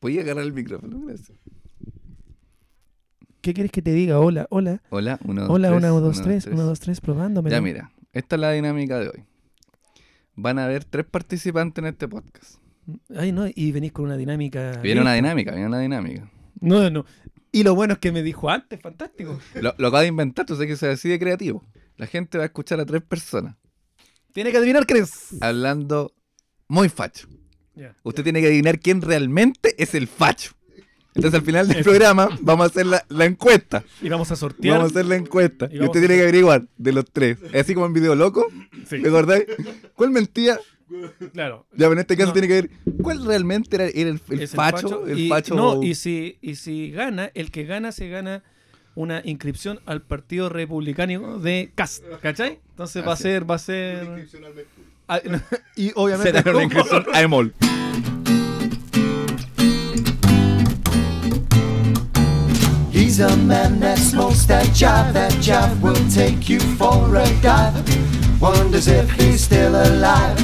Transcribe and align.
¿Puedes 0.00 0.18
agarrar 0.20 0.44
el 0.44 0.52
micrófono? 0.52 1.00
Gracias. 1.06 1.36
¿Qué 3.40 3.54
quieres 3.54 3.72
que 3.72 3.82
te 3.82 3.92
diga? 3.92 4.18
Hola, 4.18 4.46
hola. 4.50 4.82
Hola, 4.90 5.18
uno, 5.24 5.42
dos, 5.42 5.50
Hola, 5.50 5.68
tres, 5.68 5.80
1, 5.80 6.00
2, 6.00 6.16
uno, 6.16 6.24
3, 6.24 6.46
1, 6.46 6.62
2, 6.64 6.80
3, 6.80 7.00
probándome. 7.00 7.50
Ya 7.50 7.60
mira, 7.60 7.92
esta 8.12 8.36
es 8.36 8.40
la 8.40 8.52
dinámica 8.52 8.98
de 8.98 9.08
hoy. 9.08 9.24
Van 10.34 10.58
a 10.58 10.64
haber 10.66 10.84
tres 10.84 11.06
participantes 11.06 11.82
en 11.82 11.88
este 11.88 12.06
podcast. 12.08 12.58
Ay, 13.16 13.32
no, 13.32 13.46
y 13.52 13.72
venís 13.72 13.92
con 13.92 14.06
una 14.06 14.16
dinámica. 14.16 14.78
Viene 14.82 15.00
una 15.00 15.14
dinámica, 15.14 15.52
viene 15.52 15.66
una 15.66 15.80
dinámica. 15.80 16.30
No, 16.60 16.90
no. 16.90 17.04
Y 17.50 17.62
lo 17.62 17.74
bueno 17.74 17.94
es 17.94 17.98
que 17.98 18.12
me 18.12 18.22
dijo 18.22 18.50
antes, 18.50 18.80
fantástico. 18.80 19.38
Lo, 19.60 19.74
lo 19.78 19.88
acabo 19.88 20.02
de 20.02 20.08
inventar, 20.08 20.44
tú 20.44 20.54
sabes 20.54 20.68
que 20.68 20.76
soy 20.76 20.90
así 20.90 21.08
de 21.08 21.18
creativo. 21.18 21.64
La 21.96 22.06
gente 22.06 22.38
va 22.38 22.44
a 22.44 22.46
escuchar 22.46 22.78
a 22.78 22.86
tres 22.86 23.02
personas 23.02 23.56
Tiene 24.32 24.50
que 24.52 24.58
adivinar, 24.58 24.86
¿crees? 24.86 25.36
hablando 25.40 26.12
muy 26.68 26.88
facho. 26.88 27.26
Usted 28.02 28.22
tiene 28.22 28.40
que 28.40 28.46
adivinar 28.48 28.78
quién 28.80 29.02
realmente 29.02 29.74
es 29.82 29.94
el 29.94 30.08
facho. 30.08 30.52
Entonces 31.14 31.40
al 31.40 31.44
final 31.44 31.66
del 31.66 31.82
programa 31.82 32.28
vamos 32.42 32.64
a 32.64 32.66
hacer 32.68 32.86
la, 32.86 33.04
la 33.08 33.24
encuesta. 33.24 33.82
Y 34.00 34.08
vamos 34.08 34.30
a 34.30 34.36
sortear. 34.36 34.76
Vamos 34.78 34.92
a 34.92 34.94
hacer 34.94 35.06
la 35.06 35.16
encuesta. 35.16 35.68
Y 35.72 35.80
usted 35.80 35.88
a 35.88 35.92
tiene 36.06 36.14
que 36.16 36.22
averiguar 36.22 36.66
de 36.76 36.92
los 36.92 37.04
tres. 37.10 37.38
Así 37.52 37.74
como 37.74 37.86
en 37.86 37.92
video 37.92 38.14
loco. 38.14 38.46
Sí, 38.88 39.02
¿Te 39.02 39.08
acordáis? 39.08 39.44
¿Cuál 39.94 40.10
mentía? 40.10 40.58
claro. 41.32 41.66
Ya, 41.72 41.76
pero 41.78 41.92
en 41.94 41.98
este 41.98 42.16
caso 42.16 42.28
No. 42.28 42.32
tiene 42.34 42.48
que 42.48 42.54
ver 42.54 42.70
cuál 43.02 43.24
realmente 43.24 43.76
era, 43.76 43.86
era 43.86 44.10
el, 44.10 44.20
el 44.30 44.42
Es 44.42 44.52
facho. 44.52 45.06
El 45.06 45.18
y, 45.18 45.28
facho. 45.28 45.54
No, 45.54 45.82
y 45.82 45.94
si, 45.96 46.38
y 46.40 46.54
si 46.54 46.90
gana, 46.92 47.30
el 47.34 47.50
que 47.50 47.64
gana 47.64 47.90
se 47.92 48.08
gana 48.08 48.44
una 48.94 49.20
inscripción 49.24 49.80
al 49.86 50.02
Partido 50.02 50.48
Republicano 50.48 51.38
de 51.38 51.70
Cast, 51.74 52.04
¿cachai? 52.22 52.60
Entonces 52.70 53.06
va 53.06 53.12
a 53.12 53.16
ser, 53.16 53.48
va 53.50 53.56
a 53.56 53.58
ser. 53.58 54.26
Y 55.76 55.92
obviamente. 55.94 56.32
Será 56.32 56.50
una 56.50 56.64
inscripción 56.64 57.06
a 57.12 57.22
Emol. 57.22 57.54
He's 62.92 63.20
a 63.20 63.36
man 63.36 63.80
that 63.80 63.98
smokes 63.98 64.46
that 64.46 64.66
jive. 64.74 65.12
That 65.12 65.32
jive 65.40 65.80
will 65.80 65.94
take 66.12 66.48
you 66.48 66.60
for 66.76 67.16
a 67.16 67.26
dive. 67.40 67.74
Wonders 68.40 68.88
if 68.88 69.10
he's 69.12 69.42
still 69.44 69.74
alive 69.74 70.38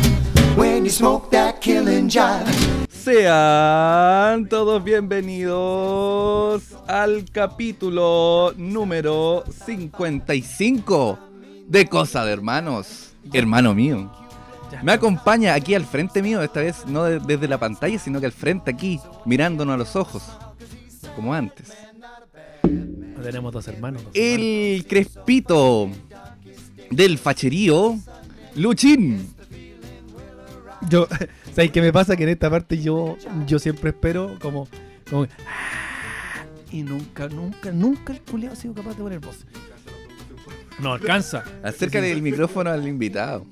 when 0.56 0.84
you 0.84 0.90
smoke 0.90 1.30
that 1.30 1.60
killing 1.60 2.08
jive. 2.08 2.46
Sean 2.88 4.48
todos 4.48 4.82
bienvenidos 4.82 6.62
al 6.88 7.26
capítulo 7.30 8.54
número 8.56 9.44
55 9.66 11.18
de 11.68 11.86
Cosa 11.86 12.24
de 12.24 12.32
Hermanos. 12.32 13.14
Hermano 13.32 13.74
mío. 13.74 14.23
Me 14.82 14.92
acompaña 14.92 15.54
aquí 15.54 15.74
al 15.74 15.84
frente 15.84 16.22
mío, 16.22 16.42
esta 16.42 16.60
vez 16.60 16.86
no 16.86 17.04
de- 17.04 17.20
desde 17.20 17.48
la 17.48 17.58
pantalla, 17.58 17.98
sino 17.98 18.20
que 18.20 18.26
al 18.26 18.32
frente 18.32 18.70
aquí, 18.70 19.00
mirándonos 19.24 19.74
a 19.74 19.76
los 19.78 19.96
ojos, 19.96 20.22
como 21.16 21.32
antes. 21.34 21.72
Tenemos 23.22 23.52
dos 23.52 23.66
hermanos. 23.68 24.02
dos 24.04 24.12
hermanos. 24.14 24.34
El 24.74 24.86
crespito 24.86 25.88
del 26.90 27.18
facherío, 27.18 27.98
Luchín. 28.56 29.28
Yo, 30.90 31.06
¿sabes 31.54 31.70
qué 31.70 31.80
me 31.80 31.92
pasa? 31.92 32.16
Que 32.16 32.24
en 32.24 32.28
esta 32.30 32.50
parte 32.50 32.80
yo, 32.82 33.16
yo 33.46 33.58
siempre 33.58 33.90
espero 33.90 34.36
como, 34.40 34.68
como 35.08 35.22
"Ah", 35.46 36.44
y 36.70 36.82
nunca, 36.82 37.28
nunca, 37.28 37.70
nunca 37.72 38.12
el 38.12 38.20
culiao 38.20 38.52
ha 38.52 38.56
sido 38.56 38.74
capaz 38.74 38.90
de 38.90 39.02
poner 39.02 39.20
voz. 39.20 39.46
No 40.80 40.92
alcanza. 40.92 41.44
Acércale 41.62 42.10
el 42.12 42.20
micrófono 42.20 42.68
al 42.70 42.86
invitado. 42.86 43.46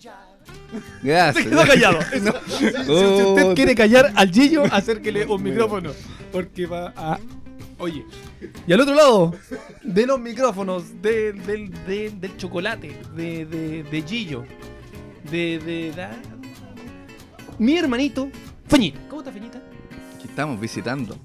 Gracias. 1.03 1.45
Se 1.45 1.51
quedó 1.51 1.67
callado. 1.67 1.99
No. 2.23 2.33
Si 2.47 2.67
usted 2.67 3.45
Oh, 3.51 3.55
quiere 3.55 3.75
callar 3.75 4.13
al 4.15 4.31
Gillo, 4.31 4.65
acérquele 4.71 5.27
un 5.27 5.43
micrófono. 5.43 5.91
Porque 6.31 6.67
va 6.67 6.93
a. 6.97 7.19
Oye. 7.79 8.05
Y 8.67 8.73
al 8.73 8.81
otro 8.81 8.95
lado 8.95 9.35
de 9.83 10.07
los 10.07 10.19
micrófonos, 10.21 11.03
de- 11.03 11.33
del, 11.33 11.71
del- 11.87 12.21
del 12.21 12.37
chocolate, 12.37 12.97
de, 13.17 13.45
de, 13.47 13.83
de 13.85 14.03
Gillo, 14.03 14.45
de, 15.31 15.59
de, 15.59 15.93
da- 15.93 16.17
Mi 17.59 17.77
hermanito, 17.77 18.29
Feñita. 18.69 18.99
¿Cómo 19.09 19.21
está 19.23 19.33
Feñita? 19.33 19.59
Aquí 20.17 20.29
estamos 20.29 20.61
visitando. 20.61 21.17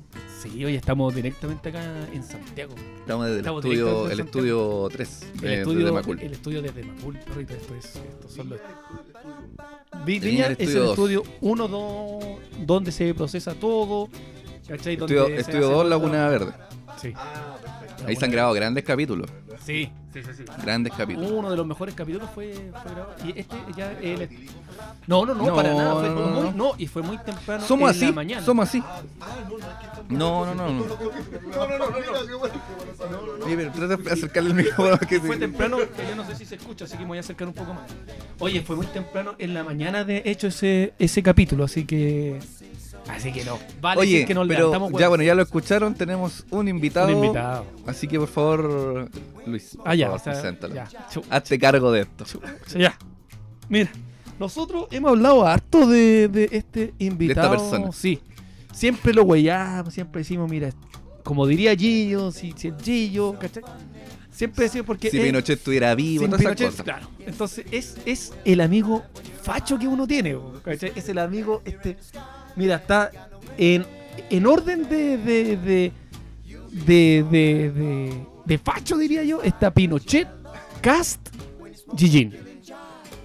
Sí, 0.52 0.66
hoy 0.66 0.76
estamos 0.76 1.14
directamente 1.14 1.70
acá 1.70 1.84
en 2.14 2.24
Santiago. 2.24 2.74
Estamos 3.00 3.26
desde 3.26 3.36
el 3.36 3.40
Estamos 3.40 3.66
estudio, 3.66 3.86
directos 3.86 4.12
el 4.12 4.18
desde 4.18 4.24
estudio 4.24 4.90
3 4.92 5.22
El 5.34 5.42
de, 5.42 5.58
estudio, 5.60 5.86
de 5.86 5.92
Macul. 5.92 6.20
el 6.20 6.32
estudio 6.34 6.62
desde 6.62 6.84
Macul, 6.84 7.20
perrito, 7.20 7.54
esto 7.54 7.76
es, 7.76 7.86
estos 7.96 8.32
son 8.34 8.50
los... 8.50 8.60
Viña 10.06 10.48
el 10.48 10.54
es 10.54 10.60
el 10.60 10.68
estudio 10.68 10.84
dos. 10.84 10.90
estudio 10.92 11.24
1, 11.42 11.68
2, 11.68 12.24
donde 12.66 12.92
se 12.92 13.14
procesa 13.14 13.54
todo, 13.56 14.10
¿cachai? 14.68 14.94
Estudio, 14.94 15.24
Donde 15.24 15.38
estudio 15.40 15.60
hace 15.60 15.68
2 15.68 15.72
todo. 15.72 15.84
Laguna 15.84 16.28
Verde. 16.30 16.54
Sí. 17.02 17.14
Ahí 18.06 18.16
se 18.16 18.26
han 18.26 18.32
grabado 18.32 18.54
grandes 18.54 18.84
capítulos. 18.84 19.30
Sí, 19.66 19.90
sí, 20.14 20.22
sí, 20.22 20.30
sí. 20.38 20.44
Grandes 20.64 20.94
capítulos. 20.94 21.32
Uno 21.32 21.50
de 21.50 21.58
los 21.58 21.66
mejores 21.66 21.96
capítulos 21.96 22.30
fue, 22.34 22.54
fue 22.54 22.92
grabado. 22.94 23.16
Y 23.26 23.40
este 23.40 23.56
ya... 23.76 23.92
el- 23.94 24.30
no, 25.08 25.26
no, 25.26 25.34
no, 25.34 25.46
No, 25.48 25.56
para 25.56 25.74
nada. 25.74 25.94
Fue 25.96 26.10
no, 26.10 26.16
no, 26.16 26.28
muy, 26.30 26.44
no. 26.44 26.52
no, 26.52 26.74
y 26.78 26.86
fue 26.88 27.02
muy 27.02 27.18
temprano 27.18 27.66
Somos 27.66 27.92
en 27.96 28.00
la 28.02 28.06
así. 28.08 28.14
mañana. 28.16 28.46
Somos 28.46 28.70
así. 28.70 28.84
No, 30.10 30.46
no, 30.46 30.54
no. 30.56 30.70
no. 30.70 30.84
Oye, 33.46 33.56
pero 33.58 33.72
trata 33.72 33.98
de 33.98 34.12
acercarle 34.12 34.50
el 34.52 34.56
micrófono. 34.56 34.98
Que 35.00 35.20
Fue 35.20 35.36
se- 35.36 35.40
temprano, 35.40 35.78
que 35.78 36.08
yo 36.10 36.16
no 36.16 36.26
sé 36.26 36.36
si 36.36 36.46
se 36.46 36.56
escucha, 36.56 36.86
así 36.86 36.94
que 36.96 37.02
me 37.04 37.08
voy 37.10 37.18
a 37.18 37.22
acercar 37.22 37.48
un 37.48 37.54
poco 37.54 37.74
más. 37.74 37.84
Oye, 38.40 38.62
fue 38.62 38.76
muy 38.76 38.86
temprano 38.88 39.36
en 39.40 39.54
la 39.54 39.64
mañana 39.64 40.04
de 40.04 40.22
hecho 40.26 40.48
ese, 40.48 40.94
ese 41.00 41.24
capítulo, 41.24 41.64
así 41.66 41.86
que. 41.86 42.40
Así 43.10 43.32
que 43.32 43.44
no. 43.46 43.58
Vale, 43.82 44.02
Oye, 44.02 44.26
que 44.26 44.34
nos 44.34 44.48
pero 44.48 44.72
ya 45.00 45.08
bueno, 45.08 45.24
ya 45.24 45.34
lo 45.36 45.42
escucharon. 45.42 45.94
Tenemos 45.96 46.46
un 46.50 46.68
invitado. 46.68 47.08
Un 47.08 47.24
invitado. 47.26 47.66
Así 47.86 48.08
que 48.08 48.20
por 48.20 48.28
favor, 48.28 49.10
Luis. 49.46 49.78
Ah, 49.86 49.96
ya, 49.96 50.08
por 50.08 50.18
o 50.18 50.20
sea, 50.24 50.34
favor, 50.34 50.42
preséntalo. 50.58 50.76
ya. 50.76 50.88
Hazte 51.30 51.58
cargo 51.60 51.92
de 51.92 52.02
esto. 52.02 52.26
ya. 52.78 52.98
Mira, 53.70 53.90
nosotros 54.40 54.88
hemos 54.92 55.12
hablado 55.12 55.46
harto 55.48 55.88
de, 55.88 56.28
de 56.28 56.50
este 56.52 56.94
invitado. 57.00 57.50
persona. 57.52 57.92
Sí. 57.92 58.20
Siempre 58.74 59.14
lo 59.14 59.24
huellamos, 59.24 59.94
siempre 59.94 60.20
decimos, 60.22 60.50
mira, 60.50 60.70
como 61.24 61.48
diría 61.48 61.76
Gillo, 61.76 62.32
si, 62.32 62.54
si 62.56 62.68
el 62.68 62.76
Gillo, 62.82 63.38
¿cachai? 63.40 63.64
Siempre 64.30 64.66
decimos 64.66 64.86
porque. 64.86 65.10
Si 65.10 65.18
él- 65.18 65.26
Pinochet 65.26 65.58
estuviera 65.58 65.96
vivo, 65.96 66.26
Pinochet, 66.26 66.68
cosas. 66.70 66.84
claro. 66.84 67.10
Entonces 67.26 67.66
es, 67.72 67.98
es 68.06 68.34
el 68.46 68.62
amigo 68.62 69.04
facho 69.42 69.80
que 69.80 69.88
uno 69.88 70.06
tiene. 70.06 70.38
¿cachai? 70.64 70.92
Es 70.96 71.10
el 71.10 71.18
amigo, 71.18 71.64
este. 71.66 71.98
Mira, 72.58 72.76
está 72.76 73.12
en, 73.58 73.86
en 74.30 74.46
orden 74.46 74.90
de 74.90 75.18
de, 75.18 75.58
de, 75.58 75.92
de, 76.86 77.24
de, 77.32 77.72
de- 77.72 78.26
de 78.46 78.58
facho, 78.58 78.98
diría 78.98 79.24
yo. 79.24 79.42
Está 79.44 79.74
Pinochet, 79.74 80.28
Cast, 80.82 81.30
Gigin. 81.96 82.36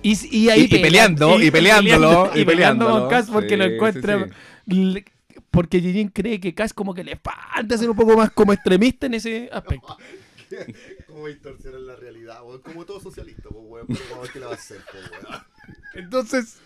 Y, 0.02 0.36
y 0.36 0.48
ahí 0.50 0.62
Y- 0.62 0.64
y 0.64 0.68
pelean- 0.68 1.16
peleando, 1.16 1.40
y 1.40 1.50
peleándolo, 1.50 2.30
y 2.34 2.40
y 2.40 2.44
peleando 2.44 3.08
con 3.08 3.32
porque 3.32 3.50
Sí, 3.50 3.56
lo 3.56 3.64
encuentra. 3.64 4.28
sí. 4.66 4.74
le- 4.74 5.04
porque 5.50 5.80
Gigin 5.80 6.08
cree 6.08 6.40
que 6.40 6.54
Cast 6.54 6.74
como 6.74 6.94
que 6.94 7.04
le 7.04 7.16
falta 7.16 7.76
ser 7.78 7.88
un 7.90 7.96
poco 7.96 8.16
más 8.16 8.30
como 8.30 8.52
extremista 8.52 9.06
en 9.06 9.14
ese 9.14 9.48
aspecto. 9.52 9.96
¿Cómo 11.06 11.28
distorsionar 11.28 11.80
la 11.82 11.96
realidad, 11.96 12.42
weón? 12.44 12.60
Como 12.62 12.84
todo 12.84 13.00
socialista, 13.00 13.44
pues, 13.50 13.62
weón. 13.66 13.86
Pero 13.86 14.00
vamos 14.10 14.18
a 14.18 14.22
ver 14.22 14.30
qué 14.32 14.38
le 14.40 14.46
va 14.46 14.52
a 14.52 14.54
hacer, 14.54 14.78
pues. 14.90 15.04
Entonces, 15.94 16.56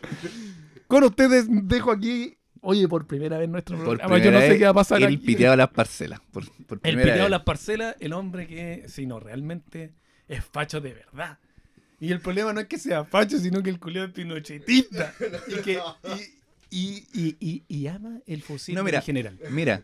con 0.87 1.05
ustedes 1.05 1.47
dejo 1.49 1.91
aquí, 1.93 2.37
oye, 2.67 2.89
por 2.89 3.07
primera 3.07 3.39
vez 3.39 3.49
nuestro 3.49 3.77
Por 3.77 3.99
programa. 3.99 4.19
Yo 4.19 4.33
no 4.33 4.41
sé 4.41 4.59
qué 4.59 4.65
va 4.65 4.71
a 4.71 4.75
pasar 4.75 5.03
El 5.03 5.21
piteado 5.21 5.53
de 5.53 5.57
las 5.59 5.71
parcelas. 5.71 6.21
Por, 6.33 6.45
por 6.67 6.81
El 6.83 6.97
piteado 6.97 7.13
de 7.13 7.23
vez. 7.23 7.31
las 7.31 7.43
parcelas, 7.43 7.97
el 8.01 8.13
hombre 8.13 8.47
que, 8.47 8.85
si 8.89 9.07
no, 9.07 9.21
realmente 9.21 9.93
es 10.27 10.45
facho 10.45 10.81
de 10.81 10.93
verdad. 10.93 11.39
Y 12.01 12.13
el 12.13 12.21
problema 12.21 12.53
no 12.53 12.61
es 12.61 12.67
que 12.67 12.79
sea 12.79 13.05
facho, 13.05 13.39
sino 13.39 13.63
que 13.63 13.71
el 13.71 13.79
culiado 13.79 14.09
es 14.09 14.13
pinochetista. 14.13 15.15
Y 15.49 15.63
que. 15.63 15.81
Y, 16.69 17.07
y, 17.15 17.63
y, 17.69 17.87
ama 17.87 18.19
el 18.27 18.43
fusil 18.43 18.75
No, 18.75 18.87
en 18.87 19.03
general. 19.03 19.39
Mira, 19.51 19.83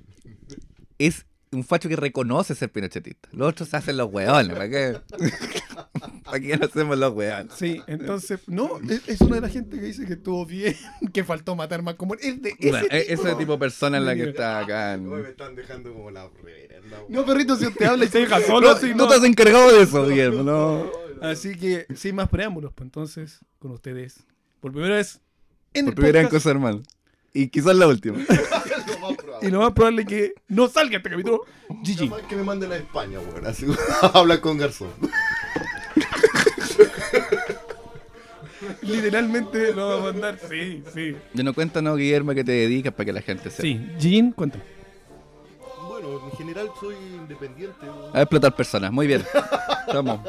es 0.99 1.25
un 1.52 1.62
facho 1.62 1.88
que 1.88 1.94
reconoce 1.94 2.56
ser 2.56 2.73
pinochetista. 2.73 3.28
Los 3.32 3.50
otros 3.50 3.69
se 3.69 3.76
hacen 3.76 3.96
los 3.96 4.12
hueones. 4.12 4.52
¿Para 4.52 4.69
qué? 4.69 5.00
¿Para 6.25 6.40
qué 6.40 6.56
no 6.56 6.67
hacemos 6.67 6.99
los 6.99 7.12
hueones? 7.12 7.52
Sí, 7.56 7.81
entonces, 7.87 8.40
no, 8.46 8.79
es, 8.88 9.08
es 9.08 9.20
una 9.20 9.37
de 9.37 9.40
la 9.43 9.49
gente 9.49 9.76
que 9.79 9.82
dice 9.87 10.06
que 10.06 10.14
estuvo 10.14 10.44
bien, 10.46 10.76
que 11.12 11.25
faltó 11.25 11.55
matar 11.56 11.82
más 11.82 11.94
como 11.96 12.14
es 12.14 12.40
de 12.43 12.50
ese 12.58 12.70
Bueno, 12.70 12.87
e- 12.90 13.00
tipo. 13.05 13.23
ese 13.26 13.34
tipo 13.37 13.52
de 13.52 13.58
persona 13.58 13.99
es 13.99 14.05
la 14.05 14.14
que 14.14 14.31
está 14.31 14.58
acá. 14.61 14.94
en- 14.94 15.08
Weón, 15.08 15.23
me 15.23 15.29
están 15.31 15.55
dejando 15.55 15.93
como 15.93 16.11
la 16.11 16.29
reverenda, 16.29 16.99
weón. 17.00 17.12
No, 17.12 17.25
perrito, 17.26 17.56
si 17.56 17.67
usted 17.67 17.87
habla 17.87 18.05
y 18.05 18.08
se 18.08 18.19
deja 18.20 18.40
solo, 18.40 18.69
No, 18.70 18.76
así, 18.76 18.90
no 18.90 18.96
no. 18.96 19.08
te 19.08 19.14
has 19.14 19.25
encargado 19.25 19.73
de 19.73 19.82
eso, 19.82 20.06
Guillermo. 20.06 20.43
No. 20.43 20.90
Así 21.23 21.55
que, 21.55 21.87
sin 21.94 22.17
más 22.17 22.28
preámbulos, 22.28 22.73
pues 22.75 22.85
entonces, 22.87 23.38
con 23.61 23.70
ustedes, 23.70 24.25
por 24.61 24.73
primera 24.73 24.96
vez 24.96 25.20
en 25.73 25.85
Por 25.85 25.93
el 25.93 25.94
primera 25.94 26.19
vez 26.19 26.25
en 26.25 26.31
Cosa 26.31 26.50
Hermano. 26.50 26.82
Y 27.32 27.46
quizás 27.49 27.76
la 27.76 27.87
última. 27.87 28.19
Y 29.40 29.46
lo 29.49 29.61
más 29.61 29.73
probable 29.73 30.02
es 30.02 30.08
que 30.08 30.35
no 30.49 30.69
salga 30.69 30.96
este 30.99 31.11
capítulo, 31.11 31.44
GG. 31.69 32.26
Que 32.28 32.37
me 32.37 32.43
manden 32.43 32.73
a 32.73 32.76
España, 32.76 33.19
weón. 33.20 33.46
Así 33.46 33.67
hablar 34.14 34.40
con 34.40 34.58
Garzón. 34.58 34.90
Literalmente 38.82 39.73
lo 39.73 39.88
va 39.88 39.97
a 39.97 40.12
mandar, 40.12 40.38
sí, 40.49 40.82
sí. 40.93 41.17
Yo 41.35 41.43
no 41.44 41.53
cuéntanos, 41.55 41.97
Guillermo, 41.97 42.35
que 42.35 42.44
te 42.44 42.53
dedicas 42.53 42.93
para 42.93 43.05
que 43.06 43.12
la 43.12 43.23
gente 43.23 43.50
sepa. 43.50 43.62
Sí, 43.62 43.81
Jin, 43.99 44.32
cuéntame. 44.32 44.64
en 46.31 46.37
general 46.37 46.69
soy 46.81 46.94
independiente. 47.14 47.87
A 48.12 48.20
explotar 48.23 48.55
personas, 48.55 48.93
muy 48.93 49.06
bien. 49.06 49.25
Vamos. 49.93 50.20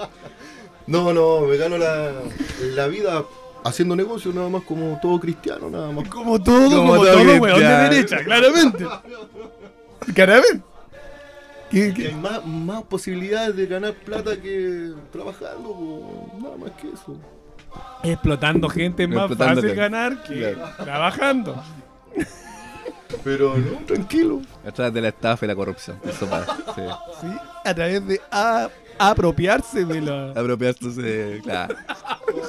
No, 0.88 1.14
no, 1.14 1.42
me 1.42 1.58
gano 1.58 1.78
la, 1.78 2.12
la 2.76 2.88
vida 2.88 3.24
haciendo 3.64 3.96
negocio 3.96 4.32
nada 4.34 4.50
más 4.50 4.64
como 4.64 5.00
todo 5.02 5.20
cristiano, 5.20 5.70
nada 5.70 5.92
más. 5.92 6.08
Como 6.10 6.42
todo, 6.42 6.70
Como 6.70 6.92
como, 6.92 6.96
todo 7.04 7.14
todo, 7.24 7.38
weón, 7.42 7.60
de 7.60 7.66
derecha, 7.68 8.24
claramente. 8.24 8.86
Claramente. 10.14 10.62
¿Qué- 11.70 11.94
qué? 11.94 12.08
hay 12.10 12.16
más, 12.16 12.46
más 12.46 12.84
posibilidades 12.84 13.56
de 13.56 13.66
ganar 13.66 13.94
plata 13.94 14.40
que 14.40 14.92
trabajando, 15.12 15.70
po, 15.70 16.32
nada 16.42 16.58
más 16.58 16.72
que 16.80 16.90
eso. 16.90 17.18
Explotando 18.04 18.68
gente 18.70 19.04
es 19.04 19.10
más 19.10 19.18
Explotando 19.30 19.62
fácil 19.62 19.70
gente. 19.70 19.82
ganar 19.82 20.24
que 20.24 20.54
Claro. 20.54 20.84
trabajando. 20.84 21.64
Pero 23.24 23.58
no, 23.58 23.78
tranquilo. 23.86 24.42
A 24.68 24.72
través 24.72 24.94
de 24.94 25.02
la 25.02 25.08
estafa 25.10 25.46
y 25.46 25.48
la 25.48 25.56
corrupción. 25.56 25.98
Eso 26.04 26.28
pasa. 26.30 26.58
Sí. 26.76 26.82
¿sí? 27.22 27.28
A 27.66 27.74
través 27.74 28.06
de 28.08 28.20
a- 28.32 28.70
apropiarse 29.00 29.86
de 29.86 30.02
la. 30.02 30.32
Apropiarse, 30.32 31.40
claro. 31.44 31.76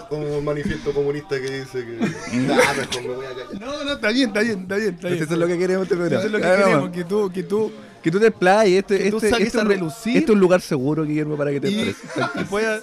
Como 0.09 0.39
un 0.39 0.45
manifiesto 0.45 0.93
comunista 0.93 1.37
que 1.41 1.61
dice 1.61 1.85
que. 1.85 2.37
Nah, 2.39 2.57
mejor 2.57 3.03
me 3.03 3.15
voy 3.15 3.27
a 3.27 3.29
callar. 3.31 3.61
No, 3.61 3.85
no, 3.85 3.93
está 3.93 4.09
bien, 4.09 4.29
está 4.29 4.41
bien, 4.41 4.61
está 4.63 4.77
bien. 4.77 4.95
Está 4.95 5.09
bien. 5.09 5.23
Eso 5.23 5.35
es 5.35 5.39
lo 5.41 5.47
que 5.47 5.59
queremos 5.59 5.83
este 5.85 5.95
programa. 5.97 6.19
Eso 6.19 6.27
es 6.27 6.33
lo 6.33 6.39
que 6.39 6.57
queremos, 6.57 6.91
que 6.91 7.05
tú, 7.05 7.31
que 7.33 7.43
tú, 7.45 7.73
Que 8.05 8.11
tú 8.11 8.21
te 8.21 8.27
explayes. 8.27 8.81
Este, 8.81 8.99
Que 8.99 9.11
tú 9.11 9.17
este, 9.17 9.31
saques 9.31 9.47
este 9.47 9.59
a 9.59 9.61
es 9.63 9.65
un- 9.67 9.71
relucir. 9.73 10.17
este 10.19 10.25
es 10.31 10.35
un 10.35 10.41
lugar 10.41 10.61
seguro, 10.61 11.05
Guillermo, 11.05 11.37
para 11.39 11.51
que 11.51 11.61
te 11.61 11.71
y, 11.71 11.81
expreses. 11.81 12.31
y 12.39 12.45
puedas 12.45 12.83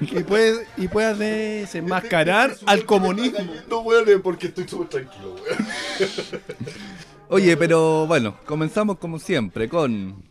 y 0.00 0.22
puedas 0.22 0.58
y 0.76 0.88
puedas 0.88 1.18
desenmascarar 1.18 2.54
al 2.66 2.84
comunismo. 2.84 3.38
No, 3.70 3.80
weón, 3.80 4.20
porque 4.22 4.48
estoy 4.48 4.68
súper 4.68 4.88
tranquilo, 4.88 5.34
weón. 5.36 6.42
Oye, 7.30 7.56
pero 7.56 8.06
bueno, 8.06 8.36
comenzamos 8.44 8.98
como 8.98 9.18
siempre 9.18 9.68
con. 9.70 10.22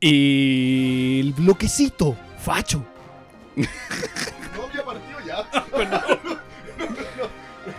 Y 0.00 1.20
el 1.20 1.32
bloquecito, 1.32 2.16
facho. 2.38 2.84
No 3.56 3.64
había 4.68 4.84
partido 4.84 5.18
ya. 5.24 5.48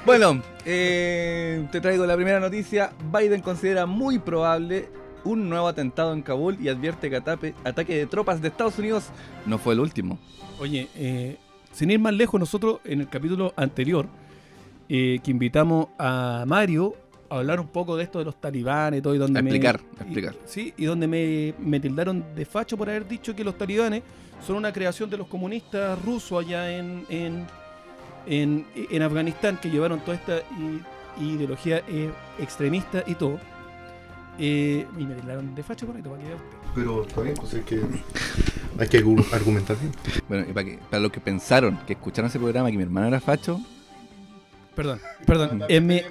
Bueno, 0.06 0.42
eh, 0.66 1.68
te 1.72 1.82
traigo 1.82 2.06
la 2.06 2.16
primera 2.16 2.40
noticia. 2.40 2.92
Biden 3.12 3.42
considera 3.42 3.86
muy 3.86 4.20
probable 4.20 4.88
un 5.24 5.50
nuevo 5.50 5.68
atentado 5.68 6.14
en 6.14 6.22
Kabul 6.22 6.58
y 6.62 6.70
advierte 6.70 7.10
que 7.10 7.18
atape- 7.22 7.54
ataque 7.64 7.96
de 7.98 8.06
tropas 8.08 8.42
de 8.42 8.48
Estados 8.48 8.78
Unidos 8.80 9.06
no 9.46 9.58
fue 9.58 9.74
el 9.74 9.80
último. 9.80 10.18
Oye, 10.60 10.88
eh, 10.96 11.38
sin 11.72 11.92
ir 11.92 12.00
más 12.00 12.14
lejos, 12.14 12.40
nosotros 12.40 12.80
en 12.86 13.02
el 13.02 13.10
capítulo 13.10 13.54
anterior, 13.56 14.08
eh, 14.90 15.20
que 15.24 15.32
invitamos 15.32 15.88
a 16.00 16.46
Mario 16.48 16.96
a 17.30 17.36
hablar 17.40 17.60
un 17.60 17.68
poco 17.68 17.98
de 17.98 18.04
esto 18.04 18.20
de 18.20 18.26
los 18.26 18.40
talibanes 18.40 19.00
y 19.00 19.02
todo, 19.02 19.14
y 19.14 19.18
donde 19.18 19.40
A 19.40 19.42
me- 19.44 19.50
explicar, 19.50 19.82
y- 20.00 20.02
explicar. 20.04 20.36
sí, 20.46 20.74
y 20.78 20.86
donde 20.86 21.08
me, 21.08 21.54
me 21.60 21.80
tildaron 21.80 22.24
de 22.36 22.46
facho 22.46 22.78
por 22.78 22.90
haber 22.90 23.06
dicho 23.08 23.36
que 23.36 23.44
los 23.44 23.58
talibanes 23.58 24.02
son 24.46 24.56
una 24.56 24.72
creación 24.72 25.10
de 25.10 25.18
los 25.18 25.28
comunistas 25.28 26.02
rusos 26.04 26.46
allá 26.46 26.72
en, 26.72 27.04
en, 27.10 27.46
en, 28.28 28.66
en 28.76 29.02
Afganistán, 29.02 29.58
que 29.62 29.70
llevaron 29.70 30.00
toda 30.00 30.16
esta 30.16 30.40
ideología 31.20 31.82
eh, 31.88 32.12
extremista 32.40 33.04
y 33.08 33.16
todo. 33.16 33.40
Eh, 34.40 34.86
y 34.98 35.04
me 35.06 35.16
tildaron 35.16 35.56
de 35.56 35.64
facho 35.64 35.86
por 35.88 35.96
para 36.02 36.04
que 36.18 36.26
vea 36.28 36.36
usted. 36.36 36.58
Pero 36.76 37.04
está 37.08 37.22
bien, 37.22 37.36
pues 37.36 37.54
es 37.54 37.66
que. 37.66 37.82
Hay 38.80 38.88
que 38.88 39.04
argu- 39.04 39.26
argumentar 39.34 39.76
bien. 39.80 39.92
Bueno, 40.30 40.46
y 40.50 40.54
para, 40.54 40.66
que, 40.66 40.78
para 40.90 41.00
los 41.02 41.12
que 41.12 41.20
pensaron 41.20 41.80
que 41.88 41.94
escucharon 41.94 42.30
ese 42.30 42.38
programa 42.40 42.70
que 42.70 42.78
mi 42.78 42.84
hermano 42.84 43.08
era 43.08 43.20
facho, 43.20 43.60
Perdón, 44.76 45.00
perdón, 45.26 45.64
M, 45.70 46.06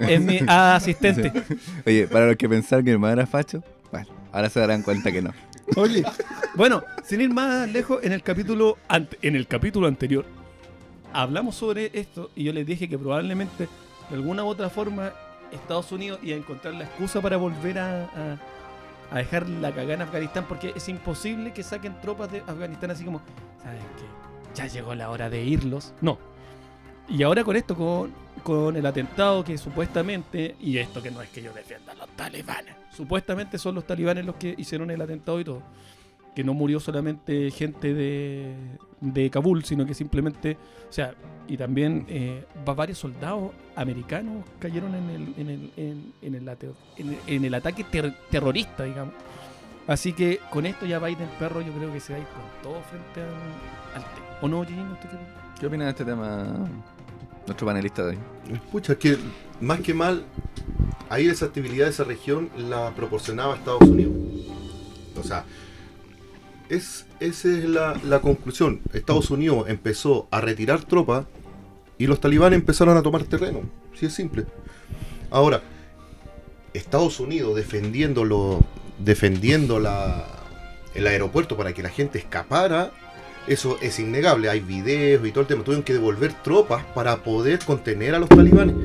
MA 0.45 0.75
asistente. 0.75 1.31
oye, 1.87 2.05
para 2.07 2.27
los 2.27 2.35
que 2.35 2.49
pensaron 2.49 2.83
que 2.83 2.91
mi 2.91 2.95
hermano 2.95 3.13
era 3.13 3.25
facho, 3.25 3.63
bueno, 3.93 4.07
ahora 4.33 4.49
se 4.49 4.59
darán 4.59 4.81
cuenta 4.83 5.09
que 5.09 5.21
no. 5.21 5.31
Oye, 5.77 6.03
bueno, 6.55 6.83
sin 7.05 7.21
ir 7.21 7.29
más 7.29 7.69
lejos, 7.71 8.03
en 8.03 8.11
el 8.11 8.21
capítulo 8.23 8.77
ante- 8.89 9.17
en 9.21 9.37
el 9.37 9.47
capítulo 9.47 9.87
anterior 9.87 10.25
hablamos 11.13 11.55
sobre 11.55 11.91
esto 11.93 12.29
y 12.35 12.43
yo 12.43 12.51
les 12.51 12.65
dije 12.67 12.89
que 12.89 12.97
probablemente 12.99 13.69
de 14.09 14.15
alguna 14.15 14.43
u 14.43 14.47
otra 14.47 14.69
forma 14.69 15.13
Estados 15.51 15.91
Unidos 15.91 16.19
iba 16.23 16.35
a 16.35 16.39
encontrar 16.39 16.73
la 16.73 16.83
excusa 16.83 17.21
para 17.21 17.37
volver 17.37 17.79
a 17.79 18.37
dejar 19.13 19.47
la 19.47 19.71
cagada 19.71 19.93
en 19.93 20.01
Afganistán 20.01 20.45
porque 20.47 20.73
es 20.75 20.89
imposible 20.89 21.53
que 21.53 21.63
saquen 21.63 21.99
tropas 22.01 22.31
de 22.31 22.41
Afganistán 22.41 22.91
así 22.91 23.05
como, 23.05 23.21
¿saben 23.63 23.79
qué? 23.79 24.53
Ya 24.55 24.67
llegó 24.67 24.95
la 24.95 25.09
hora 25.09 25.29
de 25.29 25.43
irlos. 25.43 25.93
No. 26.01 26.17
Y 27.09 27.23
ahora 27.23 27.43
con 27.43 27.55
esto, 27.55 27.75
con, 27.75 28.11
con 28.43 28.75
el 28.75 28.85
atentado 28.85 29.43
que 29.43 29.57
supuestamente, 29.57 30.55
y 30.59 30.77
esto 30.77 31.01
que 31.01 31.09
no 31.11 31.21
es 31.21 31.29
que 31.29 31.41
yo 31.41 31.53
defienda 31.53 31.93
a 31.93 31.95
los 31.95 32.09
talibanes, 32.09 32.75
supuestamente 32.91 33.57
son 33.57 33.75
los 33.75 33.85
talibanes 33.85 34.25
los 34.25 34.35
que 34.35 34.55
hicieron 34.57 34.91
el 34.91 35.01
atentado 35.01 35.39
y 35.39 35.45
todo. 35.45 35.61
Que 36.37 36.43
no 36.43 36.53
murió 36.53 36.79
solamente 36.79 37.49
gente 37.49 37.95
de, 37.95 38.53
de 39.01 39.29
Kabul, 39.31 39.63
sino 39.63 39.87
que 39.87 39.95
simplemente, 39.95 40.55
o 40.87 40.93
sea, 40.93 41.15
y 41.47 41.57
también 41.57 42.05
eh, 42.09 42.43
va- 42.67 42.75
varios 42.75 42.99
soldados 42.99 43.53
americanos 43.75 44.45
cayeron 44.59 44.93
en 44.93 45.09
el, 45.09 45.33
en 45.39 45.49
el, 45.49 45.71
en, 45.77 46.13
en 46.21 46.35
el, 46.35 46.47
ate- 46.47 46.69
en 46.97 47.09
el- 47.09 47.17
en 47.25 47.43
el 47.45 47.53
ataque 47.55 47.83
ter- 47.85 48.13
terrorista, 48.29 48.83
digamos. 48.83 49.15
Así 49.87 50.13
que 50.13 50.39
con 50.51 50.67
esto 50.67 50.85
ya 50.85 50.99
Biden 50.99 51.27
perro 51.39 51.61
yo 51.61 51.71
creo 51.73 51.91
que 51.91 51.99
se 51.99 52.13
va 52.13 52.19
a 52.19 52.21
ir 52.21 52.27
con 52.27 52.43
todo 52.61 52.81
frente 52.83 53.21
al, 53.21 54.03
al 54.03 54.13
tema. 54.13 54.27
¿O 54.43 54.47
no, 54.47 54.61
qué- 54.63 55.59
¿Qué 55.59 55.65
opina 55.65 55.85
de 55.85 55.89
este 55.89 56.05
tema 56.05 56.69
nuestro 57.47 57.65
panelista 57.65 58.03
de 58.05 58.09
hoy? 58.11 58.17
Pucha, 58.71 58.93
es 58.93 58.99
que 58.99 59.17
más 59.59 59.79
que 59.79 59.95
mal, 59.95 60.23
ahí 61.09 61.27
esa 61.29 61.45
actividad 61.47 61.85
de 61.85 61.91
esa 61.91 62.03
región 62.03 62.49
la 62.57 62.91
proporcionaba 62.91 63.55
Estados 63.55 63.81
Unidos. 63.81 64.13
O 65.19 65.23
sea, 65.23 65.43
es, 66.69 67.05
esa 67.19 67.49
es 67.49 67.65
la, 67.65 67.99
la 68.03 68.19
conclusión. 68.19 68.81
Estados 68.93 69.29
Unidos 69.31 69.65
empezó 69.67 70.27
a 70.31 70.41
retirar 70.41 70.83
tropas 70.83 71.25
y 71.97 72.07
los 72.07 72.19
talibanes 72.19 72.59
empezaron 72.59 72.97
a 72.97 73.01
tomar 73.01 73.23
terreno. 73.23 73.61
Sí, 73.97 74.05
es 74.05 74.13
simple. 74.13 74.45
Ahora, 75.29 75.61
Estados 76.73 77.19
Unidos 77.19 77.55
defendiéndolo, 77.55 78.61
defendiendo 78.99 79.79
la, 79.79 80.25
el 80.93 81.07
aeropuerto 81.07 81.57
para 81.57 81.73
que 81.73 81.83
la 81.83 81.89
gente 81.89 82.19
escapara, 82.19 82.91
eso 83.47 83.77
es 83.81 83.99
innegable. 83.99 84.49
Hay 84.49 84.59
videos 84.59 85.25
y 85.25 85.31
todo 85.31 85.41
el 85.41 85.47
tema. 85.47 85.63
Tuvieron 85.63 85.83
que 85.83 85.93
devolver 85.93 86.33
tropas 86.43 86.83
para 86.93 87.23
poder 87.23 87.59
contener 87.59 88.13
a 88.13 88.19
los 88.19 88.29
talibanes. 88.29 88.75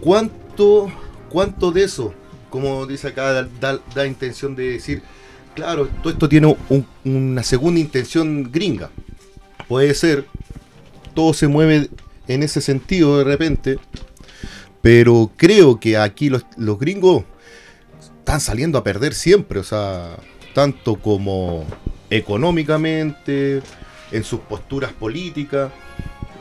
¿Cuánto, 0.00 0.90
cuánto 1.28 1.70
de 1.70 1.84
eso, 1.84 2.14
como 2.50 2.86
dice 2.86 3.08
acá, 3.08 3.46
da 3.94 4.06
intención 4.06 4.56
de 4.56 4.72
decir, 4.72 5.02
claro, 5.54 5.88
todo 6.02 6.12
esto 6.12 6.28
tiene 6.28 6.56
un- 6.68 6.86
una 7.04 7.42
segunda 7.42 7.80
intención 7.80 8.50
gringa? 8.50 8.90
Puede 9.68 9.94
ser, 9.94 10.26
todo 11.14 11.32
se 11.32 11.48
mueve 11.48 11.88
en 12.28 12.42
ese 12.42 12.60
sentido 12.60 13.18
de 13.18 13.24
repente, 13.24 13.78
pero 14.82 15.30
creo 15.36 15.80
que 15.80 15.96
aquí 15.96 16.28
los, 16.28 16.44
gringos 16.78 17.24
están 18.18 18.40
saliendo 18.40 18.78
a 18.78 18.84
perder 18.84 19.14
siempre, 19.14 19.58
o 19.58 19.64
sea, 19.64 20.16
tanto 20.54 20.96
como 20.96 21.64
económicamente, 22.10 23.62
en 24.12 24.24
sus 24.24 24.40
posturas 24.40 24.92
políticas, 24.92 25.72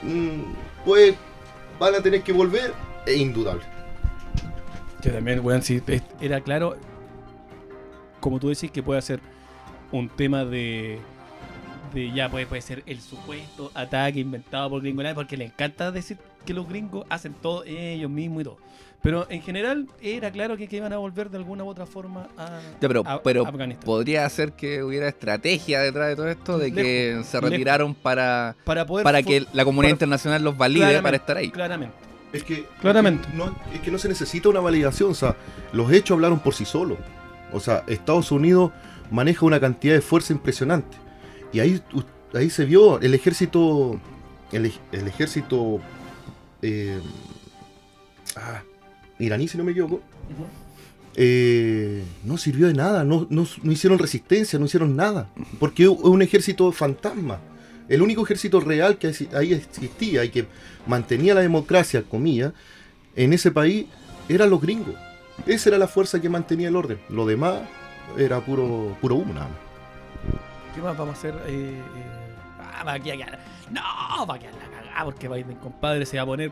mm, 0.04 0.84
pues 0.86 1.16
van 1.80 1.96
a 1.96 2.02
tener 2.02 2.22
que 2.22 2.32
volver, 2.34 2.74
es 3.06 3.18
indudable. 3.18 3.64
Que 5.02 5.10
también, 5.10 5.40
weón, 5.44 5.62
si 5.62 5.82
era 6.22 6.40
claro, 6.42 6.78
como 8.24 8.40
tú 8.40 8.48
decís, 8.48 8.72
que 8.72 8.82
puede 8.82 9.02
ser 9.02 9.20
un 9.92 10.08
tema 10.08 10.46
de. 10.46 10.98
de 11.94 12.12
ya 12.14 12.30
puede, 12.30 12.46
puede 12.48 12.62
ser 12.62 12.82
el 12.86 13.02
supuesto 13.02 13.70
ataque 13.76 14.20
inventado 14.22 14.70
por 14.70 14.82
gringolandia, 14.82 15.14
porque 15.16 15.36
le 15.38 15.46
encanta 15.46 15.92
decir 15.92 16.18
que 16.46 16.54
los 16.54 16.68
gringos 16.68 17.06
hacen 17.10 17.34
todo 17.34 17.64
ellos 17.66 18.10
mismos 18.10 18.42
y 18.42 18.44
todo. 18.46 18.58
Pero 19.02 19.28
en 19.30 19.42
general 19.42 19.88
era 20.02 20.32
claro 20.32 20.56
que, 20.56 20.70
que 20.70 20.78
iban 20.78 20.94
a 20.94 20.98
volver 20.98 21.30
de 21.30 21.36
alguna 21.38 21.66
u 21.66 21.68
otra 21.68 21.86
forma 21.86 22.30
a, 22.38 22.62
Ya, 22.80 22.88
pero, 22.88 23.04
a- 23.06 23.22
pero 23.22 23.46
Afganistán. 23.46 23.86
podría 23.86 24.28
ser 24.30 24.54
que 24.54 24.82
hubiera 24.82 25.10
estrategia 25.10 25.82
detrás 25.82 26.08
de 26.08 26.16
todo 26.16 26.30
esto, 26.30 26.58
de 26.58 26.72
que 26.74 27.20
se 27.26 27.36
lejos. 27.38 27.50
retiraron 27.50 27.94
para, 27.96 28.56
Para 28.64 28.86
poder. 28.86 29.04
para 29.04 29.22
que 29.22 29.46
la 29.52 29.66
comunidad 29.66 29.90
para- 29.90 29.96
internacional 29.96 30.42
los 30.44 30.58
valide 30.58 31.02
para 31.02 31.18
estar 31.18 31.36
ahí. 31.36 31.52
Claramente. 31.52 31.96
Es 32.32 32.44
que, 32.46 32.66
Claramente. 32.80 33.28
No, 33.34 33.54
es 33.74 33.82
que 33.82 33.92
no 33.92 33.98
se 33.98 34.08
necesita 34.08 34.48
una 34.48 34.62
validación, 34.62 35.12
o 35.12 35.14
sea, 35.14 35.36
los 35.74 35.92
hechos 35.92 36.16
hablaron 36.16 36.40
por 36.40 36.54
sí 36.56 36.64
solos. 36.64 36.98
O 37.54 37.60
sea, 37.60 37.84
Estados 37.88 38.32
Unidos 38.32 38.72
maneja 39.12 39.46
una 39.46 39.60
cantidad 39.60 39.94
de 39.94 40.02
fuerza 40.02 40.34
impresionante. 40.34 40.98
Y 41.52 41.60
ahí, 41.60 41.82
ahí 42.34 42.50
se 42.50 42.66
vio 42.66 43.00
el 43.00 43.14
ejército, 43.14 44.00
el, 44.52 44.72
el 44.92 45.08
ejército 45.08 45.80
eh, 46.62 47.00
ah, 48.36 48.62
iraní, 49.20 49.48
si 49.48 49.58
no 49.58 49.64
me 49.64 49.72
equivoco, 49.72 50.02
eh, 51.16 52.04
no 52.24 52.38
sirvió 52.38 52.68
de 52.68 52.74
nada, 52.74 53.04
no, 53.04 53.28
no- 53.30 53.48
no 53.62 53.72
hicieron 53.72 54.00
resistencia, 54.00 54.58
no 54.58 54.66
hicieron 54.66 54.96
nada, 54.96 55.30
porque 55.60 55.84
es 55.84 55.90
un 55.90 56.22
ejército 56.22 56.72
fantasma. 56.72 57.40
El 57.90 58.02
único 58.02 58.24
ejército 58.24 58.60
real 58.62 58.98
que 58.98 59.14
ahí 59.36 59.54
existía 59.54 60.24
y 60.24 60.30
que 60.30 60.48
mantenía 60.88 61.36
la 61.36 61.42
democracia, 61.42 62.02
comillas, 62.04 62.54
en 63.16 63.34
ese 63.34 63.52
país 63.52 63.86
eran 64.30 64.50
los 64.50 64.62
gringos. 64.62 64.96
Esa 65.46 65.70
era 65.70 65.78
la 65.78 65.88
fuerza 65.88 66.22
que 66.22 66.30
mantenía 66.30 66.68
el 66.70 66.76
orden. 66.76 67.00
Lo 67.10 67.26
demás 67.26 67.62
era 68.18 68.40
puro, 68.42 68.96
puro 69.02 69.16
humo 69.16 69.34
nada 69.34 69.48
más. 69.48 69.58
¿Qué 70.76 70.82
más 70.82 70.98
vamos 70.98 71.16
a 71.16 71.18
hacer? 71.18 71.34
Eh, 71.48 71.80
eh, 71.80 71.82
ah, 72.76 72.84
va 72.84 72.94
a 72.94 73.00
quedar. 73.00 73.40
No, 73.72 74.26
va 74.28 74.36
a 74.36 74.40
quedar 74.40 74.54
la 74.56 74.70
cagada 74.78 75.06
porque 75.06 75.28
Biden, 75.28 75.58
compadre, 75.58 76.06
se 76.06 76.18
va 76.18 76.24
a 76.24 76.26
poner 76.26 76.52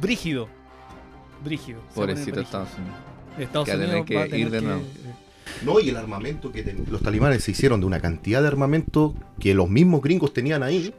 brígido. 0.00 0.48
Brígido. 1.44 1.80
Pobrecito. 1.94 2.40
Estados 2.40 2.68
Unidos. 2.78 2.96
Estados 3.38 3.66
que 3.66 3.72
va 3.72 3.76
a 3.76 3.80
tener 3.80 3.88
Unidos 3.96 4.06
que 4.06 4.14
va 4.16 4.22
a 4.22 4.24
tener 4.24 4.40
ir 4.40 4.50
de 4.50 4.60
nuevo. 4.62 4.80
eh, 4.80 5.14
No, 5.64 5.80
y 5.80 5.88
el 5.88 5.96
armamento 5.96 6.52
que 6.52 6.62
ten- 6.62 6.86
los 6.90 7.02
talibanes 7.02 7.42
se 7.44 7.50
hicieron 7.50 7.80
de 7.80 7.86
una 7.86 8.00
cantidad 8.00 8.40
de 8.42 8.48
armamento 8.48 9.14
que 9.40 9.54
los 9.54 9.68
mismos 9.68 10.02
gringos 10.02 10.32
tenían 10.32 10.62
ahí. 10.62 10.94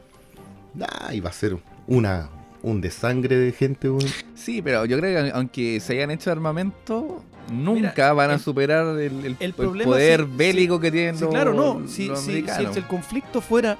Nah, 0.74 1.12
iba 1.12 1.30
a 1.30 1.32
ser 1.32 1.56
una, 1.86 2.28
un 2.64 2.80
desangre 2.80 3.36
de 3.36 3.52
gente. 3.52 3.90
Sí, 4.34 4.62
pero 4.62 4.84
yo 4.86 4.98
creo 4.98 5.24
que 5.24 5.30
aunque 5.32 5.80
se 5.80 5.92
hayan 5.92 6.10
hecho 6.10 6.30
armamento, 6.32 7.22
nunca 7.52 8.12
van 8.14 8.30
a 8.30 8.34
el- 8.34 8.40
superar 8.40 8.86
el, 8.98 9.00
el- 9.00 9.24
el 9.26 9.36
el 9.38 9.52
problema 9.54 9.90
poder 9.92 10.20
sí- 10.20 10.30
bélico 10.34 10.80
que 10.80 10.90
tienen 10.90 11.14
Sí, 11.16 11.20
los, 11.24 11.30
claro, 11.30 11.52
no. 11.52 11.86
Si, 11.86 12.08
el 12.08 12.84
conflicto 12.88 13.40
fuera 13.40 13.76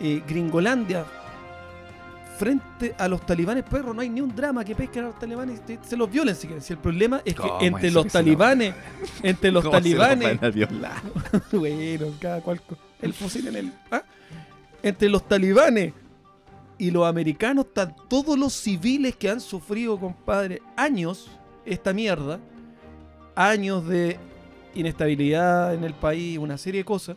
eh, 0.00 0.22
Gringolandia 0.26 1.04
frente 2.38 2.94
a 2.98 3.06
los 3.06 3.24
talibanes, 3.24 3.62
perro, 3.64 3.94
no 3.94 4.00
hay 4.00 4.08
ni 4.08 4.20
un 4.20 4.34
drama 4.34 4.64
que 4.64 4.74
pesquen 4.74 5.04
a 5.04 5.06
los 5.08 5.18
talibanes 5.18 5.58
y 5.58 5.76
te- 5.76 5.78
se 5.86 5.96
los 5.96 6.10
violen 6.10 6.34
si 6.34 6.46
quieren. 6.48 6.62
Si 6.62 6.72
el 6.72 6.78
problema 6.78 7.20
es 7.24 7.34
que 7.34 7.42
¿Cómo 7.42 7.60
entre 7.60 7.90
los 7.90 8.06
talibanes, 8.08 8.74
entre 9.22 9.52
los 9.52 9.62
¿Cómo 9.64 9.78
se 9.80 9.90
los 9.90 9.98
talibanes, 9.98 10.40
van 10.40 10.44
a 10.44 10.50
violar? 10.52 11.02
bueno, 11.52 12.06
cada 12.20 12.40
cual 12.40 12.60
con 12.62 12.76
el 13.02 13.12
fusil 13.12 13.46
en 13.48 13.56
el. 13.56 13.72
¿ah? 13.92 14.02
Entre 14.82 15.08
los 15.08 15.28
talibanes 15.28 15.92
y 16.84 16.90
los 16.90 17.06
americanos 17.06 17.64
están 17.64 17.96
todos 18.08 18.38
los 18.38 18.52
civiles 18.52 19.16
que 19.16 19.30
han 19.30 19.40
sufrido, 19.40 19.98
compadre, 19.98 20.60
años 20.76 21.30
esta 21.64 21.94
mierda, 21.94 22.38
años 23.34 23.88
de 23.88 24.18
inestabilidad 24.74 25.72
en 25.72 25.82
el 25.84 25.94
país, 25.94 26.36
una 26.36 26.58
serie 26.58 26.82
de 26.82 26.84
cosas, 26.84 27.16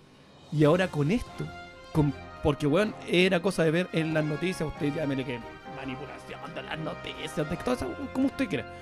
y 0.54 0.64
ahora 0.64 0.88
con 0.88 1.12
esto, 1.12 1.46
con, 1.92 2.14
porque 2.44 2.66
weón, 2.66 2.96
era 3.10 3.42
cosa 3.42 3.66
de 3.66 3.72
ver 3.72 3.90
en 3.92 4.14
las 4.14 4.24
noticias, 4.24 4.70
usted 4.70 4.94
llámele 4.96 5.26
que 5.26 5.38
manipulación 5.76 6.56
de 6.56 6.64
las 6.64 6.80
noticias, 6.80 7.36
de 7.36 7.58
todo 7.58 7.76
eso, 7.76 7.88
como 8.14 8.28
usted 8.28 8.48
quiera. 8.48 8.74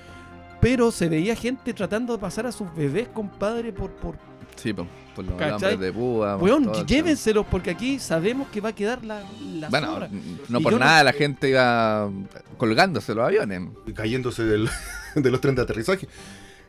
Pero 0.62 0.92
se 0.92 1.10
veía 1.10 1.36
gente 1.36 1.74
tratando 1.74 2.14
de 2.14 2.20
pasar 2.20 2.46
a 2.46 2.52
sus 2.52 2.72
bebés, 2.76 3.08
compadre, 3.08 3.74
por, 3.74 3.90
por, 3.94 4.18
Sí, 4.56 4.74
po, 4.74 4.88
por 5.16 5.26
los 5.26 5.34
¿Cachai? 5.36 5.50
alambres 5.50 5.80
de 5.80 5.94
púa. 5.94 6.38
Weón, 6.38 6.72
llévenselos 6.86 7.46
porque 7.50 7.70
aquí 7.72 8.00
sabemos 8.00 8.48
que 8.50 8.62
va 8.62 8.70
a 8.70 8.76
quedar 8.76 9.04
la. 9.04 9.22
Bueno, 9.70 10.00
no 10.50 10.60
Y 10.60 10.64
por 10.64 10.74
no- 10.74 10.80
nada 10.80 11.04
la 11.04 11.14
gente 11.14 11.50
iba 11.50 12.10
colgándose 12.58 13.14
los 13.16 13.26
aviones. 13.26 13.62
Y 13.86 13.94
cayéndose 13.94 14.44
del- 14.44 14.70
de 15.16 15.32
los 15.32 15.42
trenes 15.42 15.58
de 15.58 15.62
aterrizaje. 15.64 16.08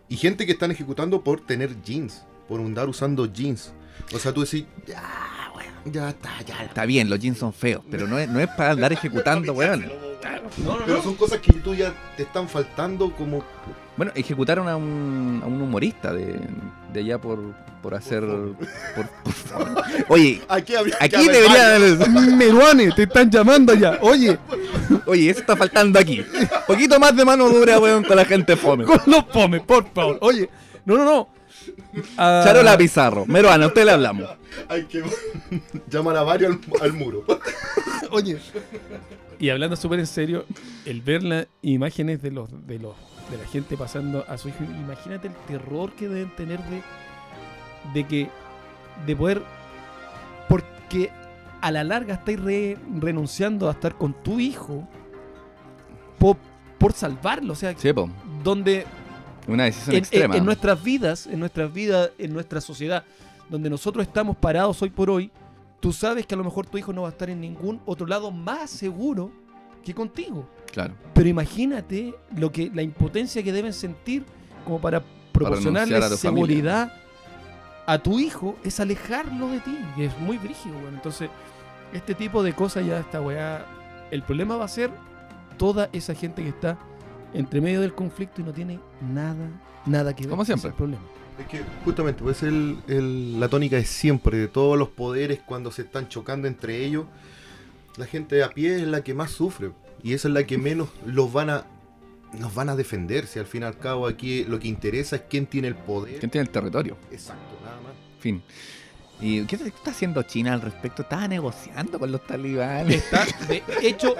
Y 0.09 0.17
gente 0.17 0.47
que 0.47 0.53
están 0.53 0.71
ejecutando 0.71 1.23
por 1.23 1.41
tener 1.41 1.81
jeans, 1.83 2.25
por 2.49 2.61
andar 2.61 2.89
usando 2.89 3.27
jeans. 3.33 3.73
O 4.15 4.19
sea, 4.19 4.33
tú 4.33 4.43
decís, 4.45 4.65
ya, 4.87 5.03
weón, 5.57 5.93
ya 5.93 6.11
está, 6.11 6.41
ya. 6.43 6.63
Está 6.65 6.85
bien, 6.87 7.09
los 7.11 7.19
jeans 7.19 7.39
son 7.39 7.53
feos, 7.53 7.83
pero 7.91 8.07
no 8.07 8.19
es, 8.19 8.29
no 8.29 8.39
es 8.39 8.49
para 8.49 8.71
andar 8.73 8.93
ejecutando, 8.93 9.53
weón. 9.53 9.91
No, 10.65 10.79
no, 10.79 10.85
Pero 10.87 11.03
son 11.03 11.15
cosas 11.15 11.39
que 11.41 11.53
tú 11.55 11.75
ya 11.75 11.93
te 12.17 12.23
están 12.25 12.49
faltando 12.49 13.11
como... 13.13 13.45
Bueno, 13.97 14.13
ejecutaron 14.15 14.69
a 14.69 14.77
un, 14.77 15.41
a 15.43 15.47
un 15.47 15.61
humorista 15.63 16.13
de, 16.13 16.39
de 16.93 17.01
allá 17.01 17.19
por, 17.19 17.55
por 17.83 17.95
hacer... 17.95 18.23
Por, 18.23 19.09
por- 19.25 19.85
Oye, 20.09 20.43
Aquí, 20.49 20.75
aquí 21.01 21.17
haber 21.17 21.33
debería... 21.33 22.37
Meruane, 22.37 22.93
te 22.93 23.05
están 23.05 23.31
llamando 23.31 23.73
ya. 23.75 23.99
Oye, 24.03 24.39
Oye, 25.07 25.31
eso 25.31 25.41
está 25.41 25.57
faltando 25.57 25.99
aquí. 25.99 26.23
poquito 26.67 27.01
más 27.01 27.17
de 27.17 27.25
mano 27.25 27.49
dura, 27.49 27.79
weón, 27.79 28.05
con 28.05 28.17
la 28.17 28.25
gente 28.25 28.55
fome. 28.57 28.85
con 28.85 29.01
los 29.07 29.25
pomes, 29.25 29.63
por 29.63 29.89
favor. 29.93 30.19
Oye, 30.21 30.49
no, 30.85 30.97
no, 30.99 31.05
no. 31.05 31.29
Ah, 32.19 32.43
Charola 32.45 32.77
Pizarro. 32.77 33.25
Meruana, 33.27 33.65
a 33.65 33.69
usted 33.69 33.85
le 33.87 33.93
hablamos. 33.93 34.29
Hay 34.69 34.85
que 34.85 35.03
llamar 35.89 36.17
a 36.19 36.23
varios 36.23 36.53
al, 36.81 36.83
al 36.83 36.93
muro. 36.93 37.25
Oye. 38.11 38.39
Y 39.39 39.49
hablando 39.51 39.77
súper 39.77 39.99
en 40.01 40.07
serio, 40.07 40.45
el 40.85 41.01
ver 41.03 41.23
las 41.23 41.47
imágenes 41.63 42.23
de 42.23 42.31
los, 42.31 42.49
de 42.67 42.79
los 42.79 42.95
de 43.31 43.37
la 43.39 43.45
gente 43.47 43.77
pasando 43.77 44.25
a 44.29 44.39
su 44.39 44.49
hijo, 44.49 44.63
imagínate 44.65 45.29
el 45.29 45.35
terror 45.49 45.93
que 45.93 46.09
deben 46.09 46.35
tener 46.37 46.61
de, 46.65 46.83
de 47.93 48.07
que 48.07 48.31
de 49.05 49.17
poder 49.17 49.43
porque 50.49 51.11
a 51.61 51.71
la 51.73 51.83
larga 51.85 52.15
estáis 52.15 52.39
re- 52.41 52.79
renunciando 53.01 53.69
a 53.69 53.73
estar 53.73 53.97
con 53.97 54.13
tu 54.23 54.39
hijo 54.39 54.87
po- 56.19 56.37
por 56.79 56.93
salvarlo, 56.93 57.53
o 57.53 57.57
sea, 57.57 57.75
Sí, 57.77 57.93
po. 57.93 58.09
donde 58.45 58.85
Una 59.49 59.65
decisión 59.65 59.91
en, 59.91 59.97
en- 59.99 60.03
extrema. 60.05 60.37
en 60.37 60.45
nuestras 60.45 60.83
vidas, 60.83 61.27
en 61.27 61.41
nuestras 61.41 61.73
vidas, 61.73 62.11
en 62.19 62.33
nuestra 62.33 62.61
sociedad, 62.61 63.05
donde 63.49 63.69
nosotros 63.71 64.07
estamos 64.07 64.37
parados 64.37 64.81
hoy 64.83 64.91
por 64.91 65.11
hoy, 65.11 65.31
tú 65.81 65.93
sabes 65.93 66.27
que 66.27 66.35
a 66.35 66.39
lo 66.39 66.45
mejor 66.45 66.67
tu 66.67 66.79
hijo 66.79 66.93
no 66.93 67.03
va 67.03 67.09
a 67.09 67.11
estar 67.13 67.29
en 67.31 67.41
ningún 67.41 67.81
otro 67.87 68.07
lado 68.07 68.31
más 68.31 68.71
seguro 68.71 69.31
que 69.87 69.95
contigo. 69.95 70.49
Claro. 70.73 70.95
Pero 71.15 71.29
imagínate 71.29 72.15
lo 72.37 72.53
que 72.53 72.71
la 72.75 72.83
impotencia 72.83 73.43
que 73.43 73.53
deben 73.53 73.73
sentir 73.73 74.25
como 74.65 74.81
para 74.81 75.03
proporcionarle 75.33 75.97
a 75.97 76.09
seguridad 76.11 76.93
a 77.87 77.99
tu 77.99 78.19
hijo 78.19 78.57
es 78.65 78.81
alejarlo 78.81 79.49
de 79.49 79.61
ti, 79.61 79.79
que 79.95 80.07
es 80.07 80.19
muy 80.19 80.39
brígido, 80.39 80.75
bueno. 80.75 80.97
Entonces, 80.97 81.31
este 81.93 82.15
tipo 82.15 82.43
de 82.43 82.53
cosas 82.53 82.85
ya 82.85 82.99
esta 82.99 83.21
weá, 83.21 83.65
el 84.11 84.23
problema 84.23 84.57
va 84.57 84.65
a 84.65 84.69
ser 84.69 84.91
toda 85.57 85.89
esa 85.93 86.15
gente 86.15 86.43
que 86.43 86.49
está 86.49 86.77
entre 87.33 87.61
medio 87.61 87.81
del 87.81 87.95
conflicto 87.95 88.41
y 88.41 88.45
no 88.45 88.53
tiene 88.53 88.81
nada, 89.01 89.49
nada 89.87 90.15
que 90.17 90.23
ver. 90.25 90.31
Como 90.31 90.45
siempre. 90.45 90.71
el 90.71 90.75
problema. 90.75 91.03
Es 91.39 91.47
que 91.47 91.61
justamente, 91.85 92.23
pues 92.23 92.43
el, 92.43 92.79
el- 92.89 93.39
la 93.39 93.49
tónica 93.49 93.77
es 93.77 93.89
siempre 93.89 94.37
de 94.39 94.49
todos 94.49 94.77
los 94.79 94.89
poderes 94.89 95.41
cuando 95.47 95.71
se 95.71 95.83
están 95.83 96.09
chocando 96.09 96.49
entre 96.49 96.85
ellos. 96.85 97.05
La 97.97 98.07
gente 98.07 98.37
de 98.37 98.45
a 98.45 98.51
pie 98.51 98.77
es 98.77 98.83
la 98.87 99.03
que 99.03 99.15
más 99.15 99.31
sufre 99.31 99.71
y 100.03 100.13
esa 100.13 100.29
es 100.29 100.35
la 100.35 100.45
que 100.45 100.59
menos 100.59 100.89
los 101.07 101.33
van 101.33 101.51
a 101.51 101.65
nos 102.39 102.55
van 102.55 102.69
a 102.69 102.77
defender. 102.77 103.27
Si 103.27 103.39
al 103.39 103.47
fin 103.47 103.63
y 103.63 103.65
al 103.65 103.79
cabo 103.79 104.07
aquí 104.07 104.45
lo 104.45 104.59
que 104.59 104.69
interesa 104.69 105.17
es 105.17 105.23
quién 105.31 105.47
tiene 105.47 105.69
el 105.69 105.75
poder. 105.77 106.19
¿Quién 106.19 106.31
tiene 106.31 106.43
el 106.47 106.51
territorio? 106.51 106.97
Exacto, 107.11 107.57
nada 107.65 107.77
más. 107.83 107.93
Fin. 108.21 108.43
¿Y 109.19 109.45
qué 109.47 109.57
está 109.57 109.93
haciendo 109.93 110.23
China 110.25 110.53
al 110.53 110.61
respecto? 110.61 111.01
Estaba 111.01 111.27
negociando 111.27 111.99
con 111.99 112.13
los 112.13 112.27
talibanes. 112.27 112.97
Está, 112.97 113.25
de 113.49 113.63
hecho, 113.81 114.15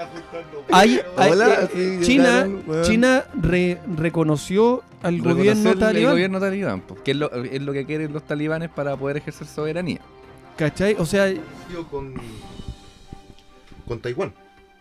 hay, 0.71 0.99
hay- 1.15 1.31
Hola, 1.31 1.69
eh, 1.75 1.97
sí, 2.01 2.07
China, 2.07 2.23
llegaron, 2.45 2.63
weón. 2.65 2.83
China 2.83 3.25
re- 3.39 3.79
reconoció 3.95 4.83
al 5.03 5.21
gobierno 5.21 5.69
el 5.73 5.77
talibán. 5.79 6.13
gobierno 6.13 6.39
talibán, 6.39 6.83
que 7.05 7.11
es 7.11 7.17
lo, 7.17 7.31
es 7.31 7.61
lo 7.61 7.73
que 7.73 7.85
quieren 7.85 8.11
los 8.11 8.25
talibanes 8.25 8.71
para 8.71 8.97
poder 8.97 9.17
ejercer 9.17 9.45
soberanía. 9.45 9.99
¿Cachai? 10.57 10.95
O 10.97 11.05
sea, 11.05 11.31
con, 11.91 12.15
con 13.87 13.99
Taiwán. 13.99 14.33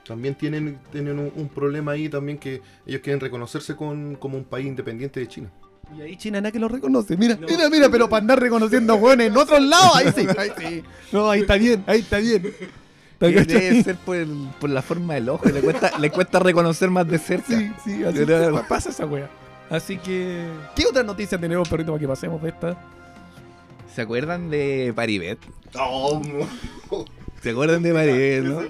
También 0.07 0.35
tienen, 0.35 0.79
tienen 0.93 1.19
un, 1.19 1.33
un 1.35 1.49
problema 1.49 1.93
ahí 1.93 2.09
también 2.09 2.39
que 2.39 2.63
ellos 2.87 3.01
quieren 3.03 3.21
reconocerse 3.21 3.75
con, 3.75 4.15
como 4.17 4.37
un 4.39 4.45
país 4.45 4.67
independiente 4.67 5.19
de 5.21 5.27
China. 5.27 5.51
y 5.97 6.01
ahí 6.03 6.17
China 6.17 6.41
nada 6.41 6.53
que 6.53 6.59
lo 6.61 6.69
reconoce. 6.69 7.17
Mira, 7.17 7.37
mira, 7.37 7.69
mira, 7.71 7.89
pero 7.89 8.09
para 8.09 8.21
andar 8.21 8.41
reconociendo 8.41 8.95
hueones 8.97 9.29
en 9.29 9.37
otros 9.37 9.61
lados, 9.63 9.97
ahí 9.97 10.07
sí, 10.15 10.27
ahí 10.39 10.51
sí. 10.59 10.85
No, 11.11 11.29
ahí 11.31 11.41
está 11.41 11.57
bien, 11.57 11.83
ahí 11.87 12.01
está 12.01 12.19
bien. 12.19 12.43
¿Te 13.19 13.31
Debe 13.31 13.83
ser 13.83 13.97
por, 13.97 14.15
el- 14.17 14.49
por 14.61 14.69
la 14.69 14.83
forma 14.83 15.15
del 15.15 15.29
ojo, 15.31 15.49
le 15.49 15.61
cuesta, 15.63 15.99
le 15.99 16.11
cuesta 16.11 16.39
reconocer 16.39 16.91
más 16.91 17.09
de 17.09 17.19
cerca. 17.19 17.47
Sí, 17.49 17.73
sí, 17.83 18.05
así 18.05 18.19
Pero- 18.27 18.55
pa- 18.57 18.69
pasa 18.69 18.91
esa 18.91 19.07
wea. 19.07 19.31
Así 19.71 19.97
que. 19.97 20.47
¿Qué 20.77 20.85
otra 20.87 21.03
noticia 21.03 21.37
tenemos, 21.39 21.67
perrito, 21.69 21.93
para 21.93 22.01
que 22.01 22.07
pasemos 22.09 22.41
de 22.43 22.51
esta? 22.51 22.77
¿Se 23.95 24.03
acuerdan 24.03 24.51
de 24.51 24.93
Paribet? 24.95 25.39
Oh, 25.79 26.21
¿Se 27.47 27.51
acuerdan 27.53 27.81
de 27.81 27.93
Paribet, 27.93 28.43
no? 28.43 28.61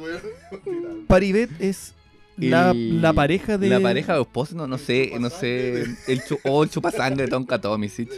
Paribet 1.06 1.48
es 1.60 1.94
la, 2.36 2.72
El- 2.72 3.00
la 3.00 3.14
pareja 3.14 3.56
de. 3.56 3.70
La 3.70 3.80
pareja 3.80 4.18
o 4.20 4.22
esposo, 4.22 4.54
no, 4.54 4.66
no 4.66 4.76
sé, 4.76 5.12
no 5.18 5.30
sé. 5.30 5.84
El 6.06 6.22
chu, 6.22 6.38
o 6.44 6.62
el 6.62 6.68
chupasangre 6.68 7.24
de 7.24 7.28
Tonka 7.30 7.58
Tomisic. 7.58 8.10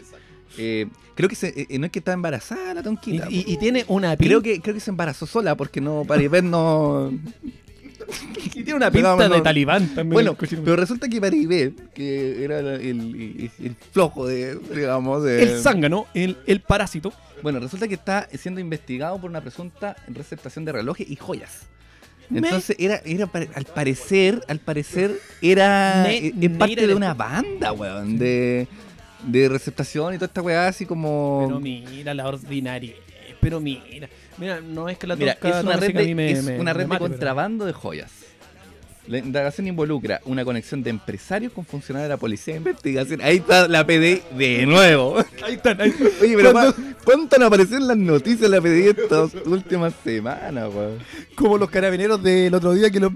Eh, 0.56 0.86
creo 1.14 1.28
que 1.28 1.36
se, 1.36 1.54
eh, 1.70 1.78
no 1.78 1.86
es 1.86 1.92
que 1.92 2.00
está 2.00 2.12
embarazada 2.12 2.74
la 2.74 2.82
Tonquita. 2.82 3.28
y- 3.30 3.44
y 3.46 3.56
tiene 3.58 3.84
una 3.86 4.16
creo 4.16 4.42
que 4.42 4.60
creo 4.60 4.74
que 4.74 4.80
se 4.80 4.90
embarazó 4.90 5.26
sola 5.26 5.54
porque 5.56 5.80
no 5.80 6.04
Paribet 6.04 6.42
no. 6.42 7.12
Y 8.44 8.50
tiene 8.50 8.74
una 8.74 8.90
pinta 8.90 9.14
no, 9.16 9.28
de 9.28 9.40
talibán 9.40 9.86
también. 9.94 10.14
Bueno, 10.14 10.36
pero 10.64 10.76
resulta 10.76 11.08
que 11.08 11.20
Paribet, 11.20 11.92
que 11.92 12.42
era 12.44 12.58
el, 12.60 12.66
el- 12.80 13.50
el 13.62 13.76
flojo 13.92 14.26
de, 14.26 14.56
digamos, 14.74 15.22
de... 15.24 15.42
el 15.42 15.60
zángano, 15.60 16.06
el, 16.14 16.36
el 16.46 16.60
parásito. 16.60 17.12
Bueno, 17.42 17.60
resulta 17.60 17.86
que 17.86 17.94
está 17.94 18.28
siendo 18.36 18.60
investigado 18.60 19.20
por 19.20 19.30
una 19.30 19.40
presunta 19.40 19.94
receptación 20.08 20.64
de 20.64 20.72
relojes 20.72 21.08
y 21.08 21.16
joyas. 21.16 21.66
Me- 22.30 22.38
Entonces 22.40 22.76
era, 22.78 23.00
era 23.04 23.30
al 23.54 23.64
parecer, 23.64 24.42
al 24.48 24.58
parecer 24.58 25.18
era 25.40 26.02
Ne- 26.02 26.26
eh, 26.28 26.34
es 26.40 26.50
parte 26.50 26.86
de- 26.86 26.94
una 26.94 27.14
banda, 27.14 27.72
weón, 27.72 28.18
de, 28.18 28.66
de 29.24 29.48
receptación 29.48 30.14
y 30.14 30.16
toda 30.16 30.26
esta 30.26 30.42
weá 30.42 30.66
así 30.68 30.84
como 30.84 31.44
Pero 31.46 31.60
mira 31.60 32.12
la 32.14 32.26
ordinaria. 32.26 32.94
Pero 33.40 33.60
mira. 33.60 34.08
Mira, 34.38 34.60
no 34.60 34.88
es 34.88 34.98
que 34.98 35.06
la 35.06 35.16
Mira, 35.16 35.32
es 35.42 35.64
una 35.64 35.76
red 35.76 35.94
de, 35.94 36.14
me- 36.14 36.30
es 36.32 36.44
me- 36.44 36.60
una 36.60 36.72
red 36.72 36.82
de 36.82 36.86
mate, 36.88 36.98
pero- 37.00 37.10
contrabando 37.10 37.64
de 37.64 37.72
joyas. 37.72 38.10
La 39.06 39.16
indagación 39.18 39.66
involucra 39.66 40.20
una 40.26 40.44
conexión 40.44 40.82
de 40.82 40.90
empresarios 40.90 41.50
con 41.54 41.64
funcionarios 41.64 42.08
de 42.10 42.14
la 42.14 42.18
policía 42.18 42.52
de 42.54 42.58
investigación. 42.58 43.22
Ahí 43.22 43.38
está 43.38 43.66
la 43.66 43.86
PDI 43.86 44.22
de 44.36 44.66
nuevo. 44.66 45.16
Ahí 45.42 45.54
están, 45.54 45.80
ahí 45.80 45.94
Oye, 46.20 46.36
pero 46.36 46.52
Cuando- 46.52 46.74
¿cu- 46.74 46.82
¿cuánto 47.06 47.36
han 47.36 47.42
aparecido 47.44 47.78
en 47.78 47.88
las 47.88 47.96
noticias 47.96 48.40
de 48.42 48.48
la 48.50 48.60
PDI 48.60 48.88
estas 48.88 49.34
últimas 49.46 49.94
semanas, 50.04 50.68
weón? 50.74 50.98
Como 51.36 51.56
los 51.56 51.70
carabineros 51.70 52.22
del 52.22 52.52
otro 52.52 52.74
día 52.74 52.90
que 52.90 53.00
lo 53.00 53.10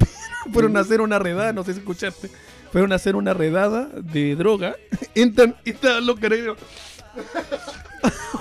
fueron 0.51 0.75
a 0.79 0.81
hacer 0.81 1.03
una 1.03 1.19
redada, 1.19 1.53
no 1.53 1.63
sé 1.63 1.75
si 1.75 1.81
escuchaste. 1.81 2.31
Fueron 2.73 2.91
a 2.93 2.95
hacer 2.95 3.15
una 3.15 3.35
redada 3.35 3.91
de 4.01 4.35
droga. 4.35 4.75
Entran 5.15 5.57
y 5.63 5.71
estaban 5.71 6.07
los 6.07 6.19
carabineros. 6.19 6.57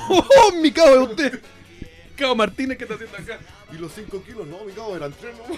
¡Oh, 0.09 0.51
mi 0.61 0.71
cabo 0.71 0.91
de 0.91 0.99
usted! 0.99 1.39
Cabo 2.21 2.35
Martínez, 2.35 2.77
¿qué 2.77 2.83
está 2.83 2.95
haciendo 2.95 3.17
acá? 3.17 3.39
Y 3.73 3.77
los 3.77 3.91
5 3.93 4.23
kilos, 4.23 4.47
no, 4.47 4.63
mi 4.63 4.73
cabo, 4.73 4.95
eran 4.95 5.11
3 5.11 5.33
no. 5.37 5.55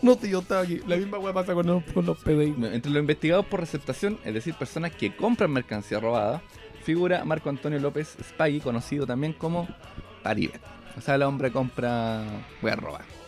No, 0.00 0.14
si 0.18 0.30
yo 0.30 0.38
estaba 0.38 0.62
aquí. 0.62 0.80
La 0.86 0.96
misma 0.96 1.18
weá 1.18 1.34
pasa 1.34 1.52
con 1.52 1.66
los, 1.66 1.82
con 1.92 2.06
los 2.06 2.18
PDI. 2.18 2.54
Entre 2.72 2.90
los 2.90 3.00
investigados 3.00 3.44
por 3.44 3.60
receptación, 3.60 4.18
es 4.24 4.32
decir, 4.32 4.54
personas 4.54 4.92
que 4.92 5.14
compran 5.14 5.50
mercancía 5.52 6.00
robada, 6.00 6.42
figura 6.82 7.24
Marco 7.24 7.50
Antonio 7.50 7.78
López 7.78 8.16
Spagui, 8.22 8.60
conocido 8.60 9.06
también 9.06 9.34
como 9.34 9.68
Paribet. 10.22 10.62
O 10.96 11.00
sea, 11.00 11.16
el 11.16 11.22
hombre 11.22 11.52
compra 11.52 12.24
weas 12.62 12.78
robadas. 12.78 13.23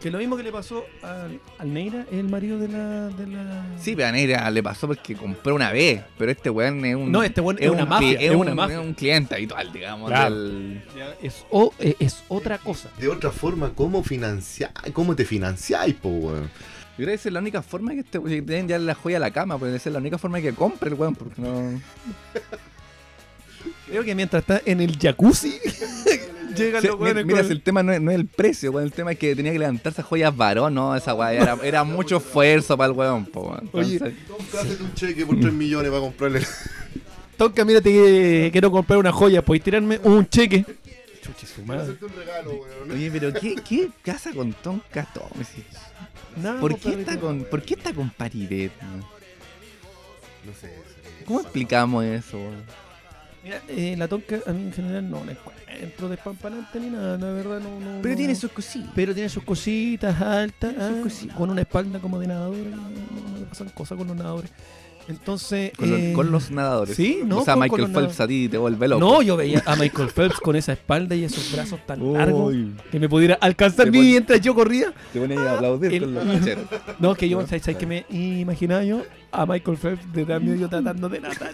Que 0.00 0.10
lo 0.10 0.18
mismo 0.18 0.36
que 0.36 0.42
le 0.42 0.52
pasó 0.52 0.84
al, 1.02 1.40
al 1.58 1.72
Neira, 1.72 2.04
el 2.12 2.24
marido 2.28 2.58
de 2.58 2.68
la. 2.68 3.08
De 3.08 3.26
la... 3.26 3.64
Sí, 3.80 3.96
pero 3.96 4.08
a 4.08 4.12
Neira 4.12 4.50
le 4.50 4.62
pasó 4.62 4.86
porque 4.86 5.14
compró 5.14 5.54
una 5.54 5.72
vez, 5.72 6.02
pero 6.18 6.30
este 6.30 6.50
weón 6.50 6.84
es 6.84 6.94
un. 6.94 7.10
No, 7.10 7.22
este 7.22 7.40
weón 7.40 7.56
es 7.58 7.70
una 7.70 7.84
un 7.84 7.88
mafia, 7.88 8.12
es 8.20 8.30
Es, 8.30 8.36
una 8.36 8.50
un, 8.50 8.56
mafia. 8.56 8.74
es 8.80 8.84
un 8.86 8.92
cliente 8.92 9.34
habitual, 9.34 9.72
digamos. 9.72 10.10
Claro. 10.10 10.34
del- 10.34 10.82
Ya, 10.94 11.14
Es, 11.22 11.46
o- 11.50 11.72
eh, 11.78 11.96
es 11.98 12.22
otra 12.28 12.58
cosa. 12.58 12.90
De 12.98 13.08
otra 13.08 13.30
forma, 13.30 13.72
¿cómo 13.74 14.04
financiar? 14.04 14.72
¿Cómo 14.92 15.16
te 15.16 15.24
financiáis, 15.24 15.94
po, 15.94 16.10
weón? 16.10 16.50
Yo 16.96 16.96
creo 16.98 17.08
que 17.08 17.14
esa 17.14 17.28
es 17.30 17.32
la 17.32 17.40
única 17.40 17.62
forma 17.62 17.92
que 17.92 18.00
este 18.00 18.20
que 18.22 18.42
tienen 18.42 18.68
ya 18.68 18.78
la 18.78 18.94
joya 18.94 19.16
a 19.16 19.20
la 19.20 19.30
cama, 19.30 19.56
porque 19.58 19.74
esa 19.74 19.88
es 19.88 19.92
la 19.94 20.00
única 20.00 20.18
forma 20.18 20.40
que 20.42 20.52
compre 20.52 20.90
el 20.90 20.94
weón, 20.96 21.14
porque 21.14 21.40
no. 21.40 21.80
Creo 23.88 24.04
que 24.04 24.14
mientras 24.14 24.42
está 24.42 24.60
en 24.64 24.80
el 24.80 24.98
jacuzzi, 24.98 25.54
llegan 26.54 26.82
Sí, 26.82 26.88
los 26.88 26.96
mi- 26.98 27.04
weones 27.04 27.26
mira, 27.26 27.40
el 27.40 27.62
tema 27.62 27.82
no 27.82 27.92
es, 27.92 28.00
no 28.00 28.10
es 28.10 28.16
el 28.16 28.26
precio, 28.26 28.70
weón, 28.72 28.86
el 28.86 28.92
tema 28.92 29.12
es 29.12 29.18
que 29.18 29.34
tenía 29.36 29.52
que 29.52 29.58
levantarse 29.58 30.00
a 30.00 30.04
joyas 30.04 30.36
varón, 30.36 30.74
no, 30.74 30.94
esa 30.96 31.14
weá 31.14 31.32
era, 31.32 31.56
era 31.62 31.84
mucho 31.84 32.16
esfuerzo 32.18 32.76
para 32.76 32.90
el 32.92 32.96
weón, 32.98 33.26
po, 33.26 33.42
weón. 33.50 33.68
Oye, 33.72 33.96
Entonces, 33.96 34.80
un 34.80 34.94
cheque 34.94 35.24
por 35.26 35.38
3 35.38 35.52
millones 35.52 35.90
para 35.90 36.00
comprarle. 36.02 36.40
Tonka, 37.36 37.64
mírate 37.64 37.90
que 37.92 38.48
quiero 38.52 38.70
comprar 38.70 38.98
una 38.98 39.10
joya, 39.12 39.42
¿podéis 39.42 39.64
tirarme 39.64 39.98
un 40.04 40.28
cheque? 40.28 40.64
Chuchi, 41.22 41.46
su 41.46 41.62
madre. 41.64 41.82
hacerte 41.82 42.04
un 42.04 42.12
regalo, 42.14 42.50
weón. 42.52 42.90
Oye, 42.92 43.10
pero 43.10 43.32
¿qué, 43.32 43.56
qué 43.66 43.88
casa 44.02 44.30
con 44.32 44.52
Tonka 44.52 45.06
Tomes? 45.12 45.48
¿Por 46.60 46.78
qué 46.78 46.90
está 46.90 47.18
con, 47.18 47.44
¿por 47.44 47.62
qué 47.62 47.74
está 47.74 47.92
con? 47.94 48.12
No 50.44 50.52
sé. 50.60 50.74
¿Cómo 51.24 51.40
explicamos 51.40 52.04
eso? 52.04 52.36
weón? 52.38 52.83
Mira, 53.44 53.60
eh, 53.68 53.94
la 53.98 54.08
tonca 54.08 54.38
a 54.46 54.52
mí 54.52 54.62
en 54.62 54.72
general 54.72 55.08
no 55.10 55.22
la 55.24 55.32
encuentro 55.32 56.08
despampanante 56.08 56.80
ni 56.80 56.88
nada, 56.88 57.18
la 57.18 57.26
verdad 57.32 57.60
no. 57.60 57.78
no 57.78 58.00
Pero 58.02 58.14
no- 58.14 58.16
tiene 58.18 58.34
sus 58.34 58.50
cosillas. 58.50 58.88
Pero 58.94 59.12
tiene 59.12 59.28
sus 59.28 59.42
cositas 59.44 60.20
altas, 60.20 60.72
sus 60.72 60.82
ah, 60.82 61.00
cositas. 61.02 61.36
con 61.36 61.50
una 61.50 61.60
espalda 61.60 61.98
como 61.98 62.18
de 62.18 62.26
nadador. 62.28 62.56
No, 62.56 62.76
no- 62.76 63.46
pasan 63.48 63.68
cosas 63.68 63.98
con 63.98 64.06
los 64.08 64.16
nadadores. 64.16 64.50
Entonces. 65.06 65.72
Con, 65.76 65.90
los- 65.90 66.00
eh, 66.00 66.12
con 66.14 66.32
los 66.32 66.50
nadadores. 66.50 66.96
sí, 66.96 67.20
no, 67.26 67.40
O 67.40 67.44
sea, 67.44 67.52
con- 67.54 67.62
Michael 67.64 67.82
con 67.82 67.92
Phelps 67.92 68.20
a 68.20 68.26
ti 68.26 68.48
te 68.48 68.56
vuelve 68.56 68.88
loco. 68.88 69.00
No, 69.00 69.20
yo 69.20 69.36
veía 69.36 69.62
a 69.66 69.76
Michael 69.76 70.08
Phelps 70.08 70.40
con 70.40 70.56
esa 70.56 70.72
espalda 70.72 71.14
y 71.14 71.24
esos 71.24 71.52
brazos 71.52 71.84
tan 71.84 72.14
largos 72.14 72.54
que 72.90 72.98
me 72.98 73.06
pudiera 73.10 73.34
alcanzar 73.34 73.90
mientras 73.90 74.40
yo 74.40 74.54
corría. 74.54 74.94
Te 75.12 75.20
pones 75.20 75.36
a 75.38 75.56
aplaudir 75.56 75.92
El- 75.92 76.04
con 76.04 76.14
los 76.14 76.24
macheros. 76.24 76.64
No, 76.98 77.14
que 77.14 77.28
yo, 77.28 77.42
¿sabes, 77.46 77.62
sabes 77.64 77.76
que 77.76 77.86
me 77.86 78.06
imaginaba 78.08 78.82
yo? 78.84 79.02
A 79.30 79.44
Michael 79.44 79.76
Phelps 79.76 80.10
detrás 80.12 80.40
mío 80.40 80.54
yo 80.54 80.68
tratando 80.70 81.08
de 81.10 81.20
nadar 81.20 81.52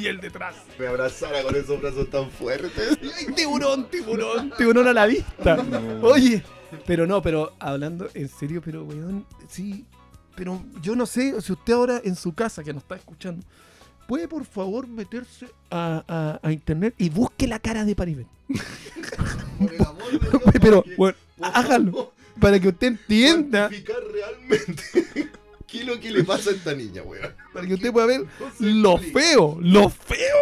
y 0.00 0.06
él 0.06 0.20
detrás. 0.20 0.54
Me 0.78 0.86
abrazara 0.86 1.42
con 1.42 1.54
esos 1.54 1.80
brazos 1.80 2.08
tan 2.10 2.30
fuertes. 2.30 2.98
¡Ay, 3.18 3.32
tiburón, 3.34 3.88
tiburón! 3.90 4.52
Tiburón 4.56 4.88
a 4.88 4.92
la 4.92 5.06
vista. 5.06 5.56
Oye, 6.02 6.42
pero 6.86 7.06
no, 7.06 7.20
pero 7.22 7.52
hablando 7.58 8.08
en 8.14 8.28
serio, 8.28 8.60
pero 8.64 8.84
weón, 8.84 9.26
sí. 9.48 9.84
Pero 10.36 10.62
yo 10.80 10.96
no 10.96 11.06
sé 11.06 11.40
si 11.42 11.52
usted 11.52 11.72
ahora 11.74 12.00
en 12.04 12.16
su 12.16 12.32
casa 12.34 12.62
que 12.64 12.72
nos 12.72 12.82
está 12.84 12.96
escuchando, 12.96 13.44
puede 14.06 14.26
por 14.28 14.44
favor 14.44 14.86
meterse 14.88 15.46
a, 15.70 16.02
a- 16.08 16.40
a 16.46 16.52
internet 16.52 16.94
y 16.98 17.10
busque 17.10 17.46
la 17.46 17.58
cara 17.58 17.84
de 17.84 17.94
Paribet. 17.94 18.26
Por 19.58 19.74
el 19.74 19.80
amor 19.82 20.10
de 20.10 20.18
Dios, 20.18 20.42
pero, 20.62 20.76
porque- 20.82 20.96
bueno, 20.96 21.16
hágalo. 21.42 22.12
Para 22.40 22.58
que 22.58 22.68
usted 22.68 22.86
entienda, 22.86 23.68
realmente 23.68 25.30
qué 25.70 25.80
es 25.80 25.86
lo 25.86 25.98
que 26.00 26.10
le 26.10 26.24
pasa 26.24 26.50
a 26.50 26.52
esta 26.54 26.74
niña, 26.74 27.02
weón. 27.02 27.34
para 27.52 27.66
que 27.66 27.74
usted 27.74 27.92
pueda 27.92 28.06
ver 28.06 28.26
lo 28.58 28.98
feo, 28.98 29.58
lo 29.60 29.88
feo 29.88 30.36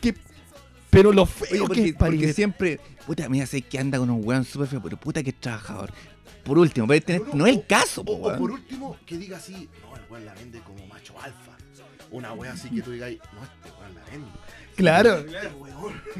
que. 0.00 0.14
Pero 0.90 1.12
lo 1.12 1.26
feo 1.26 1.48
Oye, 1.50 1.58
que 1.60 1.66
porque, 1.66 1.84
es 1.88 1.94
porque 1.94 2.32
siempre, 2.32 2.80
puta, 3.06 3.28
mira, 3.28 3.46
sé 3.46 3.62
que 3.62 3.78
anda 3.78 3.98
con 3.98 4.10
un 4.10 4.20
weón 4.26 4.44
súper 4.44 4.68
feo, 4.68 4.80
pero 4.82 4.96
puta 4.96 5.22
que 5.22 5.30
es 5.30 5.40
trabajador. 5.40 5.92
Por 6.44 6.58
último, 6.58 6.86
tener- 7.00 7.34
no, 7.34 7.46
es 7.46 7.56
el 7.56 7.66
caso, 7.66 8.04
po, 8.04 8.12
O, 8.12 8.16
o 8.16 8.22
por 8.22 8.50
weón. 8.50 8.52
último, 8.52 8.96
que 9.04 9.16
diga 9.18 9.36
así, 9.38 9.68
no, 9.82 9.96
el 9.96 10.02
weón 10.08 10.24
la 10.24 10.34
vende 10.34 10.60
como 10.60 10.86
macho 10.86 11.14
alfa. 11.20 11.56
Una 12.12 12.32
wea 12.34 12.52
así 12.52 12.70
que 12.70 12.82
tú 12.82 12.92
digas, 12.92 13.10
no, 13.34 13.42
este 13.42 13.70
weón 13.80 13.94
la 13.94 14.04
vende. 14.10 14.28
Claro. 14.76 15.16
Este 15.18 15.48
weón. 15.58 16.02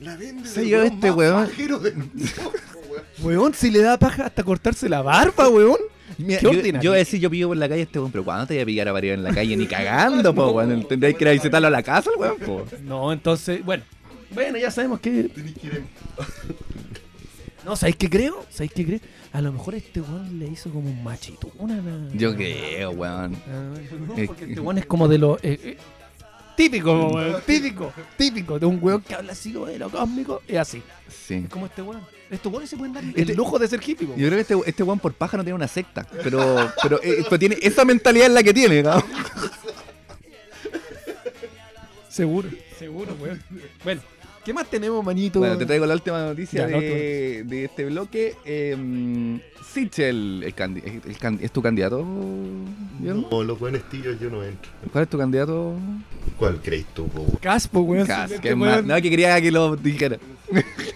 La 0.00 0.16
vende 0.16 0.48
Se 0.48 0.62
weón 0.62 0.86
este 0.86 1.10
weón. 1.10 1.46
del 1.56 1.94
mundo, 1.96 2.24
weón. 2.88 3.04
Weón, 3.20 3.54
si 3.54 3.70
le 3.70 3.80
da 3.80 3.98
paja 3.98 4.26
hasta 4.26 4.42
cortarse 4.42 4.88
la 4.88 5.02
barba, 5.02 5.48
weón. 5.48 5.76
Mira, 6.18 6.40
yo, 6.40 6.50
yo 6.52 6.90
voy 6.90 6.96
a 6.96 6.98
decir, 6.98 7.20
yo 7.20 7.30
pillo 7.30 7.48
por 7.48 7.56
la 7.56 7.68
calle 7.68 7.82
a 7.82 7.84
este 7.84 7.98
weón, 8.00 8.10
pero 8.10 8.24
¿cuándo 8.24 8.46
te 8.46 8.54
voy 8.54 8.62
a 8.62 8.66
pillar 8.66 8.88
a 8.88 8.92
variar 8.92 9.14
en 9.14 9.22
la 9.24 9.32
calle? 9.32 9.56
Ni 9.56 9.66
cagando, 9.66 10.34
po, 10.34 10.50
weón. 10.50 10.82
Tendréis 10.88 11.16
que 11.16 11.24
ir 11.24 11.28
a 11.28 11.32
visitarlo 11.32 11.68
a 11.68 11.70
la 11.70 11.82
casa, 11.82 12.10
el 12.14 12.20
weón, 12.20 12.38
po. 12.38 12.66
No, 12.82 13.12
entonces, 13.12 13.64
bueno. 13.64 13.84
Bueno, 14.34 14.58
ya 14.58 14.70
sabemos 14.70 15.00
que. 15.00 15.30
No, 17.64 17.76
¿sabéis 17.76 17.96
qué 17.96 18.08
creo? 18.08 18.44
¿Sabéis 18.50 18.72
qué 18.72 18.84
creo? 18.86 19.00
A 19.32 19.40
lo 19.42 19.52
mejor 19.52 19.74
este 19.74 20.00
weón 20.00 20.38
le 20.38 20.46
hizo 20.46 20.70
como 20.70 20.88
un 20.88 21.02
machito. 21.04 21.50
Una. 21.58 21.80
Yo 22.14 22.34
creo, 22.34 22.90
weón. 22.90 23.32
no, 23.32 24.16
Es 24.16 24.26
porque 24.26 24.44
que- 24.46 24.50
este 24.52 24.60
weón 24.60 24.78
es 24.78 24.86
como 24.86 25.06
de 25.08 25.18
los. 25.18 25.38
eh, 25.44 25.58
eh, 25.62 25.76
típico, 26.56 27.08
weón. 27.08 27.36
Típico. 27.46 27.92
Típico. 28.16 28.58
De 28.58 28.66
un 28.66 28.78
weón 28.82 29.02
que 29.02 29.14
habla 29.14 29.32
así 29.32 29.52
como 29.52 29.66
de 29.66 29.78
lo 29.78 29.90
cósmico. 29.90 30.42
Es 30.48 30.58
así. 30.58 30.82
Sí. 31.08 31.34
Es 31.44 31.48
como 31.50 31.66
este 31.66 31.82
weón. 31.82 32.00
Estos 32.30 32.52
weones 32.52 32.68
se 32.70 32.76
pueden 32.76 32.92
dar 32.92 33.02
Este- 33.04 33.22
el 33.32 33.36
lujo 33.36 33.58
de 33.58 33.68
ser 33.68 33.80
hippie, 33.86 34.06
weón. 34.06 34.18
Yo 34.20 34.26
creo 34.28 34.36
que 34.36 34.40
este, 34.54 34.70
este 34.70 34.82
weón 34.82 34.98
por 34.98 35.14
paja 35.14 35.36
no 35.36 35.44
tiene 35.44 35.54
una 35.54 35.68
secta, 35.68 36.06
pero, 36.22 36.70
pero, 36.82 37.00
eh, 37.02 37.24
pero 37.24 37.38
tiene 37.38 37.56
esa 37.62 37.84
mentalidad 37.84 38.26
es 38.26 38.32
la 38.32 38.42
que 38.42 38.52
tiene, 38.52 38.82
¿no? 38.82 39.02
Seguro. 42.08 42.48
Seguro, 42.78 43.16
weón. 43.20 43.42
Bueno, 43.84 44.00
¿qué 44.48 44.54
más 44.54 44.70
tenemos, 44.70 45.04
manito? 45.04 45.40
Bueno, 45.40 45.58
te 45.58 45.66
traigo 45.66 45.84
la 45.84 45.92
última 45.92 46.24
noticia 46.24 46.66
Ya, 46.66 46.78
de, 46.80 47.44
de 47.46 47.64
este 47.66 47.84
bloque. 47.84 48.34
Eh, 48.46 49.38
Sichel 49.62 50.42
el 50.42 50.56
candi- 50.56 50.82
el 51.04 51.18
candi- 51.18 51.40
¿es 51.42 51.52
tu 51.52 51.60
candidato? 51.60 52.02
No, 52.02 53.42
los 53.44 53.58
buenos 53.58 53.82
tíos 53.90 54.18
yo 54.18 54.30
no 54.30 54.42
entro. 54.42 54.70
¿Cuál 54.90 55.04
es 55.04 55.10
tu 55.10 55.18
candidato? 55.18 55.74
¿Cuál 56.38 56.62
crees 56.62 56.86
tú, 56.94 57.06
po, 57.08 57.20
weón? 57.20 57.36
Caspo, 57.42 57.80
weón. 57.80 58.06
Cas, 58.06 58.32
que 58.40 58.54
más- 58.54 58.82
no, 58.82 58.94
que 58.94 59.10
quería 59.10 59.38
que 59.38 59.52
lo 59.52 59.76
dijera. 59.76 60.16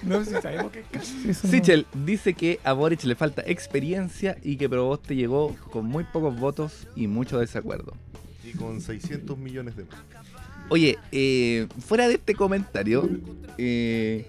No, 0.03 0.25
si 0.25 0.31
sabemos 0.41 0.73
que 0.73 0.81
es 0.81 0.87
Cas. 0.91 1.13
Eso 1.29 1.47
no. 1.47 1.51
Sichel 1.53 1.87
dice 2.07 2.33
que 2.33 2.59
a 2.65 2.73
Boric 2.73 3.05
le 3.05 3.15
falta 3.17 3.43
experiencia 3.45 4.39
y 4.43 4.57
que 4.57 4.67
Proboste 4.67 5.15
llegó 5.15 5.55
con 5.71 5.85
muy 5.85 6.05
pocos 6.05 6.41
votos 6.41 6.89
y 6.97 7.07
mucho 7.07 7.39
desacuerdo. 7.39 7.93
Y 8.45 8.57
con 8.57 8.81
600 8.81 9.37
millones 9.37 9.77
de 9.77 9.85
más. 9.85 10.01
Oye, 10.69 10.99
eh, 11.11 11.67
fuera 11.81 12.09
de 12.09 12.15
este 12.15 12.35
comentario, 12.35 13.09
eh, 13.59 14.27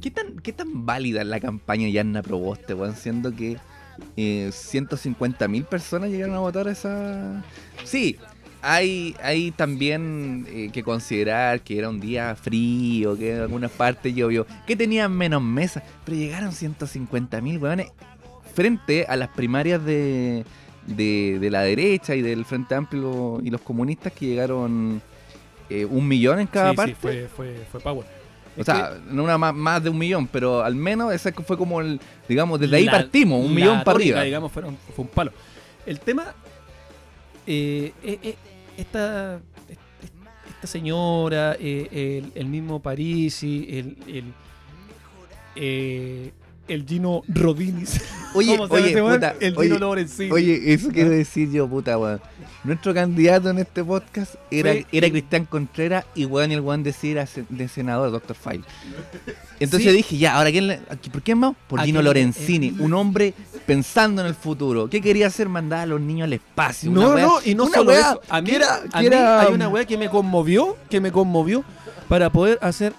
¿qué, 0.00 0.10
tan, 0.10 0.36
¿qué 0.38 0.52
tan 0.52 0.86
válida 0.86 1.22
es 1.22 1.26
la 1.26 1.40
campaña 1.40 1.84
de 1.86 1.92
Yanna 1.92 2.22
Proboste, 2.22 2.74
weón? 2.74 2.96
Siendo 2.96 3.34
que 3.34 3.58
eh, 4.16 4.50
150.000 4.50 5.64
personas 5.66 6.10
llegaron 6.10 6.34
a 6.34 6.40
votar 6.40 6.68
esa... 6.68 7.44
Sí, 7.84 8.16
hay, 8.62 9.16
hay 9.22 9.50
también 9.50 10.46
eh, 10.48 10.70
que 10.72 10.82
considerar 10.82 11.60
que 11.60 11.78
era 11.78 11.88
un 11.88 12.00
día 12.00 12.34
frío, 12.36 13.16
que 13.16 13.34
en 13.34 13.40
algunas 13.40 13.70
partes 13.72 14.14
llovió, 14.14 14.46
que 14.66 14.76
tenían 14.76 15.12
menos 15.12 15.42
mesas, 15.42 15.82
pero 16.04 16.16
llegaron 16.16 16.52
150.000 16.52 17.60
weones 17.60 17.88
frente 18.54 19.04
a 19.08 19.16
las 19.16 19.28
primarias 19.28 19.84
de, 19.84 20.44
de, 20.86 21.38
de 21.40 21.50
la 21.50 21.62
derecha 21.62 22.14
y 22.14 22.22
del 22.22 22.44
Frente 22.44 22.74
Amplio 22.74 23.40
y 23.42 23.50
los 23.50 23.60
comunistas 23.60 24.12
que 24.12 24.26
llegaron 24.26 25.02
eh, 25.80 25.84
un 25.84 26.06
millón 26.08 26.40
en 26.40 26.46
cada 26.46 26.70
Sí, 26.70 26.76
parte. 26.76 26.92
sí, 26.92 26.98
fue, 27.00 27.28
fue, 27.28 27.66
fue 27.70 27.80
power. 27.80 28.06
O 28.56 28.60
Es 28.60 28.66
sea, 28.66 28.98
no 29.10 29.24
una 29.24 29.38
más, 29.38 29.54
más 29.54 29.82
de 29.82 29.88
un 29.90 29.96
millón, 29.98 30.26
pero 30.26 30.62
al 30.62 30.74
menos 30.74 31.12
ese 31.12 31.32
fue 31.32 31.56
como 31.56 31.80
el, 31.80 31.98
digamos, 32.28 32.60
desde 32.60 32.76
ahí 32.76 32.84
la- 32.84 32.92
partimos, 32.92 33.44
un 33.44 33.54
millón 33.54 33.82
para 33.82 33.96
arriba. 33.96 34.22
digamos, 34.22 34.52
fueron, 34.52 34.76
fue 34.94 35.04
un 35.04 35.10
palo. 35.10 35.32
El 35.86 35.98
tema, 36.00 36.34
eh, 37.46 37.92
eh, 38.04 38.36
esta, 38.76 39.40
esta 40.50 40.66
señora, 40.66 41.52
el, 41.54 42.30
el 42.34 42.46
mismo 42.46 42.80
Parisi, 42.80 43.66
el, 43.70 43.96
el, 44.06 44.24
eh, 45.56 46.30
el 46.68 46.86
Gino 46.86 47.22
Rodinis. 47.28 48.00
Oye, 48.34 48.56
¿Cómo 48.56 48.68
se 48.76 48.94
llama 48.94 49.04
oye, 49.10 49.14
puta, 49.16 49.34
el 49.40 49.56
oye, 49.58 49.68
Gino 49.68 49.78
Lorenzini. 49.78 50.30
Oye, 50.30 50.72
eso 50.72 50.88
quiero 50.88 51.10
decir 51.10 51.50
yo, 51.50 51.68
puta, 51.68 51.98
weón. 51.98 52.20
Nuestro 52.64 52.94
candidato 52.94 53.50
en 53.50 53.58
este 53.58 53.82
podcast 53.84 54.36
era, 54.50 54.70
Fue- 54.72 54.86
era 54.92 55.10
Cristian 55.10 55.44
Contreras 55.46 56.04
y 56.14 56.24
weón, 56.26 56.50
y 56.52 56.54
el 56.54 56.60
weón 56.60 56.82
decía 56.84 57.26
de 57.48 57.68
senador, 57.68 58.10
Dr. 58.12 58.36
File. 58.36 58.62
Entonces 59.60 59.90
Sí. 59.90 59.96
dije, 59.96 60.16
ya, 60.18 60.36
ahora 60.36 60.50
quién 60.50 60.68
le- 60.68 60.80
aquí- 60.88 61.10
¿por 61.10 61.22
quién 61.22 61.38
más? 61.38 61.54
Por 61.68 61.80
¿A 61.80 61.84
Gino? 61.84 62.00
Lorenzini, 62.02 62.74
un 62.78 62.94
hombre 62.94 63.34
pensando 63.66 64.22
en 64.22 64.28
el 64.28 64.34
futuro. 64.34 64.88
¿Qué 64.88 65.00
quería 65.02 65.26
hacer? 65.26 65.48
Mandar 65.48 65.80
a 65.80 65.86
los 65.86 66.00
niños 66.00 66.26
al 66.26 66.32
espacio. 66.34 66.90
una 66.90 67.00
No, 67.02 67.18
no, 67.18 67.38
y 67.44 67.54
no 67.54 67.64
una 67.64 67.74
solo 67.76 67.90
weá 67.90 68.00
eso. 68.12 68.20
A 68.28 68.40
mí, 68.40 68.50
era- 68.50 68.80
a 68.92 69.00
mí 69.00 69.06
era- 69.06 69.40
hay 69.40 69.52
una 69.52 69.68
weá 69.68 69.84
que 69.84 69.98
me 69.98 70.08
conmovió, 70.08 70.76
que 70.88 71.00
me 71.00 71.10
conmovió 71.12 71.64
para 72.08 72.30
poder 72.30 72.58
hacer 72.62 72.92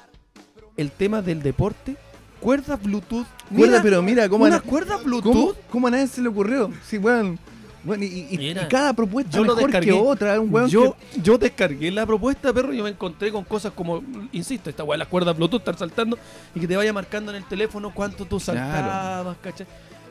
el 0.77 0.91
tema 0.91 1.21
del 1.21 1.41
deporte. 1.41 1.95
Cuerdas 2.43 2.81
Bluetooth. 2.81 3.25
Cuerda, 3.55 3.71
Mira, 3.71 3.81
pero 3.83 4.01
mira, 4.01 4.29
¿cómo, 4.29 4.45
una 4.45 4.57
a- 4.57 4.61
cuerda 4.61 4.93
cómo, 4.97 5.03
Bluetooth. 5.05 5.55
cómo 5.71 5.87
a 5.87 5.91
nadie 5.91 6.07
se 6.07 6.21
le 6.21 6.27
ocurrió? 6.29 6.71
Sí, 6.85 6.97
weón. 6.97 7.39
Bueno, 7.85 8.03
y, 8.05 8.07
y- 8.31 8.49
y 8.49 8.55
cada 8.69 8.93
propuesta 8.93 9.37
yo 9.37 9.43
lo 9.43 9.55
mejor 9.55 9.69
que 9.71 9.77
descargué. 9.79 10.01
otra. 10.07 10.39
Un 10.39 10.53
weón 10.53 10.69
Yo, 10.69 10.95
que- 11.13 11.21
yo 11.21 11.37
descargué 11.37 11.91
la 11.91 12.05
propuesta, 12.05 12.53
perro, 12.53 12.73
y 12.73 12.77
yo 12.77 12.83
me 12.83 12.89
encontré 12.91 13.31
con 13.31 13.43
cosas 13.43 13.73
como, 13.73 14.01
insisto, 14.31 14.69
esta 14.69 14.83
weá, 14.85 14.97
las 14.97 15.07
cuerdas 15.09 15.35
Bluetooth, 15.35 15.59
estar 15.59 15.77
saltando 15.77 16.17
y 16.55 16.59
que 16.61 16.67
te 16.67 16.77
vaya 16.77 16.93
marcando 16.93 17.31
en 17.31 17.37
el 17.37 17.45
teléfono 17.45 17.91
cuánto 17.93 18.25
tú 18.25 18.39
Claro. 18.39 18.59
saltabas, 18.59 19.37
¿cachai? 19.41 19.67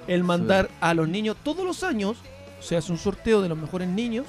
El 0.06 0.22
mandar 0.24 0.68
a 0.80 0.92
los 0.94 1.08
niños 1.08 1.36
todos 1.42 1.64
los 1.64 1.82
años, 1.82 2.16
se 2.60 2.76
hace 2.76 2.92
un 2.92 2.98
sorteo 2.98 3.40
de 3.40 3.48
los 3.48 3.56
mejores 3.58 3.88
niños 3.88 4.26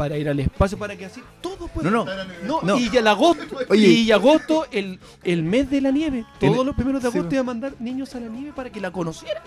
para 0.00 0.16
ir 0.16 0.30
al 0.30 0.40
espacio, 0.40 0.78
para 0.78 0.96
que 0.96 1.04
así 1.04 1.20
todos 1.42 1.70
puedan. 1.70 1.92
No, 1.92 2.06
no. 2.06 2.14
No, 2.46 2.60
No. 2.62 2.78
y 2.78 2.88
el 2.96 3.06
agosto, 3.06 3.58
Oye. 3.68 3.86
y 3.86 4.10
agosto, 4.10 4.66
el, 4.72 4.98
el 5.22 5.42
mes 5.42 5.68
de 5.70 5.82
la 5.82 5.90
nieve. 5.90 6.24
Todos 6.40 6.64
los 6.64 6.74
primeros 6.74 7.02
de 7.02 7.08
agosto 7.08 7.28
iba 7.34 7.42
a 7.42 7.44
mandar 7.44 7.74
niños 7.80 8.14
a 8.14 8.20
la 8.20 8.28
nieve 8.28 8.54
para 8.56 8.70
que 8.70 8.80
la 8.80 8.90
conocieran. 8.90 9.42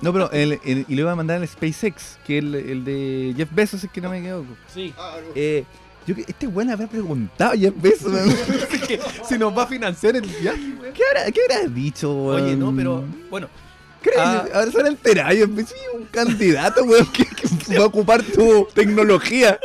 No, 0.00 0.12
pero 0.12 0.30
el, 0.30 0.60
el- 0.64 0.84
y 0.88 0.94
le 0.94 1.00
iba 1.02 1.10
a 1.10 1.16
mandar 1.16 1.42
el 1.42 1.48
SpaceX, 1.48 2.18
que 2.24 2.38
el, 2.38 2.54
el 2.54 2.84
de 2.84 3.34
Jeff 3.36 3.48
Bezos, 3.52 3.82
es 3.82 3.90
que 3.90 4.00
no 4.00 4.10
me 4.10 4.18
equivoco. 4.20 4.54
Sí. 4.72 4.94
Eh, 5.34 5.64
yo 6.06 6.14
que 6.14 6.20
este 6.28 6.46
weón 6.46 6.70
habrá 6.70 6.86
preguntado 6.86 7.50
a 7.54 7.56
Jeff 7.56 7.74
Bezos, 7.76 8.12
weón. 8.12 8.32
si 9.28 9.38
nos 9.38 9.58
va 9.58 9.64
a 9.64 9.66
financiar 9.66 10.14
el 10.14 10.22
viaje. 10.22 10.72
¿Qué 10.94 11.02
habrá, 11.08 11.32
qué 11.32 11.40
habrá 11.50 11.66
dicho, 11.68 12.12
weón? 12.14 12.42
Oye, 12.44 12.54
no, 12.56 12.72
pero 12.76 13.02
bueno, 13.28 13.48
¿Qué 13.48 13.69
ah. 14.18 14.46
Ahora 14.54 14.70
se 14.70 14.76
van 14.76 14.86
a 14.86 14.88
enterar, 14.90 15.32
sí, 15.32 15.46
un 15.94 16.04
candidato, 16.06 16.84
weón, 16.84 17.06
que, 17.12 17.24
que 17.26 17.78
va 17.78 17.84
a 17.84 17.86
ocupar 17.86 18.22
tu 18.22 18.66
tecnología. 18.74 19.58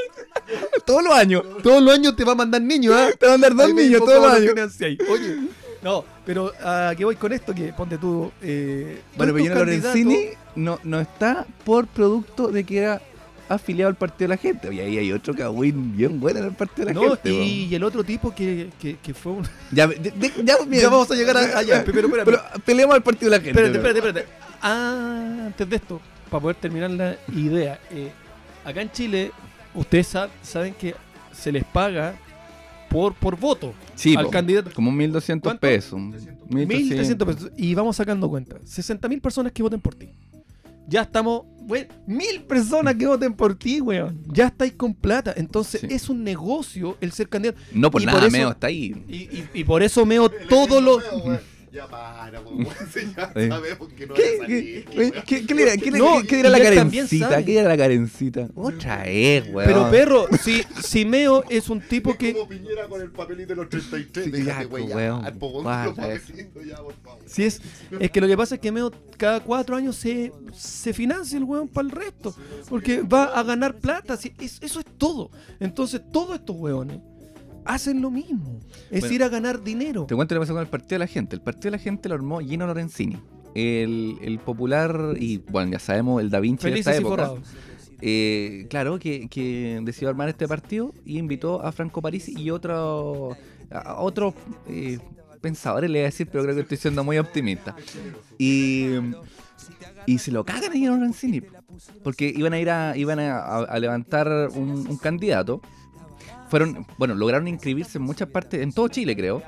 Todos 0.86 1.04
los 1.04 1.13
años. 1.13 1.43
todos 1.63 1.82
los 1.82 1.93
años 1.93 2.15
te 2.15 2.24
va 2.24 2.34
a 2.34 2.36
mandar 2.36 2.62
niños, 2.62 2.93
¿ah? 2.95 3.10
Te 3.17 3.26
van 3.26 3.36
a 3.43 3.48
dar 3.48 3.56
dos 3.56 3.65
Ahí 3.67 3.74
niños 3.74 4.04
todos 4.04 4.21
los 4.21 4.34
años. 4.34 5.00
Oye, 5.10 5.38
no, 5.82 6.04
pero 6.26 6.52
¿a 6.63 6.93
qué 6.98 7.06
voy 7.06 7.15
con 7.15 7.32
esto? 7.32 7.54
Que 7.54 7.71
ponte 7.74 7.98
tú. 7.98 8.32
Eh, 8.41 9.02
Bueno, 9.15 9.38
estos 9.38 9.56
Lorenzini 9.58 10.30
no, 10.56 10.80
no 10.84 11.00
está 11.00 11.45
por 11.63 11.88
producto 11.88 12.48
de 12.48 12.63
que 12.63 12.80
era 12.80 13.02
afiliado 13.49 13.89
al 13.89 13.95
Partido 13.95 14.27
de 14.29 14.36
la 14.36 14.38
Gente. 14.38 14.73
Y 14.73 14.79
ahí 14.79 14.97
hay 14.97 15.12
otro 15.12 15.34
cagüín 15.34 15.95
bien 15.95 16.19
bueno 16.19 16.39
en 16.39 16.45
el 16.45 16.51
Partido 16.53 16.88
de 16.88 16.93
la 16.93 17.01
No, 17.01 17.10
Gente. 17.12 17.31
y, 17.34 17.65
y 17.65 17.75
el 17.75 17.84
otro 17.84 18.03
tipo 18.03 18.34
que, 18.34 18.69
que, 18.79 18.97
que 18.97 19.13
fue 19.13 19.34
un. 19.34 19.47
Ya, 19.71 19.88
de- 19.88 19.95
de- 20.12 20.31
ya, 20.43 20.58
vamos 20.89 21.10
a 21.12 21.15
llegar 21.15 21.38
a- 21.38 21.58
allá, 21.60 21.84
pero. 21.91 22.10
Pero 22.10 22.41
peleemos 22.65 22.95
al 22.95 23.03
Partido 23.03 23.31
de 23.31 23.38
la 23.38 23.43
Gente. 23.43 23.62
Espérate, 23.62 23.77
espérate, 23.77 23.99
espérate. 24.19 24.31
Ah, 24.62 25.43
antes 25.47 25.69
de 25.69 25.75
esto, 25.75 26.01
para 26.29 26.41
poder 26.41 26.55
terminar 26.58 26.89
la 26.91 27.17
idea, 27.36 27.79
eh, 27.91 28.12
acá 28.63 28.81
en 28.81 28.91
Chile, 28.91 29.31
ustedes 29.73 30.08
sa- 30.08 30.29
saben 30.41 30.73
que 30.73 30.95
se 31.31 31.51
les 31.51 31.63
paga 31.65 32.15
por, 32.89 33.13
por 33.13 33.38
voto 33.38 33.73
Sí, 33.95 34.15
al 34.15 34.25
po, 34.25 34.31
candidato. 34.31 34.71
como 34.73 34.91
1.200 34.91 35.41
¿Cuánto? 35.41 35.60
pesos. 35.60 35.99
1.300 36.49 37.25
pesos. 37.25 37.51
Y 37.58 37.75
vamos 37.75 37.95
sacando 37.95 38.29
cuenta. 38.29 38.58
60.000 38.60 39.21
personas 39.21 39.51
que 39.51 39.62
voten 39.63 39.81
por 39.81 39.95
ti. 39.95 40.10
Ya 40.88 41.02
estamos, 41.02 41.43
mil 42.06 42.43
personas 42.48 42.95
que 42.95 43.08
voten 43.08 43.34
por 43.34 43.56
ti, 43.56 43.82
weón. 43.82 44.21
Ya 44.28 44.48
estáis 44.48 44.74
con 44.74 44.93
plata. 44.93 45.34
Entonces 45.36 45.82
Sí. 45.82 45.88
es 45.89 46.10
un 46.10 46.24
negocio 46.24 46.98
el 47.02 47.12
ser 47.12 47.28
candidato. 47.28 47.60
No 47.74 47.89
por 47.89 48.02
Y 48.02 48.06
nada, 48.06 48.19
por 48.19 48.28
eso- 48.28 48.38
Meo, 48.38 48.52
está 48.52 48.67
ahí. 48.67 49.04
Y, 49.08 49.15
y- 49.15 49.50
y 49.54 49.63
por 49.63 49.82
eso 49.82 50.06
meo 50.06 50.30
todos 50.30 50.82
los... 50.84 51.04
Ya 51.75 51.88
para, 51.88 52.41
si 52.93 53.13
ya 53.13 53.31
Eh. 53.35 53.49
sabemos 53.49 53.89
que 53.93 54.07
no 54.07 54.13
¿Qué, 54.13 54.21
va 54.39 54.45
a 54.45 54.47
qué, 54.47 54.55
salir, 54.55 54.85
qué, 54.85 54.97
weón. 54.97 55.11
qué- 55.27 55.45
qué 55.45 55.53
le 55.55 55.61
dirá, 55.65 55.77
qué 55.77 55.91
le- 55.91 55.97
No, 55.99 56.21
qué- 56.21 56.27
qué 56.27 56.35
dirá 56.38 56.49
y 56.49 56.51
la 56.53 56.57
carencita? 56.59 57.38
¿Qué 57.43 57.51
dirá 57.51 57.63
la 57.63 57.77
carencita? 57.77 58.47
Otra 58.55 59.03
vez, 59.03 59.43
weón. 59.53 59.67
Pero 59.67 59.91
perro, 59.91 60.25
si, 60.41 60.63
si 60.81 61.03
meo 61.03 61.43
es 61.49 61.67
un 61.69 61.81
tipo 61.81 62.11
Es 62.11 62.17
que... 62.17 62.33
como 62.33 62.47
Piñera 62.47 62.88
con 62.88 63.01
el 63.01 63.11
papelito 63.11 63.49
de 63.49 63.55
los 63.55 63.69
33. 63.69 64.25
Sí, 64.25 64.31
déjate, 64.31 64.63
ya, 64.63 64.63
güey, 64.69 64.83
weón, 64.85 64.97
weón, 64.97 65.25
eso. 66.15 66.29
papelitos, 66.29 66.65
ya, 66.65 66.77
por 66.77 66.93
favor. 67.03 67.19
Si 67.25 67.43
es, 67.43 67.61
es 67.99 68.09
que 68.11 68.21
lo 68.21 68.27
que 68.27 68.38
pasa 68.38 68.55
es 68.55 68.61
que 68.61 68.71
Meo 68.71 68.91
cada 69.17 69.41
cuatro 69.41 69.75
años 69.75 69.97
se, 69.97 70.31
se 70.53 70.93
financia 70.93 71.38
el 71.38 71.43
weón 71.43 71.67
para 71.67 71.88
el 71.88 71.91
resto. 71.91 72.33
Porque 72.69 73.01
va 73.01 73.25
a 73.25 73.43
ganar 73.43 73.75
plata. 73.75 74.15
si- 74.15 74.33
es- 74.39 74.59
eso 74.61 74.79
es 74.79 74.85
todo. 74.97 75.29
Entonces 75.59 76.01
todos 76.11 76.35
estos 76.39 76.55
weones 76.55 76.99
hacen 77.65 78.01
lo 78.01 78.12
mismo. 78.12 78.60
Es 78.91 79.01
Bueno. 79.01 79.15
ir 79.15 79.23
a 79.23 79.30
ganar 79.30 79.63
dinero. 79.63 80.06
Te 80.06 80.15
cuento 80.15 80.36
lo 80.36 80.39
que 80.41 80.43
pasó 80.45 80.54
con 80.54 80.62
el 80.62 80.69
Partido 80.69 80.95
de 80.95 80.99
la 80.99 81.08
Gente. 81.08 81.36
El 81.36 81.41
Partido 81.41 81.71
de 81.71 81.78
la 81.78 81.80
Gente 81.84 82.08
lo 82.10 82.15
armó 82.15 82.39
Gino 82.39 82.65
Lorenzini. 82.67 83.17
El, 83.54 84.17
el 84.21 84.39
popular, 84.39 85.15
y 85.19 85.38
bueno, 85.38 85.71
ya 85.71 85.80
sabemos, 85.80 86.21
el 86.21 86.30
Da 86.30 86.39
Vinci 86.39 86.65
de 86.65 86.71
Felices 86.71 86.95
esta 86.95 87.01
y 87.01 87.06
época. 87.06 87.34
eh, 88.01 88.67
claro, 88.69 88.99
que, 88.99 89.28
que 89.30 89.80
decidió 89.84 90.10
armar 90.10 90.28
este 90.30 90.47
partido 90.47 90.93
y 91.06 91.17
invitó 91.17 91.62
a 91.65 91.71
Franco 91.71 92.01
Parisi 92.01 92.34
y 92.38 92.51
otro, 92.51 93.36
a 93.71 94.01
otros 94.01 94.34
eh, 94.67 94.99
pensadores, 95.41 95.89
le 95.89 95.99
voy 95.99 96.04
a 96.04 96.06
decir, 96.06 96.28
pero 96.30 96.43
creo 96.43 96.56
que 96.56 96.62
estoy 96.62 96.78
siendo 96.78 97.04
muy 97.06 97.17
optimista. 97.17 97.75
Y, 98.38 98.88
y 100.06 100.17
se 100.17 100.32
lo 100.32 100.43
cagan 100.43 100.71
a 100.71 100.73
Gino 100.73 100.95
Lorenzini. 100.97 101.41
Porque 102.04 102.32
iban 102.36 102.54
a 102.54 102.60
ir 102.60 102.69
a, 102.69 102.95
iban 102.97 103.19
a, 103.19 103.38
a- 103.39 103.63
a 103.63 103.80
levantar 103.80 104.49
un, 104.54 104.69
un 104.88 104.97
candidato. 104.97 105.62
Fueron, 106.49 106.86
bueno, 106.97 107.15
lograron 107.15 107.47
inscribirse 107.47 107.97
en 107.97 108.03
muchas 108.03 108.29
partes, 108.29 108.62
en 108.62 108.71
todo 108.71 108.88
Chile 108.88 109.15
creo. 109.15 109.41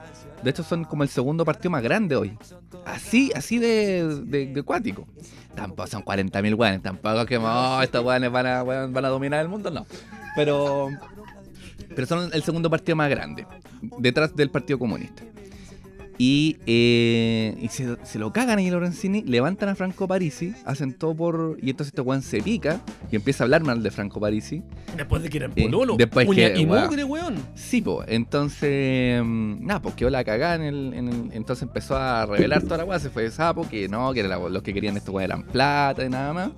De 0.43 0.49
hecho 0.49 0.63
son 0.63 0.83
como 0.83 1.03
el 1.03 1.09
segundo 1.09 1.45
partido 1.45 1.71
más 1.71 1.83
grande 1.83 2.15
hoy. 2.15 2.37
Así, 2.85 3.31
así 3.35 3.59
de, 3.59 4.21
de, 4.25 4.47
de 4.47 4.63
cuático. 4.63 5.07
Tampoco 5.55 5.87
son 5.87 6.03
40.000 6.03 6.55
weones, 6.55 6.81
tampoco 6.83 7.21
es 7.21 7.25
que 7.25 7.37
oh, 7.37 7.81
estos 7.81 8.03
weones 8.03 8.31
van 8.31 8.45
a, 8.45 8.63
van 8.63 9.05
a 9.05 9.09
dominar 9.09 9.41
el 9.41 9.47
mundo, 9.49 9.71
no. 9.71 9.85
Pero, 10.35 10.89
pero 11.95 12.05
son 12.07 12.29
el 12.31 12.43
segundo 12.43 12.69
partido 12.69 12.95
más 12.95 13.09
grande, 13.09 13.47
detrás 13.97 14.35
del 14.35 14.51
Partido 14.51 14.77
Comunista. 14.77 15.23
Y, 16.19 16.57
eh, 16.65 17.55
y 17.61 17.67
se, 17.67 17.95
se 18.03 18.17
lo 18.17 18.33
cagan 18.33 18.57
ahí 18.57 18.71
Lorenzini, 18.71 19.21
levantan 19.21 19.69
a 19.69 19.75
Franco 19.75 20.07
Parisi, 20.07 20.53
hacen 20.65 20.93
todo 20.93 21.13
por. 21.15 21.57
Y 21.61 21.69
entonces 21.69 21.91
este 21.93 22.01
weón 22.01 22.23
se 22.23 22.41
pica 22.41 22.81
y 23.11 23.15
empieza 23.15 23.43
a 23.43 23.45
hablar 23.45 23.63
mal 23.63 23.83
de 23.83 23.91
Franco 23.91 24.19
Parisi. 24.19 24.63
Después 24.95 25.21
de 25.21 25.29
que 25.29 25.37
eran 25.37 25.51
Eh, 25.55 25.63
pololo. 25.63 25.95
después 25.95 26.27
uña 26.27 26.53
que, 26.53 26.61
y 26.61 26.65
weón. 26.65 26.85
mugre, 26.85 27.03
weón. 27.03 27.35
Sí, 27.53 27.81
pues, 27.81 28.07
entonces, 28.09 29.21
mm, 29.23 29.65
nada, 29.65 29.81
pues 29.81 29.93
quedó 29.95 30.09
la 30.09 30.23
cagada 30.23 30.55
en 30.55 30.61
el, 30.63 30.93
en 30.95 31.07
el- 31.09 31.29
entonces 31.33 31.61
empezó 31.63 31.95
a 31.95 32.25
revelar 32.25 32.63
toda 32.63 32.77
la 32.77 32.85
weá, 32.85 32.97
se 32.99 33.09
fue 33.11 33.23
de 33.23 33.31
sapo, 33.31 33.67
que 33.69 33.87
no, 33.87 34.11
que 34.13 34.21
era 34.21 34.29
la- 34.29 34.49
los 34.49 34.63
que 34.63 34.73
querían 34.73 34.97
esto 34.97 35.11
weá 35.11 35.25
eran 35.25 35.43
plata 35.43 36.03
y 36.03 36.09
nada 36.09 36.33
más. 36.33 36.49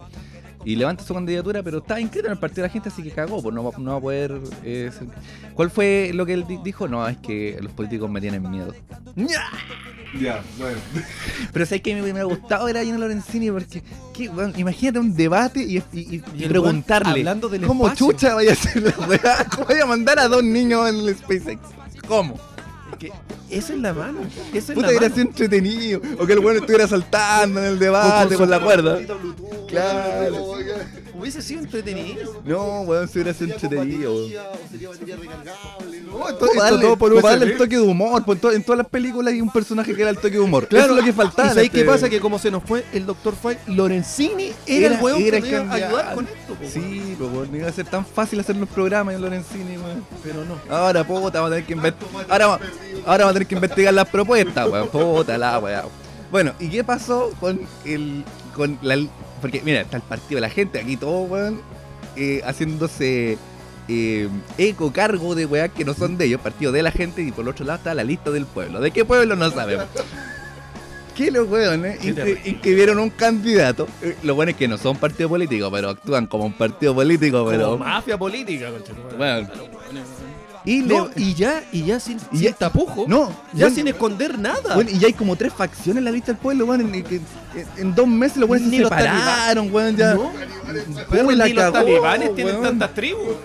Y 0.65 0.75
levanta 0.75 1.03
su 1.03 1.13
candidatura, 1.13 1.63
pero 1.63 1.77
estaba 1.77 2.01
inscrito 2.01 2.27
en 2.27 2.33
el 2.33 2.39
partido 2.39 2.63
de 2.63 2.67
la 2.67 2.73
gente, 2.73 2.89
así 2.89 3.01
que 3.01 3.11
cagó, 3.11 3.41
pues 3.41 3.55
no 3.55 3.63
va, 3.63 3.71
no 3.77 3.91
va 3.91 3.97
a 3.97 4.01
poder... 4.01 4.39
eh, 4.63 4.91
ser- 4.97 5.07
¿Cuál 5.53 5.71
fue 5.71 6.11
lo 6.13 6.25
que 6.25 6.33
él 6.33 6.45
di- 6.47 6.59
dijo? 6.63 6.87
No, 6.87 7.07
es 7.07 7.17
que 7.17 7.57
los 7.61 7.71
políticos 7.71 8.09
me 8.09 8.19
tienen 8.19 8.49
miedo. 8.49 8.73
Ya, 10.19 10.41
bueno. 10.57 10.77
Pero 11.53 11.65
sabes 11.65 11.81
que 11.81 11.93
me 11.95 12.01
hubiera 12.01 12.23
gustado 12.23 12.67
era 12.67 12.83
Gino 12.83 12.97
Lorenzini 12.97 13.51
porque, 13.51 13.81
imagínate 14.57 14.99
un 14.99 15.15
debate 15.15 15.61
y, 15.63 15.77
y- 15.77 15.83
y- 15.93 16.23
y 16.35 16.43
el 16.43 16.49
preguntarle 16.49 17.11
hablando 17.19 17.47
del 17.47 17.61
cómo 17.65 17.85
espacio. 17.87 18.07
chucha 18.11 18.35
vaya 18.35 18.49
a 18.49 18.53
hacer 18.53 18.81
la 18.83 19.07
weá, 19.07 19.45
cómo 19.55 19.67
vaya 19.67 19.83
a 19.83 19.87
mandar 19.87 20.19
a 20.19 20.27
dos 20.27 20.43
niños 20.43 20.89
en 20.89 20.95
el 20.95 21.15
SpaceX. 21.15 21.59
¿Cómo? 22.07 22.39
Que 22.99 23.11
esa 23.49 23.73
es 23.73 23.79
la 23.79 23.93
mano. 23.93 24.19
Esa 24.53 24.73
es 24.73 24.75
Puta, 24.75 24.87
la 24.87 24.89
hubiera 24.89 25.09
sido 25.09 25.21
entretenido. 25.27 26.01
O 26.19 26.25
que 26.25 26.33
el 26.33 26.39
bueno 26.39 26.59
estuviera 26.59 26.87
saltando 26.87 27.61
en 27.61 27.65
el 27.67 27.79
debate 27.79 28.35
con 28.35 28.49
la 28.49 28.59
cuerda. 28.59 28.99
Claro. 29.67 30.55
Hubiese 31.13 31.41
sido 31.41 31.61
entretenido. 31.61 32.41
No, 32.45 32.81
weón, 32.81 33.07
se 33.07 33.19
hubiera 33.19 33.33
sido 33.33 33.53
entretenido. 33.53 34.27
Sería 34.69 34.89
batería 34.89 35.15
recargable, 35.17 35.88
¿no? 36.09 36.27
Esto 36.29 36.47
darle, 36.57 36.81
todo 36.81 36.97
por 36.97 37.21
darle 37.21 37.45
el 37.45 37.57
toque 37.57 37.75
de 37.77 37.81
humor. 37.81 38.23
pues, 38.25 38.37
en, 38.37 38.41
to- 38.41 38.51
en 38.51 38.63
todas 38.63 38.77
las 38.79 38.87
películas 38.87 39.33
hay 39.33 39.41
un 39.41 39.51
personaje 39.51 39.93
que 39.95 40.01
era 40.01 40.09
el 40.11 40.17
toque 40.17 40.31
de 40.31 40.39
humor. 40.39 40.67
Claro, 40.67 40.85
Eso 40.85 40.93
es 40.93 40.99
lo 40.99 41.05
que 41.05 41.13
faltaba. 41.13 41.47
¿Y 41.47 41.51
sabéis 41.53 41.67
este- 41.69 41.79
qué 41.79 41.85
pasa? 41.85 42.09
Que 42.09 42.19
como 42.19 42.39
se 42.39 42.51
nos 42.51 42.63
fue 42.63 42.83
el 42.93 43.05
Dr. 43.05 43.35
Fight, 43.35 43.59
Lorenzini 43.67 44.51
era, 44.65 44.87
Era- 44.87 44.95
el 44.97 45.01
weón 45.03 45.21
era 45.21 45.41
que 45.41 45.49
iba 45.49 45.59
a 45.59 45.73
ayudar 45.73 46.15
con 46.15 46.25
esto. 46.25 46.53
po. 46.55 46.65
Sí, 46.71 47.15
pues 47.17 47.31
weón, 47.31 47.51
no 47.51 47.57
iba 47.57 47.67
a 47.67 47.71
ser 47.71 47.85
tan 47.85 48.05
fácil 48.05 48.39
hacer 48.39 48.55
los 48.55 48.69
programas 48.69 49.15
en 49.15 49.21
Lorenzini, 49.21 49.77
weón. 49.77 50.03
Pero 50.23 50.43
no. 50.45 50.55
Ahora, 50.75 51.03
puta, 51.05 51.39
vamos 51.39 51.51
a 51.51 51.55
tener 51.55 51.65
que 51.65 51.73
investigar. 51.73 52.25
Ahora, 52.29 52.47
va- 52.47 52.59
ahora 53.05 53.17
vamos 53.25 53.29
a 53.29 53.33
tener 53.33 53.47
que 53.47 53.55
investigar 53.55 53.93
las 53.93 54.07
propuestas, 54.09 54.69
weón. 54.69 54.87
Puta 54.89 55.37
la 55.37 55.59
weá. 55.59 55.85
Bueno, 56.31 56.53
¿y 56.59 56.69
qué 56.69 56.83
pasó 56.83 57.31
con 57.39 57.59
el. 57.85 58.23
con 58.55 58.77
la. 58.81 58.97
Porque, 59.41 59.61
mira, 59.63 59.81
está 59.81 59.97
el 59.97 60.03
partido 60.03 60.35
de 60.37 60.41
la 60.41 60.49
gente 60.49 60.79
aquí 60.79 60.97
todo, 60.97 61.21
weón, 61.21 61.61
eh, 62.15 62.41
haciéndose 62.45 63.37
eh, 63.89 64.29
eco 64.57 64.93
cargo 64.93 65.35
de 65.35 65.45
weá 65.45 65.67
que 65.67 65.83
no 65.83 65.93
son 65.93 66.17
de 66.17 66.25
ellos, 66.25 66.39
partido 66.39 66.71
de 66.71 66.83
la 66.83 66.91
gente, 66.91 67.21
y 67.23 67.31
por 67.31 67.43
el 67.43 67.49
otro 67.49 67.65
lado 67.65 67.77
está 67.79 67.93
la 67.93 68.03
lista 68.03 68.29
del 68.31 68.45
pueblo. 68.45 68.79
¿De 68.79 68.91
qué 68.91 69.03
pueblo 69.03 69.35
no 69.35 69.49
sabemos? 69.51 69.85
que 71.15 71.31
los 71.31 71.49
weones 71.49 71.99
inscribieron 72.45 72.97
un 72.97 73.09
candidato. 73.09 73.89
Eh, 74.01 74.15
Lo 74.23 74.35
bueno 74.35 74.51
es 74.51 74.55
que 74.57 74.69
no 74.69 74.77
son 74.77 74.95
partido 74.95 75.27
político, 75.27 75.69
pero 75.69 75.89
actúan 75.89 76.27
como 76.27 76.45
un 76.45 76.53
partido 76.53 76.95
político, 76.95 77.39
Como 77.39 77.49
pero. 77.49 77.77
mafia 77.77 78.17
política. 78.17 78.69
Bueno. 79.17 79.49
Y 80.65 80.81
le- 80.81 80.95
No, 80.95 81.09
y 81.15 81.33
ya, 81.33 81.63
y 81.71 81.83
ya 81.85 81.99
sin, 81.99 82.17
Y 82.31 82.37
sin 82.37 82.41
ya- 82.49 82.53
tapujo. 82.53 83.05
No, 83.07 83.29
ya 83.53 83.65
bueno, 83.65 83.75
sin 83.75 83.87
esconder 83.87 84.37
nada. 84.37 84.75
bueno, 84.75 84.89
y 84.91 84.99
ya 84.99 85.07
hay 85.07 85.13
como 85.13 85.35
tres 85.35 85.53
facciones 85.53 85.99
en 85.99 86.05
la 86.05 86.11
lista 86.11 86.33
del 86.33 86.41
pueblo, 86.41 86.65
weón. 86.65 86.81
En, 86.81 86.95
en- 86.95 87.21
en 87.77 87.95
dos 87.95 88.07
meses 88.07 88.37
los 88.37 88.49
weones 88.49 88.69
se 88.69 88.79
los 88.79 88.89
separaron, 88.89 89.73
weón. 89.73 89.95
Ya. 89.95 90.13
No, 90.15 90.31
Weón, 91.11 91.27
Ni 91.29 91.35
la 91.35 91.47
los 91.47 91.55
cagó, 91.55 91.71
talibanes 91.73 92.35
tienen 92.35 92.55
weón. 92.55 92.67
tantas 92.67 92.93
tribus. 92.93 93.35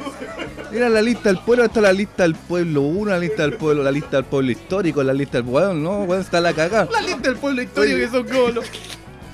Era 0.72 0.88
la 0.88 1.00
lista 1.00 1.28
del 1.30 1.38
pueblo, 1.38 1.64
está 1.64 1.80
la 1.80 1.92
lista 1.92 2.24
del 2.24 2.34
pueblo 2.34 2.82
1, 2.82 3.10
la 3.12 3.18
lista 3.18 3.42
del 3.42 3.54
pueblo, 3.56 3.82
la 3.82 3.92
lista 3.92 4.16
del 4.16 4.24
pueblo 4.24 4.50
histórico, 4.50 5.02
la 5.02 5.14
lista 5.14 5.38
del 5.38 5.44
pueblo, 5.46 5.72
no, 5.72 6.02
weón, 6.02 6.20
está 6.20 6.40
la 6.40 6.52
cagada. 6.52 6.88
La 6.92 7.00
lista 7.00 7.28
del 7.28 7.36
pueblo 7.36 7.62
histórico 7.62 7.94
Oye. 7.96 8.04
que 8.04 8.10
son 8.10 8.24
como 8.26 8.48
los 8.48 8.64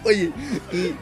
Oye, 0.04 0.32
y, 0.72 0.94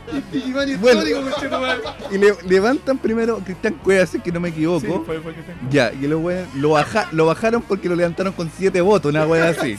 Iván 0.49 0.81
Bueno. 0.81 1.03
histórico, 1.03 1.31
conchetumare. 1.31 1.81
y 2.11 2.19
le- 2.19 2.35
levantan 2.49 2.99
primero 2.99 3.39
Cristian 3.39 3.75
Cuevas, 3.75 4.11
que 4.23 4.33
no 4.33 4.41
me 4.41 4.49
equivoco. 4.49 4.81
Sí, 4.87 4.93
fue- 5.07 5.21
fue 5.21 5.35
que 5.35 5.43
te- 5.43 5.55
Ya, 5.71 5.93
y 5.93 6.07
los 6.09 6.21
weones 6.23 6.53
lo, 6.55 6.71
baja, 6.71 7.09
lo 7.13 7.27
bajaron 7.27 7.63
porque 7.63 7.89
lo 7.89 7.95
levantaron 7.95 8.33
con 8.33 8.51
7 8.57 8.81
votos, 8.81 9.11
una 9.11 9.25
wea 9.27 9.51
así. 9.51 9.79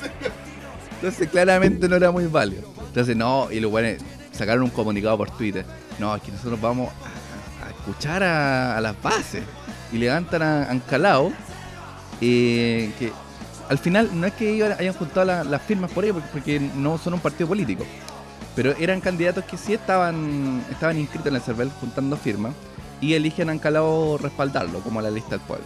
Entonces 0.96 1.28
claramente 1.30 1.88
no 1.90 1.96
era 1.96 2.12
muy 2.12 2.28
válido. 2.28 2.64
Entonces 2.88 3.16
no, 3.16 3.50
y 3.52 3.60
los 3.60 3.72
weones 3.72 4.02
sacaron 4.32 4.64
un 4.64 4.70
comunicado 4.70 5.18
por 5.18 5.30
Twitter. 5.32 5.66
No, 6.00 6.16
es 6.16 6.22
que 6.22 6.32
nosotros 6.32 6.60
vamos 6.62 6.92
a, 7.62 7.68
a 7.68 7.70
escuchar 7.72 8.24
a, 8.24 8.78
a 8.78 8.82
las 8.82 9.02
bases. 9.02 9.44
Y 9.92 9.98
levantan 9.98 10.42
a 10.42 10.70
Ancalao, 10.70 11.32
eh, 12.22 12.92
que 13.00 13.12
al 13.70 13.78
final 13.78 14.10
no 14.14 14.26
es 14.28 14.34
que 14.34 14.50
ellos 14.54 14.70
hayan 14.80 14.94
juntado 14.94 15.26
la- 15.26 15.44
las 15.44 15.62
firmas 15.62 15.92
por 15.92 16.04
ello, 16.06 16.14
porque, 16.16 16.30
porque 16.32 16.60
no 16.76 16.98
son 16.98 17.14
un 17.16 17.20
partido 17.20 17.48
político. 17.48 17.86
Pero 18.60 18.76
eran 18.78 19.00
candidatos 19.00 19.46
que 19.46 19.56
sí 19.56 19.72
estaban, 19.74 20.62
estaban 20.70 20.98
inscritos 21.00 21.28
en 21.28 21.36
el 21.36 21.42
CERVEL 21.42 21.70
juntando 21.80 22.18
firmas 22.18 22.54
y 23.00 23.14
eligen 23.14 23.48
a 23.48 23.54
Ancalao 23.54 24.18
respaldarlo, 24.18 24.80
como 24.82 25.02
la 25.02 25.10
lista 25.10 25.38
del 25.38 25.40
pueblo. 25.48 25.64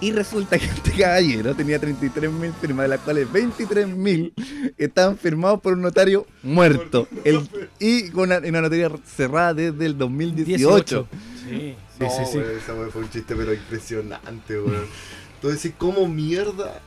Y 0.00 0.10
resulta 0.12 0.58
que 0.58 0.64
este 0.74 0.92
caballero 0.92 1.54
tenía 1.54 1.78
33.000 1.78 2.54
firmas, 2.54 2.84
de 2.84 2.88
las 2.88 3.00
cuales 3.00 3.28
23.000 3.28 4.72
estaban 4.78 5.18
firmados 5.18 5.60
por 5.60 5.74
un 5.74 5.82
notario 5.82 6.24
muerto. 6.42 7.08
El- 7.24 7.46
y 7.78 8.08
con 8.08 8.30
una, 8.30 8.38
una 8.38 8.62
notaría 8.62 8.90
cerrada 9.04 9.52
desde 9.52 9.84
el 9.84 9.98
2018. 9.98 11.06
Sí, 11.10 11.50
sí, 11.50 11.76
No, 12.00 12.08
sí, 12.08 12.22
sí. 12.32 12.38
weón, 12.38 12.56
esa 12.56 12.72
weón 12.72 12.90
fue 12.90 13.02
un 13.02 13.10
chiste, 13.10 13.36
pero 13.36 13.52
impresionante, 13.52 14.58
weón. 14.58 14.86
Entonces, 15.34 15.72
¿cómo 15.76 16.08
mierda 16.08 16.80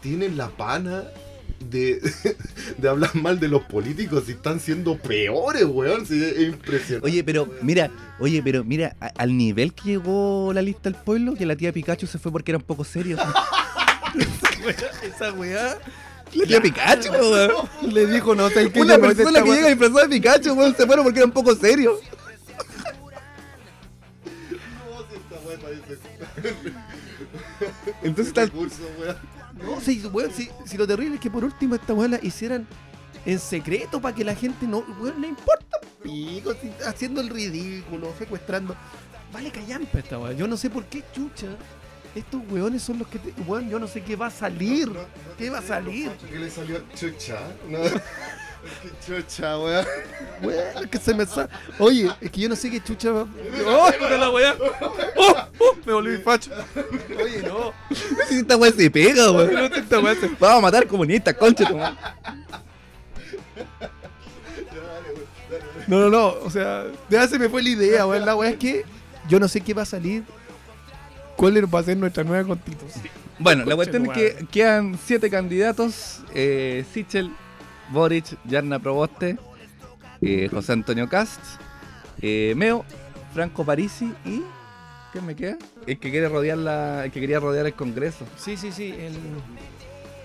tienen 0.00 0.38
la 0.38 0.48
pana 0.48 1.04
de, 1.70 2.00
de 2.78 2.88
hablar 2.88 3.14
mal 3.14 3.38
de 3.40 3.48
los 3.48 3.62
políticos 3.62 4.24
si 4.26 4.32
están 4.32 4.60
siendo 4.60 4.96
peores, 4.96 5.64
weón? 5.64 6.02
Es 6.02 6.10
impresionante. 6.40 7.06
Oye, 7.08 7.24
pero 7.24 7.48
mira, 7.62 7.90
oye, 8.18 8.42
pero 8.42 8.64
mira, 8.64 8.96
a- 9.00 9.12
al 9.16 9.36
nivel 9.36 9.72
que 9.74 9.90
llegó 9.90 10.52
la 10.54 10.62
lista 10.62 10.90
del 10.90 10.94
pueblo, 10.94 11.34
que 11.34 11.46
la 11.46 11.56
tía 11.56 11.72
Pikachu 11.72 12.06
se 12.06 12.18
fue 12.18 12.30
porque 12.32 12.50
era 12.52 12.58
un 12.58 12.64
poco 12.64 12.84
serio. 12.84 13.16
Esa 15.02 15.32
weá. 15.32 15.78
La 16.34 16.46
tía 16.46 16.60
Pikachu, 16.60 17.10
weón. 17.12 17.52
Le 17.92 18.06
dijo, 18.06 18.34
no, 18.34 18.48
sé 18.50 18.70
Una 18.76 18.98
persona 18.98 19.42
que 19.42 19.50
llega 19.50 19.68
disfrazada 19.68 20.02
de 20.02 20.08
Pikachu, 20.08 20.52
weón, 20.54 20.74
se 20.76 20.86
fueron 20.86 21.04
porque 21.04 21.18
era 21.20 21.26
un 21.26 21.32
poco 21.32 21.54
serio. 21.54 21.98
No, 24.90 25.00
si 25.08 25.16
esta 25.16 25.36
weá 25.46 25.58
parece 25.58 25.98
Entonces 28.02 28.52
weón. 28.98 29.16
No, 29.64 29.80
sí, 29.80 30.02
weón, 30.12 30.30
sí, 30.32 30.48
si 30.64 30.76
lo 30.76 30.86
terrible 30.86 31.16
es 31.16 31.20
que 31.20 31.30
por 31.30 31.44
último 31.44 31.74
esta 31.74 31.92
weá 31.94 32.08
la 32.08 32.18
hicieran 32.22 32.66
en 33.26 33.38
secreto 33.38 34.00
para 34.00 34.14
que 34.14 34.24
la 34.24 34.34
gente 34.34 34.66
no, 34.66 34.84
weón, 35.00 35.20
le 35.20 35.28
importa 35.28 35.78
pico, 36.02 36.52
si- 36.60 36.70
haciendo 36.86 37.20
el 37.20 37.28
ridículo, 37.30 38.12
secuestrando. 38.18 38.74
Vale 39.32 39.50
callampa 39.50 39.98
esta 39.98 40.18
weá. 40.18 40.32
Yo 40.32 40.46
no 40.46 40.56
sé 40.56 40.70
por 40.70 40.84
qué 40.84 41.02
chucha. 41.14 41.46
Estos 42.14 42.42
weones 42.48 42.82
son 42.82 42.98
los 43.00 43.08
que 43.08 43.18
te. 43.18 43.32
Weón, 43.42 43.68
yo 43.68 43.78
no 43.80 43.88
sé 43.88 44.00
qué 44.02 44.14
va 44.14 44.26
a 44.26 44.30
salir. 44.30 44.86
No, 44.86 44.94
no 45.00 45.06
¿Qué 45.36 45.50
va 45.50 45.58
a 45.58 45.62
salir? 45.62 46.10
¿Qué 46.30 46.38
le 46.38 46.48
salió 46.50 46.84
chucha? 46.94 47.40
No. 47.68 47.78
Qué 48.82 48.90
chucha, 49.04 49.58
weón. 49.58 49.84
Weón, 50.42 50.88
que 50.88 50.98
se 50.98 51.12
me 51.12 51.26
sa... 51.26 51.48
Oye, 51.78 52.08
es 52.20 52.30
que 52.30 52.40
yo 52.40 52.48
no 52.48 52.56
sé 52.56 52.70
qué 52.70 52.82
chucha 52.82 53.10
va. 53.10 53.22
¡Oh, 53.66 53.90
la 54.16 54.30
weá! 54.30 54.56
¡Oh! 55.16 55.43
¡Oh! 55.58 55.76
Me 55.84 55.92
volví 55.92 56.16
facho. 56.18 56.50
Oye, 57.22 57.42
no. 57.42 57.72
Si 58.28 58.38
esta 58.38 58.56
weá 58.56 58.72
se 58.72 58.90
pega, 58.90 59.30
weón. 59.30 59.54
No, 59.54 59.64
esta 59.66 60.00
weá 60.00 60.14
se 60.14 60.28
Vamos 60.28 60.58
a 60.58 60.60
matar 60.60 60.86
comunistas, 60.86 61.34
concha 61.34 61.66
tu 61.66 61.76
madre. 61.76 61.96
No, 65.86 66.00
no, 66.00 66.10
no. 66.10 66.26
O 66.42 66.50
sea, 66.50 66.86
ya 67.08 67.26
se 67.28 67.38
me 67.38 67.48
fue 67.48 67.62
la 67.62 67.68
idea, 67.68 68.06
weón. 68.06 68.24
La 68.24 68.34
weá 68.34 68.50
es 68.50 68.56
que 68.56 68.84
yo 69.28 69.38
no 69.38 69.48
sé 69.48 69.60
qué 69.60 69.74
va 69.74 69.82
a 69.82 69.86
salir. 69.86 70.24
¿Cuál 71.36 71.72
va 71.72 71.80
a 71.80 71.82
ser 71.82 71.96
nuestra 71.96 72.24
nueva 72.24 72.46
constitución? 72.46 73.04
Bueno, 73.38 73.64
la 73.64 73.74
cuestión 73.74 74.06
es 74.06 74.12
que 74.12 74.46
quedan 74.50 74.98
siete 75.04 75.30
candidatos: 75.30 76.20
eh, 76.34 76.84
Sichel, 76.92 77.30
Boric, 77.90 78.36
Yarna 78.44 78.78
Proboste, 78.78 79.36
eh, 80.22 80.48
José 80.50 80.72
Antonio 80.72 81.08
Cast, 81.08 81.40
eh, 82.22 82.54
Meo, 82.56 82.84
Franco 83.32 83.64
Parisi 83.64 84.12
y. 84.24 84.42
¿Qué 85.14 85.20
me 85.20 85.34
queda? 85.36 85.56
El 85.86 85.98
que 85.98 86.10
quiere 86.10 86.28
rodear 86.28 86.58
la, 86.58 87.04
el 87.06 87.10
que 87.12 87.20
quería 87.20 87.38
rodear 87.40 87.64
el 87.66 87.72
Congreso. 87.74 88.26
Sí, 88.36 88.56
sí, 88.56 88.70
sí. 88.72 88.92
El 88.98 89.12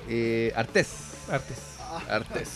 Eh, 0.09 0.51
Artés. 0.55 0.87
Artes. 1.31 1.57
Artés. 2.09 2.49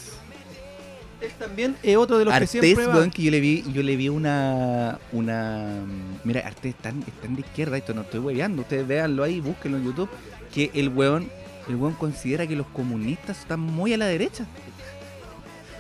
Él 1.22 1.32
también 1.40 1.76
es 1.84 1.96
otro 1.96 2.18
de 2.18 2.26
los 2.26 2.32
que 2.34 2.36
Artés, 2.38 2.50
siempre 2.62 2.88
va. 2.88 2.96
weón, 2.96 3.12
que 3.12 3.22
yo 3.24 3.30
le 3.32 3.40
vi, 3.40 3.64
yo 3.72 3.84
le 3.84 3.96
vi 3.96 4.10
una, 4.10 5.00
una, 5.12 5.80
mira, 6.24 6.42
Artés 6.42 6.74
están, 6.76 7.02
están 7.08 7.36
de 7.36 7.42
izquierda, 7.42 7.78
esto 7.78 7.94
no 7.94 8.02
estoy 8.02 8.20
hueveando, 8.20 8.64
ustedes 8.64 8.86
véanlo 8.88 9.24
ahí, 9.24 9.40
búsquenlo 9.40 9.78
en 9.78 9.86
YouTube, 9.86 10.10
que 10.54 10.72
el 10.74 10.90
weón, 10.90 11.30
el 11.70 11.76
weón 11.78 11.94
considera 11.94 12.46
que 12.48 12.56
los 12.58 12.68
comunistas 12.68 13.40
están 13.40 13.60
muy 13.62 13.94
a 13.94 13.98
la 13.98 14.08
derecha. 14.08 14.46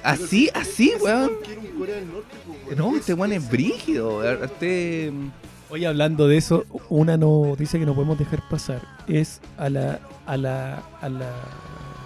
Así, 0.04 0.50
así, 0.54 0.94
po, 1.00 1.06
weón. 1.06 1.32
No, 2.78 2.96
este 2.96 3.14
weón 3.16 3.34
es 3.34 3.50
brígido. 3.50 4.22
Artés, 4.22 5.12
Oye, 5.74 5.88
hablando 5.88 6.28
de 6.28 6.38
eso, 6.38 6.66
una 6.90 7.18
noticia 7.18 7.80
que 7.80 7.86
no 7.88 7.96
podemos 7.96 8.20
dejar 8.20 8.48
pasar 8.48 8.80
es 9.08 9.42
a 9.58 9.70
la, 9.70 10.00
a 10.28 10.38
la, 10.38 10.84
a 11.02 11.10
la 11.10 11.32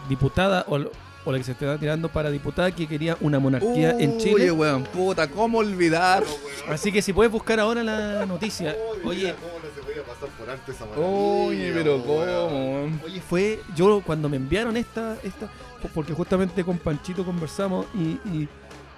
diputada 0.07 0.63
o, 0.69 0.77
o 1.25 1.31
la 1.33 1.37
que 1.37 1.43
se 1.43 1.51
está 1.51 1.77
tirando 1.77 2.07
para 2.07 2.29
diputada 2.29 2.71
que 2.71 2.87
quería 2.87 3.17
una 3.19 3.39
monarquía 3.39 3.89
en 3.99 4.11
Oye, 4.11 4.17
Chile. 4.19 4.51
weón, 4.51 4.83
puta, 4.83 5.27
¿cómo 5.29 5.57
olvidar? 5.57 6.23
Así 6.69 6.93
que 6.93 7.01
si 7.01 7.11
puedes 7.11 7.29
buscar 7.29 7.59
ahora 7.59 7.83
la 7.83 8.25
noticia. 8.25 8.73
Oye, 9.03 9.35
¿cómo 9.35 9.59
no 9.61 9.75
se 9.75 9.81
podía 9.81 10.03
pasar 10.03 10.29
por 10.39 10.49
alto 10.49 10.71
esa 10.71 10.85
maravilla, 10.85 11.09
Oye, 11.09 11.71
pero 11.73 12.01
¿cómo? 12.05 12.99
Oye, 13.03 13.19
fue 13.19 13.59
yo 13.75 14.01
cuando 14.05 14.29
me 14.29 14.37
enviaron 14.37 14.77
esta, 14.77 15.17
esta 15.25 15.49
porque 15.93 16.13
justamente 16.13 16.63
con 16.63 16.77
Panchito 16.77 17.25
conversamos 17.25 17.85
y, 17.93 18.11
y, 18.33 18.47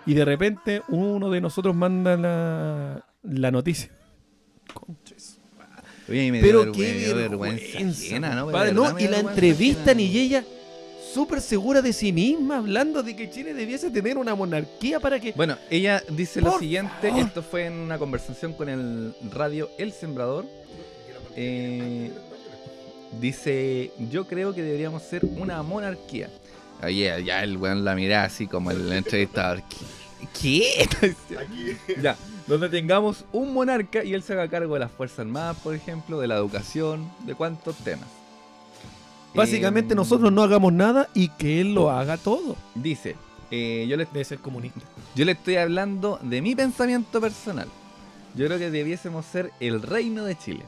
y 0.06 0.14
de 0.14 0.26
repente 0.26 0.84
uno 0.90 1.32
de 1.32 1.42
nosotros 1.42 1.76
manda 1.76 2.16
la, 2.16 3.04
la 3.24 3.50
noticia. 3.50 3.90
Oye, 6.10 6.32
me 6.32 6.42
Pero 6.42 6.64
dio 6.64 6.72
qué 6.72 6.82
vergüenza, 6.82 6.94
me 7.00 7.06
dio 7.06 7.16
vergüenza, 7.16 7.66
vergüenza 7.66 8.06
ajena, 8.06 8.36
¿no? 8.36 8.44
compadre, 8.46 8.70
De 8.70 8.74
no, 8.76 9.00
y 9.00 9.08
la 9.08 9.20
entrevistan 9.20 9.98
ajena. 9.98 10.02
y 10.02 10.20
ella 10.20 10.44
súper 11.14 11.42
segura 11.42 11.82
de 11.82 11.92
sí 11.94 12.12
misma, 12.14 12.58
hablando 12.58 13.02
de 13.04 13.16
que 13.16 13.30
Chile 13.30 13.54
debiese 13.54 13.90
tener 13.90 14.18
una 14.18 14.36
monarquía 14.36 15.00
para 15.00 15.20
que... 15.20 15.32
Bueno, 15.34 15.58
ella 15.70 16.04
dice 16.10 16.42
lo 16.42 16.60
siguiente, 16.60 17.10
favor. 17.10 17.20
esto 17.26 17.42
fue 17.42 17.66
en 17.66 17.74
una 17.74 17.98
conversación 17.98 18.54
con 18.54 18.70
el 18.70 19.14
radio 19.32 19.70
El 19.78 19.92
Sembrador. 19.92 20.46
Eh, 21.36 22.12
dice, 23.20 23.92
yo 24.12 24.28
creo 24.28 24.54
que 24.54 24.62
deberíamos 24.62 25.04
ser 25.04 25.26
una 25.26 25.62
monarquía. 25.64 26.30
Oye, 26.84 27.24
ya 27.26 27.44
el 27.44 27.58
weón 27.58 27.84
la 27.84 27.96
mira 27.96 28.24
así 28.24 28.48
como 28.48 28.72
el 28.72 28.92
entrevistador. 28.92 29.64
¿Qué? 29.70 29.86
¿Qué? 30.42 31.38
Aquí. 31.38 31.78
ya, 32.02 32.16
donde 32.50 32.68
tengamos 32.68 33.26
un 33.32 33.54
monarca 33.54 34.04
y 34.04 34.16
él 34.16 34.24
se 34.24 34.34
haga 34.34 34.50
cargo 34.50 34.74
de 34.74 34.80
las 34.80 34.92
Fuerzas 34.92 35.20
Armadas, 35.20 35.58
por 35.58 35.76
ejemplo, 35.76 36.20
de 36.20 36.26
la 36.28 36.36
educación, 36.36 37.08
de 37.28 37.36
cuántos 37.36 37.78
temas. 37.78 38.08
Básicamente 39.36 39.94
Eh, 39.94 39.96
nosotros 39.96 40.34
no 40.34 40.42
hagamos 40.42 40.74
nada 40.74 41.08
y 41.14 41.30
que 41.30 41.62
él 41.62 41.76
lo 41.76 41.92
haga 41.92 42.18
todo. 42.18 42.56
Dice, 42.74 43.16
eh, 43.52 43.86
yo 43.88 43.96
les 43.96 44.12
Debe 44.12 44.26
ser 44.26 44.40
comunista. 44.40 44.80
Yo 45.16 45.26
le 45.26 45.34
estoy 45.34 45.58
hablando 45.58 46.20
de 46.24 46.42
mi 46.42 46.56
pensamiento 46.56 47.22
personal. 47.22 47.68
Yo 48.36 48.48
creo 48.48 48.58
que 48.58 48.72
debiésemos 48.72 49.28
ser 49.28 49.52
el 49.60 49.84
reino 49.84 50.26
de 50.26 50.36
Chile. 50.36 50.64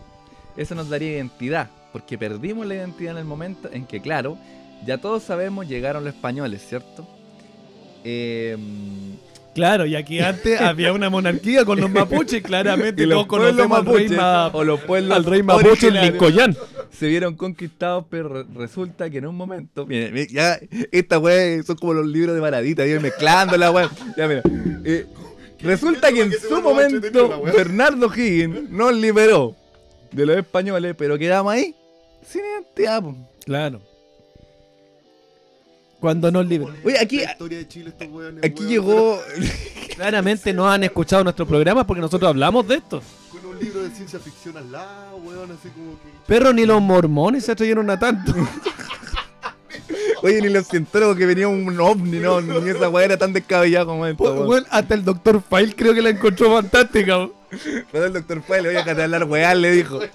Eso 0.56 0.76
nos 0.76 0.88
daría 0.88 1.14
identidad, 1.14 1.72
porque 1.92 2.16
perdimos 2.16 2.68
la 2.68 2.76
identidad 2.76 3.14
en 3.14 3.18
el 3.18 3.26
momento 3.26 3.70
en 3.74 3.88
que, 3.88 4.02
claro, 4.02 4.38
ya 4.86 5.00
todos 5.00 5.24
sabemos, 5.24 5.68
llegaron 5.68 6.04
los 6.04 6.14
españoles, 6.14 6.64
¿cierto? 6.68 7.08
Eh, 8.04 8.56
Claro, 9.54 9.86
y 9.86 9.96
aquí 9.96 10.20
antes 10.20 10.60
había 10.62 10.94
una 10.94 11.10
monarquía 11.10 11.66
con 11.66 11.80
los 11.80 11.90
mapuches, 11.90 12.42
claramente 12.44 13.04
Y 13.04 13.06
los 13.06 13.16
todos 13.16 13.28
conocemos 13.28 13.80
al 13.80 13.86
rey, 13.86 14.10
ma- 14.10 14.48
o 14.54 14.64
los 14.64 14.80
pueblos 14.82 15.16
al 15.18 15.26
rey 15.26 15.44
mapuche, 15.44 15.68
el 15.68 15.72
originarios. 15.98 16.12
Lincoyán. 16.14 16.58
se 16.92 17.08
vieron 17.08 17.36
conquistados, 17.36 18.06
pero 18.10 18.30
re- 18.30 18.46
resulta 18.56 19.10
que 19.10 19.18
en 19.18 19.26
un 19.28 19.36
momento, 19.36 19.86
miren, 19.86 20.28
ya, 20.30 20.58
esta 20.92 21.20
weá 21.20 21.62
son 21.64 21.76
como 21.78 21.94
los 21.94 22.08
libros 22.08 22.34
de 22.36 22.42
Maradita, 22.42 22.84
vienen 22.84 23.02
mezclando 23.04 23.58
la 23.58 23.72
weá. 23.72 23.90
Ya, 24.16 24.28
mira, 24.28 24.42
eh, 24.86 25.06
resulta 25.60 26.12
que 26.14 26.22
en 26.22 26.32
su 26.32 26.62
momento. 26.62 27.42
Bernardo 27.44 28.10
Higgins 28.16 28.70
nos 28.70 28.94
liberó 28.96 29.56
de 30.14 30.26
los 30.26 30.38
españoles, 30.38 30.96
pero 30.98 31.18
quedamos 31.18 31.52
ahí 31.54 31.76
sin 32.26 32.42
identidad. 32.46 33.04
Claro. 33.46 33.82
Cuando 36.02 36.32
nos 36.32 36.48
liberan. 36.48 36.76
Oye, 36.84 37.00
aquí, 37.00 37.18
La 37.20 37.32
historia 37.32 37.60
de 37.60 37.68
Chile, 37.68 37.90
estos 37.90 38.08
weones, 38.08 38.44
aquí 38.44 38.64
weón, 38.64 38.70
llegó. 38.70 39.20
Claramente 39.96 40.52
no 40.52 40.70
han 40.70 40.84
escuchado 40.84 41.24
nuestro 41.24 41.46
programa 41.46 41.86
porque 41.86 42.02
nosotros 42.02 42.28
hablamos 42.28 42.68
de 42.68 42.76
esto. 42.78 43.04
Con 43.32 43.46
un 43.52 43.60
libro 43.60 43.84
de 43.84 43.92
ciencia 43.92 44.18
ficción 44.18 44.58
al 44.58 44.72
lado, 44.72 45.18
weón, 45.18 45.52
así 45.52 45.70
como 45.70 45.92
que. 45.92 46.10
Perro 46.26 46.54
ni 46.54 46.66
los 46.66 46.82
mormones 46.82 47.46
se 47.46 47.52
atrevieron 47.52 47.88
a 47.92 48.00
tanto. 48.00 48.34
Oye, 50.24 50.42
ni 50.42 50.50
los 50.50 50.68
cientólogos 50.68 51.18
que 51.18 51.26
venía 51.28 51.48
un 51.48 51.80
ovni, 51.80 52.18
no, 52.18 52.42
ni 52.42 52.70
esa 52.70 52.90
weá 52.90 53.06
era 53.06 53.18
tan 53.18 53.32
descabellada 53.32 53.86
como 53.86 54.08
esto. 54.08 54.18
Pues, 54.18 54.32
weón. 54.34 54.48
weón, 54.48 54.66
hasta 54.72 54.96
el 54.96 55.06
Dr. 55.06 55.44
File 55.48 55.76
creo 55.76 55.94
que 55.94 56.02
la 56.02 56.10
encontró 56.10 56.52
fantástica. 56.52 57.18
weón. 57.18 57.32
Pero 57.92 58.06
el 58.06 58.14
doctor 58.14 58.42
Fue, 58.42 58.62
le 58.62 58.70
voy 58.70 58.78
a 58.78 59.04
hablar 59.04 59.24
weá, 59.26 59.54
le 59.54 59.72
dijo. 59.72 60.00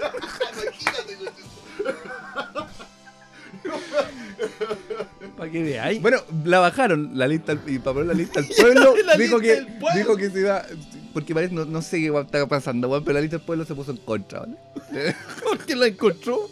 Para 5.47 5.53
que 5.53 5.63
veáis. 5.63 6.03
Bueno, 6.03 6.19
la 6.45 6.59
bajaron 6.61 7.11
la 7.15 7.29
lista 7.29 7.53
al- 7.53 7.61
y 7.67 7.79
para 7.79 7.95
poner 7.95 8.07
la 8.09 8.15
lista 8.15 8.41
al 8.41 8.47
pueblo 8.47 8.95
dijo 9.19 9.41
que 9.41 9.49
del 9.55 9.67
pueblo. 9.79 9.99
dijo 9.99 10.17
que 10.17 10.31
se 10.31 10.41
iba 10.41 10.63
porque 11.13 11.35
parece 11.35 11.55
no, 11.55 11.65
no 11.65 11.81
sé 11.83 11.99
qué 11.99 12.13
está 12.19 12.47
pasando, 12.47 12.89
weón, 12.89 13.03
pero 13.05 13.15
la 13.15 13.21
lista 13.23 13.39
del 13.39 13.47
pueblo 13.47 13.65
se 13.65 13.75
puso 13.75 13.91
en 13.93 13.97
contra, 13.99 14.41
¿vale? 14.41 14.57
porque 15.45 15.75
la 15.75 15.87
encontró. 15.87 16.49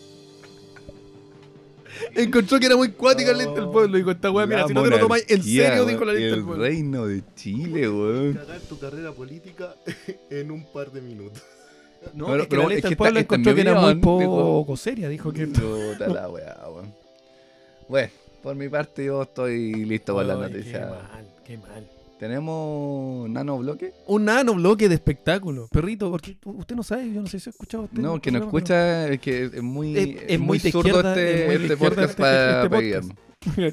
Encontró 2.14 2.58
que 2.58 2.66
era 2.66 2.76
muy 2.76 2.90
cuática 2.90 3.32
la 3.32 3.38
lista 3.44 3.60
del 3.60 3.68
pueblo. 3.70 3.96
Dijo, 3.96 4.10
esta 4.10 4.30
weá, 4.30 4.46
mira, 4.46 4.66
si 4.66 4.74
no 4.74 4.82
te 4.82 4.90
lo 4.90 4.98
tomáis 4.98 5.24
en 5.28 5.42
serio, 5.42 5.84
dijo 5.84 6.04
la 6.04 6.12
lista 6.12 6.30
del 6.30 6.38
El 6.40 6.44
pueblo. 6.44 6.64
reino 6.64 7.06
de 7.06 7.22
Chile, 7.36 7.88
weón. 7.88 8.34
Cagar 8.34 8.60
tu 8.60 8.78
carrera 8.78 9.12
política 9.12 9.74
en 10.30 10.50
un 10.50 10.64
par 10.72 10.90
de 10.90 11.00
minutos. 11.00 11.42
No, 12.12 12.26
Pero- 12.26 12.36
es 12.36 12.42
que 12.42 12.48
pero 12.50 12.62
la 12.62 12.68
es 12.68 12.74
lista 12.74 12.88
que 12.88 12.90
del 12.90 12.96
pueblo 12.98 13.20
encontró 13.20 13.54
que 13.54 13.60
era 13.60 13.80
muy 13.80 13.94
poco 13.96 14.76
seria. 14.76 15.08
Dijo 15.08 15.32
que. 15.32 15.46
Puta 15.46 16.08
la 16.08 16.28
weá, 16.28 16.56
weón. 16.68 16.94
Bueno, 17.88 18.10
por 18.44 18.54
mi 18.54 18.68
parte 18.68 19.04
yo 19.06 19.22
estoy 19.22 19.84
listo 19.84 20.14
con 20.14 20.28
la 20.28 20.34
noticia. 20.34 20.80
Qué 20.80 20.86
mal, 20.86 21.34
qué 21.44 21.58
mal. 21.58 21.90
¿Tenemos 22.18 23.28
nano 23.28 23.58
bloque? 23.58 23.92
Un 24.06 24.24
nano 24.26 24.54
bloque 24.54 24.88
de 24.88 24.94
espectáculo. 24.94 25.66
Perrito, 25.72 26.10
porque 26.10 26.36
usted 26.44 26.76
no 26.76 26.82
sabe, 26.82 27.12
yo 27.12 27.20
no 27.20 27.26
sé 27.26 27.40
si 27.40 27.48
ha 27.48 27.52
escuchado 27.52 27.84
usted. 27.84 27.98
No, 27.98 28.20
que 28.20 28.30
no 28.30 28.38
escucha, 28.38 29.08
es 29.08 29.20
que 29.20 29.44
es 29.46 29.62
muy, 29.62 29.96
Es- 29.98 30.22
es 30.28 30.38
muy 30.40 30.60
zurdo 30.60 31.00
este, 31.00 31.40
es 31.42 31.46
muy 31.46 31.54
este 31.64 31.76
podcast 31.76 32.10
este- 32.10 32.22
para 32.22 32.78
este 32.80 33.00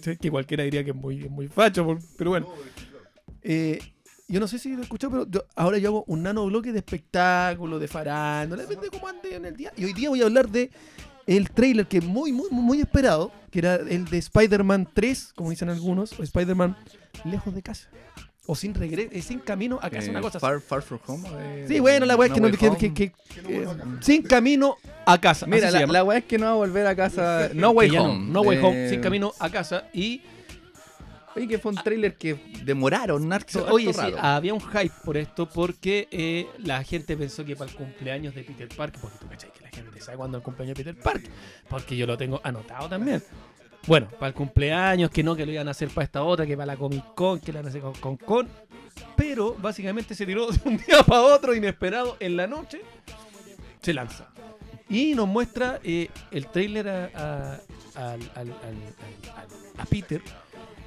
para 0.08 0.18
que 0.20 0.32
cualquiera 0.32 0.64
diría 0.64 0.84
que 0.84 0.90
es 0.92 0.96
muy, 0.96 1.30
muy 1.30 1.48
facho, 1.48 1.98
pero 2.18 2.32
bueno. 2.32 2.48
Eh, 3.44 3.80
yo 4.28 4.40
no 4.40 4.48
sé 4.48 4.58
si 4.60 4.70
lo 4.74 4.80
he 4.80 4.84
escuchado, 4.84 5.12
pero 5.12 5.28
yo- 5.30 5.46
ahora 5.56 5.78
yo 5.78 5.90
hago 5.90 6.04
un 6.08 6.24
nano 6.24 6.46
bloque 6.46 6.72
de 6.72 6.80
espectáculo, 6.80 7.78
de 7.80 7.88
farándula, 7.88 8.64
depende 8.64 8.90
de 8.90 8.92
cómo 8.92 9.08
ande 9.08 9.36
en 9.36 9.46
el 9.46 9.56
día. 9.56 9.72
Y 9.78 9.86
hoy 9.86 9.94
día 9.94 10.10
voy 10.10 10.22
a 10.22 10.26
hablar 10.26 10.50
de 10.50 10.72
el 11.28 11.50
trailer 11.52 11.88
que 11.88 12.02
muy, 12.02 12.32
muy, 12.32 12.50
muy 12.50 12.80
esperado, 12.82 13.32
que 13.52 13.60
era 13.60 13.76
el 13.76 14.06
de 14.06 14.18
Spider-Man 14.18 14.90
3, 14.94 15.34
como 15.36 15.50
dicen 15.50 15.70
algunos, 15.70 16.18
o 16.20 16.24
Spider-Man 16.24 16.76
lejos 17.26 17.54
de 17.54 17.62
casa. 17.62 17.90
O 18.48 18.56
sin 18.56 18.74
regreso, 18.74 19.12
sin 19.26 19.40
camino 19.40 19.78
a 19.82 19.90
casa, 19.90 20.08
Eh, 20.08 20.10
una 20.10 20.20
cosa 20.22 20.38
así. 20.40 20.46
far, 20.46 20.60
far 20.62 20.82
from 20.82 21.00
home. 21.06 21.30
eh, 21.38 21.66
Sí, 21.68 21.80
bueno, 21.80 22.06
la 22.08 22.16
weá 22.16 22.28
es 22.28 22.34
que 22.34 22.42
no, 22.42 22.52
que- 22.78 22.94
que- 22.94 23.14
sin 24.02 24.24
camino 24.24 24.78
a 25.06 25.22
casa. 25.22 25.46
Mira, 25.46 25.70
la, 25.70 25.86
la 25.86 26.04
weá 26.04 26.18
es 26.18 26.26
que 26.26 26.38
no 26.40 26.46
va 26.48 26.52
a 26.54 26.56
volver 26.56 26.88
a 26.88 26.96
casa. 26.96 27.50
No 27.54 27.70
Way 27.70 27.92
no, 27.92 28.04
Home. 28.04 28.32
No, 28.32 28.42
Way 28.42 28.58
Eh, 28.58 28.62
Home, 28.64 28.90
sin 28.90 29.00
camino 29.02 29.32
a 29.40 29.50
casa. 29.50 29.86
Y 29.94 30.22
Oye, 31.34 31.48
que 31.48 31.60
fue 31.60 31.72
un 31.72 31.78
trailer 31.78 32.18
que 32.18 32.38
demoraron 32.66 33.32
harto, 33.32 33.60
harto 33.60 33.74
Oye, 33.74 33.94
sí, 33.94 34.02
había 34.20 34.54
un 34.54 34.60
hype 34.60 34.92
por 35.06 35.16
esto 35.16 35.48
porque 35.48 36.10
eh, 36.12 36.46
la 36.58 36.84
gente 36.84 37.16
pensó 37.16 37.46
que 37.46 37.56
para 37.56 37.72
el 37.72 37.78
cumpleaños 37.78 38.36
de 38.36 38.44
Peter 38.44 38.68
Parker, 38.68 39.00
porque 39.00 39.18
tú 39.18 39.28
cachai 39.30 39.50
que 39.54 39.61
gente 39.72 40.02
sabe 40.02 40.18
cuándo 40.18 40.38
es 40.38 40.42
el 40.42 40.46
cumpleaños 40.46 40.78
de 40.78 40.84
Peter 40.84 41.02
Parker, 41.04 41.32
porque 41.70 41.96
yo 41.98 42.06
lo 42.08 42.18
tengo 42.18 42.40
anotado 42.44 42.90
también. 42.90 43.24
Bueno, 43.88 44.08
para 44.12 44.28
el 44.28 44.34
cumpleaños, 44.34 45.10
que 45.10 45.24
no, 45.24 45.36
que 45.36 45.46
lo 45.46 45.52
iban 45.52 45.68
a 45.68 45.72
hacer 45.72 45.90
para 45.90 46.06
esta 46.06 46.22
otra, 46.24 46.46
que 46.46 46.56
para 46.56 46.68
la 46.68 46.78
Comic 46.78 47.04
Con, 47.16 47.40
que 47.40 47.52
lo 47.52 47.60
iban 47.60 47.66
a 47.66 47.70
hacer 47.70 47.82
con 47.82 47.94
Con 47.94 48.18
Con. 48.18 48.48
Pero 49.16 49.56
básicamente 49.56 50.14
se 50.14 50.26
tiró 50.26 50.48
de 50.52 50.60
un 50.66 50.78
día 50.78 51.02
para 51.04 51.22
otro, 51.22 51.56
inesperado, 51.56 52.16
en 52.20 52.38
la 52.38 52.46
noche, 52.48 52.82
se 53.82 53.94
lanza. 53.94 54.28
Y 54.90 55.16
nos 55.16 55.28
muestra 55.28 55.80
eh, 55.84 56.10
el 56.32 56.48
trailer 56.48 56.90
a, 56.90 57.60
a- 57.96 58.14
al- 58.36 58.54
a 59.78 59.86
Peter 59.86 60.22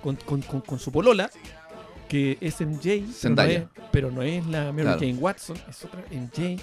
con, 0.02 0.16
con- 0.16 0.42
con- 0.42 0.60
con 0.60 0.78
su 0.78 0.92
polola, 0.92 1.30
que 2.08 2.36
es 2.40 2.60
MJ, 2.60 3.02
pero 3.22 3.34
no 3.34 3.42
es, 3.42 3.64
pero 3.90 4.10
no 4.10 4.22
es 4.22 4.46
la 4.46 4.64
Mary 4.72 4.82
Claro. 4.82 5.00
Jane 5.00 5.14
Watson, 5.14 5.56
es 5.68 5.84
otra 5.84 6.04
MJ, 6.12 6.62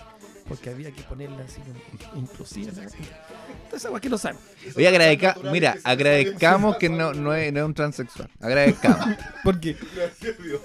porque 0.52 0.70
había 0.70 0.92
que 0.92 1.02
ponerla 1.04 1.46
así. 1.46 1.62
¿no? 1.66 2.20
Entonces, 2.20 3.86
agua 3.86 4.02
que 4.02 4.10
no 4.10 4.18
sabe. 4.18 4.38
Oye, 4.76 4.86
agradezca, 4.86 5.38
mira, 5.50 5.78
agradezcamos 5.86 6.76
que 6.76 6.90
no, 6.90 7.14
no, 7.14 7.34
es, 7.34 7.54
no 7.54 7.60
es 7.62 7.66
un 7.68 7.74
transexual. 7.74 8.30
Agradezcamos. 8.42 9.16
Porque 9.46 9.78
Gracias, 9.96 10.44
Dios. 10.44 10.62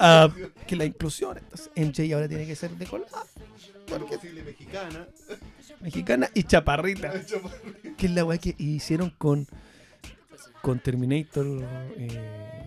ah, 0.00 0.30
que 0.66 0.76
la 0.76 0.86
inclusión, 0.86 1.36
entonces 1.36 1.70
MJ 1.76 2.14
ahora 2.14 2.28
tiene 2.28 2.46
que 2.46 2.56
ser 2.56 2.70
de 2.70 2.86
color 2.86 3.06
Lo 3.90 4.06
posible 4.06 4.42
mexicana. 4.42 5.06
mexicana 5.80 6.30
y 6.32 6.42
chaparrita. 6.44 7.12
Que 7.98 8.06
es 8.06 8.12
la 8.12 8.24
weá 8.24 8.38
que 8.38 8.54
hicieron 8.56 9.10
con 9.18 9.46
con 10.62 10.78
Terminator 10.78 11.46
eh, 11.98 12.63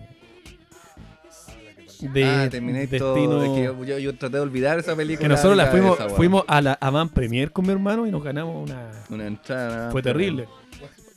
de 2.00 2.24
ah, 2.24 2.48
Terminator. 2.50 2.90
Destino- 3.14 3.42
es 3.44 3.50
que 3.50 3.64
yo, 3.64 3.84
yo- 3.84 3.98
yo 3.98 4.16
traté 4.16 4.36
de 4.36 4.42
olvidar 4.42 4.78
esa 4.78 4.94
película. 4.96 5.22
que 5.24 5.28
nosotros 5.28 5.56
la 5.56 5.66
fuimos, 5.66 5.98
weón. 5.98 6.10
fuimos 6.12 6.44
a 6.46 6.60
la 6.60 6.72
Avant 6.80 7.12
Premier 7.12 7.50
con 7.52 7.66
mi 7.66 7.72
hermano 7.72 8.06
y 8.06 8.10
nos 8.10 8.22
ganamos 8.22 8.68
una 8.68 8.90
Una 9.10 9.26
entrada. 9.26 9.90
fue 9.90 10.02
terrible. 10.02 10.48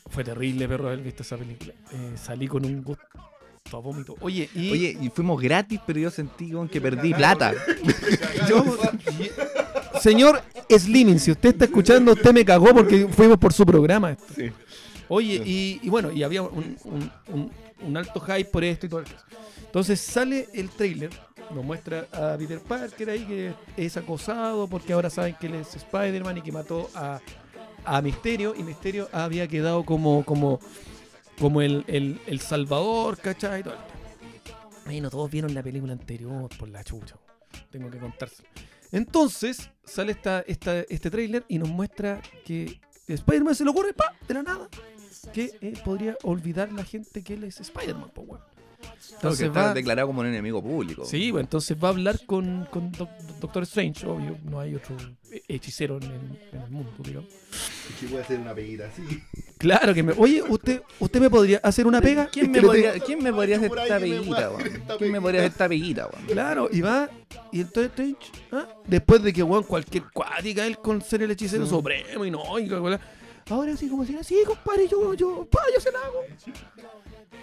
Fue 0.09 0.23
terrible, 0.25 0.67
perro, 0.67 0.87
haber 0.87 0.99
visto 0.99 1.23
esa 1.23 1.37
película. 1.37 1.73
Eh, 1.93 2.11
salí 2.15 2.47
con 2.47 2.65
un 2.65 2.83
gusto 2.83 3.01
a 3.71 3.77
vómito. 3.77 4.15
Oye, 4.19 4.49
y 4.53 4.71
Oye, 4.71 4.97
y 5.01 5.09
fuimos 5.09 5.41
gratis, 5.41 5.79
pero 5.87 5.99
yo 5.99 6.09
sentí 6.11 6.53
weón, 6.53 6.67
que 6.67 6.81
perdí 6.81 7.13
plata. 7.13 7.53
yo- 8.49 8.77
señor 10.01 10.41
Slimming, 10.69 11.19
si 11.19 11.31
usted 11.31 11.49
está 11.49 11.65
escuchando, 11.65 12.13
usted 12.13 12.33
me 12.33 12.43
cagó 12.45 12.73
porque 12.73 13.07
fuimos 13.09 13.37
por 13.37 13.53
su 13.53 13.65
programa. 13.65 14.11
esto. 14.11 14.25
Sí. 14.35 14.51
Oye, 15.13 15.41
y, 15.45 15.79
y 15.83 15.89
bueno, 15.89 16.09
y 16.11 16.23
había 16.23 16.41
un, 16.41 16.77
un- 16.85 17.11
un- 17.27 17.51
un 17.85 17.97
alto 17.97 18.19
hype 18.21 18.45
por 18.45 18.63
esto 18.63 18.85
y 18.85 18.89
todo 18.89 19.01
eso. 19.01 19.15
Entonces 19.65 19.99
sale 19.99 20.47
el 20.53 20.69
trailer, 20.69 21.09
nos 21.53 21.65
muestra 21.65 22.07
a 22.13 22.37
Peter 22.37 22.59
Parker 22.61 23.09
ahí 23.09 23.25
que 23.25 23.53
es 23.75 23.97
acosado 23.97 24.67
porque 24.67 24.93
ahora 24.93 25.09
saben 25.09 25.35
que 25.39 25.47
él 25.47 25.55
es 25.55 25.75
Spider-Man 25.75 26.37
y 26.37 26.41
que 26.41 26.51
mató 26.51 26.89
a, 26.95 27.19
a 27.83 28.01
Misterio 28.01 28.53
y 28.57 28.63
Misterio 28.63 29.09
había 29.11 29.47
quedado 29.47 29.83
como, 29.83 30.23
como, 30.23 30.59
como 31.39 31.61
el, 31.61 31.83
el, 31.87 32.21
el 32.27 32.39
salvador, 32.39 33.17
¿cachai? 33.17 33.61
Y 33.61 33.63
todo. 33.63 33.75
Bueno, 34.85 35.09
todos 35.09 35.29
vieron 35.29 35.53
la 35.53 35.61
película 35.63 35.93
anterior 35.93 36.49
por 36.57 36.69
la 36.69 36.83
chucha. 36.83 37.15
Tengo 37.69 37.89
que 37.89 37.97
contárselo. 37.97 38.47
Entonces 38.91 39.69
sale 39.83 40.11
esta, 40.13 40.41
esta, 40.47 40.81
este 40.81 41.09
trailer 41.09 41.43
y 41.47 41.57
nos 41.57 41.69
muestra 41.69 42.21
que 42.45 42.79
Spider-Man 43.07 43.55
se 43.55 43.63
le 43.63 43.69
ocurre, 43.71 43.93
pa, 43.93 44.13
de 44.27 44.33
la 44.35 44.43
nada, 44.43 44.69
que 45.33 45.51
eh, 45.61 45.73
podría 45.83 46.17
olvidar 46.23 46.71
la 46.71 46.83
gente 46.83 47.23
que 47.23 47.33
él 47.35 47.43
es 47.43 47.59
Spider-Man, 47.59 48.09
po, 48.13 48.21
weón. 48.21 48.41
Entonces 48.81 49.13
Entonces 49.13 49.47
está 49.47 49.61
va, 49.67 49.73
declarado 49.75 50.07
como 50.07 50.21
un 50.21 50.27
enemigo 50.27 50.61
público. 50.63 51.05
sí, 51.05 51.29
bueno, 51.29 51.45
entonces 51.45 51.77
va 51.81 51.89
a 51.89 51.91
hablar 51.91 52.19
con, 52.25 52.65
con 52.71 52.91
Doc- 52.91 53.09
Doctor 53.39 53.61
Strange, 53.63 54.07
obvio, 54.07 54.37
no 54.43 54.59
hay 54.59 54.73
otro 54.73 54.95
he- 55.31 55.43
hechicero 55.47 55.97
en 55.97 56.03
el, 56.03 56.39
en 56.51 56.61
el 56.61 56.69
mundo, 56.71 56.91
digamos. 56.97 57.29
Que 57.99 58.17
a 58.17 58.21
hacer 58.21 58.39
una 58.39 58.55
peguita 58.55 58.87
así. 58.87 59.03
Claro 59.59 59.93
que 59.93 60.01
me. 60.01 60.13
Oye, 60.17 60.41
¿usted, 60.41 60.81
usted 60.99 61.19
me 61.19 61.29
podría 61.29 61.59
hacer 61.61 61.85
una 61.85 62.01
pega? 62.01 62.27
¿Quién 62.31 62.49
me, 62.51 62.59
que 62.59 62.65
podría, 62.65 62.99
¿Quién 62.99 63.21
me 63.21 63.31
podría 63.31 63.57
hacer 63.57 63.69
esta 63.77 63.99
que 63.99 64.01
peguita, 64.05 64.49
weón? 64.49 64.83
¿Quién 64.97 65.11
me 65.11 65.21
podría 65.21 65.41
hacer 65.41 65.51
esta 65.51 65.69
peguita, 65.69 66.07
weón? 66.07 66.25
Claro, 66.25 66.69
y 66.71 66.81
va. 66.81 67.09
Y 67.51 67.61
entonces 67.61 67.91
Strange, 67.91 68.31
¿ah? 68.51 68.67
después 68.87 69.21
de 69.21 69.31
que 69.33 69.43
weón, 69.43 69.63
cualquier 69.63 70.05
cuática 70.11 70.65
él 70.65 70.77
con 70.79 71.01
ser 71.01 71.21
el 71.21 71.29
hechicero 71.31 71.67
supremo 71.67 72.25
y 72.25 72.31
no, 72.31 72.57
y 72.57 72.65
bla, 72.67 72.79
bla, 72.79 72.89
bla. 72.97 73.01
Ahora 73.49 73.75
sí, 73.77 73.87
como 73.89 74.05
si 74.05 74.11
era 74.13 74.21
así, 74.21 74.37
compadre, 74.45 74.87
yo, 74.87 75.13
yo, 75.13 75.45
pa, 75.51 75.59
yo 75.73 75.81
se 75.81 75.91
la 75.91 75.99
hago. 75.99 76.23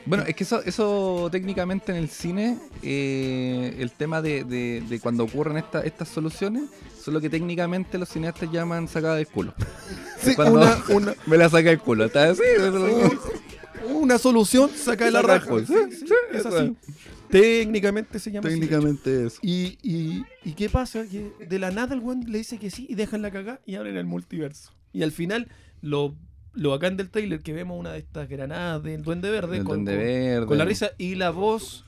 Bueno, 0.07 0.25
es 0.27 0.35
que 0.35 0.45
eso, 0.45 0.63
eso 0.65 1.29
técnicamente 1.31 1.93
en 1.93 1.99
el 1.99 2.09
cine, 2.09 2.59
eh, 2.83 3.77
el 3.79 3.91
tema 3.93 4.23
de, 4.23 4.45
de- 4.45 4.83
de 4.89 5.01
cuando 5.01 5.25
ocurren 5.25 5.59
esta- 5.59 5.83
estas 5.83 6.09
soluciones, 6.09 6.65
son 7.03 7.13
lo 7.15 7.21
que 7.21 7.29
técnicamente 7.29 7.99
los 7.99 8.09
cineastas 8.09 8.51
llaman 8.51 8.89
sacada 8.89 9.17
del 9.17 9.27
culo. 9.27 9.55
Sí, 10.21 10.35
Cuando 10.35 10.55
una, 10.61 10.83
una, 10.91 11.15
me 11.27 11.37
la 11.37 11.49
saca 11.49 11.69
del 11.69 11.79
culo, 11.79 12.07
¿está 12.07 12.31
así? 12.31 12.43
Una 13.89 14.19
solución 14.19 14.69
saca 14.75 15.05
de 15.05 15.11
la 15.13 15.23
raja. 15.23 15.47
Sí, 15.61 15.75
Sí, 15.91 16.05
es 16.33 16.41
eso 16.41 16.49
así. 16.57 16.77
Técnicamente 17.31 18.19
se 18.19 18.31
llama. 18.33 18.49
Técnicamente 18.49 19.27
es. 19.27 19.39
Y, 19.43 19.79
y, 19.83 20.25
¿Y 20.45 20.53
qué 20.55 20.69
pasa? 20.69 21.05
Que 21.07 21.31
de 21.47 21.59
la 21.59 21.71
nada 21.71 21.95
el 21.95 22.01
weón 22.01 22.25
le 22.27 22.39
dice 22.39 22.59
que 22.59 22.71
sí 22.71 22.87
y 22.89 22.95
dejan 22.95 23.23
la 23.23 23.31
cagada 23.31 23.61
y 23.67 23.75
abren 23.77 23.97
el 23.97 24.07
multiverso. 24.07 24.73
Y 24.93 25.03
al 25.03 25.12
final, 25.12 25.49
lo, 25.82 26.14
lo 26.55 26.70
bacán 26.70 26.97
del 26.97 27.11
trailer 27.11 27.41
que 27.41 27.53
vemos 27.53 27.78
una 27.78 27.93
de 27.93 27.99
estas 27.99 28.28
granadas 28.28 28.82
del 28.82 29.03
Duende 29.03 29.30
Verde, 29.30 29.59
con, 29.59 29.84
Duende 29.84 29.93
con- 29.93 30.01
Verde. 30.01 30.47
con 30.47 30.59
la 30.59 30.64
risa 30.64 30.91
y 30.99 31.14
la 31.14 31.30
voz 31.30 31.84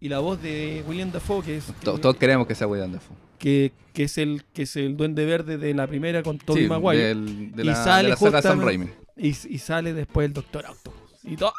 y 0.00 0.08
la 0.08 0.18
voz 0.18 0.40
de 0.42 0.84
William 0.86 1.10
Dafoe, 1.10 1.42
que 1.42 1.56
es, 1.56 1.64
To- 1.82 1.94
que, 1.96 2.00
Todos 2.00 2.16
queremos 2.16 2.46
que 2.46 2.54
sea 2.54 2.66
William 2.66 2.92
Dafoe. 2.92 3.16
que, 3.38 3.72
que 3.92 4.04
es 4.04 4.18
el 4.18 4.42
que 4.52 4.62
es 4.62 4.76
el 4.76 4.96
Duende 4.96 5.24
Verde 5.24 5.56
de 5.58 5.74
la 5.74 5.86
primera 5.86 6.22
con 6.22 6.38
Tobey 6.38 6.64
Sí, 6.64 6.68
Maguire. 6.68 7.02
del- 7.08 7.52
de 7.52 7.62
Y 7.62 7.66
la, 7.66 7.74
sale 7.76 8.04
de 8.04 8.08
la 8.10 8.16
saga 8.16 8.42
Sam 8.42 8.60
Raimi. 8.60 8.86
Y, 9.16 9.28
y 9.28 9.58
sale 9.58 9.94
después 9.94 10.26
el 10.26 10.32
Doctor 10.34 10.66
Octopus. 10.68 11.00
Y 11.24 11.36
todo. 11.36 11.52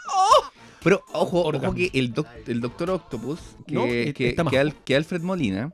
Pero 0.84 1.04
ojo, 1.14 1.42
ojo 1.48 1.74
que 1.74 1.90
el, 1.94 2.14
doc- 2.14 2.28
el 2.48 2.62
Doctor 2.62 2.92
Octopus, 2.92 3.40
que, 3.66 3.74
No, 3.74 3.84
que, 3.86 4.30
está 4.30 4.46
que 4.86 4.96
Alfred 4.96 5.22
Molina, 5.22 5.74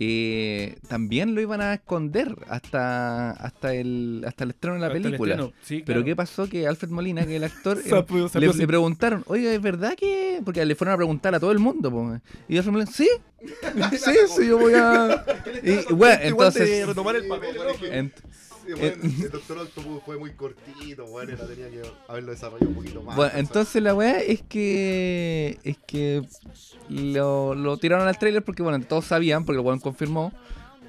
eh, 0.00 0.78
también 0.88 1.34
lo 1.34 1.40
iban 1.40 1.60
a 1.60 1.74
esconder 1.74 2.34
hasta, 2.48 3.30
hasta, 3.32 3.74
el, 3.74 4.22
hasta 4.26 4.44
el 4.44 4.50
estreno 4.50 4.74
de 4.74 4.80
la 4.80 4.86
Hasta 4.88 5.02
película. 5.02 5.50
Pero. 5.84 6.04
¿qué 6.04 6.14
pasó? 6.14 6.48
Que 6.48 6.66
Alfred 6.68 6.90
Molina, 6.90 7.26
que 7.26 7.36
el 7.36 7.44
actor, 7.44 7.78
eh, 7.84 7.88
Sapo- 7.90 8.30
le, 8.54 8.66
preguntaron, 8.66 9.24
oye, 9.26 9.54
¿es 9.54 9.60
verdad 9.60 9.94
que...? 9.96 10.40
Porque 10.44 10.64
le 10.64 10.74
fueron 10.76 10.94
a 10.94 10.96
preguntar 10.96 11.34
a 11.34 11.40
todo 11.40 11.50
el 11.52 11.58
mundo. 11.58 11.90
po. 11.90 12.20
Y 12.48 12.56
Alfred 12.56 12.72
Molina, 12.72 12.90
sí, 12.92 13.08
sí, 13.98 14.12
sí, 14.36 14.46
yo 14.46 14.58
voy 14.58 14.74
a... 14.74 15.24
Y, 15.62 15.92
bueno, 15.92 16.18
de 16.20 16.28
entonces... 16.28 16.86
retomar 16.86 17.16
el 17.16 17.26
papel, 17.26 17.56
ent- 17.92 18.12
sí, 18.14 18.47
bueno, 18.74 18.96
el 19.02 19.30
Doctor 19.32 19.58
Octopus 19.58 20.02
fue 20.04 20.18
muy 20.18 20.32
cortito, 20.32 21.06
bueno, 21.06 21.36
tenía 21.36 21.70
que 21.70 21.82
haberlo 22.08 22.32
desarrollado 22.32 22.68
un 22.68 22.74
poquito 22.74 23.02
más. 23.02 23.16
Bueno, 23.16 23.32
entonces 23.36 23.82
la 23.82 23.94
weá 23.94 24.18
es 24.20 24.42
que. 24.42 25.58
Es 25.64 25.76
que. 25.86 26.22
Lo, 26.88 27.54
lo 27.54 27.76
tiraron 27.76 28.08
al 28.08 28.18
trailer 28.18 28.42
porque, 28.44 28.62
bueno, 28.62 28.80
todos 28.86 29.04
sabían, 29.04 29.44
porque 29.44 29.60
el 29.60 29.66
weón 29.66 29.80
confirmó. 29.80 30.32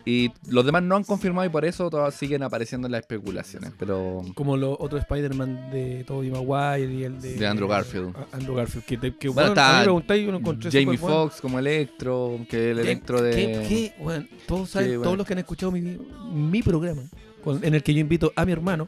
Y 0.05 0.31
los 0.47 0.65
demás 0.65 0.81
no 0.81 0.95
han 0.95 1.03
confirmado 1.03 1.45
y 1.45 1.49
por 1.49 1.65
eso 1.65 1.89
todas 1.89 2.15
siguen 2.15 2.41
apareciendo 2.41 2.87
en 2.87 2.93
las 2.93 3.01
especulaciones. 3.01 3.73
Pero. 3.77 4.21
Como 4.33 4.55
los 4.57 4.75
otros 4.79 5.01
Spider-Man 5.01 5.69
de 5.71 6.03
Tobey 6.05 6.31
Maguire 6.31 6.91
y 6.91 7.03
el 7.03 7.19
de, 7.21 7.35
De 7.35 7.45
Andrew 7.45 7.67
Garfield. 7.67 8.15
A- 8.15 8.35
Andrew 8.37 8.55
Garfield. 8.55 8.85
Que, 8.85 8.97
te, 8.97 9.15
que 9.15 9.27
Bueno, 9.27 9.49
bueno, 9.49 9.61
está 9.61 9.69
a 9.69 9.73
mí 9.73 9.77
me 9.79 9.83
preguntáis 9.83 10.21
y 10.21 10.25
yo 10.25 10.31
lo 10.31 10.37
encontré 10.39 10.71
Jamie. 10.71 10.97
Foxx 10.97 11.41
como 11.41 11.59
Electro, 11.59 12.39
que 12.49 12.71
el 12.71 12.77
¿Qué- 12.77 12.81
Electro 12.81 13.21
de. 13.21 13.31
qué- 13.35 13.65
qué? 13.67 13.93
Bueno, 14.01 14.25
todos 14.47 14.69
saben, 14.69 14.87
Qué 14.89 14.97
bueno. 14.97 15.03
todos 15.03 15.17
los 15.17 15.27
que 15.27 15.33
han 15.33 15.39
escuchado 15.39 15.71
mi, 15.73 15.81
mi 15.81 16.63
programa, 16.63 17.03
con- 17.43 17.63
en 17.63 17.73
el 17.75 17.83
que 17.83 17.93
yo 17.93 17.99
invito 17.99 18.31
a 18.35 18.45
mi 18.45 18.51
hermano, 18.51 18.87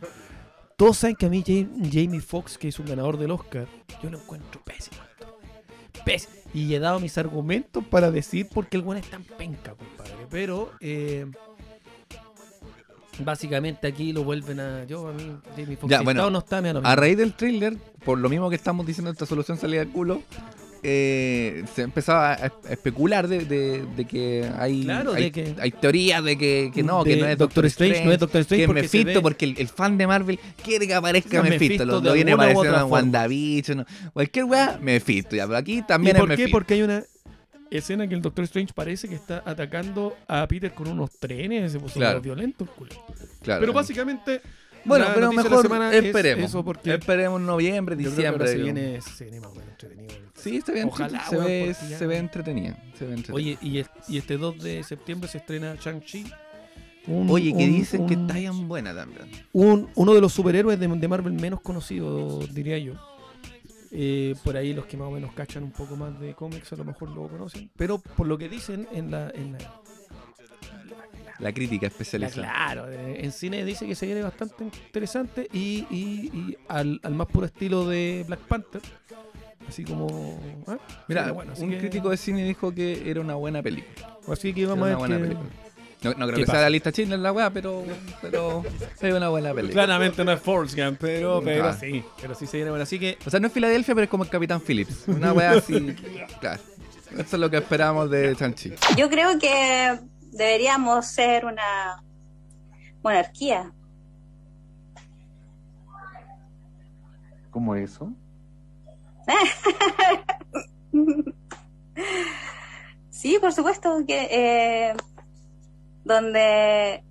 todos 0.77 0.97
saben 0.97 1.15
que 1.15 1.25
a 1.25 1.29
mí 1.29 1.43
Jam- 1.45 1.69
Jamie 1.91 2.21
Foxx, 2.21 2.57
que 2.57 2.67
es 2.69 2.79
un 2.79 2.85
ganador 2.87 3.17
del 3.17 3.31
Oscar, 3.31 3.67
yo 4.01 4.09
lo 4.09 4.17
encuentro 4.19 4.61
pésimo. 4.63 4.97
Pésimo. 6.05 6.33
Y 6.53 6.73
he 6.73 6.79
dado 6.79 6.99
mis 6.99 7.17
argumentos 7.17 7.83
para 7.85 8.11
decir 8.11 8.47
por 8.49 8.67
qué 8.67 8.77
el 8.77 8.83
bueno 8.83 8.99
es 8.99 9.09
tan 9.09 9.23
penca, 9.23 9.73
compadre. 9.75 10.11
Pero, 10.29 10.71
eh, 10.79 11.25
básicamente 13.19 13.87
aquí 13.87 14.11
lo 14.13 14.23
vuelven 14.23 14.59
a. 14.59 14.83
Yo, 14.85 15.07
a 15.07 15.13
mí, 15.13 15.35
Jamie 15.55 15.77
Foxx, 15.77 15.89
Ya, 15.91 15.99
si 15.99 16.03
bueno, 16.03 16.21
está 16.21 16.27
o 16.27 16.31
no 16.31 16.39
está, 16.39 16.61
me 16.61 16.73
da 16.73 16.79
lo 16.81 16.87
A 16.87 16.95
raíz 16.95 17.17
del 17.17 17.33
trailer, 17.33 17.77
por 18.03 18.17
lo 18.17 18.29
mismo 18.29 18.49
que 18.49 18.55
estamos 18.55 18.85
diciendo, 18.85 19.11
esta 19.11 19.25
solución 19.25 19.57
salida 19.57 19.79
del 19.81 19.89
culo. 19.89 20.21
Eh, 20.83 21.63
se 21.75 21.83
empezaba 21.83 22.33
a, 22.33 22.45
a 22.45 22.71
especular 22.71 23.27
de, 23.27 23.45
de- 23.45 23.85
de 23.95 24.05
que 24.05 24.49
hay, 24.57 24.83
Claro, 24.83 25.13
hay, 25.13 25.23
de 25.25 25.31
que- 25.31 25.55
hay 25.59 25.71
teorías 25.71 26.23
de 26.23 26.37
que, 26.37 26.71
que 26.73 26.83
no, 26.83 27.03
de 27.03 27.15
que 27.15 27.21
no 27.21 27.27
es 27.27 27.37
Doctor 27.37 27.65
Strange, 27.67 28.03
no 28.05 28.11
es 28.11 28.19
Doctor 28.19 28.41
Strange 28.41 28.59
que 28.59 28.63
es 28.63 28.67
porque 28.67 28.87
se 28.87 28.97
Mephisto, 28.99 29.19
ve- 29.19 29.21
porque 29.21 29.45
el, 29.45 29.55
el 29.59 29.67
fan 29.67 29.97
de 29.97 30.07
Marvel 30.07 30.39
quiere 30.63 30.87
que 30.87 30.93
aparezca 30.93 31.37
Es 31.37 31.43
Mephisto, 31.43 31.63
Mephisto 31.65 31.85
lo, 31.85 32.01
lo 32.01 32.13
viene 32.13 32.31
apareciendo 32.31 32.77
en. 32.77 32.91
WandaVision, 32.91 33.77
¿no? 33.79 33.85
cualquier 34.13 34.45
weá, 34.45 34.79
Mephisto, 34.81 35.35
ya, 35.35 35.45
pero 35.45 35.57
aquí 35.57 35.77
¿Y 35.77 35.81
también 35.83 36.15
es 36.15 36.19
por 36.21 36.35
qué? 36.35 36.47
Porque 36.49 36.73
hay 36.75 36.81
una 36.83 37.03
escena 37.69 38.07
que 38.07 38.15
el 38.15 38.21
Doctor 38.21 38.43
Strange 38.45 38.73
parece 38.73 39.07
que 39.07 39.15
está 39.15 39.43
atacando 39.45 40.17
a 40.27 40.45
Peter 40.47 40.73
con 40.73 40.87
unos 40.87 41.11
trenes, 41.19 41.71
se 41.71 41.79
puso 41.79 41.93
Claro. 41.99 42.19
violento 42.21 42.63
el 42.65 42.69
culo. 42.71 42.91
Claro. 43.43 43.61
Pero 43.61 43.71
básicamente, 43.71 44.41
bueno, 44.85 45.05
la 45.05 45.13
pero 45.13 45.31
mejor 45.31 45.83
es 45.93 46.03
esperemos. 46.05 46.49
eso 46.49 46.63
porque 46.65 46.93
Esperemos 46.93 47.41
noviembre, 47.41 47.95
yo 47.95 48.09
creo 48.11 48.15
que 48.21 48.27
ahora 48.27 48.45
diciembre. 48.45 48.73
se 48.73 48.81
viene, 48.81 49.01
se 49.01 49.23
viene 49.25 49.39
más 49.39 49.51
o 49.51 49.55
menos 49.55 49.69
entretenido. 49.71 50.13
Sí, 50.35 50.57
está 50.57 50.71
bien, 50.71 50.87
Ojalá, 50.87 51.23
se, 51.29 51.37
ve, 51.37 51.73
se 51.75 52.07
ve 52.07 52.17
entretenida. 52.17 52.75
Se 52.97 53.05
ve 53.05 53.13
entretenida. 53.13 53.33
Oye, 53.35 53.57
y, 53.61 53.77
es- 53.79 53.89
y 54.07 54.17
este 54.17 54.37
2 54.37 54.57
de 54.63 54.83
septiembre 54.83 55.29
se 55.29 55.37
estrena 55.37 55.75
Shang-Chi. 55.75 56.25
Un- 57.07 57.29
Oye, 57.29 57.51
que 57.55 57.63
un- 57.65 57.71
dicen 57.77 58.07
que 58.07 58.13
está 58.15 58.33
bien 58.35 58.67
buena 58.67 58.93
también. 58.95 59.27
un- 59.53 59.89
uno 59.95 60.13
de 60.15 60.21
los 60.21 60.33
superhéroes 60.33 60.79
de, 60.79 60.87
de 60.87 61.07
Marvel 61.07 61.33
menos 61.33 61.61
conocidos, 61.61 62.53
diría 62.53 62.77
yo. 62.79 62.93
Eh, 63.93 64.35
por 64.45 64.55
ahí 64.55 64.73
los 64.73 64.85
que 64.85 64.95
más 64.95 65.09
o 65.09 65.11
menos 65.11 65.33
cachan 65.33 65.63
un 65.63 65.71
poco 65.71 65.97
más 65.97 66.17
de 66.19 66.33
cómics 66.33 66.71
a 66.71 66.77
lo 66.77 66.85
mejor 66.85 67.09
lo 67.09 67.27
conocen. 67.27 67.69
Pero 67.75 67.99
por 67.99 68.25
lo 68.25 68.37
que 68.37 68.47
dicen 68.47 68.87
en 68.93 69.11
la, 69.11 69.29
en 69.31 69.51
la, 69.53 69.80
La 71.41 71.51
crítica 71.53 71.83
La- 71.83 71.87
especializada. 71.87 72.41
claro, 72.53 72.89
eh, 72.91 73.19
en 73.23 73.31
cine 73.31 73.65
dice 73.65 73.85
que 73.87 73.95
se 73.95 74.05
viene 74.05 74.21
bastante 74.21 74.63
interesante 74.63 75.47
y, 75.51 75.85
y- 75.89 76.29
y 76.33 76.57
al, 76.67 76.99
al 77.03 77.13
más 77.15 77.27
puro 77.27 77.45
estilo 77.47 77.87
de 77.87 78.23
Black 78.27 78.39
Panther. 78.41 78.81
Así 79.67 79.83
como. 79.83 80.39
¿ah? 80.67 80.77
Mira, 81.07 81.23
Pero 81.23 81.35
bueno, 81.35 81.53
un 81.57 81.69
que- 81.69 81.77
crítico 81.77 82.09
de 82.09 82.17
cine 82.17 82.43
dijo 82.43 82.73
que 82.73 83.09
era 83.09 83.21
una 83.21 83.35
buena 83.35 83.61
película. 83.61 84.17
Así 84.27 84.53
que 84.53 84.61
Era 84.61 84.69
vamos 84.71 84.89
a 84.89 84.97
una 84.97 84.97
ver. 84.97 84.97
buena 84.99 85.15
que- 85.17 85.21
película. 85.23 85.49
No, 86.03 86.09
no 86.09 86.15
creo 86.15 86.29
¿Qué 86.29 86.35
que 86.41 86.45
pasa? 86.47 86.51
sea 86.53 86.61
la 86.63 86.69
lista 86.71 86.91
china 86.91 87.13
en 87.13 87.21
la 87.21 87.31
weá, 87.31 87.51
pero, 87.51 87.83
pero 88.23 88.63
es 88.99 89.13
una 89.13 89.29
buena 89.29 89.53
película. 89.53 89.83
Claramente 89.85 90.25
no 90.25 90.31
es 90.31 90.41
Force 90.41 90.75
Gump, 90.83 90.97
pero, 90.99 91.41
pero 91.45 91.61
Claro. 91.61 91.77
sí. 91.79 92.03
Pero 92.19 92.33
sí 92.33 92.47
se 92.47 92.57
viene 92.57 92.71
bueno. 92.71 92.81
Así 92.83 92.97
que. 92.97 93.19
O 93.23 93.29
sea, 93.29 93.39
no 93.39 93.45
es 93.47 93.53
Filadelfia, 93.53 93.93
pero 93.93 94.05
es 94.05 94.09
como 94.09 94.23
el 94.23 94.29
Capitán 94.31 94.61
Phillips. 94.61 95.03
Una 95.07 95.31
weá 95.31 95.51
así. 95.51 95.95
claro. 96.39 96.59
Eso 97.11 97.21
es 97.21 97.33
lo 97.39 97.49
que 97.51 97.57
esperamos 97.57 98.09
de 98.09 98.35
Chanchi. 98.35 98.73
Yo 98.97 99.09
creo 99.11 99.37
que 99.37 99.99
deberíamos 100.31 101.05
ser 101.05 101.45
una 101.45 102.03
monarquía. 103.03 103.71
¿Cómo 107.51 107.75
eso? 107.75 108.11
Sí, 113.21 113.37
por 113.39 113.53
supuesto 113.53 114.03
que 114.07 114.27
eh, 114.31 114.95
donde 116.03 117.03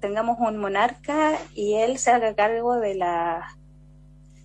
tengamos 0.00 0.38
un 0.40 0.56
monarca 0.56 1.32
y 1.54 1.74
él 1.74 1.98
se 1.98 2.10
haga 2.10 2.34
cargo 2.34 2.76
de 2.76 2.94
las 2.94 3.44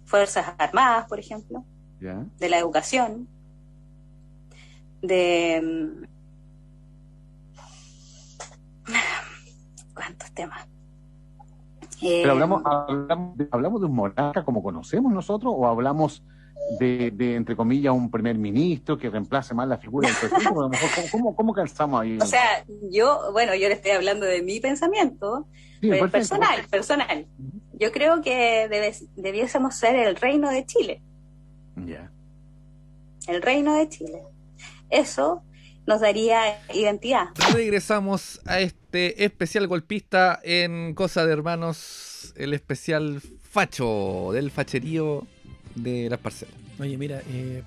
Fuerzas 0.04 0.48
Armadas, 0.58 1.08
por 1.08 1.20
ejemplo, 1.20 1.64
¿Ya? 2.02 2.26
de 2.40 2.50
la 2.50 2.58
educación, 2.58 3.30
de... 5.02 6.06
¿Cuántos 9.94 10.32
temas? 10.32 10.68
Eh, 12.02 12.20
Pero 12.22 12.32
hablamos, 12.34 12.62
hablamos, 12.66 13.38
de, 13.38 13.48
hablamos 13.52 13.82
de 13.82 13.88
un 13.88 13.96
monarca 13.96 14.44
como 14.44 14.62
conocemos 14.64 15.12
nosotros 15.14 15.54
o 15.56 15.68
hablamos 15.68 16.24
de, 16.80 17.12
de, 17.12 17.36
entre 17.36 17.56
comillas, 17.56 17.94
un 17.94 18.10
primer 18.10 18.38
ministro 18.38 18.98
que 18.98 19.10
reemplace 19.10 19.54
más 19.54 19.68
la 19.68 19.78
figura 19.78 20.08
del 20.10 20.18
presidente. 20.18 20.48
A 20.48 20.54
lo 20.62 20.70
mejor, 20.70 20.90
¿cómo, 20.96 21.08
cómo, 21.12 21.36
cómo 21.36 21.54
calzamos 21.54 22.02
ahí? 22.02 22.18
O 22.22 22.26
sea, 22.26 22.66
yo, 22.90 23.32
bueno, 23.32 23.54
yo 23.56 23.68
le 23.68 23.76
estoy 23.76 23.92
hablando 23.92 24.26
de 24.26 24.42
mi 24.42 24.60
pensamiento, 24.60 25.46
Sí, 25.82 25.90
pero 25.90 26.10
perfecto. 26.10 26.12
personal, 26.40 26.68
personal. 26.70 27.28
Yo 27.80 27.92
creo 27.92 28.22
que 28.22 28.68
debes- 28.70 29.08
debiésemos 29.16 29.76
ser 29.76 29.96
el 29.96 30.16
reino 30.16 30.50
de 30.50 30.66
Chile, 30.66 31.02
Ya. 31.86 32.10
el 33.28 33.42
reino 33.42 33.76
de 33.76 33.90
Chile. 33.90 34.24
Eso 34.90 35.44
nos 35.86 36.00
daría 36.02 36.60
identidad. 36.74 37.28
Regresamos 37.54 38.40
a 38.46 38.60
este 38.62 38.80
especial 38.98 39.68
golpista 39.68 40.40
en 40.44 40.94
Cosa 40.94 41.26
de 41.26 41.34
Hermanos, 41.34 42.34
el 42.38 42.54
especial 42.54 43.22
facho 43.50 44.30
del 44.34 44.52
facherío 44.52 45.26
de 45.76 46.10
las 46.10 46.20
parcelas. 46.20 46.54
Oye, 46.80 46.98
mira, 46.98 47.22
eh, 47.30 47.64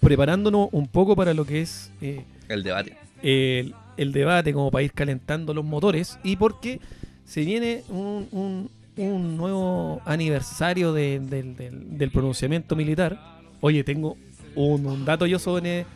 preparándonos 0.00 0.68
un 0.72 0.86
poco 0.88 1.14
para 1.16 1.34
lo 1.34 1.44
que 1.44 1.60
es 1.62 1.90
eh, 2.00 2.24
El 2.48 2.62
debate. 2.62 2.96
el, 3.22 3.74
el 3.96 4.12
debate, 4.12 4.52
como 4.52 4.70
para 4.70 4.82
ir 4.84 4.92
calentando 4.92 5.54
los 5.54 5.64
motores, 5.64 6.18
y 6.24 6.36
porque 6.36 6.80
se 7.24 7.42
viene 7.44 7.82
un, 7.88 8.28
un- 8.32 8.70
un 8.96 9.36
nuevo 9.38 10.02
aniversario 10.04 10.92
de- 10.92 11.18
del, 11.20 11.56
del- 11.56 11.96
del 11.98 12.10
pronunciamiento 12.10 12.76
militar. 12.76 13.40
Oye, 13.60 13.84
tengo 13.84 14.16
un, 14.54 14.84
un 14.86 15.04
dato 15.04 15.24
yo 15.26 15.38
sobre 15.38 15.86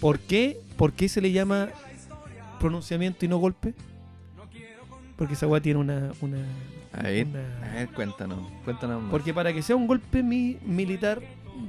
por 0.00 0.18
qué, 0.18 0.58
por 0.76 0.92
qué 0.92 1.08
se 1.08 1.20
le 1.20 1.32
llama 1.32 1.70
pronunciamiento 2.66 3.24
y 3.24 3.28
no 3.28 3.38
golpe. 3.38 3.74
Porque 5.16 5.34
esa 5.34 5.46
weá 5.46 5.60
tiene 5.60 5.78
una, 5.80 6.12
una, 6.20 6.38
A 6.92 7.02
ver, 7.02 7.26
una- 7.26 7.70
a 7.70 7.74
ver, 7.74 7.88
cuéntanos, 7.90 8.38
cuéntanos 8.64 9.02
más. 9.02 9.10
porque 9.10 9.34
para 9.34 9.52
que 9.52 9.62
sea 9.62 9.76
un 9.76 9.86
golpe 9.86 10.22
mi- 10.22 10.58
militar 10.64 11.20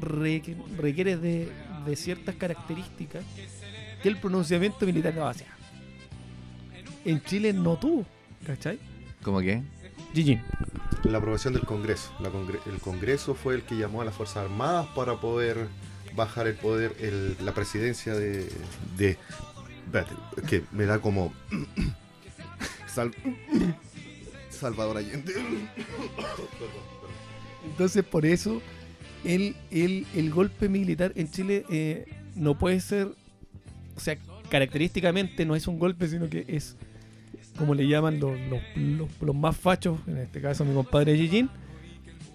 requ- 0.01 0.55
requiere 0.77 1.17
de, 1.17 1.51
de 1.85 1.95
ciertas 1.95 2.35
características 2.35 3.23
que 4.01 4.09
el 4.09 4.17
pronunciamiento 4.17 4.85
militar 4.85 5.13
no 5.15 5.27
hace. 5.27 5.45
En 7.05 7.21
Chile 7.23 7.51
no 7.53 7.77
tuvo, 7.77 8.05
¿cachai? 8.45 8.79
¿Cómo 9.23 9.39
qué? 9.41 9.61
Gigi. 10.13 10.39
La 11.03 11.17
aprobación 11.17 11.53
del 11.53 11.63
Congreso. 11.65 12.11
La 12.19 12.29
congre- 12.29 12.59
el 12.65 12.79
Congreso 12.79 13.35
fue 13.35 13.55
el 13.55 13.63
que 13.63 13.75
llamó 13.75 14.01
a 14.01 14.05
las 14.05 14.13
Fuerzas 14.15 14.37
Armadas 14.37 14.87
para 14.95 15.19
poder 15.19 15.67
bajar 16.15 16.47
el 16.47 16.55
poder, 16.55 16.95
el- 16.99 17.35
la 17.45 17.53
presidencia 17.53 18.13
de, 18.15 18.49
de. 18.97 19.17
Espérate, 19.93 20.13
es 20.37 20.43
que 20.49 20.63
me 20.71 20.85
da 20.85 20.99
como. 20.99 21.31
Sal- 22.87 23.13
Salvador 24.49 24.97
Allende. 24.97 25.33
Entonces, 27.65 28.03
por 28.03 28.25
eso, 28.25 28.61
el, 29.23 29.55
el, 29.71 30.05
el 30.15 30.31
golpe 30.31 30.67
militar 30.69 31.11
en 31.15 31.29
Chile 31.31 31.65
eh, 31.69 32.05
no 32.35 32.57
puede 32.57 32.79
ser, 32.81 33.07
o 33.95 33.99
sea, 33.99 34.17
característicamente 34.49 35.45
no 35.45 35.55
es 35.55 35.67
un 35.67 35.79
golpe, 35.79 36.07
sino 36.07 36.29
que 36.29 36.43
es, 36.47 36.75
como 37.57 37.73
le 37.73 37.87
llaman 37.87 38.19
los, 38.19 38.37
los, 38.49 38.61
los- 38.75 39.09
los 39.21 39.35
más 39.35 39.55
fachos, 39.55 39.99
en 40.07 40.17
este 40.17 40.41
caso 40.41 40.65
mi 40.65 40.73
compadre 40.73 41.15
Gigin, 41.15 41.49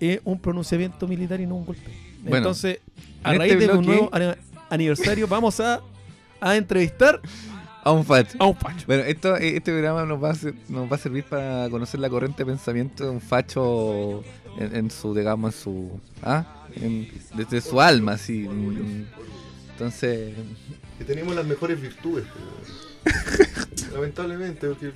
es 0.01 0.21
un 0.25 0.39
pronunciamiento 0.41 1.07
militar 1.07 1.41
y 1.41 1.47
no 1.47 1.57
un 1.57 1.67
golpe. 1.67 1.91
Bueno, 2.23 2.37
Entonces, 2.39 2.79
a 3.23 3.33
en 3.35 3.39
raíz 3.41 3.53
este 3.53 3.67
de 3.67 3.73
un 3.73 3.79
bloque- 3.85 3.87
nuevo 3.87 4.09
ana- 4.13 4.37
aniversario, 4.71 5.27
vamos 5.29 5.61
a, 5.61 5.81
a 6.41 6.57
entrevistar 6.57 7.21
A 7.85 7.93
un 7.93 8.05
facho. 8.05 8.37
a 8.41 8.47
un 8.47 8.57
facho. 8.57 8.85
Bueno, 8.87 9.03
esto, 9.05 9.37
eh, 9.37 9.57
este 9.57 9.73
programa 9.73 10.05
nos 10.05 10.23
va, 10.23 10.31
a 10.31 10.35
ser- 10.35 10.55
nos 10.69 10.91
va 10.91 10.97
a 10.97 10.99
servir 10.99 11.25
para 11.25 11.69
conocer 11.71 12.01
la 12.01 12.09
corriente 12.11 12.45
de 12.45 12.51
pensamiento 12.51 13.05
de 13.05 13.11
un 13.11 13.21
facho 13.21 14.23
en, 14.59 14.75
en 14.77 14.91
su, 14.91 15.15
digamos, 15.15 15.55
en 15.55 15.61
su. 15.61 16.01
¿Ah? 16.23 16.45
En- 16.77 17.09
desde 17.35 17.61
su 17.61 17.81
alma, 17.81 18.13
así. 18.13 18.47
Entonces. 19.73 20.35
Que 20.99 21.05
tenemos 21.05 21.35
las 21.35 21.47
mejores 21.47 21.81
virtudes. 21.81 22.25
po. 22.27 23.11
Lamentablemente, 23.95 24.69
porque 24.69 24.93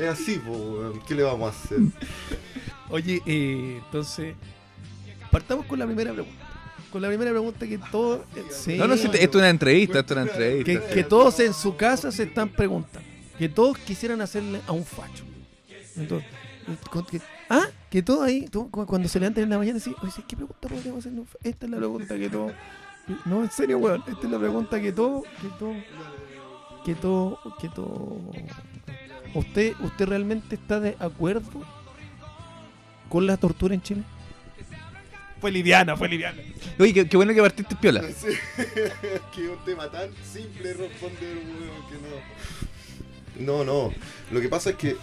es 0.00 0.08
así, 0.08 0.36
po, 0.38 0.52
weón. 0.52 1.00
¿qué 1.06 1.14
le 1.14 1.22
vamos 1.22 1.52
a 1.54 1.58
hacer? 1.58 1.78
Oye, 2.88 3.20
eh, 3.26 3.80
entonces, 3.84 4.34
partamos 5.30 5.66
con 5.66 5.78
la 5.78 5.86
primera 5.86 6.12
pregunta. 6.12 6.45
Con 6.96 7.02
la 7.02 7.08
primera 7.08 7.30
pregunta 7.30 7.66
que 7.66 7.76
todos... 7.76 8.20
eh, 8.36 8.42
sí, 8.50 8.78
No, 8.78 8.86
no, 8.88 8.94
esto 8.94 9.12
es 9.12 9.34
una 9.34 9.50
entrevista, 9.50 9.98
esto 9.98 10.14
es 10.14 10.22
una 10.22 10.30
entrevista. 10.32 10.88
que 10.94 11.04
todos 11.04 11.38
en 11.40 11.52
su 11.52 11.76
casa 11.76 12.10
se 12.10 12.22
están 12.22 12.48
preguntando. 12.48 13.06
Que 13.36 13.50
todos 13.50 13.76
quisieran 13.76 14.22
hacerle 14.22 14.62
a 14.66 14.72
un 14.72 14.82
facho. 14.82 15.22
Entonces, 15.94 16.26
que- 17.10 17.20
ah, 17.50 17.66
que 17.90 18.02
todos 18.02 18.22
ahí, 18.22 18.48
cuando 18.70 19.08
se 19.10 19.20
levantan 19.20 19.44
en 19.44 19.50
la 19.50 19.58
mañana, 19.58 19.74
dicen, 19.74 19.94
oye, 20.02 20.10
¿qué 20.26 20.36
pregunta 20.36 20.68
podríamos 20.68 21.00
hacerle 21.00 21.18
a 21.18 21.20
un 21.20 21.26
fa-?" 21.26 21.38
Esta 21.42 21.66
es 21.66 21.70
la 21.70 21.76
pregunta 21.76 22.16
que 22.18 22.30
todos... 22.30 22.52
No, 23.26 23.42
en 23.44 23.50
serio, 23.50 23.76
weón. 23.76 24.02
Esta 24.08 24.24
es 24.26 24.30
la 24.32 24.38
pregunta 24.38 24.80
que 24.80 24.92
todos... 24.92 25.24
Que 25.42 25.48
todos... 25.58 25.76
Que 26.86 26.94
todo... 26.94 27.38
Que 27.60 27.68
todo... 27.68 28.16
¿Usted, 29.34 29.74
¿Usted 29.80 30.06
realmente 30.06 30.54
está 30.54 30.80
de 30.80 30.96
acuerdo 30.98 31.62
con 33.10 33.26
la 33.26 33.36
tortura 33.36 33.74
en 33.74 33.82
Chile? 33.82 34.02
Fue 35.40 35.50
liviana, 35.50 35.96
fue 35.96 36.08
liviana. 36.08 36.40
Oye, 36.78 36.92
qué, 36.94 37.08
qué 37.08 37.16
bueno 37.16 37.34
que 37.34 37.40
partiste 37.40 37.76
piola. 37.76 38.02
Sí, 38.02 38.28
que 39.34 39.44
es 39.44 39.50
un 39.50 39.64
tema 39.64 39.90
tan 39.90 40.10
simple 40.24 40.72
responder, 40.74 41.36
weón, 41.36 41.86
que 41.88 43.44
no. 43.44 43.64
No, 43.64 43.64
no. 43.64 43.94
Lo 44.30 44.40
que 44.40 44.48
pasa 44.48 44.70
es 44.70 44.76
que 44.76 44.96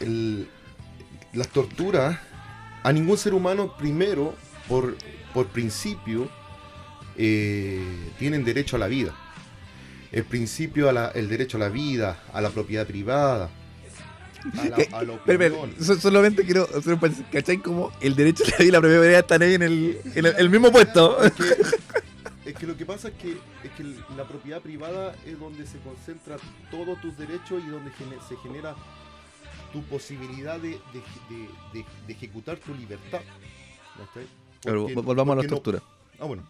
el- 0.00 0.48
las 1.32 1.48
torturas 1.48 2.18
a 2.82 2.92
ningún 2.92 3.16
ser 3.16 3.34
humano, 3.34 3.74
primero, 3.76 4.34
por, 4.68 4.96
por 5.32 5.46
principio, 5.48 6.28
eh, 7.16 7.82
tienen 8.18 8.44
derecho 8.44 8.76
a 8.76 8.78
la 8.78 8.86
vida. 8.86 9.14
El 10.12 10.24
principio, 10.24 10.88
a 10.88 10.92
la- 10.92 11.08
el 11.08 11.28
derecho 11.28 11.56
a 11.56 11.60
la 11.60 11.68
vida, 11.68 12.22
a 12.32 12.40
la 12.40 12.50
propiedad 12.50 12.86
privada, 12.86 13.48
a 14.58 14.64
la, 14.64 14.98
a 14.98 15.02
la 15.04 15.96
solamente 16.00 16.44
quiero 16.44 16.64
hacer 16.76 16.94
un 16.94 17.00
paréntesis. 17.00 17.30
¿Cachai? 17.32 17.58
Como 17.58 17.92
el 18.00 18.14
derecho 18.16 18.44
a 18.44 18.50
la 18.50 18.56
vida 18.58 18.64
y 18.68 18.70
la 18.72 18.80
propiedad 18.80 19.18
están 19.20 19.42
ahí 19.42 19.54
en 19.54 19.62
el, 19.62 20.00
en 20.14 20.26
el, 20.26 20.34
el 20.38 20.50
mismo 20.50 20.70
puesto. 20.72 21.22
Es 21.22 21.32
que, 21.32 21.44
es 22.50 22.54
que 22.56 22.66
lo 22.66 22.76
que 22.76 22.86
pasa 22.86 23.08
es 23.08 23.14
que, 23.14 23.32
es 23.32 23.70
que 23.76 23.84
la 24.16 24.24
propiedad 24.26 24.60
privada 24.60 25.14
es 25.26 25.38
donde 25.38 25.66
se 25.66 25.78
concentra 25.78 26.36
todos 26.70 27.00
tus 27.00 27.16
derechos 27.16 27.62
y 27.66 27.70
donde 27.70 27.90
se 28.28 28.36
genera 28.42 28.74
tu 29.72 29.82
posibilidad 29.84 30.58
de, 30.58 30.70
de- 30.70 30.78
de- 31.30 31.48
de- 31.80 31.86
de 32.06 32.12
ejecutar 32.12 32.56
tu 32.58 32.74
libertad. 32.74 33.20
Pero 34.62 34.82
Porque- 34.82 34.96
vol- 34.96 35.04
volvamos 35.04 35.32
a 35.34 35.36
la 35.36 35.42
no- 35.42 35.48
tortura. 35.48 35.82
Ah, 36.18 36.24
bueno. 36.26 36.42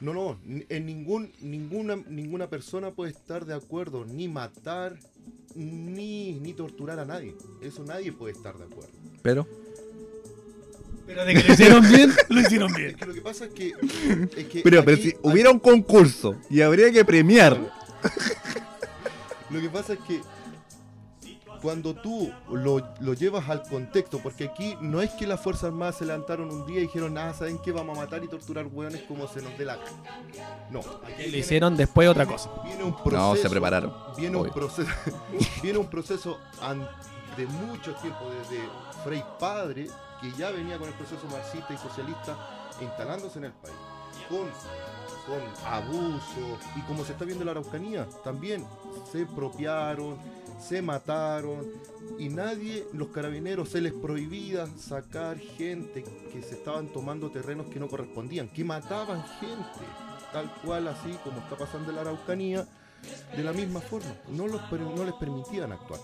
No, 0.00 0.12
no, 0.12 0.38
en 0.68 0.86
ningún, 0.86 1.32
ninguna, 1.40 1.96
ninguna 2.08 2.48
persona 2.48 2.90
puede 2.90 3.12
estar 3.12 3.44
de 3.46 3.54
acuerdo 3.54 4.04
ni 4.04 4.28
matar 4.28 4.96
ni, 5.54 6.32
ni 6.40 6.52
torturar 6.52 6.98
a 6.98 7.04
nadie. 7.04 7.34
Eso 7.62 7.84
nadie 7.84 8.12
puede 8.12 8.32
estar 8.34 8.56
de 8.56 8.64
acuerdo. 8.64 8.92
Pero. 9.22 9.46
Pero 11.06 11.24
de 11.26 11.34
que 11.34 11.42
lo 11.46 11.52
hicieron 11.52 11.88
bien, 11.88 12.12
lo 12.30 12.40
hicieron 12.40 12.70
Es 12.72 12.76
bien. 12.76 12.96
que 12.96 13.06
lo 13.06 13.14
que 13.14 13.20
pasa 13.20 13.44
es 13.46 13.52
que. 13.52 13.68
Es 14.36 14.46
que 14.46 14.60
Pero, 14.62 14.84
pero 14.84 14.96
aquí- 14.96 15.10
si 15.10 15.16
hubiera 15.22 15.50
un 15.50 15.58
concurso 15.60 16.36
y 16.50 16.60
habría 16.62 16.90
que 16.90 17.04
premiar. 17.04 17.58
Lo 19.50 19.60
que 19.60 19.68
pasa 19.68 19.92
es 19.94 19.98
que 20.00 20.20
cuando 21.64 21.94
tú 21.94 22.30
lo, 22.50 22.86
lo 23.00 23.14
llevas 23.14 23.48
al 23.48 23.62
contexto, 23.62 24.18
porque 24.22 24.44
aquí 24.44 24.76
no 24.82 25.00
es 25.00 25.10
que 25.12 25.26
las 25.26 25.40
Fuerzas 25.40 25.64
Armadas 25.64 25.96
se 25.96 26.04
levantaron 26.04 26.50
un 26.50 26.66
día 26.66 26.80
y 26.80 26.82
dijeron, 26.82 27.14
nada, 27.14 27.32
¿saben 27.32 27.56
qué? 27.58 27.72
Vamos 27.72 27.96
a 27.96 28.02
matar 28.02 28.22
y 28.22 28.28
torturar 28.28 28.66
hueones 28.70 29.00
como 29.08 29.26
se 29.26 29.40
nos 29.40 29.56
dé 29.56 29.64
la 29.64 29.76
gana". 29.76 29.90
No. 30.70 30.80
aquí 30.80 31.12
Le 31.16 31.22
viene- 31.24 31.38
hicieron 31.38 31.74
después 31.74 32.06
otra 32.06 32.26
cosa. 32.26 32.50
Viene 32.66 32.84
un 32.84 32.92
proceso. 32.94 33.16
No, 33.16 33.36
se 33.36 33.48
prepararon. 33.48 33.94
Viene 34.14 34.36
un 34.36 34.50
proceso. 34.50 34.90
viene 35.62 35.78
un 35.78 35.86
proceso 35.86 36.38
de 37.38 37.46
mucho 37.46 37.94
tiempo, 37.94 38.30
desde 38.30 38.62
Frei 39.02 39.24
Padre, 39.40 39.86
que 40.20 40.30
ya 40.32 40.50
venía 40.50 40.78
con 40.78 40.88
el 40.88 40.94
proceso 40.94 41.26
marxista 41.32 41.72
y 41.72 41.78
socialista 41.78 42.36
instalándose 42.82 43.38
en 43.38 43.46
el 43.46 43.52
país. 43.52 43.74
Con, 44.28 44.46
con 45.26 45.40
abuso 45.66 46.58
y 46.76 46.80
como 46.82 47.04
se 47.04 47.12
está 47.12 47.24
viendo 47.24 47.42
en 47.42 47.46
la 47.46 47.52
Araucanía, 47.52 48.06
también 48.22 48.64
se 49.10 49.22
expropiaron, 49.22 50.16
se 50.60 50.82
mataron 50.82 51.66
y 52.18 52.28
nadie, 52.28 52.86
los 52.92 53.08
carabineros, 53.08 53.70
se 53.70 53.80
les 53.80 53.92
prohibía 53.92 54.66
sacar 54.78 55.38
gente 55.38 56.04
que 56.32 56.42
se 56.42 56.54
estaban 56.54 56.88
tomando 56.88 57.30
terrenos 57.30 57.66
que 57.66 57.80
no 57.80 57.88
correspondían, 57.88 58.48
que 58.48 58.64
mataban 58.64 59.24
gente, 59.40 59.84
tal 60.32 60.52
cual 60.64 60.88
así 60.88 61.12
como 61.24 61.38
está 61.38 61.56
pasando 61.56 61.90
en 61.90 61.96
la 61.96 62.02
Araucanía, 62.02 62.66
de 63.36 63.42
la 63.42 63.52
misma 63.52 63.80
forma, 63.80 64.14
no, 64.28 64.46
los, 64.46 64.60
no 64.72 65.04
les 65.04 65.14
permitían 65.14 65.72
actuar. 65.72 66.00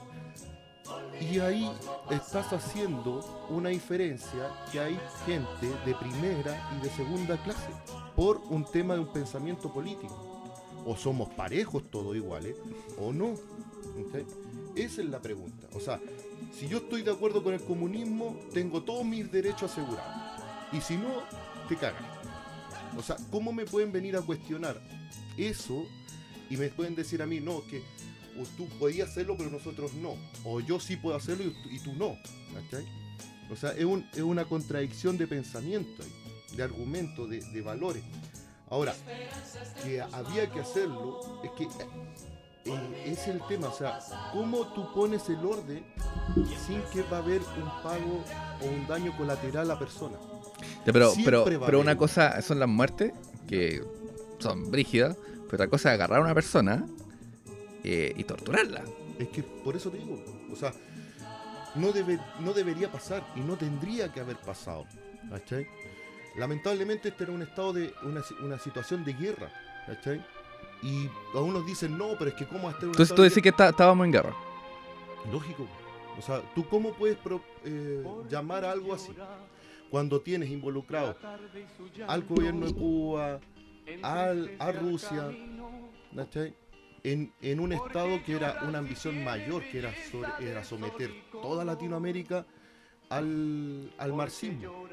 Y 1.21 1.39
ahí 1.39 1.71
estás 2.11 2.53
haciendo 2.53 3.47
una 3.51 3.69
diferencia 3.69 4.51
que 4.73 4.81
hay 4.81 4.99
gente 5.27 5.69
de 5.85 5.95
primera 5.95 6.71
y 6.77 6.83
de 6.83 6.91
segunda 6.91 7.37
clase 7.43 7.69
por 8.17 8.39
un 8.49 8.65
tema 8.65 8.95
de 8.95 9.01
un 9.01 9.13
pensamiento 9.13 9.73
político. 9.73 10.27
O 10.87 10.97
somos 10.97 11.29
parejos 11.35 11.91
todos 11.91 12.17
iguales 12.17 12.57
o 12.99 13.13
no. 13.13 13.35
Esa 14.75 15.03
es 15.03 15.09
la 15.09 15.21
pregunta. 15.21 15.69
O 15.75 15.81
sea, 15.81 16.01
si 16.53 16.69
yo 16.69 16.79
estoy 16.79 17.03
de 17.03 17.11
acuerdo 17.11 17.43
con 17.43 17.55
el 17.55 17.63
comunismo, 17.63 18.39
tengo 18.53 18.83
todos 18.83 19.05
mis 19.05 19.31
derechos 19.31 19.71
asegurados. 19.73 20.43
Y 20.73 20.81
si 20.81 20.97
no, 20.97 21.23
te 21.69 21.77
cagan. 21.77 22.05
O 22.97 23.03
sea, 23.03 23.17
¿cómo 23.31 23.53
me 23.53 23.67
pueden 23.67 23.93
venir 23.93 24.17
a 24.17 24.23
cuestionar 24.23 24.81
eso 25.37 25.87
y 26.49 26.57
me 26.57 26.69
pueden 26.69 26.95
decir 26.95 27.23
a 27.23 27.27
mí, 27.27 27.41
no, 27.41 27.63
que 27.67 27.83
o 28.39 28.45
tú 28.57 28.67
podías 28.79 29.09
hacerlo, 29.11 29.35
pero 29.37 29.51
nosotros 29.51 29.93
no. 29.95 30.15
O 30.45 30.61
yo 30.61 30.79
sí 30.81 30.97
puedo 30.97 31.17
hacerlo 31.17 31.45
y, 31.45 31.51
tú- 31.63 31.69
y 31.71 31.79
tú 31.81 31.93
no. 31.95 32.17
¿cachai? 32.55 32.85
O 33.51 33.57
sea, 33.57 33.71
es, 33.73 33.85
un- 33.85 34.07
es 34.13 34.23
una 34.23 34.45
contradicción 34.45 35.17
de 35.19 35.27
pensamiento, 35.27 36.03
de 36.57 36.63
argumento, 36.63 37.27
de, 37.27 37.41
de 37.41 37.63
valores. 37.63 38.03
Ahora, 38.69 38.95
que 39.83 40.01
había 40.01 40.49
que 40.51 40.61
hacerlo, 40.61 41.41
es 41.43 41.51
que 41.53 41.65
eh, 42.71 43.03
es 43.07 43.27
el 43.27 43.41
tema. 43.49 43.69
O 43.69 43.77
sea, 43.77 43.99
¿cómo 44.33 44.67
tú 44.75 44.93
pones 44.95 45.29
el 45.29 45.45
orden 45.45 45.85
sin 46.67 46.81
que 46.93 47.03
va 47.11 47.17
a 47.17 47.21
haber 47.21 47.41
un 47.41 47.83
pago 47.83 48.25
o 48.63 48.67
un 48.67 48.87
daño 48.87 49.17
colateral 49.17 49.65
a 49.71 49.75
la 49.75 49.79
persona? 49.79 50.17
Pero, 50.85 51.13
pero, 51.25 51.45
pero 51.67 51.81
una 51.81 51.97
cosa 51.97 52.41
son 52.43 52.61
las 52.61 52.69
muertes, 52.69 53.13
que 53.49 53.83
son 54.39 54.71
brígidas, 54.71 55.17
pero 55.47 55.55
otra 55.57 55.69
cosa 55.69 55.89
es 55.91 55.95
agarrar 55.95 56.21
a 56.21 56.23
una 56.23 56.35
persona 56.35 56.87
eh, 57.85 58.13
y 58.17 58.25
torturarla. 58.25 58.83
Es 59.19 59.29
que 59.29 59.43
por 59.43 59.77
eso 59.77 59.91
te 59.91 59.99
digo, 59.99 60.23
o 60.53 60.57
sea, 60.57 60.73
no, 61.75 61.93
debe, 61.93 62.19
no 62.41 62.53
debería 62.53 62.91
pasar 62.91 63.25
y 63.37 63.41
no 63.41 63.57
tendría 63.57 64.13
que 64.13 64.21
haber 64.21 64.37
pasado. 64.37 64.87
¿Cachai? 65.29 65.67
Lamentablemente 66.37 67.09
este 67.11 67.25
era 67.25 67.33
un 67.33 67.43
estado 67.43 67.73
de 67.73 67.93
una, 68.03 68.23
una 68.43 68.59
situación 68.59 69.05
de 69.05 69.13
guerra, 69.13 69.53
¿cachai? 69.87 70.25
Y 70.83 71.09
a 71.35 71.41
unos 71.41 71.67
dicen, 71.67 71.97
no, 71.99 72.11
pero 72.19 72.31
es 72.31 72.37
que 72.37 72.47
cómo 72.47 72.69
estar 72.71 72.83
en 72.85 72.89
un 72.89 72.93
Entonces 72.95 73.15
tú 73.15 73.23
de 73.23 73.29
decís 73.29 73.43
que 73.43 73.51
está- 73.51 73.69
estábamos 73.69 74.05
en 74.07 74.13
guerra. 74.13 74.31
guerra? 74.31 75.33
Lógico. 75.33 75.67
O 76.19 76.23
sea, 76.23 76.41
¿tú 76.55 76.67
cómo 76.69 76.93
puedes 76.95 77.17
pro- 77.19 77.43
eh, 77.65 78.03
llamar 78.31 78.65
a 78.65 78.73
algo 78.73 78.95
así? 78.95 79.13
Cuando 79.91 80.21
tienes 80.21 80.49
involucrado 80.51 81.17
al 82.07 82.23
gobierno 82.25 82.67
de 82.67 82.75
Cuba, 82.75 83.41
al, 84.03 84.57
a 84.59 84.73
Rusia, 84.73 85.31
¿cachai? 86.15 86.55
En, 87.03 87.33
en 87.41 87.61
un 87.61 87.73
estado 87.73 88.23
que 88.25 88.37
era 88.37 88.63
una 88.69 88.79
ambición 88.79 89.25
mayor, 89.25 89.63
que 89.71 89.79
era, 89.79 89.93
sobre- 90.11 90.51
era 90.51 90.63
someter 90.65 91.11
toda 91.33 91.65
Latinoamérica 91.65 92.45
al, 93.09 93.93
al 93.99 94.13
marxismo. 94.13 94.87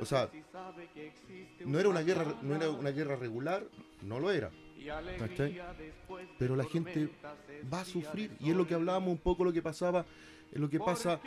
O 0.00 0.04
sea, 0.04 0.28
no 1.64 1.78
era 1.78 1.88
una 1.88 2.00
guerra, 2.02 2.34
no 2.42 2.54
era 2.56 2.70
una 2.70 2.90
guerra 2.90 3.16
regular, 3.16 3.64
no 4.02 4.18
lo 4.18 4.30
era. 4.30 4.50
¿cachai? 5.18 5.60
Pero 6.38 6.56
la 6.56 6.64
gente 6.64 7.08
va 7.72 7.80
a 7.80 7.84
sufrir 7.84 8.36
y 8.40 8.50
es 8.50 8.56
lo 8.56 8.66
que 8.66 8.74
hablábamos 8.74 9.10
un 9.10 9.18
poco 9.18 9.44
lo 9.44 9.52
que 9.52 9.62
pasaba, 9.62 10.04
es 10.52 10.58
lo 10.60 10.68
que 10.70 10.78
pasa 10.78 11.20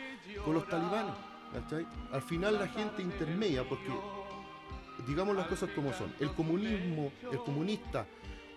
con 0.44 0.54
los 0.54 0.66
talibanes. 0.68 1.14
¿cachai? 1.52 1.86
Al 2.12 2.22
final 2.22 2.54
la 2.58 2.68
gente 2.68 3.02
intermedia, 3.02 3.62
porque 3.68 3.90
digamos 5.06 5.36
las 5.36 5.46
cosas 5.48 5.70
como 5.70 5.92
son. 5.92 6.14
El 6.20 6.32
comunismo, 6.32 7.12
el 7.30 7.38
comunista 7.38 8.06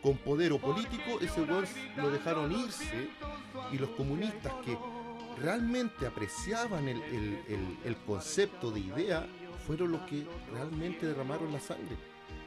con 0.05 0.17
poder 0.17 0.53
o 0.53 0.59
político, 0.59 1.17
ese 1.19 1.41
weón 1.41 1.65
lo 1.97 2.11
dejaron 2.11 2.51
irse 2.51 3.09
y 3.71 3.77
los 3.79 3.89
comunistas 3.89 4.53
que 4.63 4.77
realmente 5.41 6.05
apreciaban 6.05 6.87
el, 6.87 7.01
el- 7.83 7.97
concepto 8.05 8.69
de 8.69 8.81
idea 8.81 9.25
fueron 9.65 9.93
los 9.93 10.01
que 10.01 10.27
realmente 10.53 11.07
derramaron 11.07 11.51
la 11.51 11.59
sangre. 11.59 11.97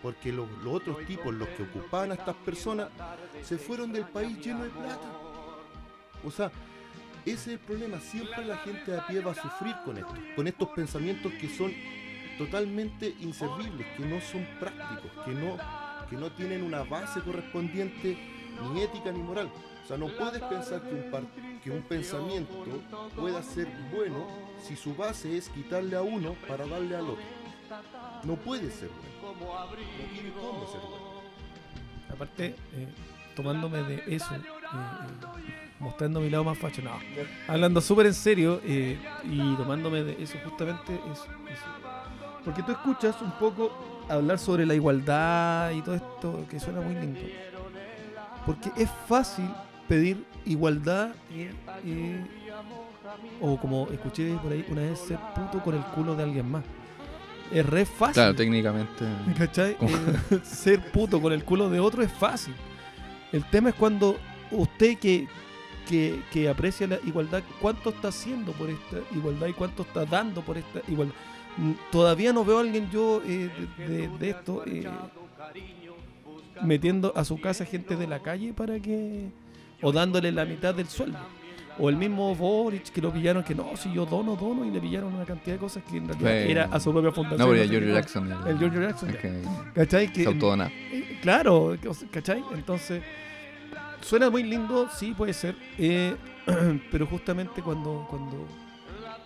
Porque 0.00 0.30
los, 0.32 0.48
los 0.62 0.74
otros 0.74 1.04
tipos, 1.04 1.34
los 1.34 1.48
que 1.48 1.64
ocupaban 1.64 2.12
a 2.12 2.14
estas 2.14 2.36
personas, 2.36 2.90
se 3.42 3.58
fueron 3.58 3.92
del 3.92 4.04
país 4.04 4.38
lleno 4.38 4.62
de 4.62 4.70
plata. 4.70 5.10
O 6.24 6.30
sea, 6.30 6.52
ese 7.26 7.32
es 7.32 7.48
el 7.48 7.58
problema. 7.58 7.98
Siempre 7.98 8.44
la 8.44 8.58
gente 8.58 8.92
de 8.92 8.98
a 9.00 9.06
pie 9.08 9.18
va 9.20 9.32
a 9.32 9.34
sufrir 9.34 9.74
con 9.84 9.98
esto, 9.98 10.14
con 10.36 10.46
estos 10.46 10.68
pensamientos 10.68 11.32
que 11.40 11.48
son 11.48 11.72
totalmente 12.38 13.16
inservibles, 13.18 13.84
que 13.96 14.04
no 14.06 14.20
son 14.20 14.46
prácticos, 14.60 15.10
que 15.24 15.32
no, 15.32 15.58
que 16.10 16.16
no 16.16 16.30
tienen 16.32 16.62
una 16.62 16.82
base 16.82 17.20
correspondiente 17.20 18.16
ni 18.72 18.80
ética 18.82 19.12
ni 19.12 19.20
moral. 19.20 19.50
O 19.84 19.86
sea, 19.88 19.96
no 19.96 20.08
puedes 20.08 20.42
pensar 20.42 20.82
que 20.82 20.94
un, 20.94 21.10
par- 21.10 21.22
que 21.62 21.70
un 21.70 21.82
pensamiento 21.82 22.52
pueda 23.16 23.42
ser 23.42 23.68
bueno 23.94 24.26
si 24.62 24.76
su 24.76 24.94
base 24.94 25.36
es 25.36 25.48
quitarle 25.48 25.96
a 25.96 26.02
uno 26.02 26.34
para 26.46 26.66
darle 26.66 26.96
al 26.96 27.04
otro. 27.08 27.24
No 28.24 28.34
puede 28.36 28.70
ser 28.70 28.90
bueno. 28.90 29.38
No 29.42 30.12
tiene 30.12 30.30
cómo 30.32 30.66
ser 30.66 30.80
bueno. 30.80 31.18
Aparte, 32.12 32.46
eh, 32.72 32.88
tomándome 33.36 33.82
de 33.82 34.02
eso, 34.14 34.34
eh, 34.34 34.38
eh, 34.40 35.70
mostrando 35.78 36.20
mi 36.20 36.28
lado 36.30 36.44
más 36.44 36.58
facho, 36.58 36.82
no, 36.82 36.90
hablando 37.46 37.80
súper 37.80 38.06
en 38.06 38.14
serio 38.14 38.60
eh, 38.64 38.98
y 39.24 39.54
tomándome 39.56 40.02
de 40.02 40.22
eso 40.22 40.36
justamente 40.44 40.94
eso, 41.12 41.24
eso. 41.50 41.64
Porque 42.44 42.62
tú 42.62 42.72
escuchas 42.72 43.20
un 43.22 43.30
poco 43.32 43.70
hablar 44.08 44.38
sobre 44.38 44.66
la 44.66 44.74
igualdad 44.74 45.70
y 45.72 45.82
todo 45.82 45.94
esto 45.94 46.46
que 46.48 46.60
suena 46.60 46.80
muy 46.80 46.94
lindo. 46.94 47.20
Porque 48.46 48.70
es 48.76 48.88
fácil 49.06 49.48
pedir 49.86 50.24
igualdad 50.44 51.10
eh, 51.84 52.24
o 53.40 53.58
como 53.58 53.88
escuché 53.90 54.34
por 54.36 54.52
ahí 54.52 54.64
una 54.68 54.82
vez 54.82 54.98
ser 54.98 55.18
puto 55.34 55.62
con 55.62 55.74
el 55.74 55.82
culo 55.82 56.14
de 56.14 56.22
alguien 56.22 56.50
más. 56.50 56.64
Es 57.52 57.64
re 57.64 57.86
fácil. 57.86 58.14
Claro, 58.14 58.34
técnicamente. 58.34 59.04
¿Cachai? 59.36 59.76
Eh, 59.80 60.40
ser 60.42 60.90
puto 60.92 61.20
con 61.20 61.32
el 61.32 61.44
culo 61.44 61.70
de 61.70 61.80
otro 61.80 62.02
es 62.02 62.12
fácil. 62.12 62.54
El 63.32 63.44
tema 63.44 63.70
es 63.70 63.74
cuando 63.74 64.18
usted 64.50 64.98
que, 64.98 65.26
que, 65.88 66.22
que 66.30 66.48
aprecia 66.48 66.86
la 66.86 66.98
igualdad, 67.06 67.42
¿cuánto 67.60 67.90
está 67.90 68.08
haciendo 68.08 68.52
por 68.52 68.68
esta 68.68 68.98
igualdad 69.14 69.46
y 69.48 69.52
cuánto 69.54 69.82
está 69.82 70.04
dando 70.04 70.42
por 70.42 70.58
esta 70.58 70.80
igualdad? 70.88 71.14
Todavía 71.90 72.32
no 72.32 72.44
veo 72.44 72.58
a 72.58 72.60
alguien 72.60 72.88
yo 72.90 73.20
eh, 73.26 73.50
de, 74.18 74.30
esto 74.30 74.62
eh, 74.66 74.88
metiendo 76.62 77.12
a 77.16 77.24
su 77.24 77.40
casa 77.40 77.64
gente 77.64 77.96
de 77.96 78.06
la 78.06 78.20
calle 78.20 78.52
para 78.52 78.78
que... 78.80 79.30
o 79.82 79.92
dándole 79.92 80.30
la 80.32 80.44
mitad 80.44 80.74
del 80.74 80.88
sueldo. 80.88 81.18
O 81.80 81.88
el 81.88 81.96
mismo 81.96 82.34
Boric 82.34 82.90
que 82.90 83.00
lo 83.00 83.12
pillaron 83.12 83.44
que 83.44 83.54
no, 83.54 83.76
si 83.76 83.92
yo 83.92 84.04
dono, 84.04 84.34
dono 84.34 84.64
y 84.64 84.70
le 84.70 84.80
pillaron 84.80 85.14
una 85.14 85.24
cantidad 85.24 85.54
de 85.54 85.60
cosas 85.60 85.82
que 85.88 85.98
en 85.98 86.08
realidad 86.08 86.32
era 86.32 86.64
a 86.64 86.80
su 86.80 86.92
propia 86.92 87.12
fundación. 87.12 87.48
No, 87.48 87.54
pero 87.54 87.68
George. 87.70 87.92
Jackson. 87.92 88.32
El 88.46 88.58
George 88.58 88.80
Jackson, 88.80 89.16
¿Cachai? 89.74 90.12
Que, 90.12 90.26
autodona. 90.26 90.66
eh, 90.66 91.18
claro, 91.22 91.76
¿cachai? 92.10 92.42
Entonces, 92.52 93.00
suena 94.00 94.28
muy 94.28 94.42
lindo, 94.42 94.88
sí, 94.92 95.14
puede 95.16 95.32
ser. 95.32 95.54
eh, 95.78 96.16
pero 96.90 97.06
justamente 97.06 97.62
cuando, 97.62 98.06
cuando, 98.10 98.46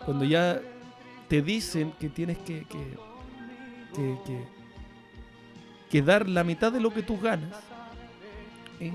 cuando 0.05 0.25
ya 0.25 0.61
te 1.33 1.41
dicen 1.41 1.95
que 1.99 2.11
tienes 2.11 2.37
que, 2.37 2.67
que, 2.67 2.79
que, 3.95 4.17
que- 4.27 4.45
que 5.89 6.03
dar 6.03 6.29
la 6.29 6.45
mitad 6.45 6.71
de 6.71 6.79
lo 6.79 6.93
que 6.93 7.03
tú 7.03 7.19
ganas, 7.19 7.55
eh, 8.81 8.93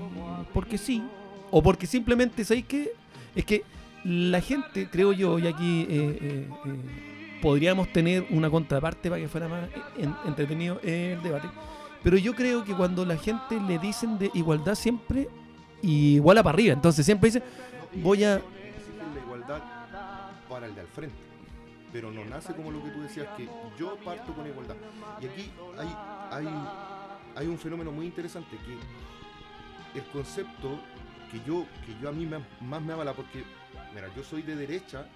porque 0.54 0.78
sí, 0.78 1.02
o 1.50 1.60
porque 1.60 1.84
simplemente, 1.88 2.44
¿sabes 2.44 2.64
qué? 2.64 2.92
Es 3.34 3.44
que 3.44 3.64
la 4.04 4.40
gente, 4.40 4.88
creo 4.88 5.12
yo, 5.12 5.36
y 5.40 5.48
aquí 5.48 5.80
eh, 5.82 6.18
eh, 6.20 6.48
eh, 6.66 7.38
podríamos 7.42 7.92
tener 7.92 8.24
una 8.30 8.48
contraparte 8.48 9.10
para 9.10 9.20
que 9.20 9.26
fuera 9.26 9.48
más 9.48 9.68
en- 9.96 10.14
entretenido 10.24 10.80
el 10.84 11.20
debate. 11.20 11.48
Pero 12.04 12.16
yo 12.18 12.36
creo 12.36 12.62
que 12.64 12.72
cuando 12.72 13.04
la 13.04 13.16
gente 13.16 13.58
le 13.66 13.80
dicen 13.80 14.16
de 14.16 14.30
igualdad 14.34 14.76
siempre 14.76 15.28
iguala 15.82 16.40
para 16.44 16.54
arriba. 16.54 16.72
Entonces 16.72 17.04
siempre 17.04 17.30
dice, 17.30 17.42
voy 18.00 18.22
a... 18.22 18.34
la 18.36 19.20
igualdad 19.24 19.60
para 20.48 20.66
el 20.66 20.74
de 20.76 20.82
frente. 20.84 21.27
Pero 21.92 22.10
no 22.10 22.24
nace 22.24 22.54
como 22.54 22.70
lo 22.70 22.82
que 22.84 22.90
tú 22.90 23.00
decías, 23.02 23.28
que 23.36 23.48
yo 23.78 23.96
parto 24.04 24.34
con 24.34 24.46
igualdad. 24.46 24.76
Y 25.20 25.26
aquí 25.26 25.50
hay, 25.78 25.88
hay, 26.30 26.48
hay 27.36 27.46
un 27.46 27.58
fenómeno 27.58 27.90
muy 27.92 28.06
interesante, 28.06 28.56
que 28.58 29.98
el 29.98 30.04
concepto 30.08 30.78
que 31.30 31.40
yo, 31.46 31.64
que 31.86 31.98
yo 32.00 32.08
a 32.08 32.12
mí 32.12 32.26
me- 32.26 32.44
más 32.60 32.82
me 32.82 32.92
avala, 32.92 33.14
porque, 33.14 33.42
mira, 33.94 34.08
yo 34.14 34.22
soy 34.22 34.42
de 34.42 34.54
derecha, 34.56 35.06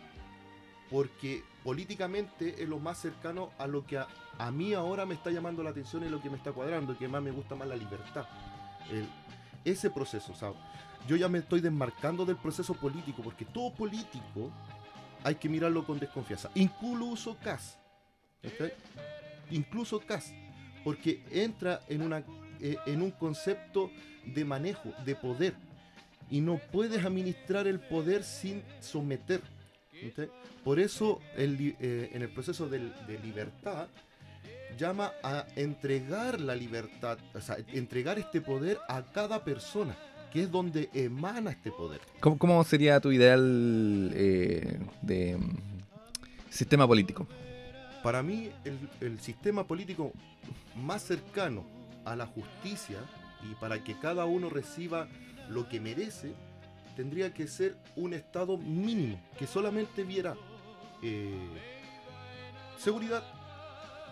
porque 0.91 1.43
políticamente 1.65 2.63
es 2.63 2.69
lo 2.69 2.79
más 2.79 2.99
cercano 2.99 3.51
a 3.59 3.67
lo 3.67 3.87
que 3.87 3.99
a, 3.99 4.07
a 4.39 4.51
mí 4.51 4.75
ahora 4.75 5.07
me 5.07 5.15
está 5.15 5.31
llamando 5.31 5.63
la 5.63 5.71
atención 5.71 6.05
y 6.05 6.09
lo 6.09 6.21
que 6.21 6.29
me 6.31 6.37
está 6.37 6.53
cuadrando, 6.53 6.97
que 6.99 7.09
más 7.09 7.23
me 7.23 7.31
gusta 7.31 7.55
más 7.55 7.69
la 7.69 7.77
libertad. 7.77 8.27
El- 8.91 9.09
ese 9.65 9.91
proceso, 9.91 10.35
¿sabes? 10.35 10.57
yo 11.09 11.17
ya 11.17 11.29
me 11.29 11.39
estoy 11.39 11.61
desmarcando 11.61 12.25
del 12.25 12.37
proceso 12.37 12.75
político, 12.75 13.23
porque 13.23 13.45
todo 13.45 13.73
político 13.73 14.51
hay 15.25 15.35
que 15.37 15.49
mirarlo 15.49 15.85
con 15.85 15.99
desconfianza. 15.99 16.51
Incluso 16.55 17.37
CAS. 17.43 17.79
Incluso 19.51 20.01
CAS. 20.01 20.33
Porque 20.85 21.23
entra 21.31 21.81
eh, 21.89 22.77
en 22.87 23.03
un 23.03 23.11
concepto 23.13 23.91
de 24.25 24.45
manejo, 24.45 24.93
de 25.05 25.15
poder. 25.15 25.55
Y 26.31 26.41
no 26.41 26.59
puedes 26.59 27.05
administrar 27.05 27.67
el 27.67 27.79
poder 27.81 28.25
sin 28.25 28.63
someter. 28.81 29.41
Por 30.65 30.81
eso 30.81 31.21
eh, 31.37 32.11
en 32.13 32.23
el 32.23 32.29
proceso 32.31 32.69
del- 32.69 32.93
de 33.07 33.19
libertad 33.21 33.87
llama 34.79 35.13
a 35.23 35.47
entregar 35.55 36.41
la 36.41 36.57
libertad, 36.57 37.19
o 37.35 37.41
sea, 37.41 37.59
entregar 37.69 38.19
este 38.19 38.41
poder 38.41 38.79
a 38.89 39.03
cada 39.03 39.45
persona, 39.45 39.95
que 40.33 40.43
es 40.43 40.51
donde 40.51 40.89
emana 40.95 41.51
este 41.51 41.71
poder. 41.71 42.01
¿Cómo, 42.21 42.39
cómo 42.39 42.65
sería 42.65 43.01
tu 43.01 43.13
ideal 43.13 44.11
eh, 44.15 44.79
de 45.03 45.37
mm, 45.37 45.59
sistema 46.51 46.87
político? 46.87 47.27
Para 48.03 48.23
mí, 48.23 48.51
el, 48.65 48.79
el 49.01 49.21
sistema 49.21 49.65
político 49.65 50.13
más 50.75 51.03
cercano 51.03 51.65
a 52.05 52.17
la 52.17 52.27
justicia 52.27 52.99
y 53.51 53.55
para 53.57 53.83
que 53.85 53.99
cada 53.99 54.25
uno 54.25 54.49
reciba 54.51 55.07
lo 55.49 55.69
que 55.69 55.81
merece, 55.81 56.33
tendría 56.97 57.33
que 57.35 57.47
ser 57.47 57.77
un 57.97 58.13
Estado 58.15 58.57
mínimo, 58.59 59.21
que 59.39 59.47
solamente 59.47 60.03
viera 60.05 60.35
eh, 61.03 61.37
seguridad 62.79 63.23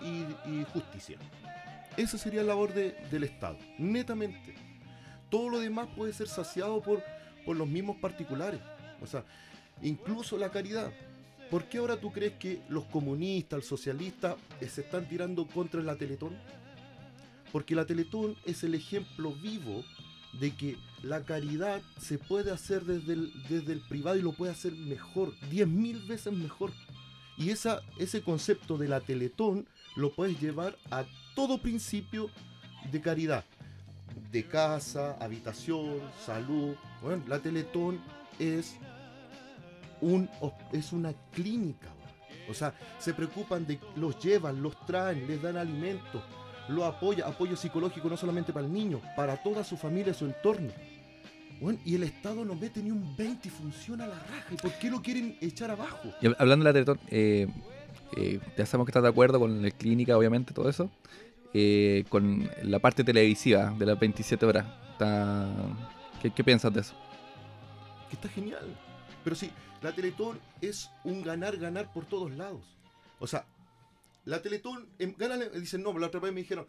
y, 0.02 0.24
y 0.50 0.64
justicia. 0.72 1.18
Esa 1.96 2.16
sería 2.18 2.42
la 2.42 2.48
labor 2.48 2.72
de- 2.72 2.92
del 3.10 3.24
Estado, 3.24 3.56
netamente. 3.78 4.54
Todo 5.30 5.48
lo 5.48 5.60
demás 5.60 5.88
puede 5.96 6.12
ser 6.12 6.28
saciado 6.28 6.82
por, 6.82 7.02
por 7.44 7.56
los 7.56 7.68
mismos 7.68 7.96
particulares. 7.96 8.60
O 9.00 9.06
sea, 9.06 9.24
incluso 9.82 10.36
la 10.36 10.50
caridad. 10.50 10.92
¿Por 11.50 11.64
qué 11.64 11.78
ahora 11.78 11.98
tú 11.98 12.12
crees 12.12 12.34
que 12.34 12.62
los 12.68 12.84
comunistas, 12.84 13.58
el 13.58 13.64
socialista, 13.64 14.36
eh, 14.60 14.68
se 14.68 14.82
están 14.82 15.08
tirando 15.08 15.46
contra 15.46 15.82
la 15.82 15.96
Teletón? 15.96 16.36
Porque 17.50 17.74
la 17.74 17.86
Teletón 17.86 18.36
es 18.44 18.62
el 18.62 18.74
ejemplo 18.74 19.32
vivo 19.32 19.84
de 20.38 20.52
que 20.54 20.76
la 21.02 21.24
caridad 21.24 21.82
se 21.98 22.18
puede 22.18 22.52
hacer 22.52 22.84
desde 22.84 23.14
el, 23.14 23.32
desde 23.48 23.72
el 23.72 23.80
privado 23.80 24.16
y 24.16 24.22
lo 24.22 24.32
puede 24.32 24.52
hacer 24.52 24.72
mejor, 24.72 25.34
10.000 25.50 26.06
veces 26.06 26.32
mejor. 26.32 26.72
Y 27.36 27.50
esa, 27.50 27.80
ese 27.98 28.22
concepto 28.22 28.78
de 28.78 28.86
la 28.86 29.00
Teletón 29.00 29.66
lo 29.96 30.14
puedes 30.14 30.40
llevar 30.40 30.76
a 30.90 31.04
todo 31.34 31.58
principio 31.58 32.30
de 32.92 33.00
caridad. 33.00 33.44
De 34.30 34.44
casa, 34.46 35.16
habitación, 35.20 35.98
salud. 36.24 36.74
Bueno, 37.02 37.22
la 37.26 37.40
Teletón 37.40 38.00
es 38.38 38.76
un, 40.00 40.28
es 40.72 40.92
una 40.92 41.12
clínica. 41.32 41.88
O 42.48 42.54
sea, 42.54 42.74
se 42.98 43.14
preocupan 43.14 43.66
de 43.66 43.78
los 43.96 44.18
llevan, 44.18 44.62
los 44.62 44.74
traen, 44.86 45.26
les 45.26 45.40
dan 45.40 45.56
alimentos, 45.56 46.22
lo 46.68 46.84
apoya, 46.84 47.26
apoyo 47.26 47.56
psicológico 47.56 48.08
no 48.08 48.16
solamente 48.16 48.52
para 48.52 48.66
el 48.66 48.72
niño, 48.72 49.00
para 49.16 49.36
toda 49.42 49.64
su 49.64 49.76
familia, 49.76 50.14
su 50.14 50.26
entorno. 50.26 50.72
Bueno, 51.60 51.78
y 51.84 51.94
el 51.94 52.04
Estado 52.04 52.44
no 52.44 52.54
mete 52.54 52.82
ni 52.82 52.90
un 52.90 53.14
20 53.16 53.48
y 53.48 53.50
funciona 53.50 54.06
la 54.06 54.14
raja. 54.14 54.46
¿Y 54.50 54.56
por 54.56 54.72
qué 54.72 54.90
lo 54.90 55.02
quieren 55.02 55.36
echar 55.40 55.70
abajo? 55.70 56.08
Hablando 56.38 56.64
de 56.64 56.68
la 56.68 56.72
Teletón, 56.72 57.00
eh, 57.08 57.46
eh, 58.16 58.40
ya 58.56 58.64
sabemos 58.66 58.86
que 58.86 58.90
estás 58.90 59.02
de 59.02 59.10
acuerdo 59.10 59.38
con 59.38 59.60
la 59.60 59.70
clínica, 59.70 60.16
obviamente, 60.16 60.54
todo 60.54 60.68
eso. 60.68 60.90
Eh, 61.52 62.04
con 62.08 62.48
la 62.62 62.78
parte 62.78 63.02
televisiva 63.02 63.74
de 63.76 63.86
las 63.86 63.98
27 63.98 64.46
horas. 64.46 64.66
Está- 64.92 65.48
¿Qué, 66.22 66.44
piensas 66.44 66.72
de 66.72 66.80
eso? 66.80 66.94
Que 68.08 68.16
está 68.16 68.28
genial. 68.28 68.76
Pero 69.24 69.34
sí, 69.34 69.50
la 69.82 69.92
Teletón 69.92 70.38
es 70.60 70.90
un 71.04 71.22
ganar-ganar 71.22 71.92
por 71.92 72.04
todos 72.04 72.30
lados. 72.32 72.62
O 73.18 73.26
sea, 73.26 73.46
la 74.26 74.42
Teletón, 74.42 74.86
em, 74.98 75.14
gana, 75.16 75.36
dicen, 75.36 75.82
no, 75.82 75.96
la 75.98 76.08
otra 76.08 76.20
vez 76.20 76.32
me 76.32 76.40
dijeron, 76.40 76.66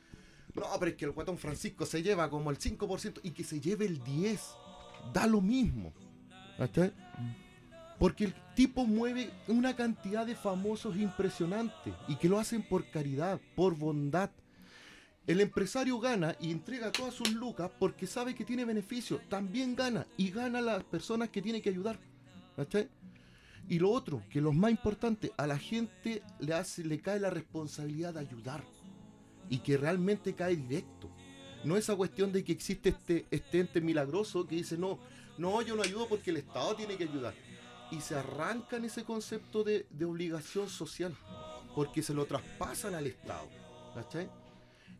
no, 0.55 0.63
pero 0.79 0.91
es 0.91 0.97
que 0.97 1.05
el 1.05 1.11
guatón 1.11 1.37
Francisco 1.37 1.85
se 1.85 2.01
lleva 2.01 2.29
como 2.29 2.49
el 2.49 2.57
5% 2.57 3.21
y 3.23 3.31
que 3.31 3.43
se 3.43 3.59
lleve 3.59 3.85
el 3.85 4.01
10%. 4.03 4.57
Da 5.13 5.27
lo 5.27 5.41
mismo. 5.41 5.93
¿Cachai? 6.57 6.93
Porque 7.99 8.25
el 8.25 8.33
tipo 8.55 8.85
mueve 8.85 9.29
una 9.47 9.75
cantidad 9.75 10.25
de 10.25 10.35
famosos 10.35 10.95
impresionante 10.97 11.93
y 12.07 12.15
que 12.15 12.29
lo 12.29 12.39
hacen 12.39 12.63
por 12.63 12.89
caridad, 12.89 13.39
por 13.55 13.75
bondad. 13.75 14.31
El 15.27 15.39
empresario 15.39 15.99
gana 15.99 16.35
y 16.39 16.51
entrega 16.51 16.91
todas 16.91 17.13
sus 17.13 17.31
lucas 17.33 17.69
porque 17.77 18.07
sabe 18.07 18.33
que 18.33 18.43
tiene 18.43 18.65
beneficio. 18.65 19.21
También 19.29 19.75
gana 19.75 20.07
y 20.17 20.31
gana 20.31 20.61
las 20.61 20.83
personas 20.83 21.29
que 21.29 21.41
tiene 21.41 21.61
que 21.61 21.69
ayudar. 21.69 21.99
¿Cachai? 22.55 22.89
Y 23.69 23.79
lo 23.79 23.91
otro, 23.91 24.23
que 24.29 24.41
lo 24.41 24.51
más 24.51 24.71
importante, 24.71 25.31
a 25.37 25.45
la 25.45 25.57
gente 25.57 26.23
le, 26.39 26.53
hace, 26.53 26.83
le 26.83 26.99
cae 26.99 27.19
la 27.19 27.29
responsabilidad 27.29 28.15
de 28.15 28.21
ayudar. 28.21 28.63
Y 29.49 29.59
que 29.59 29.77
realmente 29.77 30.33
cae 30.33 30.55
directo. 30.55 31.09
No 31.63 31.77
esa 31.77 31.95
cuestión 31.95 32.31
de 32.31 32.43
que 32.43 32.51
existe 32.51 32.89
este, 32.89 33.27
este 33.29 33.59
ente 33.59 33.79
milagroso 33.79 34.47
que 34.47 34.55
dice, 34.55 34.77
no, 34.77 34.99
no, 35.37 35.61
yo 35.61 35.75
no 35.75 35.83
ayudo 35.83 36.07
porque 36.07 36.31
el 36.31 36.37
Estado 36.37 36.75
tiene 36.75 36.97
que 36.97 37.03
ayudar. 37.03 37.35
Y 37.91 38.01
se 38.01 38.15
arrancan 38.15 38.85
ese 38.85 39.03
concepto 39.03 39.63
de, 39.63 39.85
de 39.91 40.05
obligación 40.05 40.67
social. 40.67 41.15
Porque 41.75 42.01
se 42.01 42.15
lo 42.15 42.25
traspasan 42.25 42.95
al 42.95 43.05
Estado. 43.05 43.47
¿Cachai? 43.93 44.40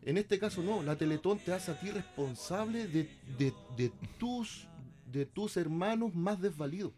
En 0.04 0.18
este 0.18 0.38
caso 0.38 0.62
no, 0.62 0.82
la 0.82 0.96
Teletón 0.96 1.38
te 1.38 1.52
hace 1.52 1.70
a 1.70 1.78
ti 1.78 1.90
responsable 1.90 2.88
de, 2.88 3.92
tus, 4.18 5.56
hermanos 5.56 6.14
más 6.14 6.40
desvalidos. 6.40 6.92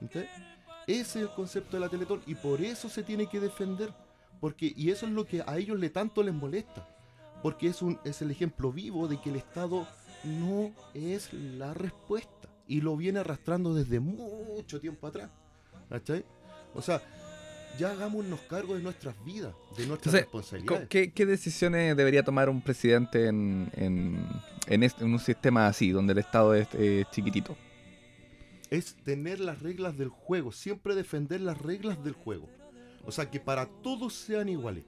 Ese 0.00 0.28
es 0.86 1.16
el 1.16 1.28
concepto 1.30 1.76
de 1.76 1.80
la 1.80 1.88
Teletón 1.88 2.22
y 2.26 2.34
por 2.34 2.60
eso 2.60 2.88
se 2.88 3.02
tiene 3.02 3.26
que 3.26 3.38
defender. 3.38 3.92
Porque, 4.40 4.72
y 4.76 4.90
eso 4.90 5.06
es 5.06 5.12
lo 5.12 5.24
que 5.24 5.42
a 5.46 5.56
ellos 5.56 5.78
le 5.78 5.88
tanto 5.88 6.22
les 6.24 6.34
molesta. 6.34 6.88
Porque 7.42 7.68
es, 7.68 7.80
un, 7.80 7.98
el 8.04 8.30
ejemplo 8.30 8.72
vivo 8.72 9.06
de 9.06 9.20
que 9.20 9.30
el 9.30 9.36
Estado 9.36 9.86
no 10.24 10.72
es 10.94 11.32
la 11.32 11.74
respuesta. 11.74 12.48
Y 12.66 12.80
lo 12.80 12.96
viene 12.96 13.20
arrastrando 13.20 13.72
desde 13.72 14.00
mucho 14.00 14.80
tiempo 14.80 15.06
atrás. 15.06 15.30
O 16.74 16.82
sea, 16.82 17.02
ya 17.78 17.90
hagámonos 17.92 18.40
cargo 18.42 18.74
de 18.74 18.82
nuestras 18.82 19.14
vidas, 19.24 19.54
de 19.76 19.86
nuestras 19.86 20.14
Entonces, 20.14 20.20
responsabilidades. 20.22 20.88
¿Qué, 20.88 21.12
qué 21.12 21.26
decisiones 21.26 21.96
debería 21.96 22.22
tomar 22.22 22.48
un 22.48 22.60
presidente 22.60 23.26
en, 23.28 23.70
en, 23.74 24.26
en 24.66 24.82
este- 24.82 25.04
en 25.04 25.12
un 25.12 25.18
sistema 25.18 25.66
así, 25.66 25.90
donde 25.90 26.12
el 26.12 26.18
Estado 26.18 26.54
es 26.54 26.68
eh, 26.74 27.04
chiquitito? 27.10 27.56
es 28.70 28.94
tener 29.04 29.38
las 29.38 29.60
reglas 29.60 29.98
del 29.98 30.08
juego, 30.08 30.50
siempre 30.50 30.94
defender 30.94 31.42
las 31.42 31.60
reglas 31.60 32.02
del 32.02 32.14
juego. 32.14 32.48
O 33.04 33.12
sea, 33.12 33.30
que 33.30 33.38
para 33.38 33.66
todos 33.66 34.14
sean 34.14 34.48
iguales. 34.48 34.84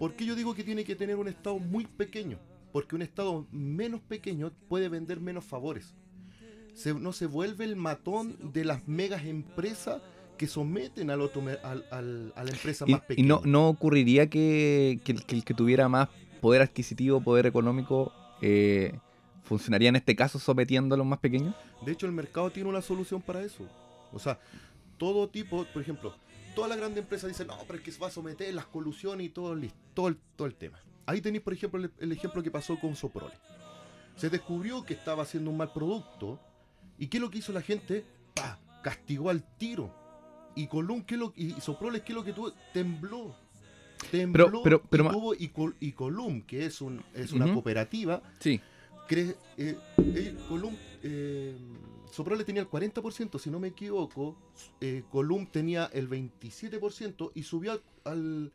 ¿Por 0.00 0.14
qué 0.16 0.24
yo 0.26 0.34
digo 0.34 0.52
que 0.54 0.64
tiene 0.64 0.82
que 0.82 0.96
tener 0.96 1.14
un 1.14 1.28
Estado 1.28 1.58
muy 1.60 1.86
pequeño? 1.86 2.40
Porque 2.72 2.96
un 2.96 3.02
Estado 3.02 3.46
menos 3.52 4.00
pequeño 4.00 4.50
puede 4.68 4.88
vender 4.88 5.20
menos 5.20 5.44
favores. 5.44 5.94
Se- 6.74 6.92
no 6.94 7.12
se 7.12 7.26
vuelve 7.26 7.64
el 7.66 7.76
matón 7.76 8.36
de 8.52 8.64
las 8.64 8.88
megas 8.88 9.24
empresas 9.24 10.02
que 10.40 10.46
someten 10.46 11.10
al 11.10 11.20
otro, 11.20 11.42
al- 11.62 11.84
al- 11.90 12.32
a 12.34 12.44
la 12.44 12.50
empresa 12.50 12.86
Y, 12.88 12.92
más 12.92 13.02
y 13.02 13.06
pequeña. 13.08 13.28
no, 13.28 13.42
no 13.44 13.68
ocurriría 13.68 14.30
que, 14.30 14.98
que 15.04 15.12
el, 15.12 15.26
que 15.26 15.34
el 15.34 15.44
que 15.44 15.52
tuviera 15.52 15.86
más 15.90 16.08
poder 16.40 16.62
adquisitivo, 16.62 17.20
poder 17.20 17.44
económico, 17.44 18.10
eh, 18.40 18.98
funcionaría 19.42 19.90
en 19.90 19.96
este 19.96 20.16
caso 20.16 20.38
sometiendo 20.38 20.94
a 20.94 20.98
los 20.98 21.06
más 21.06 21.18
pequeños? 21.18 21.54
De 21.84 21.92
hecho, 21.92 22.06
el 22.06 22.12
mercado 22.12 22.48
tiene 22.50 22.70
una 22.70 22.80
solución 22.80 23.20
para 23.20 23.42
eso. 23.42 23.68
O 24.14 24.18
sea, 24.18 24.40
todo 24.96 25.28
tipo, 25.28 25.66
por 25.74 25.82
ejemplo, 25.82 26.14
todas 26.54 26.70
las 26.70 26.78
grandes 26.78 27.02
empresas 27.02 27.28
dicen, 27.28 27.46
no, 27.46 27.58
pero 27.66 27.78
es 27.78 27.84
que 27.84 27.92
se 27.92 28.00
va 28.00 28.06
a 28.06 28.10
someter 28.10 28.54
las 28.54 28.64
colusiones 28.64 29.26
y 29.26 29.28
todo, 29.28 29.52
el- 29.52 29.70
todo, 29.92 30.08
el, 30.08 30.16
todo 30.36 30.46
el 30.48 30.54
tema. 30.54 30.80
Ahí 31.04 31.20
tenéis, 31.20 31.44
por 31.44 31.52
ejemplo, 31.52 31.78
el, 31.84 31.90
el 31.98 32.12
ejemplo 32.12 32.42
que 32.42 32.50
pasó 32.50 32.78
con 32.80 32.96
Soprole. 32.96 33.34
Se 34.16 34.30
descubrió 34.30 34.84
que 34.84 34.94
estaba 34.94 35.22
haciendo 35.24 35.50
un 35.50 35.58
mal 35.58 35.70
producto. 35.74 36.40
¿Y 36.98 37.08
qué 37.08 37.18
es 37.18 37.20
lo 37.20 37.28
que 37.30 37.38
hizo 37.38 37.52
la 37.52 37.60
gente? 37.60 38.06
¡Pah! 38.34 38.58
Castigó 38.82 39.28
al 39.28 39.42
tiro. 39.58 39.94
Y 40.60 40.66
Colum, 40.66 41.02
¿qué 41.04 41.16
lo, 41.16 41.32
y 41.36 41.52
Soprole, 41.60 42.02
¿qué 42.02 42.12
es 42.12 42.16
lo 42.16 42.24
que 42.24 42.32
tuvo? 42.32 42.52
Tembló. 42.74 43.34
Tembló 44.10 44.62
pero- 44.62 44.82
pero 44.82 45.04
y, 45.04 45.06
ma- 45.06 45.12
tuvo- 45.12 45.34
y, 45.38 45.48
Col- 45.48 45.76
y 45.80 45.92
Colum, 45.92 46.42
que 46.42 46.66
es, 46.66 46.80
un, 46.80 47.02
es 47.14 47.32
una 47.32 47.52
cooperativa, 47.52 48.22
Sí. 48.40 48.60
cre- 49.08 49.36
eh, 49.56 49.76
eh, 49.98 50.36
Colum, 50.48 50.74
eh, 51.02 51.56
Soprole 52.12 52.44
tenía 52.44 52.62
el 52.62 52.68
40%, 52.68 53.38
si 53.38 53.50
no 53.50 53.60
me 53.60 53.68
equivoco, 53.68 54.36
eh, 54.80 55.02
Colum 55.10 55.46
tenía 55.46 55.86
el 55.92 56.08
27% 56.08 57.30
y 57.34 57.42
subió 57.42 57.72
al, 57.72 57.82
al- 58.04 58.52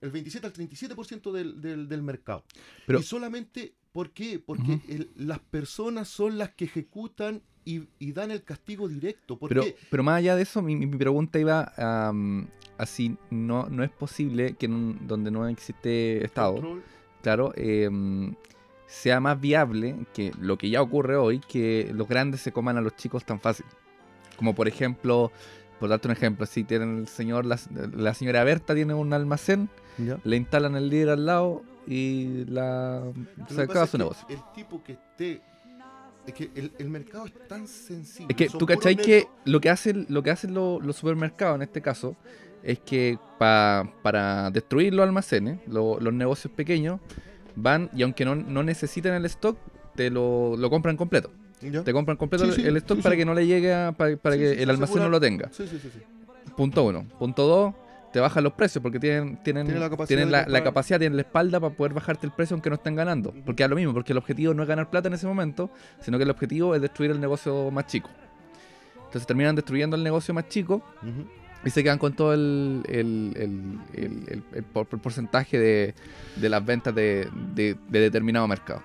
el 0.00 0.10
27 0.10 0.46
al 0.46 0.52
37% 0.52 1.30
del, 1.32 1.60
del, 1.60 1.88
del 1.88 2.02
mercado. 2.02 2.44
Pero- 2.86 2.98
y 3.00 3.02
solamente, 3.04 3.74
¿por 3.92 4.10
qué? 4.10 4.38
Porque 4.40 4.80
el- 4.88 5.10
las 5.16 5.38
personas 5.40 6.08
son 6.08 6.38
las 6.38 6.50
que 6.54 6.64
ejecutan 6.64 7.42
y, 7.64 7.84
y 7.98 8.12
dan 8.12 8.30
el 8.30 8.42
castigo 8.42 8.88
directo. 8.88 9.38
¿Por 9.38 9.48
Pero, 9.48 9.64
pero 9.90 10.02
más 10.02 10.18
allá 10.18 10.36
de 10.36 10.42
eso, 10.42 10.62
mi, 10.62 10.74
mi 10.76 10.96
pregunta 10.96 11.38
iba 11.38 11.72
am, 11.76 12.48
así, 12.78 13.16
no, 13.30 13.68
no 13.70 13.84
es 13.84 13.90
posible 13.90 14.54
que 14.54 14.66
en 14.66 14.72
un- 14.74 15.06
donde 15.06 15.30
no 15.30 15.46
existe 15.48 16.24
Estado, 16.24 16.54
Control. 16.54 16.82
claro, 17.22 17.52
em, 17.56 18.34
sea 18.86 19.20
más 19.20 19.40
viable 19.40 19.96
que 20.12 20.32
lo 20.40 20.58
que 20.58 20.68
ya 20.70 20.82
ocurre 20.82 21.16
hoy, 21.16 21.40
que 21.40 21.90
los 21.94 22.08
grandes 22.08 22.40
se 22.40 22.52
coman 22.52 22.76
a 22.76 22.80
los 22.80 22.94
chicos 22.96 23.24
tan 23.24 23.40
fácil. 23.40 23.64
Como 24.36 24.54
por 24.54 24.66
ejemplo, 24.68 25.30
por 25.78 25.88
darte 25.88 26.08
un 26.08 26.12
ejemplo, 26.12 26.44
si 26.46 26.64
tienen 26.64 26.98
el 26.98 27.08
señor, 27.08 27.46
la, 27.46 27.58
la 27.94 28.12
señora 28.14 28.44
Berta 28.44 28.74
tiene 28.74 28.92
un 28.94 29.12
almacén, 29.12 29.68
¿Ya? 29.98 30.18
le 30.24 30.36
instalan 30.36 30.74
el 30.76 30.88
líder 30.88 31.10
al 31.10 31.26
lado 31.26 31.62
y 31.86 32.44
la 32.46 33.02
se 33.48 33.62
acaba 33.62 33.86
su 33.86 33.98
negocio. 33.98 34.26
El 34.28 34.38
tipo 34.54 34.82
que 34.82 34.92
esté. 34.92 35.42
Es 36.26 36.34
que 36.34 36.50
el, 36.54 36.72
el 36.78 36.88
mercado 36.88 37.26
es 37.26 37.32
tan 37.48 37.66
sencillo. 37.66 38.28
Es 38.28 38.36
que 38.36 38.48
tú 38.48 38.64
cachai 38.66 38.96
que 38.96 39.26
lo 39.44 39.60
que 39.60 39.70
hacen, 39.70 40.06
lo 40.08 40.22
que 40.22 40.30
hacen 40.30 40.54
lo- 40.54 40.80
los 40.80 40.96
supermercados 40.96 41.56
en 41.56 41.62
este 41.62 41.82
caso 41.82 42.16
es 42.62 42.78
que 42.78 43.18
pa- 43.38 43.92
para 44.02 44.50
destruir 44.52 44.94
los 44.94 45.04
almacenes, 45.04 45.58
lo- 45.66 45.98
los 45.98 46.12
negocios 46.12 46.52
pequeños, 46.54 47.00
van 47.56 47.90
y 47.92 48.02
aunque 48.02 48.24
no, 48.24 48.36
no 48.36 48.62
necesiten 48.62 49.14
el 49.14 49.24
stock, 49.26 49.58
te 49.96 50.10
lo, 50.10 50.56
lo 50.56 50.70
compran 50.70 50.96
completo. 50.96 51.30
¿Ya? 51.60 51.82
Te 51.84 51.92
compran 51.92 52.16
completo 52.16 52.44
Sí, 52.44 52.50
el- 52.50 52.56
sí, 52.56 52.62
el 52.66 52.76
stock 52.78 52.98
sí, 52.98 53.02
para 53.02 53.16
que 53.16 53.24
no 53.24 53.34
le 53.34 53.46
llegue 53.46 53.72
a- 53.74 53.92
para, 53.92 54.16
para 54.16 54.36
que 54.36 54.62
el 54.62 54.70
almacén 54.70 55.02
no 55.02 55.08
lo 55.08 55.20
tenga. 55.20 55.48
Sí, 55.52 55.66
sí, 55.68 55.78
sí. 55.82 55.90
sí. 55.92 56.00
Punto 56.56 56.84
uno. 56.84 57.04
Punto 57.18 57.46
dos, 57.46 57.74
te 58.12 58.20
bajan 58.20 58.44
los 58.44 58.52
precios 58.52 58.82
porque 58.82 59.00
tienen, 59.00 59.38
tienen, 59.42 59.64
Tienen 59.66 59.80
la 59.82 59.88
capacidad 59.90 60.06
tienen 60.18 60.30
la, 60.32 60.38
la 60.38 60.44
comprar. 60.44 60.64
capacidad, 60.64 60.98
tienen 60.98 61.16
la 61.16 61.22
espalda 61.22 61.58
para 61.60 61.74
poder 61.74 61.94
bajarte 61.94 62.26
el 62.26 62.32
precio 62.32 62.54
aunque 62.54 62.68
no 62.70 62.74
estén 62.76 62.94
ganando. 62.94 63.32
Porque 63.44 63.62
es 63.64 63.70
lo 63.70 63.76
mismo, 63.76 63.92
porque 63.94 64.12
el 64.12 64.18
objetivo 64.18 64.52
no 64.54 64.62
es 64.62 64.68
ganar 64.68 64.90
plata 64.90 65.08
en 65.08 65.14
ese 65.14 65.26
momento, 65.26 65.70
sino 66.00 66.18
que 66.18 66.24
el 66.24 66.30
objetivo 66.30 66.74
es 66.74 66.82
destruir 66.82 67.10
el 67.10 67.20
negocio 67.20 67.70
más 67.70 67.86
chico. 67.86 68.10
Entonces 69.06 69.26
terminan 69.26 69.54
destruyendo 69.56 69.96
el 69.96 70.02
negocio 70.02 70.32
más 70.34 70.48
chico 70.48 70.82
y 71.64 71.70
se 71.70 71.82
quedan 71.82 71.98
con 71.98 72.12
todo 72.14 72.32
el, 72.34 72.82
el- 72.88 73.32
el- 73.36 73.78
el- 73.94 74.24
el- 74.28 74.42
el 74.54 74.62
por- 74.64 74.88
el 74.92 74.98
porcentaje 74.98 75.58
de, 75.58 75.94
de 76.36 76.48
las 76.48 76.64
ventas 76.64 76.94
de, 76.94 77.28
de- 77.54 77.76
de 77.88 78.00
determinado 78.00 78.46
mercado. 78.48 78.82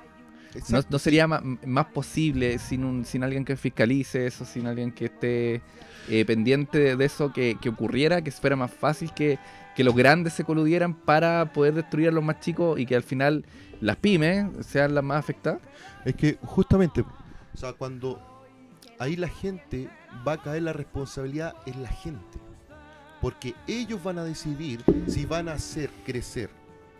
No, 0.69 0.99
sería 0.99 1.27
más, 1.27 1.85
posible 1.93 2.59
sin, 2.59 2.83
un, 2.83 3.05
sin 3.05 3.23
alguien 3.23 3.45
que 3.45 3.55
fiscalice 3.55 4.27
eso, 4.27 4.45
sin 4.45 4.67
alguien 4.67 4.91
que 4.91 5.05
esté 5.05 5.61
eh, 6.09 6.25
pendiente 6.25 6.79
de, 6.79 6.95
de 6.95 7.05
eso 7.05 7.31
que, 7.31 7.57
que 7.61 7.69
ocurriera, 7.69 8.21
que 8.21 8.31
fuera 8.31 8.55
más 8.55 8.71
fácil 8.71 9.13
que, 9.13 9.39
que 9.75 9.83
los 9.83 9.95
grandes 9.95 10.33
se 10.33 10.43
coludieran 10.43 10.93
para 10.93 11.53
poder 11.53 11.75
destruir 11.75 12.09
a 12.09 12.11
los 12.11 12.23
más 12.23 12.39
chicos 12.39 12.79
y 12.79 12.85
que 12.85 12.95
al 12.95 13.03
final 13.03 13.45
las 13.79 13.97
pymes 13.97 14.47
sean 14.65 14.95
las 14.95 15.03
más 15.03 15.19
afectadas. 15.19 15.61
Es 16.05 16.15
que 16.15 16.37
justamente, 16.43 17.01
o 17.01 17.57
sea, 17.57 17.73
cuando 17.73 18.19
ahí 18.99 19.15
la 19.15 19.27
gente 19.27 19.89
va 20.27 20.33
a 20.33 20.41
caer 20.41 20.63
la 20.63 20.73
responsabilidad 20.73 21.55
en 21.65 21.83
la 21.83 21.89
gente. 21.89 22.39
Porque 23.21 23.55
ellos 23.67 24.03
van 24.03 24.19
a 24.19 24.23
decidir 24.23 24.83
si 25.07 25.25
van 25.25 25.49
a 25.49 25.53
hacer 25.53 25.89
crecer 26.05 26.49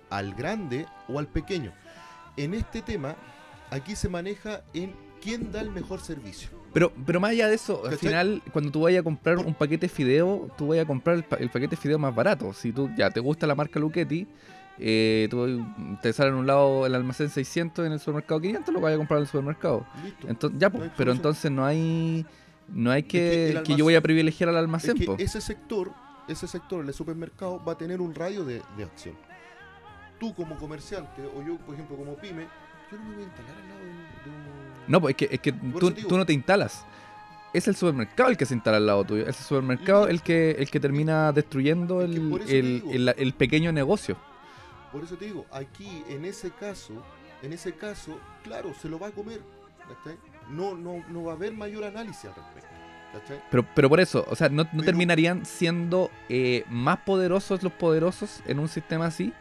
al 0.10 0.34
grande 0.34 0.88
o 1.08 1.20
al 1.20 1.28
pequeño. 1.28 1.72
En 2.36 2.54
este 2.54 2.82
tema, 2.82 3.16
aquí 3.72 3.96
se 3.96 4.10
maneja 4.10 4.62
en 4.74 4.94
quién 5.22 5.52
da 5.52 5.62
el 5.62 5.70
mejor 5.72 6.00
servicio. 6.00 6.50
Pero, 6.74 6.92
pero 7.06 7.20
más 7.20 7.32
allá 7.32 7.48
de 7.48 7.56
eso, 7.56 7.84
al 7.86 7.98
final, 7.98 8.42
cuando 8.54 8.72
tú 8.72 8.82
vayas 8.82 9.02
a 9.02 9.04
comprar 9.04 9.38
un 9.40 9.54
paquete 9.54 9.88
de 9.88 9.90
fideo, 9.90 10.50
tú 10.58 10.68
vayas 10.68 10.84
a 10.86 10.88
comprar 10.88 11.16
el, 11.16 11.24
pa- 11.24 11.38
el 11.38 11.50
paquete 11.50 11.76
de 11.76 11.82
fideo 11.82 11.98
más 11.98 12.14
barato. 12.14 12.54
Si 12.54 12.72
tú 12.72 12.90
ya 12.96 13.10
te 13.10 13.20
gusta 13.20 13.48
la 13.48 13.56
marca 13.56 13.80
Luchetti 13.80 14.28
eh, 14.80 15.28
tú, 15.32 15.66
te 16.04 16.14
sale 16.14 16.30
en 16.30 16.36
un 16.36 16.46
lado 16.46 16.86
el 16.86 16.94
almacén 16.94 17.30
600 17.30 17.86
en 17.88 17.94
el 17.94 18.00
supermercado 18.00 18.40
500, 18.42 18.74
lo 18.76 18.80
vayas 18.80 18.96
a 18.96 19.00
comprar 19.00 19.18
en 19.18 19.22
el 19.24 19.28
supermercado. 19.28 19.88
Listo. 20.04 20.28
Entonces, 20.30 20.60
ya, 20.60 20.70
pues, 20.70 20.92
pero 20.96 21.12
entonces 21.12 21.50
no 21.52 21.66
hay 21.66 22.26
no 22.68 22.92
hay 22.92 23.04
que 23.04 23.60
que, 23.66 23.76
yo 23.76 23.86
voy 23.86 23.96
a 23.96 24.02
privilegiar 24.02 24.50
al 24.50 24.56
Es 24.56 24.60
almacén, 24.60 24.98
que 24.98 25.16
ese 25.24 25.42
sector, 25.42 25.94
ese 26.28 26.48
sector, 26.48 26.86
el 26.86 26.94
supermercado, 26.94 27.64
va 27.66 27.72
a 27.74 27.78
tener 27.78 28.02
un 28.02 28.14
radio 28.14 28.44
de, 28.46 28.62
de 28.78 28.84
acción. 28.84 29.16
Tú 30.20 30.34
como 30.36 30.58
comerciante, 30.58 31.22
o 31.36 31.42
yo, 31.44 31.58
por 31.58 31.74
ejemplo, 31.74 31.96
como 31.96 32.16
pyme, 32.16 32.46
yo 32.92 32.98
no 32.98 33.04
me 33.06 33.16
voy 33.16 33.24
a 33.24 33.28
instalar 33.28 33.52
al 33.56 33.68
lado 33.70 33.80
de 33.80 33.90
un... 33.90 33.98
de 33.98 34.30
un- 34.30 34.92
No, 34.92 35.02
pues 35.02 35.12
es 35.14 35.18
que, 35.18 35.36
es 35.36 35.40
que 35.42 35.52
tú, 35.52 36.18
no 36.18 36.26
te 36.26 36.34
instalas. 36.34 36.86
Es 37.54 37.68
el 37.68 37.76
supermercado 37.76 38.30
el 38.30 38.38
que 38.38 38.46
se 38.46 38.54
instala 38.54 38.78
al 38.78 38.86
lado 38.86 39.04
tuyo. 39.06 39.24
Es 39.28 39.40
el 39.40 39.46
supermercado 39.46 40.08
el 40.08 40.22
que, 40.22 40.52
el 40.52 40.70
que 40.70 40.80
termina 40.80 41.32
destruyendo 41.32 42.02
Es 42.02 42.10
que 42.12 42.16
el, 42.18 42.30
por 42.30 42.40
eso 42.42 42.50
te 42.50 42.60
el, 42.60 42.82
digo. 42.82 42.92
el- 42.94 43.16
el 43.18 43.34
pequeño 43.34 43.72
negocio. 43.72 44.18
Por 44.92 45.04
eso 45.04 45.16
te 45.16 45.26
digo, 45.26 45.46
aquí, 45.52 46.04
en 46.10 46.26
ese 46.26 46.52
caso, 46.52 46.94
en 47.42 47.54
ese 47.54 47.74
caso, 47.74 48.20
claro, 48.44 48.74
se 48.80 48.88
lo 48.90 49.00
va 49.00 49.08
a 49.08 49.12
comer. 49.12 49.42
¿cachai? 49.88 50.18
No, 50.50 50.76
no, 50.76 51.04
no 51.10 51.24
va 51.24 51.34
a 51.34 51.36
haber 51.36 51.54
mayor 51.54 51.84
análisis 51.86 52.26
al 52.26 52.36
respecto. 52.36 52.70
¿cachai? 53.14 53.42
Pero, 53.50 53.66
pero 53.74 53.90
por 53.90 54.00
eso, 54.02 54.26
o 54.30 54.36
sea, 54.36 54.50
no, 54.50 54.64
no 54.64 54.70
Pero- 54.72 54.84
terminarían 54.84 55.46
siendo 55.46 56.12
eh, 56.30 56.64
más 56.70 57.00
poderosos 57.00 57.64
los 57.64 57.72
poderosos 57.74 58.42
en 58.46 58.60
un 58.60 58.68
sistema 58.68 59.06
así. 59.08 59.34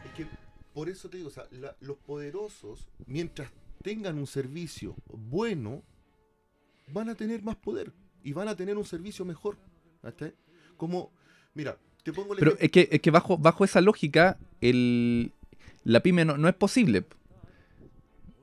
Por 0.76 0.90
eso 0.90 1.08
te 1.08 1.16
digo, 1.16 1.30
o 1.30 1.32
sea, 1.32 1.46
la- 1.52 1.74
los 1.80 1.96
poderosos, 1.96 2.86
mientras 3.06 3.50
tengan 3.82 4.18
un 4.18 4.26
servicio 4.26 4.94
bueno, 5.08 5.82
van 6.92 7.08
a 7.08 7.14
tener 7.14 7.42
más 7.42 7.56
poder 7.56 7.94
y 8.22 8.34
van 8.34 8.46
a 8.48 8.54
tener 8.54 8.76
un 8.76 8.84
servicio 8.84 9.24
mejor. 9.24 9.56
¿cachai? 10.02 10.34
Como, 10.76 11.10
mira, 11.54 11.78
te 12.04 12.12
pongo 12.12 12.34
el 12.34 12.38
Pero 12.40 12.50
ejemplo. 12.50 12.64
es 12.66 12.70
que, 12.72 12.94
es 12.94 13.00
que 13.00 13.10
bajo, 13.10 13.38
bajo 13.38 13.64
esa 13.64 13.80
lógica, 13.80 14.38
el, 14.60 15.32
la 15.82 16.00
pyme 16.02 16.26
no, 16.26 16.36
no 16.36 16.46
es 16.46 16.54
posible. 16.54 17.06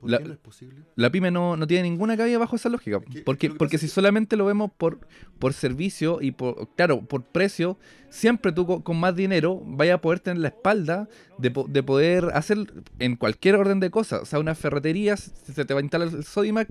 ¿Por 0.04 0.10
la- 0.12 0.18
qué 0.18 0.24
no 0.24 0.32
es 0.32 0.38
posible? 0.38 0.74
La 0.96 1.10
pyme 1.10 1.30
no, 1.30 1.56
no 1.56 1.66
tiene 1.66 1.82
ninguna 1.88 2.16
cabida 2.16 2.38
bajo 2.38 2.56
esa 2.56 2.68
lógica. 2.68 3.00
que- 3.00 3.22
Porque, 3.22 3.48
que 3.50 3.54
porque 3.56 3.78
si 3.78 3.86
que- 3.86 3.92
solamente 3.92 4.36
lo 4.36 4.44
vemos 4.46 4.70
por, 4.76 5.00
por 5.38 5.52
servicio 5.52 6.20
y 6.22 6.30
por, 6.30 6.68
claro, 6.76 7.02
por 7.02 7.22
precio, 7.24 7.78
siempre 8.10 8.52
tú 8.52 8.66
co- 8.66 8.84
con, 8.84 8.98
más 9.00 9.16
dinero 9.16 9.60
vayas 9.64 9.96
a 9.96 10.00
poder 10.00 10.20
tener 10.20 10.38
la 10.38 10.48
espalda 10.48 11.08
de, 11.38 11.52
de 11.68 11.82
poder 11.82 12.26
hacer 12.34 12.58
en 12.98 13.16
cualquier 13.16 13.56
orden 13.56 13.80
de 13.80 13.90
cosas. 13.90 14.22
O 14.22 14.24
sea, 14.26 14.38
una 14.38 14.54
ferretería, 14.54 15.16
se 15.16 15.64
te 15.64 15.74
va 15.74 15.80
a 15.80 15.82
instalar 15.82 16.08
el 16.08 16.24
Sodimac, 16.24 16.68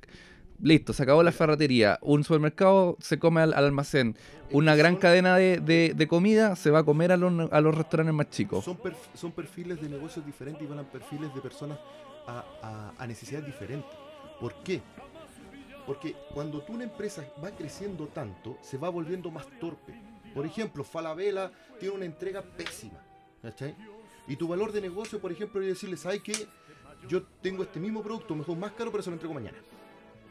listo, 0.62 0.94
se 0.94 1.04
acabó 1.04 1.24
la 1.24 1.32
ferretería. 1.34 2.00
Un 2.02 2.24
supermercado 2.24 2.96
se 3.02 3.20
come 3.20 3.42
al, 3.42 3.54
al 3.54 3.66
almacén. 3.66 4.16
Una 4.52 4.76
gran 4.76 4.94
son- 4.94 5.02
cadena 5.02 5.36
de, 5.36 5.60
de- 5.60 5.94
de 5.96 6.08
comida 6.08 6.56
se 6.56 6.70
va 6.70 6.80
a 6.80 6.84
comer 6.84 7.12
a 7.12 7.18
los, 7.18 7.52
a 7.52 7.60
los 7.60 7.76
restaurantes 7.76 8.14
más 8.14 8.30
chicos. 8.30 8.64
Son, 8.64 8.78
perf- 8.78 8.96
son 9.16 9.32
perfiles 9.32 9.82
de 9.82 9.90
negocios 9.90 10.26
diferentes 10.26 10.62
y 10.64 10.68
van 10.68 10.80
a 10.80 10.84
perfiles 10.84 11.34
de 11.36 11.42
personas 11.42 11.80
a, 12.28 12.44
a- 12.62 12.94
a 12.98 13.08
necesidades 13.08 13.46
diferentes. 13.46 13.92
¿Por 14.40 14.54
qué? 14.64 14.82
Porque 15.86 16.16
cuando 16.34 16.62
tú 16.62 16.74
una 16.74 16.86
empresa 16.86 17.24
va 17.44 17.52
creciendo 17.52 18.08
tanto, 18.08 18.58
se 18.62 18.78
va 18.78 18.90
volviendo 18.90 19.30
más 19.32 19.46
torpe. 19.60 19.94
Por 20.34 20.46
ejemplo, 20.46 20.84
Falabella 20.84 21.52
tiene 21.80 21.96
una 21.96 22.06
entrega 22.06 22.42
pésima. 22.42 23.00
¿cachai? 23.42 23.76
Y 24.28 24.38
tu 24.38 24.48
valor 24.48 24.72
de 24.72 24.80
negocio, 24.80 25.20
por 25.20 25.32
ejemplo, 25.32 25.62
es 25.62 25.68
decirle, 25.68 25.98
¿sabes 25.98 26.22
qué? 26.22 26.34
Yo 27.10 27.24
tengo 27.42 27.64
este 27.64 27.80
mismo 27.82 28.02
producto, 28.02 28.34
mejor 28.36 28.58
más 28.58 28.72
caro, 28.72 28.90
pero 28.90 29.04
se 29.04 29.10
lo 29.10 29.16
entrego 29.16 29.34
mañana. 29.34 29.58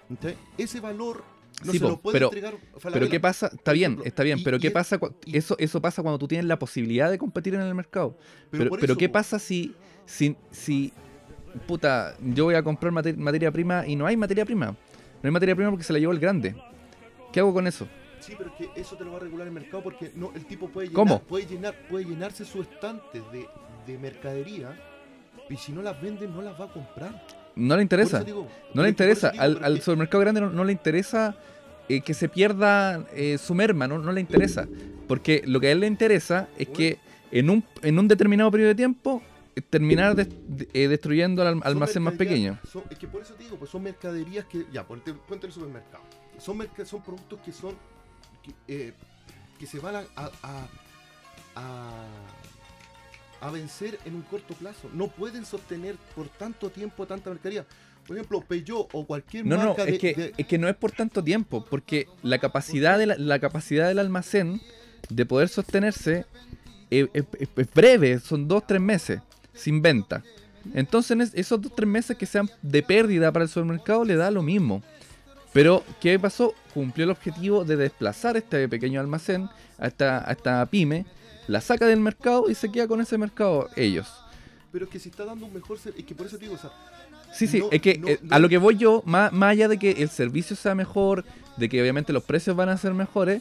¿cachai? 0.09 0.36
Ese 0.57 0.80
valor 0.80 1.22
no 1.66 1.72
Sí, 1.72 1.78
se 1.78 1.84
po, 1.84 1.90
lo 1.90 2.01
puede 2.01 2.14
pero- 2.14 2.26
entregar 2.28 2.55
Pero 2.59 2.80
Falabella. 2.80 3.11
qué 3.11 3.20
pasa, 3.20 3.49
está 3.53 3.72
bien, 3.72 3.99
está 4.07 4.22
bien, 4.22 4.38
y- 4.38 4.43
pero 4.43 4.59
qué 4.59 4.70
pasa, 4.70 4.99
y- 5.26 5.36
eso, 5.36 5.55
eso 5.59 5.82
pasa 5.82 6.01
cuando 6.03 6.18
tú 6.18 6.26
tienes 6.26 6.47
la 6.47 6.59
posibilidad 6.59 7.11
de 7.11 7.18
competir 7.18 7.55
en 7.55 7.61
el 7.61 7.74
mercado. 7.74 8.16
Pero, 8.51 8.70
pero 8.70 8.84
eso, 8.86 8.97
qué 8.97 9.11
po, 9.11 9.12
pasa 9.12 9.38
si, 9.38 9.74
si, 10.07 10.34
si, 10.51 10.90
puta, 11.66 12.14
yo 12.20 12.44
voy 12.44 12.55
a 12.55 12.62
comprar 12.62 12.92
mate- 12.92 13.14
materia 13.16 13.50
prima 13.50 13.86
y 13.86 13.96
no 13.96 14.07
hay 14.07 14.16
materia 14.16 14.44
prima. 14.44 14.66
No 14.66 14.76
hay 15.22 15.30
materia 15.30 15.55
prima 15.55 15.70
porque 15.70 15.84
se 15.84 15.92
la 15.92 15.98
llevó 15.98 16.12
el 16.12 16.18
grande. 16.18 16.55
¿Qué 17.32 17.40
hago 17.40 17.53
con 17.55 17.66
eso? 17.66 17.86
Sí, 18.20 18.34
pero 18.38 18.50
es 18.50 18.57
que 18.57 18.80
eso 18.80 18.96
te 18.96 19.05
lo 19.05 19.11
va 19.12 19.16
a 19.16 19.20
regular 19.20 19.46
el 19.46 19.53
mercado 19.53 19.82
porque 19.82 20.12
no, 20.14 20.30
el 20.34 20.44
tipo 20.46 20.68
puede 20.68 20.88
llenar, 20.88 20.96
¿Cómo? 20.96 21.20
puede 21.22 21.46
llenar, 21.46 21.74
puede 21.88 22.05
llenarse 22.05 22.44
su 22.44 22.62
estante 22.62 23.20
de, 23.32 23.46
de 23.86 23.98
mercadería 23.98 24.76
y 25.50 25.57
si 25.57 25.72
no 25.72 25.82
las 25.82 26.00
vende 26.00 26.28
no 26.28 26.40
las 26.42 26.61
va 26.61 26.66
a 26.66 26.72
comprar. 26.72 27.26
No 27.57 27.76
le 27.76 27.82
interesa. 27.82 28.22
Digo- 28.22 28.46
No 28.74 28.82
le 28.82 28.88
interesa. 28.90 29.30
digo, 29.30 29.42
Al, 29.42 29.80
supermercado 29.80 30.20
grande 30.20 30.40
no, 30.40 30.50
no 30.50 30.64
le 30.64 30.72
interesa 30.72 31.36
eh, 31.88 32.00
que 32.00 32.14
se 32.14 32.28
pierda 32.28 33.05
eh, 33.14 33.38
su 33.38 33.55
merma, 33.55 33.88
no, 33.88 33.98
no 33.98 34.12
le 34.12 34.20
interesa. 34.20 34.68
Porque 35.09 35.42
lo 35.46 35.59
que 35.61 35.66
a 35.68 35.72
él 35.72 35.80
le 35.80 35.86
interesa 35.88 36.48
es 36.59 36.68
que 36.68 36.98
en 37.32 37.50
un, 37.50 37.64
en 37.82 37.98
un 37.98 38.07
determinado 38.09 38.50
periodo 38.50 38.68
de 38.68 38.74
tiempo 38.76 39.20
terminar 39.61 40.14
de- 40.16 40.68
eh, 40.72 40.88
destruyendo 40.88 41.44
son 41.44 41.61
almacén 41.64 42.03
más 42.03 42.14
pequeño. 42.14 42.59
son- 42.70 42.84
es 42.90 42.98
que 42.98 43.07
por 43.07 43.20
eso 43.22 43.34
te 43.34 43.44
digo, 43.44 43.57
pues 43.57 43.70
son 43.70 43.82
mercaderías 43.82 44.46
que, 44.46 44.66
ya, 44.72 44.86
ponte, 44.86 45.12
ponte 45.12 45.46
el 45.46 45.53
supermercado. 45.53 46.03
Son, 46.38 46.59
son 46.86 47.03
productos 47.03 47.38
que 47.44 47.53
son, 47.53 47.74
que, 48.42 48.55
eh, 48.66 48.92
que 49.59 49.66
se 49.66 49.78
van 49.78 49.96
a, 49.96 50.05
a, 50.16 50.66
a, 53.40 53.50
vencer 53.50 53.98
en 54.05 54.14
un 54.14 54.22
corto 54.22 54.55
plazo. 54.55 54.88
No 54.94 55.09
pueden 55.09 55.44
sostener 55.44 55.96
por 56.16 56.28
tanto 56.28 56.70
tiempo 56.70 57.07
tanta 57.07 57.28
mercadería. 57.30 57.66
Por 58.07 58.16
ejemplo, 58.16 58.40
Peugeot 58.40 58.88
o 58.92 59.07
cualquier 59.07 59.46
No, 59.46 59.57
no, 59.59 59.64
marca 59.66 59.84
de, 59.84 59.92
es 59.92 59.98
que, 59.98 60.14
de- 60.14 60.34
es 60.36 60.46
que 60.46 60.59
no 60.59 60.68
es 60.68 60.74
por 60.74 60.90
tanto 60.92 61.22
tiempo, 61.22 61.64
porque 61.64 62.09
la 62.22 62.38
capacidad, 62.38 62.98
de 62.98 63.07
la, 63.07 63.16
la 63.16 63.38
capacidad 63.38 63.86
del 63.88 63.98
almacén 63.98 64.61
de 65.09 65.26
poder 65.26 65.48
sostenerse 65.48 66.24
eh, 66.90 67.09
es, 67.12 67.24
es- 67.38 67.48
es 67.57 67.72
breve, 67.72 68.18
son 68.18 68.48
dos, 68.48 68.66
tres 68.66 68.80
meses 68.80 69.20
sin 69.55 69.82
venta. 69.82 70.22
Entonces, 70.74 71.11
en 71.12 71.20
es- 71.22 71.34
esos 71.34 71.61
dos, 71.61 71.72
tres 71.74 71.88
meses 71.88 72.16
que 72.16 72.26
sean 72.26 72.48
de 72.62 72.82
pérdida 72.82 73.32
para 73.32 73.44
el 73.44 73.48
supermercado 73.48 74.05
le 74.05 74.16
da 74.16 74.30
lo 74.30 74.42
mismo. 74.42 74.82
Pero, 75.53 75.84
¿qué 76.00 76.18
pasó? 76.18 76.55
Cumplió 76.72 77.05
el 77.05 77.11
objetivo 77.11 77.64
de 77.64 77.76
desplazar 77.76 78.36
este 78.36 78.68
pequeño 78.68 79.00
almacén 79.00 79.48
a 79.78 79.86
esta, 79.88 80.26
a 80.28 80.32
esta 80.32 80.64
pyme, 80.66 81.05
la 81.48 81.61
saca 81.61 81.86
del 81.86 82.00
mercado 82.00 82.48
y 82.48 82.55
se 82.55 82.70
queda 82.70 82.86
con 82.88 83.00
ese 83.00 83.18
mercado 83.18 83.68
ellos. 83.76 84.09
Pero 84.70 84.86
es 84.86 84.90
que 84.90 84.98
si 84.98 85.11
está 85.11 85.24
dando 85.26 85.44
un 85.46 85.53
mejor 85.53 85.78
servicio, 85.78 86.00
es 86.00 86.07
que 86.07 86.14
por 86.14 86.26
eso 86.26 86.38
te 86.38 86.44
digo, 86.44 86.55
o 86.55 86.59
sea, 86.59 86.70
Sí, 87.34 87.46
sí, 87.46 87.61
No, 87.61 87.68
es 87.70 87.80
que 87.80 87.96
no, 87.98 88.09
eh, 88.09 88.18
no. 88.22 88.34
a 88.36 88.38
lo 88.38 88.46
que 88.50 88.59
voy 88.59 88.76
yo, 88.76 89.03
más, 89.07 89.32
más 89.32 89.53
allá 89.53 89.66
de 89.66 89.78
que 89.78 89.90
el 89.92 90.11
servicio 90.11 90.55
sea 90.55 90.74
mejor, 90.74 91.24
de 91.57 91.66
que 91.70 91.80
obviamente 91.80 92.12
los 92.12 92.22
precios 92.24 92.55
van 92.55 92.68
a 92.68 92.76
ser 92.76 92.92
mejores, 92.92 93.40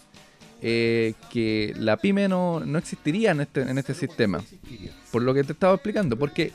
eh, 0.61 1.13
que 1.31 1.73
la 1.77 1.97
pyme 1.97 2.27
no, 2.27 2.59
no 2.61 2.77
existiría 2.77 3.31
en 3.31 3.41
este, 3.41 3.61
en 3.61 3.77
este 3.77 3.93
sistema, 3.93 4.37
no 4.37 4.43
existiría. 4.43 4.91
por 5.11 5.21
lo 5.23 5.33
que 5.33 5.43
te 5.43 5.53
estaba 5.53 5.73
explicando, 5.73 6.17
porque, 6.17 6.51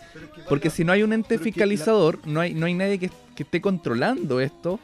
porque 0.48 0.70
si 0.70 0.84
no 0.84 0.92
hay 0.92 1.02
un 1.02 1.12
ente 1.12 1.38
fiscalizador, 1.38 2.20
no 2.26 2.40
hay, 2.40 2.54
no 2.54 2.66
hay 2.66 2.74
nadie 2.74 2.98
que, 2.98 3.10
que 3.34 3.42
esté 3.42 3.60
controlando 3.60 4.40
esto, 4.40 4.78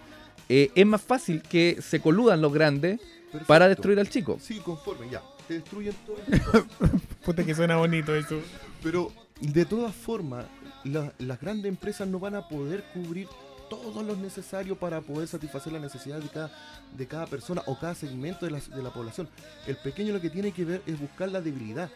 eh, 0.48 0.70
es 0.74 0.86
más 0.86 1.00
fácil 1.02 1.40
que 1.42 1.78
se 1.80 2.00
coludan 2.00 2.40
los 2.42 2.52
grandes 2.52 3.00
para 3.46 3.68
destruir 3.68 3.98
al 4.00 4.08
chico. 4.08 4.38
Sí, 4.40 4.58
conforme, 4.58 5.08
ya. 5.10 5.22
Te 5.48 5.54
destruyen 5.54 5.94
todo. 6.06 6.16
Puta 7.24 7.44
que 7.44 7.54
suena 7.54 7.76
bonito 7.76 8.14
eso. 8.14 8.40
Pero 8.82 9.10
de 9.40 9.64
todas 9.64 9.94
formas, 9.94 10.44
la- 10.84 11.12
las 11.18 11.40
grandes 11.40 11.68
empresas 11.68 12.06
no 12.08 12.18
van 12.18 12.34
a 12.34 12.48
poder 12.48 12.84
cubrir 12.92 13.26
todo 13.72 14.02
lo 14.02 14.14
necesario 14.16 14.76
para 14.76 15.00
poder 15.00 15.26
satisfacer 15.26 15.72
las 15.72 15.80
necesidades 15.80 16.24
de 16.24 16.30
cada, 16.30 16.50
de 16.94 17.06
cada 17.06 17.26
persona 17.26 17.62
o 17.64 17.78
cada 17.78 17.94
segmento 17.94 18.44
de 18.44 18.52
la, 18.52 18.60
de 18.60 18.82
la 18.82 18.92
población. 18.92 19.30
El 19.66 19.76
pequeño 19.78 20.12
lo 20.12 20.20
que 20.20 20.28
tiene 20.28 20.52
que 20.52 20.66
ver 20.66 20.82
es 20.84 21.00
buscar 21.00 21.30
la 21.30 21.40
debilidad 21.40 21.90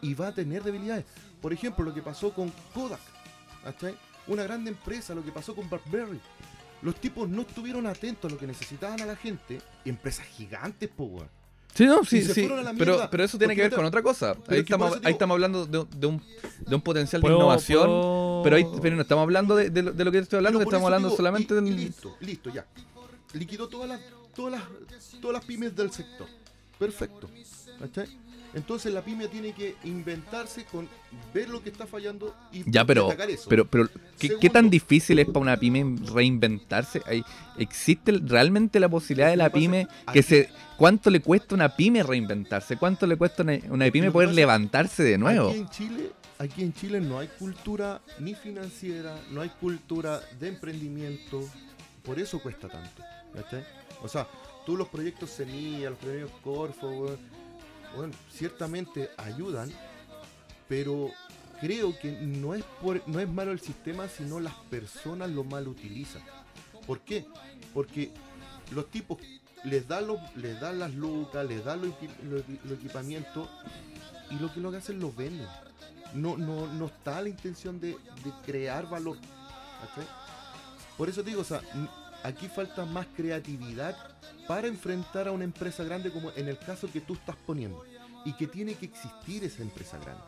y 0.00 0.14
va 0.14 0.28
a 0.28 0.34
tener 0.34 0.62
debilidades. 0.62 1.04
Por 1.42 1.52
ejemplo, 1.52 1.84
lo 1.84 1.92
que 1.92 2.00
pasó 2.00 2.32
con 2.32 2.50
Kodak. 2.72 3.00
Una 4.26 4.42
grande 4.44 4.70
empresa, 4.70 5.14
lo 5.14 5.22
que 5.22 5.30
pasó 5.30 5.54
con 5.54 5.68
BlackBerry. 5.68 6.18
Los 6.80 6.94
tipos 6.94 7.28
no 7.28 7.42
estuvieron 7.42 7.86
atentos 7.86 8.30
a 8.30 8.34
lo 8.34 8.40
que 8.40 8.46
necesitaban 8.46 9.02
a 9.02 9.06
la 9.06 9.16
gente. 9.16 9.60
Empresas 9.84 10.26
gigantes, 10.26 10.88
po, 10.88 11.04
weón. 11.04 11.37
Sí, 11.74 11.86
no, 11.86 12.04
sí, 12.04 12.22
sí. 12.22 12.48
Pero, 12.76 13.08
pero 13.10 13.24
eso 13.24 13.38
tiene 13.38 13.54
que 13.54 13.62
ver 13.62 13.70
te- 13.70 13.76
con 13.76 13.84
otra 13.84 14.02
cosa. 14.02 14.34
Ahí 14.48 14.60
estamos, 14.60 14.98
ahí 15.04 15.12
estamos 15.12 15.34
hablando 15.36 15.64
de, 15.66 15.86
de 15.96 16.06
un, 16.08 16.20
de 16.66 16.74
un 16.74 16.80
potencial 16.80 17.20
de 17.22 17.26
¿Puedo- 17.26 17.36
innovación. 17.36 17.86
puedo- 17.86 18.40
Pero, 18.42 18.56
ahí, 18.56 18.66
pero 18.82 18.96
no 18.96 19.02
estamos 19.02 19.22
hablando 19.22 19.54
de, 19.54 19.70
de 19.70 19.82
lo, 19.82 19.92
de 19.92 20.04
lo 20.04 20.10
que 20.10 20.18
te 20.18 20.22
estoy 20.24 20.36
hablando, 20.38 20.60
estamos 20.60 20.84
hablando 20.84 21.08
digo, 21.08 21.16
solamente 21.16 21.54
del... 21.54 21.64
listo, 21.76 22.16
listo, 22.20 22.50
ya. 22.50 22.66
Liquidó 23.34 23.68
todas 23.68 23.88
las, 23.88 24.00
todas 24.34 24.52
las, 24.52 24.62
todas 25.20 25.34
las 25.34 25.44
pymes 25.44 25.76
del 25.76 25.92
sector. 25.92 26.26
Perfecto. 26.78 27.28
¿Cachai? 27.78 28.08
Entonces 28.54 28.92
la 28.92 29.02
pyme 29.04 29.28
tiene 29.28 29.52
que 29.52 29.76
inventarse 29.84 30.64
con 30.64 30.88
ver 31.34 31.48
lo 31.50 31.62
que 31.62 31.68
está 31.70 31.86
fallando 31.86 32.34
y 32.50 32.68
Ya, 32.70 32.84
pero, 32.84 33.10
eso. 33.12 33.48
pero, 33.48 33.66
pero 33.66 33.88
¿qué, 34.18 34.48
tan 34.50 34.70
difícil 34.70 35.18
es 35.18 35.26
para 35.26 35.40
una 35.40 35.56
pyme 35.58 35.96
reinventarse? 36.12 37.02
¿Existe 37.58 38.12
realmente 38.24 38.80
la 38.80 38.88
posibilidad 38.88 39.28
de 39.30 39.36
la 39.36 39.50
que 39.50 39.58
pyme 39.58 39.88
aquí- 40.06 40.12
que 40.18 40.22
se... 40.22 40.50
¿Cuánto 40.76 41.10
le 41.10 41.20
cuesta 41.20 41.54
a 41.54 41.56
una 41.56 41.76
pyme 41.76 42.02
reinventarse? 42.02 42.76
¿Cuánto 42.76 43.06
le 43.06 43.16
cuesta 43.16 43.42
a 43.42 43.46
una, 43.70 43.90
pyme 43.90 44.10
poder 44.12 44.28
pasa- 44.28 44.36
levantarse 44.36 45.02
de 45.02 45.18
nuevo? 45.18 45.50
Aquí 45.50 45.58
en 45.58 45.68
Chile, 45.70 46.10
aquí 46.38 46.62
en 46.62 46.72
Chile 46.72 47.00
no 47.00 47.18
hay 47.18 47.28
cultura 47.38 48.00
ni 48.20 48.34
financiera, 48.34 49.18
no 49.30 49.40
hay 49.40 49.48
cultura 49.60 50.20
de 50.38 50.48
emprendimiento. 50.48 51.42
Por 52.02 52.18
eso 52.18 52.40
cuesta 52.40 52.68
tanto. 52.68 53.02
¿cachai? 53.34 53.62
O 54.02 54.08
sea, 54.08 54.26
tú 54.64 54.76
los 54.76 54.88
proyectos 54.88 55.30
Semilla, 55.30 55.90
los 55.90 55.98
premios 55.98 56.30
Corfo, 56.42 57.16
weón, 57.96 58.12
ciertamente 58.32 59.10
ayudan, 59.16 59.70
pero 60.68 61.10
creo 61.60 61.98
que 61.98 62.12
no 62.12 62.54
es, 62.54 62.64
por, 62.82 63.06
no 63.08 63.20
es 63.20 63.28
malo 63.28 63.52
el 63.52 63.60
sistema, 63.60 64.08
sino 64.08 64.40
las 64.40 64.54
personas 64.70 65.30
lo 65.30 65.44
mal 65.44 65.68
utilizan. 65.68 66.22
¿Por 66.86 67.00
qué? 67.00 67.26
Porque 67.74 68.10
los 68.72 68.90
tipos 68.90 69.18
les 69.64 69.86
dan, 69.88 70.06
los, 70.06 70.18
les 70.36 70.60
dan 70.60 70.78
las 70.78 70.94
lucas, 70.94 71.46
les 71.46 71.64
dan 71.64 71.80
los, 71.82 71.92
los 72.64 72.78
equipamientos 72.78 73.48
y 74.30 74.34
lo 74.38 74.52
que 74.52 74.60
lo 74.60 74.70
que 74.70 74.78
hacen 74.78 75.00
los 75.00 75.14
venden. 75.16 75.48
No, 76.14 76.36
no, 76.36 76.66
no 76.72 76.86
está 76.86 77.20
la 77.20 77.28
intención 77.28 77.80
de, 77.80 77.90
de 77.90 78.32
crear 78.46 78.88
valor. 78.88 79.18
¿cachai? 79.80 80.08
Por 80.96 81.08
eso 81.08 81.22
digo, 81.22 81.42
o 81.42 81.44
sea, 81.44 81.60
aquí 82.22 82.48
falta 82.48 82.84
más 82.84 83.06
creatividad 83.16 83.96
para 84.46 84.66
enfrentar 84.68 85.28
a 85.28 85.32
una 85.32 85.44
empresa 85.44 85.84
grande 85.84 86.10
como 86.10 86.30
en 86.36 86.48
el 86.48 86.58
caso 86.58 86.88
que 86.92 87.00
tú 87.00 87.14
estás 87.14 87.36
poniendo. 87.46 87.82
Y 88.24 88.32
que 88.34 88.46
tiene 88.46 88.74
que 88.74 88.86
existir 88.86 89.44
esa 89.44 89.62
empresa 89.62 89.96
grande. 89.98 90.22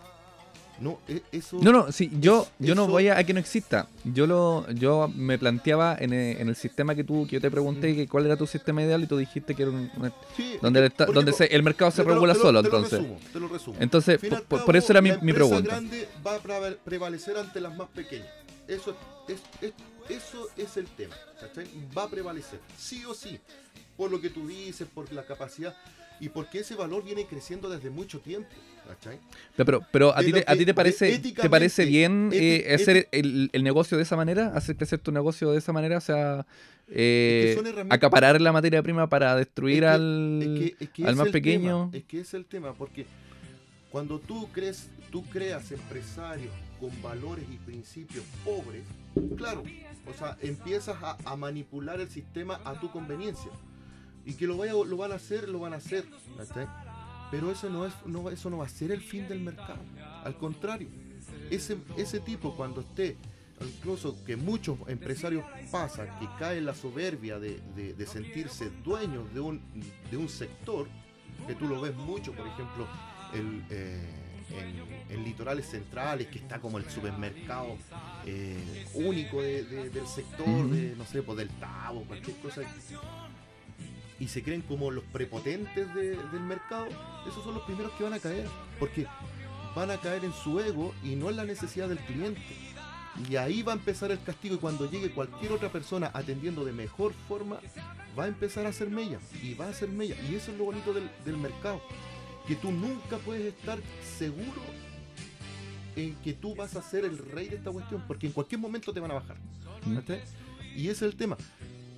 No, 0.78 0.98
e- 1.08 1.22
eso. 1.32 1.58
No, 1.60 1.72
no, 1.72 1.92
sí, 1.92 2.10
yo, 2.20 2.48
yo 2.58 2.74
no 2.74 2.86
voy 2.86 3.08
a, 3.08 3.18
a 3.18 3.24
que 3.24 3.34
no 3.34 3.40
exista. 3.40 3.86
Yo 4.04 4.26
lo, 4.26 4.66
yo 4.70 5.08
me 5.14 5.38
planteaba 5.38 5.94
en 5.98 6.14
el, 6.14 6.38
en 6.38 6.48
el 6.48 6.56
sistema 6.56 6.94
que 6.94 7.04
tú, 7.04 7.26
que 7.26 7.32
yo 7.36 7.40
te 7.42 7.50
pregunté 7.50 7.92
Mm. 7.92 7.96
que 7.96 8.08
cuál 8.08 8.24
era 8.24 8.36
tu 8.36 8.46
sistema 8.46 8.82
ideal 8.82 9.02
y 9.02 9.06
tú 9.06 9.18
dijiste 9.18 9.54
que 9.54 9.64
era 9.64 9.72
un, 9.72 9.90
un- 9.98 10.12
Sí, 10.36 10.56
donde, 10.62 10.86
es 10.86 10.92
el, 10.98 11.12
donde 11.12 11.32
se- 11.34 11.54
el 11.54 11.62
mercado 11.62 11.90
se 11.90 12.02
lo- 12.02 12.14
regula 12.14 12.32
te 12.32 12.38
lo- 12.38 12.44
solo, 12.46 12.62
te 12.62 12.70
lo 12.70 12.76
entonces. 12.78 12.98
resumo, 13.00 13.20
te 13.30 13.40
lo 13.40 13.48
resumo. 13.48 13.76
Entonces, 13.78 14.18
por, 14.48 14.60
cabo, 14.60 14.72
eso 14.72 14.92
era 14.92 15.02
mi, 15.02 15.10
la 15.10 15.16
mi 15.18 15.30
empresa 15.32 15.48
pregunta. 15.50 15.68
grande 15.70 16.08
va 16.26 16.36
a 16.36 16.38
prevalecer 16.82 17.36
ante 17.36 17.60
las 17.60 17.76
más 17.76 17.88
pequeñas. 17.88 18.28
Eso 18.66 18.96
es, 19.28 19.38
es- 19.60 19.72
eso 20.10 20.48
es 20.56 20.76
el 20.76 20.86
tema. 20.86 21.14
¿cachai? 21.40 21.66
Va 21.96 22.04
a 22.04 22.08
prevalecer, 22.08 22.60
sí 22.76 23.04
o 23.04 23.14
sí. 23.14 23.38
Por 23.96 24.10
lo 24.10 24.20
que 24.20 24.30
tú 24.30 24.46
dices, 24.48 24.86
por 24.92 25.12
la 25.12 25.24
capacidad 25.24 25.74
y 26.20 26.28
porque 26.28 26.60
ese 26.60 26.74
valor 26.74 27.02
viene 27.04 27.26
creciendo 27.26 27.68
desde 27.70 27.90
mucho 27.90 28.20
tiempo. 28.20 28.48
¿cachai? 28.86 29.18
Pero, 29.56 29.84
pero 29.92 30.16
a, 30.16 30.20
ti 30.20 30.32
te, 30.32 30.44
a 30.46 30.56
ti 30.56 30.64
te 30.66 30.74
parece, 30.74 31.18
¿te 31.18 31.48
parece 31.50 31.84
bien 31.84 32.30
eh, 32.32 32.72
hacer 32.74 33.08
el, 33.12 33.50
el 33.52 33.62
negocio 33.62 33.96
de 33.96 34.02
esa 34.04 34.16
manera? 34.16 34.48
¿Hacer 34.54 34.76
crecer 34.76 34.98
tu 34.98 35.12
negocio 35.12 35.50
de 35.52 35.58
esa 35.58 35.72
manera? 35.72 35.98
O 35.98 36.00
sea, 36.00 36.46
Es 36.88 36.94
eh, 36.96 37.60
que 37.62 37.86
acaparar 37.90 38.40
la 38.40 38.52
materia 38.52 38.82
prima 38.82 39.08
para 39.08 39.36
destruir 39.36 39.84
Es 39.84 39.90
que- 39.90 39.94
al, 39.94 40.76
es 40.80 40.88
que- 40.90 41.04
al 41.04 41.16
más 41.16 41.28
pequeño. 41.28 41.88
tema, 41.90 41.98
es 41.98 42.04
que 42.04 42.20
es 42.20 42.34
el 42.34 42.44
tema, 42.46 42.72
porque 42.74 43.06
cuando 43.90 44.18
tú 44.18 44.48
crees, 44.52 44.88
tú 45.10 45.24
creas 45.26 45.70
empresarios 45.72 46.52
con 46.80 46.90
valores 47.02 47.44
y 47.52 47.56
principios 47.58 48.24
pobres, 48.44 48.82
claro, 49.36 49.62
o 50.06 50.14
sea, 50.14 50.36
empiezas 50.40 50.96
a, 51.02 51.36
manipular 51.36 52.00
el 52.00 52.08
sistema 52.08 52.60
a 52.64 52.78
tu 52.78 52.90
conveniencia. 52.90 53.50
Y 54.24 54.34
que 54.34 54.46
lo, 54.46 54.56
vaya, 54.56 54.72
lo 54.72 54.96
van 54.96 55.12
a 55.12 55.16
hacer, 55.16 55.48
lo 55.48 55.60
van 55.60 55.72
a 55.72 55.76
hacer. 55.76 56.04
¿cachai? 56.36 56.66
Pero 57.30 57.50
eso 57.50 57.70
no, 57.70 57.86
es, 57.86 57.94
no, 58.06 58.28
eso 58.28 58.50
no 58.50 58.58
va 58.58 58.66
a 58.66 58.68
ser 58.68 58.90
el 58.90 59.00
fin 59.00 59.28
del 59.28 59.40
mercado. 59.40 59.80
Al 60.24 60.36
contrario, 60.36 60.88
ese, 61.50 62.20
tipo 62.20 62.54
cuando 62.56 62.80
esté, 62.80 63.16
incluso 63.60 64.22
que 64.24 64.36
muchos 64.36 64.78
empresarios 64.88 65.44
pasan, 65.70 66.08
que 66.18 66.28
cae 66.38 66.60
la 66.60 66.74
soberbia 66.74 67.38
de 67.38 68.06
sentirse 68.06 68.70
dueños 68.84 69.32
de 69.32 69.40
un, 69.40 69.62
de 70.10 70.16
un 70.16 70.28
sector, 70.28 70.88
que 71.46 71.54
tú 71.54 71.66
lo 71.66 71.80
ves 71.80 71.94
mucho, 71.94 72.32
por 72.32 72.46
ejemplo, 72.46 72.86
el, 73.32 73.64
eh, 73.70 74.29
en, 74.58 75.14
en 75.16 75.24
litorales 75.24 75.66
centrales, 75.68 76.26
que 76.28 76.38
está 76.38 76.60
como 76.60 76.78
el 76.78 76.88
supermercado 76.90 77.76
eh, 78.26 78.86
único 78.94 79.42
de- 79.42 79.64
de- 79.64 79.90
del 79.90 80.06
sector, 80.06 80.68
de, 80.70 80.94
no 80.96 81.04
sé, 81.06 81.22
pues 81.22 81.38
del 81.38 81.48
Tavo, 81.50 82.04
cualquier 82.04 82.36
cosa. 82.38 82.62
Y 84.18 84.28
se 84.28 84.42
creen 84.42 84.60
como 84.62 84.90
los 84.90 85.04
prepotentes 85.04 85.94
de- 85.94 86.16
del 86.16 86.40
mercado, 86.40 86.86
esos 87.28 87.42
son 87.42 87.54
los 87.54 87.62
primeros 87.64 87.92
que 87.92 88.04
van 88.04 88.12
a 88.12 88.18
caer, 88.18 88.46
porque 88.78 89.06
van 89.74 89.90
a 89.90 89.96
caer 89.98 90.24
en 90.24 90.32
su 90.34 90.60
ego 90.60 90.94
y 91.02 91.16
no 91.16 91.30
en 91.30 91.36
la 91.36 91.44
necesidad 91.44 91.88
del 91.88 91.98
cliente. 92.00 92.40
Y 93.28 93.36
ahí 93.36 93.62
va 93.62 93.72
a 93.72 93.76
empezar 93.76 94.10
el 94.10 94.22
castigo 94.22 94.54
y 94.54 94.58
cuando 94.58 94.90
llegue 94.90 95.10
cualquier 95.10 95.52
otra 95.52 95.68
persona 95.70 96.10
atendiendo 96.14 96.64
de 96.64 96.72
mejor 96.72 97.12
forma, 97.28 97.60
va 98.18 98.24
a 98.24 98.28
empezar 98.28 98.66
a 98.66 98.70
hacer 98.70 98.88
mella 98.90 99.18
y 99.42 99.54
va 99.54 99.66
a 99.66 99.70
hacer 99.70 99.88
mella. 99.88 100.16
Y 100.30 100.34
eso 100.36 100.52
es 100.52 100.58
lo 100.58 100.64
bonito 100.64 100.92
del, 100.92 101.10
del 101.24 101.36
mercado, 101.36 101.80
que 102.50 102.56
tú 102.56 102.72
nunca 102.72 103.16
puedes 103.24 103.46
estar 103.46 103.78
seguro 104.18 104.60
en 105.94 106.16
que 106.16 106.32
tú 106.32 106.56
vas 106.56 106.74
a 106.74 106.82
ser 106.82 107.04
el 107.04 107.16
rey 107.16 107.48
de 107.48 107.54
esta 107.56 107.70
cuestión, 107.70 108.02
porque 108.08 108.26
en 108.26 108.32
cualquier 108.32 108.60
momento 108.60 108.92
te 108.92 108.98
van 108.98 109.12
a 109.12 109.14
bajar. 109.14 109.36
Mm. 109.86 109.98
Y 110.76 110.88
ese 110.88 110.90
es 111.06 111.12
el 111.12 111.14
tema. 111.14 111.36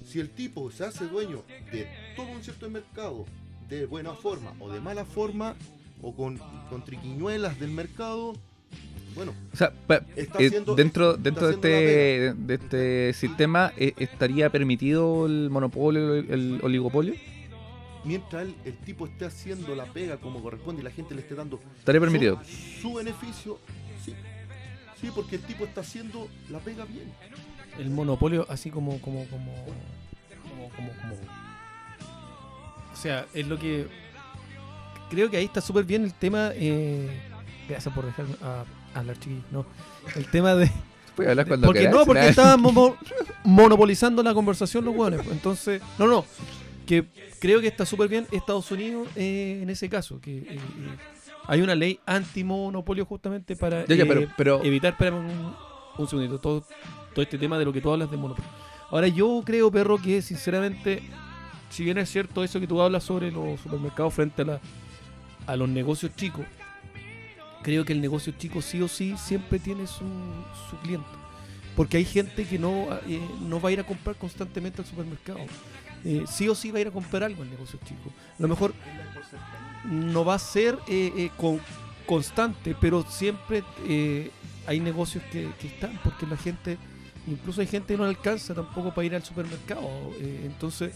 Si 0.06 0.20
el 0.20 0.28
tipo 0.28 0.70
se 0.70 0.84
hace 0.84 1.06
dueño 1.06 1.42
de 1.72 1.86
todo 2.16 2.26
un 2.26 2.42
cierto 2.44 2.68
mercado, 2.68 3.24
de 3.70 3.86
buena 3.86 4.12
forma 4.12 4.52
o 4.60 4.70
de 4.70 4.78
mala 4.78 5.06
forma, 5.06 5.54
o 6.02 6.14
con, 6.14 6.38
con 6.68 6.84
triquiñuelas 6.84 7.58
del 7.58 7.70
mercado, 7.70 8.34
bueno, 9.14 9.32
O 9.54 9.56
sea, 9.56 9.72
pa- 9.86 10.02
eh, 10.16 10.28
dentro, 10.76 11.16
dentro 11.16 11.46
de 11.48 11.54
este, 11.54 12.34
de 12.34 12.54
este 12.54 13.12
sistema, 13.14 13.72
eh, 13.78 13.94
¿estaría 13.96 14.50
permitido 14.50 15.24
el 15.24 15.48
monopolio, 15.48 16.14
el, 16.14 16.30
el 16.30 16.60
oligopolio? 16.62 17.14
Mientras 18.04 18.42
el, 18.42 18.54
el 18.64 18.76
tipo 18.78 19.06
esté 19.06 19.26
haciendo 19.26 19.74
la 19.74 19.84
pega 19.86 20.16
como 20.18 20.42
corresponde 20.42 20.80
y 20.80 20.84
la 20.84 20.90
gente 20.90 21.14
le 21.14 21.20
esté 21.22 21.34
dando 21.34 21.60
Estaría 21.78 22.00
permitido. 22.00 22.40
su, 22.44 22.80
su 22.80 22.94
beneficio, 22.94 23.58
sí. 24.04 24.14
Sí, 25.00 25.10
porque 25.14 25.36
el 25.36 25.42
tipo 25.42 25.64
está 25.64 25.80
haciendo 25.80 26.28
la 26.48 26.58
pega 26.60 26.84
bien. 26.84 27.12
El 27.78 27.90
monopolio, 27.90 28.46
así 28.48 28.70
como, 28.70 29.00
como, 29.00 29.24
como, 29.26 29.52
como, 29.64 30.68
como, 30.76 30.88
como- 30.92 31.14
O 32.92 32.96
sea, 32.96 33.26
es 33.34 33.46
lo 33.46 33.58
que. 33.58 33.88
Creo 35.10 35.30
que 35.30 35.36
ahí 35.36 35.44
está 35.44 35.60
súper 35.60 35.84
bien 35.84 36.04
el 36.04 36.14
tema. 36.14 36.50
eh, 36.54 37.08
Gracias 37.68 37.92
por 37.94 38.04
dejarme 38.06 38.34
a, 38.42 38.64
hablar, 38.94 39.18
chiquillos. 39.18 39.44
No. 39.50 39.64
El 40.14 40.26
tema 40.26 40.54
de. 40.54 40.70
Puedes 41.16 41.30
hablar 41.30 41.46
cuando 41.46 41.66
Porque 41.66 41.88
no, 41.88 42.04
porque 42.06 42.28
estaban 42.28 42.60
mo- 42.62 42.96
monopolizando 43.44 44.22
la 44.22 44.32
conversación 44.34 44.84
los 44.84 44.94
hueones. 44.96 45.20
pues. 45.22 45.32
Entonces, 45.32 45.82
no, 45.98 46.06
no. 46.06 46.24
Que 46.86 47.04
creo 47.38 47.60
que 47.60 47.68
está 47.68 47.86
súper 47.86 48.08
bien 48.08 48.26
Estados 48.32 48.70
Unidos 48.70 49.08
eh, 49.16 49.60
en 49.62 49.70
ese 49.70 49.88
caso. 49.88 50.20
Que 50.20 50.38
eh, 50.38 50.46
eh, 50.50 50.58
hay 51.46 51.60
una 51.60 51.74
ley 51.74 51.98
antimonopolio 52.06 53.04
justamente 53.04 53.56
para 53.56 53.84
Ya, 53.86 53.96
ya, 53.96 54.06
pero, 54.06 54.20
eh, 54.20 54.28
pero 54.36 54.62
evitar, 54.62 54.92
espérame 54.92 55.18
un, 55.18 55.54
un 55.98 56.08
segundito, 56.08 56.38
todo, 56.38 56.64
todo 57.14 57.22
este 57.22 57.38
tema 57.38 57.58
de 57.58 57.64
lo 57.64 57.72
que 57.72 57.80
tú 57.80 57.90
hablas 57.90 58.10
de 58.10 58.16
monopolio. 58.16 58.50
Ahora, 58.90 59.08
yo 59.08 59.42
creo, 59.44 59.70
perro, 59.70 59.98
que 59.98 60.20
sinceramente, 60.22 61.02
si 61.70 61.84
bien 61.84 61.98
es 61.98 62.10
cierto 62.10 62.44
eso 62.44 62.60
que 62.60 62.66
tú 62.66 62.80
hablas 62.80 63.04
sobre 63.04 63.30
los 63.32 63.60
supermercados 63.60 64.12
frente 64.12 64.42
a, 64.42 64.44
la, 64.44 64.60
a 65.46 65.56
los 65.56 65.68
negocios 65.68 66.14
chicos, 66.14 66.44
creo 67.62 67.84
que 67.84 67.92
el 67.92 68.00
negocio 68.00 68.34
chico 68.36 68.60
sí 68.60 68.82
o 68.82 68.88
sí 68.88 69.14
siempre 69.16 69.58
tiene 69.58 69.86
su, 69.86 70.04
su 70.68 70.76
cliente. 70.82 71.08
Porque 71.74 71.96
hay 71.96 72.04
gente 72.04 72.44
que 72.44 72.58
no, 72.58 72.88
eh, 73.08 73.18
no 73.48 73.60
va 73.60 73.70
a 73.70 73.72
ir 73.72 73.80
a 73.80 73.84
comprar 73.84 74.14
constantemente 74.16 74.82
al 74.82 74.86
supermercado. 74.86 75.38
Eh, 76.04 76.24
sí 76.26 76.48
o 76.48 76.54
sí 76.54 76.70
va 76.70 76.78
a 76.78 76.80
ir 76.80 76.88
a 76.88 76.90
comprar 76.90 77.22
algo 77.22 77.42
al 77.42 77.50
negocio 77.50 77.78
chico. 77.84 78.10
A 78.38 78.42
lo 78.42 78.48
mejor 78.48 78.74
no 79.84 80.24
va 80.24 80.34
a 80.34 80.38
ser 80.38 80.78
eh, 80.88 81.12
eh, 81.16 81.30
con, 81.36 81.60
constante, 82.06 82.76
pero 82.80 83.04
siempre 83.08 83.62
eh, 83.86 84.30
hay 84.66 84.80
negocios 84.80 85.22
que, 85.30 85.48
están, 85.62 85.98
porque 86.02 86.26
la 86.26 86.36
gente, 86.36 86.78
incluso 87.26 87.60
hay 87.60 87.66
gente 87.66 87.94
que 87.94 87.98
no 87.98 88.04
alcanza 88.04 88.54
tampoco 88.54 88.92
para 88.94 89.04
ir 89.06 89.14
al 89.14 89.22
supermercado. 89.22 89.82
eh, 90.20 90.42
entonces, 90.44 90.94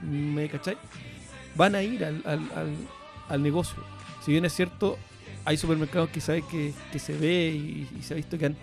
¿me 0.00 0.48
cachai? 0.48 0.76
Van 1.56 1.74
a 1.74 1.82
ir 1.82 2.04
al, 2.04 2.22
al, 2.24 2.38
al, 2.54 2.74
al 3.28 3.42
negocio. 3.42 3.82
Si 4.24 4.32
bien 4.32 4.44
es 4.44 4.54
cierto, 4.54 4.98
hay 5.44 5.56
supermercados 5.56 6.10
que 6.10 6.20
sabes 6.20 6.44
que, 6.44 6.72
que 6.92 6.98
se 6.98 7.16
ve 7.16 7.50
y, 7.54 7.88
y 7.98 8.02
se 8.02 8.14
ha 8.14 8.16
visto 8.16 8.38
que 8.38 8.46
han 8.46 8.56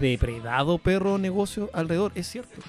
depredado 0.00 0.78
perro 0.78 1.18
negocio 1.18 1.70
alrededor, 1.72 2.12
es 2.14 2.28
cierto. 2.28 2.60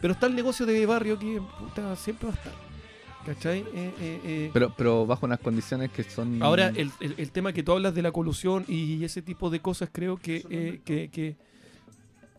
Pero 0.00 0.14
está 0.14 0.26
el 0.26 0.34
negocio 0.34 0.66
de 0.66 0.84
barrio 0.86 1.18
que 1.18 1.40
puta, 1.58 1.94
siempre 1.96 2.28
va 2.28 2.34
a 2.34 2.36
estar. 2.36 2.52
¿Cachai? 3.26 3.58
Eh, 3.60 3.64
eh, 4.00 4.20
eh, 4.24 4.50
pero, 4.52 4.72
pero 4.76 5.04
bajo 5.06 5.26
unas 5.26 5.38
condiciones 5.40 5.90
que 5.90 6.02
son... 6.04 6.42
Ahora, 6.42 6.68
el, 6.74 6.90
el- 7.00 7.14
el 7.18 7.30
tema 7.30 7.52
que 7.52 7.62
tú 7.62 7.72
hablas 7.72 7.94
de 7.94 8.00
la 8.00 8.12
colusión 8.12 8.64
y 8.66 9.04
ese 9.04 9.20
tipo 9.20 9.50
de 9.50 9.60
cosas, 9.60 9.90
creo 9.92 10.16
que, 10.16 10.42
eh, 10.48 10.80
que, 10.86 11.10
que- 11.10 11.36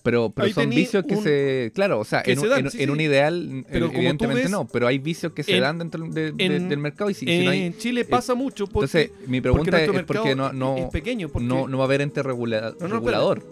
Pero, 0.01 0.31
pero 0.31 0.49
son 0.51 0.71
vicios 0.71 1.05
que 1.05 1.15
un- 1.15 1.23
se. 1.23 1.71
Claro, 1.75 1.99
o 1.99 2.03
sea, 2.03 2.23
en, 2.25 2.39
se 2.39 2.47
dan, 2.47 2.65
en- 2.65 2.71
sí, 2.71 2.79
en 2.79 2.85
sí. 2.85 2.89
un 2.91 2.99
ideal, 2.99 3.63
Pero 3.71 3.91
evidentemente 3.93 4.41
ves, 4.43 4.51
no, 4.51 4.65
pero 4.67 4.87
hay 4.87 4.97
vicios 4.97 5.33
que 5.33 5.43
se 5.43 5.57
en- 5.57 5.61
dan 5.61 5.77
dentro 5.77 6.03
de- 6.07 6.31
de- 6.31 6.45
en- 6.47 6.67
del 6.67 6.79
mercado 6.79 7.11
y 7.11 7.13
si, 7.13 7.27
si 7.27 7.45
no 7.45 7.51
hay. 7.51 7.61
en 7.61 7.77
Chile 7.77 8.03
pasa 8.03 8.33
mucho. 8.33 8.65
Porque, 8.65 9.03
Entonces, 9.03 9.29
mi 9.29 9.39
porque 9.39 9.69
pregunta 9.69 9.99
es, 9.99 10.03
porque 10.05 10.35
no, 10.35 10.51
no, 10.51 10.77
es 10.77 10.85
pequeño. 10.85 11.29
Porque 11.29 11.47
no, 11.47 11.67
no 11.67 11.77
va 11.77 11.83
a 11.83 11.85
haber 11.85 12.01
ente 12.01 12.23
regula- 12.23 12.73
No, 12.79 12.87
no, 12.87 12.95
regulador. 12.95 13.45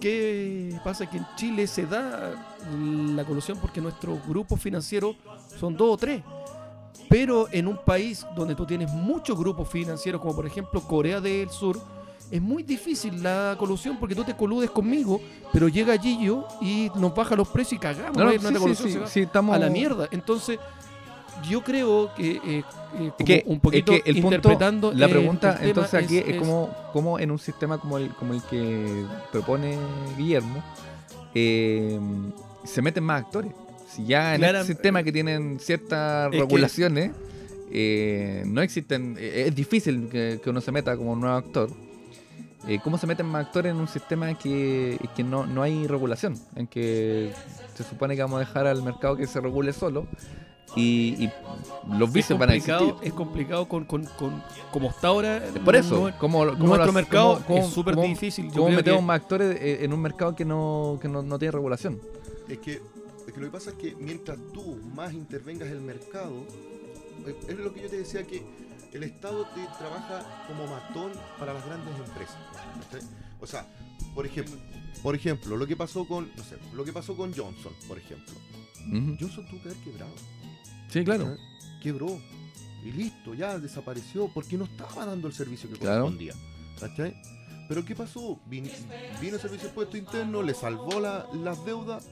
¿Qué 0.00 0.74
pasa? 0.82 1.08
Que 1.08 1.18
en 1.18 1.26
Chile 1.36 1.68
se 1.68 1.86
da 1.86 2.51
la 3.16 3.24
colusión 3.24 3.58
porque 3.58 3.80
nuestros 3.80 4.18
grupos 4.26 4.60
financieros 4.60 5.16
son 5.58 5.76
dos 5.76 5.94
o 5.94 5.96
tres. 5.96 6.22
Pero 7.08 7.46
en 7.52 7.68
un 7.68 7.76
país 7.84 8.24
donde 8.34 8.54
tú 8.54 8.64
tienes 8.64 8.90
muchos 8.90 9.38
grupos 9.38 9.68
financieros, 9.68 10.20
como 10.20 10.34
por 10.34 10.46
ejemplo 10.46 10.80
Corea 10.80 11.20
del 11.20 11.50
Sur, 11.50 11.78
es 12.30 12.40
muy 12.40 12.62
difícil 12.62 13.22
la 13.22 13.56
colusión 13.58 13.98
porque 13.98 14.14
tú 14.14 14.24
te 14.24 14.34
coludes 14.34 14.70
conmigo, 14.70 15.20
pero 15.52 15.68
llega 15.68 15.98
Gillo 15.98 16.46
y 16.62 16.90
nos 16.94 17.14
baja 17.14 17.36
los 17.36 17.48
precios 17.48 17.74
y 17.74 17.78
cagamos. 17.78 18.16
No, 18.16 18.24
no, 18.24 18.30
¿ves? 18.30 18.40
sí, 18.40 18.58
colusión 18.58 19.04
estamos- 19.24 19.54
a 19.54 19.58
la 19.58 19.68
mierda. 19.68 20.08
Entonces, 20.10 20.58
yo 21.50 21.62
creo 21.62 22.14
que, 22.14 22.30
eh, 22.32 22.40
eh, 22.44 22.62
como 22.94 23.08
Es 23.18 23.24
que, 23.26 23.42
un 23.46 23.60
poquito 23.60 23.92
es 23.92 24.02
que 24.02 24.10
el 24.10 24.16
punto, 24.22 24.36
interpretando 24.36 24.92
la 24.94 25.06
eh, 25.06 25.08
pregunta 25.10 25.58
el 25.60 25.68
entonces 25.68 26.04
aquí 26.04 26.18
es, 26.18 26.28
es- 26.28 26.36
cómo, 26.38 26.70
cómo 26.92 27.18
en 27.18 27.30
un 27.30 27.38
sistema 27.38 27.76
como 27.78 27.98
el, 27.98 28.14
como 28.14 28.32
el 28.32 28.42
que 28.44 29.04
propone 29.30 29.76
Guillermo 30.16 30.62
eh, 31.34 31.98
se 32.64 32.82
meten 32.82 33.04
más 33.04 33.22
actores. 33.22 33.52
Si 33.88 34.04
ya 34.06 34.34
en 34.34 34.40
Clara- 34.40 34.60
este 34.60 34.72
sistema 34.72 35.02
que 35.02 35.12
tienen 35.12 35.58
ciertas 35.60 36.30
que- 36.30 36.38
regulaciones 36.40 37.10
eh, 37.70 38.42
no 38.46 38.60
existen, 38.62 39.16
eh, 39.18 39.44
es 39.48 39.54
difícil 39.54 40.08
que, 40.10 40.40
que 40.42 40.50
uno 40.50 40.60
se 40.60 40.72
meta 40.72 40.96
como 40.96 41.12
un 41.12 41.20
nuevo 41.20 41.36
actor. 41.36 41.70
Eh, 42.68 42.78
¿Cómo 42.84 42.96
se 42.96 43.06
meten 43.06 43.26
más 43.26 43.46
actores 43.46 43.72
en 43.72 43.78
un 43.78 43.88
sistema 43.88 44.30
en 44.30 44.36
que, 44.36 44.98
que 45.16 45.24
no, 45.24 45.46
no 45.46 45.62
hay 45.62 45.86
regulación? 45.86 46.38
En 46.54 46.66
que 46.66 47.32
se 47.74 47.82
supone 47.82 48.14
que 48.14 48.22
vamos 48.22 48.36
a 48.36 48.40
dejar 48.40 48.66
al 48.66 48.82
mercado 48.82 49.16
que 49.16 49.26
se 49.26 49.40
regule 49.40 49.72
solo 49.72 50.06
y, 50.76 51.16
y 51.24 51.30
los 51.98 52.12
vicios 52.12 52.38
van 52.38 52.50
a 52.50 52.54
existir. 52.54 52.94
es 53.02 53.12
complicado 53.14 53.66
con, 53.68 53.84
con, 53.84 54.04
con- 54.04 54.42
como 54.70 54.90
está 54.90 55.08
ahora. 55.08 55.42
Por 55.64 55.74
eso, 55.74 56.08
no- 56.10 56.18
¿cómo, 56.18 56.38
cómo 56.46 56.56
nuestro 56.66 56.86
lo- 56.86 56.92
mercado 56.92 57.42
es 57.48 57.66
súper 57.66 57.96
difícil. 57.96 58.50
¿Cómo 58.52 58.68
metemos 58.70 59.00
que- 59.00 59.06
más 59.06 59.20
actores 59.20 59.58
en 59.60 59.92
un 59.92 60.00
mercado 60.00 60.36
que 60.36 60.44
no, 60.44 60.98
que 61.02 61.08
no, 61.08 61.22
no 61.22 61.38
tiene 61.38 61.52
regulación? 61.52 62.00
Es 62.52 62.58
que, 62.58 62.72
es 63.26 63.32
que 63.32 63.40
lo 63.40 63.46
que 63.46 63.50
pasa 63.52 63.70
es 63.70 63.76
que 63.76 63.94
mientras 63.96 64.38
tú 64.52 64.76
más 64.94 65.12
intervengas 65.14 65.68
el 65.70 65.80
mercado, 65.80 66.44
es 67.48 67.56
lo 67.56 67.72
que 67.72 67.82
yo 67.82 67.88
te 67.88 67.96
decía 67.98 68.26
que 68.26 68.42
el 68.92 69.02
Estado 69.04 69.46
te 69.54 69.62
trabaja 69.78 70.44
como 70.46 70.66
matón 70.66 71.12
para 71.38 71.54
las 71.54 71.64
grandes 71.64 71.94
empresas. 71.96 72.36
O 73.40 73.46
sea, 73.46 73.66
por 74.14 74.26
ejemplo, 74.26 74.54
por 75.02 75.14
ejemplo, 75.14 75.56
lo 75.56 75.66
que 75.66 75.76
pasó 75.76 76.06
con, 76.06 76.30
no 76.36 76.44
sé, 76.44 76.56
lo 76.74 76.84
que 76.84 76.92
pasó 76.92 77.16
con 77.16 77.32
Johnson, 77.34 77.72
por 77.88 77.96
ejemplo. 77.98 78.34
Johnson 79.18 79.46
tuvo 79.48 79.62
que 79.62 79.68
haber 79.70 79.82
quebrado. 79.82 80.12
Sí, 80.90 81.04
claro. 81.04 81.36
Quebró. 81.82 82.20
Y 82.84 82.90
listo, 82.92 83.32
ya 83.32 83.58
desapareció 83.58 84.28
porque 84.34 84.58
no 84.58 84.64
estaba 84.64 85.06
dando 85.06 85.26
el 85.28 85.32
servicio 85.32 85.70
que 85.70 85.76
Claro. 85.78 86.02
correspondía. 86.04 86.34
¿cachai? 86.78 87.14
Pero 87.68 87.84
¿qué 87.84 87.94
pasó? 87.94 88.38
Vin- 88.50 88.68
vino 89.20 89.36
el 89.36 89.40
servicio 89.40 89.62
de 89.62 89.68
impuesto 89.68 89.96
interno, 89.96 90.42
le 90.42 90.52
salvó 90.52 90.98
la- 91.00 91.26
las 91.32 91.64
deudas, 91.64 92.04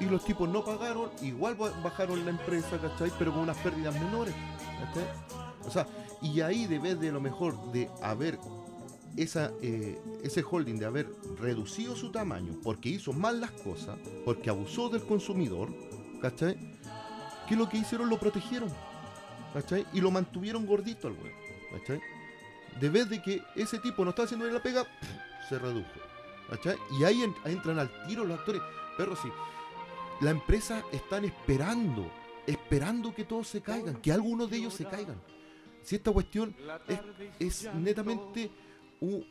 Y 0.00 0.04
los 0.06 0.24
tipos 0.24 0.48
no 0.48 0.64
pagaron, 0.64 1.10
igual 1.22 1.54
ba- 1.54 1.72
bajaron 1.82 2.24
la 2.24 2.30
empresa, 2.30 2.78
¿cachai? 2.80 3.10
Pero 3.18 3.32
con 3.32 3.42
unas 3.42 3.56
pérdidas 3.58 3.94
menores. 3.94 4.34
O 5.66 5.70
sea, 5.70 5.86
y 6.20 6.40
ahí 6.40 6.66
debes 6.66 7.00
de 7.00 7.10
lo 7.12 7.20
mejor 7.20 7.72
de 7.72 7.90
haber 8.02 8.38
esa, 9.16 9.50
eh, 9.62 9.98
ese 10.22 10.42
holding, 10.48 10.78
de 10.78 10.86
haber 10.86 11.08
reducido 11.40 11.94
su 11.96 12.10
tamaño 12.10 12.54
porque 12.62 12.88
hizo 12.90 13.12
mal 13.12 13.40
las 13.40 13.52
cosas, 13.52 13.96
porque 14.24 14.50
abusó 14.50 14.88
del 14.88 15.04
consumidor, 15.04 15.68
¿cachai? 16.20 16.56
Que 17.48 17.56
lo 17.56 17.68
que 17.68 17.78
hicieron 17.78 18.10
lo 18.10 18.18
protegieron, 18.18 18.70
¿cachai? 19.52 19.86
Y 19.92 20.00
lo 20.00 20.10
mantuvieron 20.10 20.66
gordito 20.66 21.06
al 21.08 21.14
huevo, 21.14 21.36
¿cachai? 21.78 22.00
De 22.80 22.88
vez 22.88 23.08
de 23.08 23.22
que 23.22 23.40
ese 23.54 23.78
tipo 23.78 24.02
no 24.04 24.10
está 24.10 24.24
haciendo 24.24 24.44
bien 24.46 24.54
la 24.56 24.62
pega, 24.62 24.84
se 25.48 25.58
redujo, 25.58 25.88
Y 26.98 27.04
ahí 27.04 27.22
en- 27.22 27.34
entran 27.44 27.78
al 27.78 27.90
tiro 28.06 28.24
los 28.24 28.38
actores. 28.38 28.62
Pero 28.96 29.16
sí, 29.16 29.28
la 30.20 30.30
empresa 30.30 30.84
están 30.92 31.24
esperando, 31.24 32.10
esperando 32.46 33.14
que 33.14 33.24
todos 33.24 33.48
se 33.48 33.60
caigan, 33.60 33.96
que 34.00 34.12
algunos 34.12 34.50
de 34.50 34.58
ellos 34.58 34.74
se 34.74 34.84
caigan. 34.84 35.20
Si 35.82 35.96
esta 35.96 36.12
cuestión 36.12 36.54
es, 36.88 37.66
es 37.66 37.74
netamente 37.74 38.50
un, 39.00 39.26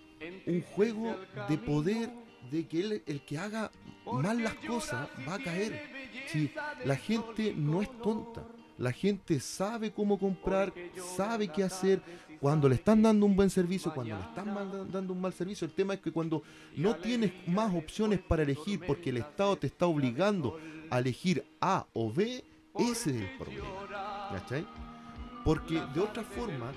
un 0.45 0.61
juego 0.61 1.15
de 1.49 1.57
poder 1.57 2.11
de 2.51 2.67
que 2.67 2.79
él, 2.81 3.03
el 3.07 3.23
que 3.25 3.37
haga 3.37 3.71
mal 4.05 4.43
las 4.43 4.55
cosas 4.55 5.07
va 5.27 5.35
a 5.35 5.39
caer. 5.39 5.89
Si 6.27 6.51
la 6.85 6.95
gente 6.95 7.53
no 7.55 7.81
es 7.81 7.89
tonta, 8.01 8.45
la 8.77 8.91
gente 8.91 9.39
sabe 9.39 9.91
cómo 9.91 10.19
comprar, 10.19 10.73
sabe 11.15 11.47
qué 11.47 11.63
hacer. 11.63 12.01
Cuando 12.43 12.67
le 12.67 12.75
están 12.75 13.01
dando 13.01 13.25
un 13.25 13.37
buen 13.37 13.49
servicio, 13.49 13.93
cuando 13.93 14.17
le 14.17 14.21
están 14.21 14.91
dando 14.91 15.13
un 15.13 15.21
mal 15.21 15.31
servicio, 15.31 15.65
el 15.65 15.71
tema 15.71 15.93
es 15.93 16.01
que 16.01 16.11
cuando 16.11 16.43
no 16.75 16.93
tienes 16.97 17.31
más 17.47 17.73
opciones 17.73 18.19
para 18.19 18.43
elegir 18.43 18.81
porque 18.85 19.11
el 19.11 19.17
Estado 19.17 19.55
te 19.55 19.67
está 19.67 19.85
obligando 19.87 20.59
a 20.89 20.99
elegir 20.99 21.45
A 21.61 21.85
o 21.93 22.11
B, 22.11 22.43
ese 22.79 23.11
es 23.11 23.15
el 23.31 23.37
problema. 23.37 24.27
¿Cachai? 24.33 24.67
Porque 25.45 25.81
de 25.93 26.01
otra 26.01 26.21
forma, 26.25 26.73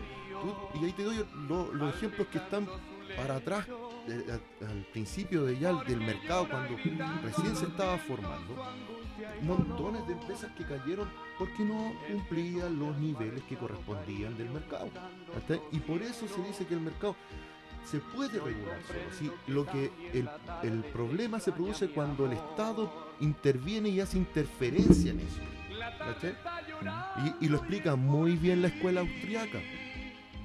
y 0.81 0.85
ahí 0.85 0.93
te 0.93 1.03
doy 1.03 1.25
lo- 1.49 1.75
los 1.75 1.93
ejemplos 1.97 2.29
que 2.29 2.39
están 2.39 2.69
para 3.17 3.35
atrás, 3.35 3.67
a- 3.69 4.67
al 4.71 4.87
principio 4.93 5.47
de 5.47 5.59
ya 5.59 5.73
del 5.83 5.99
mercado, 5.99 6.49
cuando 6.49 6.77
recién 7.25 7.57
se 7.57 7.65
estaba 7.65 7.99
formando, 7.99 8.55
montones 9.43 10.07
de 10.07 10.15
empresas 10.15 10.51
que 10.53 10.65
cayeron 10.65 11.09
porque 11.39 11.65
no 11.65 11.93
cumplían 12.09 12.79
los 12.79 12.97
niveles 12.99 13.43
que 13.45 13.57
correspondían 13.57 14.37
del 14.37 14.51
mercado. 14.51 14.89
Y 15.73 15.79
por 15.81 16.03
eso 16.03 16.27
se 16.29 16.43
dice 16.43 16.67
que 16.67 16.75
el 16.75 16.81
mercado 16.81 17.17
se 17.85 17.99
puede 17.99 18.41
regular 18.41 18.79
solo. 18.87 18.99
¿sí? 19.19 19.31
Lo 19.47 19.65
que 19.67 19.93
el, 20.13 20.29
el 20.63 20.85
problema 20.85 21.39
se 21.41 21.53
produce 21.53 21.89
cuando 21.89 22.27
el 22.27 22.33
Estado 22.33 22.93
interviene 23.21 23.89
y 23.91 24.01
hace 24.01 24.19
interferencia 24.19 25.13
en 25.13 25.21
eso. 25.21 25.41
y 27.41 27.49
lo 27.49 27.59
explica 27.59 27.97
muy 27.97 28.37
bien 28.37 28.63
la 28.63 28.69
escuela 28.69 29.01
austriaca, 29.01 29.61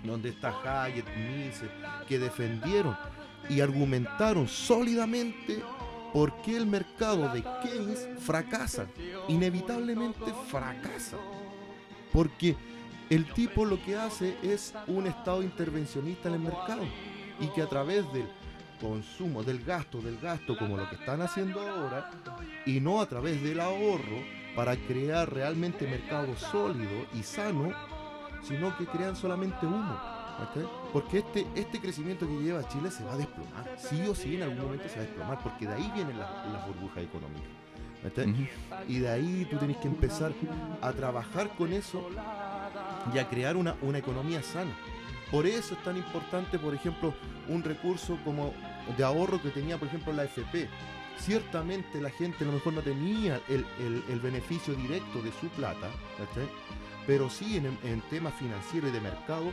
donde 0.04 0.30
está 0.30 0.84
Hayek, 0.84 1.06
Mises, 1.18 1.70
que 2.08 2.20
defendieron 2.20 2.96
y 3.50 3.62
argumentaron 3.62 4.48
sólidamente 4.48 5.62
por 6.14 6.34
qué 6.42 6.58
el 6.58 6.66
mercado 6.66 7.30
de 7.30 7.44
Keynes 7.64 8.08
fracasa. 8.20 8.88
Inevitablemente 9.28 10.34
fracasa. 10.48 11.18
Porque 12.12 12.56
el 13.10 13.32
tipo 13.34 13.66
lo 13.66 13.82
que 13.84 13.96
hace 13.96 14.38
es 14.42 14.74
un 14.88 15.08
estado 15.08 15.42
intervencionista 15.42 16.30
en 16.30 16.36
el 16.36 16.42
mercado 16.42 16.84
y 17.40 17.48
que 17.48 17.62
a 17.62 17.68
través 17.68 18.12
del 18.14 18.28
consumo, 18.80 19.44
del 19.44 19.64
gasto, 19.64 20.02
del 20.02 20.18
gasto, 20.20 20.58
como 20.58 20.76
lo 20.76 20.90
que 20.90 20.96
están 20.96 21.22
haciendo 21.22 21.62
ahora, 21.62 22.10
y 22.66 22.80
no 22.80 23.00
a 23.00 23.06
través 23.06 23.42
del 23.44 23.60
ahorro 23.60 24.18
para 24.56 24.76
crear 24.76 25.32
realmente 25.32 25.88
mercado 25.88 26.36
sólido 26.36 27.06
y 27.14 27.24
sano, 27.24 27.72
sino 28.44 28.76
que 28.78 28.86
crean 28.86 29.16
solamente 29.16 29.66
humo. 29.66 30.21
Porque 30.94 31.20
este, 31.20 31.46
este 31.56 31.80
crecimiento 31.80 32.28
que 32.28 32.34
lleva 32.42 32.68
Chile 32.68 32.90
se 32.92 33.04
va 33.04 33.14
a 33.14 33.18
desplomar, 33.18 33.76
sí 33.78 34.02
o 34.08 34.16
sí 34.16 34.36
en 34.36 34.44
algún 34.44 34.60
momento 34.64 34.88
se 34.90 34.96
va 34.96 35.02
a 35.02 35.06
desplomar, 35.06 35.40
porque 35.44 35.68
de 35.68 35.74
ahí 35.74 35.92
vienen 35.94 36.18
las, 36.20 36.30
las 36.52 36.66
burbujas 36.68 37.04
económicas. 37.04 37.50
Ujú. 38.32 38.48
Y 38.88 39.00
de 39.00 39.10
ahí 39.10 39.48
tú 39.50 39.58
tenés 39.58 39.78
que 39.78 39.88
empezar 39.88 40.32
a 40.82 40.92
trabajar 40.92 41.50
con 41.58 41.72
eso 41.72 42.10
y 43.14 43.18
a 43.20 43.28
crear 43.30 43.56
una, 43.58 43.76
una 43.82 44.00
economía 44.00 44.42
sana. 44.42 44.72
Por 45.30 45.46
eso 45.46 45.76
es 45.76 45.84
tan 45.84 45.96
importante, 45.98 46.58
por 46.60 46.74
ejemplo, 46.74 47.14
un 47.48 47.64
recurso 47.64 48.18
como 48.26 48.54
de 48.98 49.04
ahorro 49.04 49.42
que 49.42 49.50
tenía, 49.50 49.78
por 49.78 49.88
ejemplo, 49.88 50.12
la 50.14 50.24
FP. 50.26 50.68
Ciertamente 51.18 52.02
la 52.02 52.10
gente 52.10 52.44
a 52.44 52.48
lo 52.48 52.54
mejor 52.54 52.74
no 52.74 52.82
tenía 52.82 53.40
el, 53.48 53.64
el- 53.80 54.04
el 54.10 54.20
beneficio 54.20 54.74
directo 54.74 55.22
de 55.22 55.32
su 55.40 55.48
plata, 55.50 55.88
pero 57.06 57.30
sí 57.30 57.58
en, 57.58 57.78
en 57.84 58.02
temas 58.10 58.34
financieros 58.34 58.90
y 58.90 58.94
de 58.94 59.02
mercado 59.02 59.52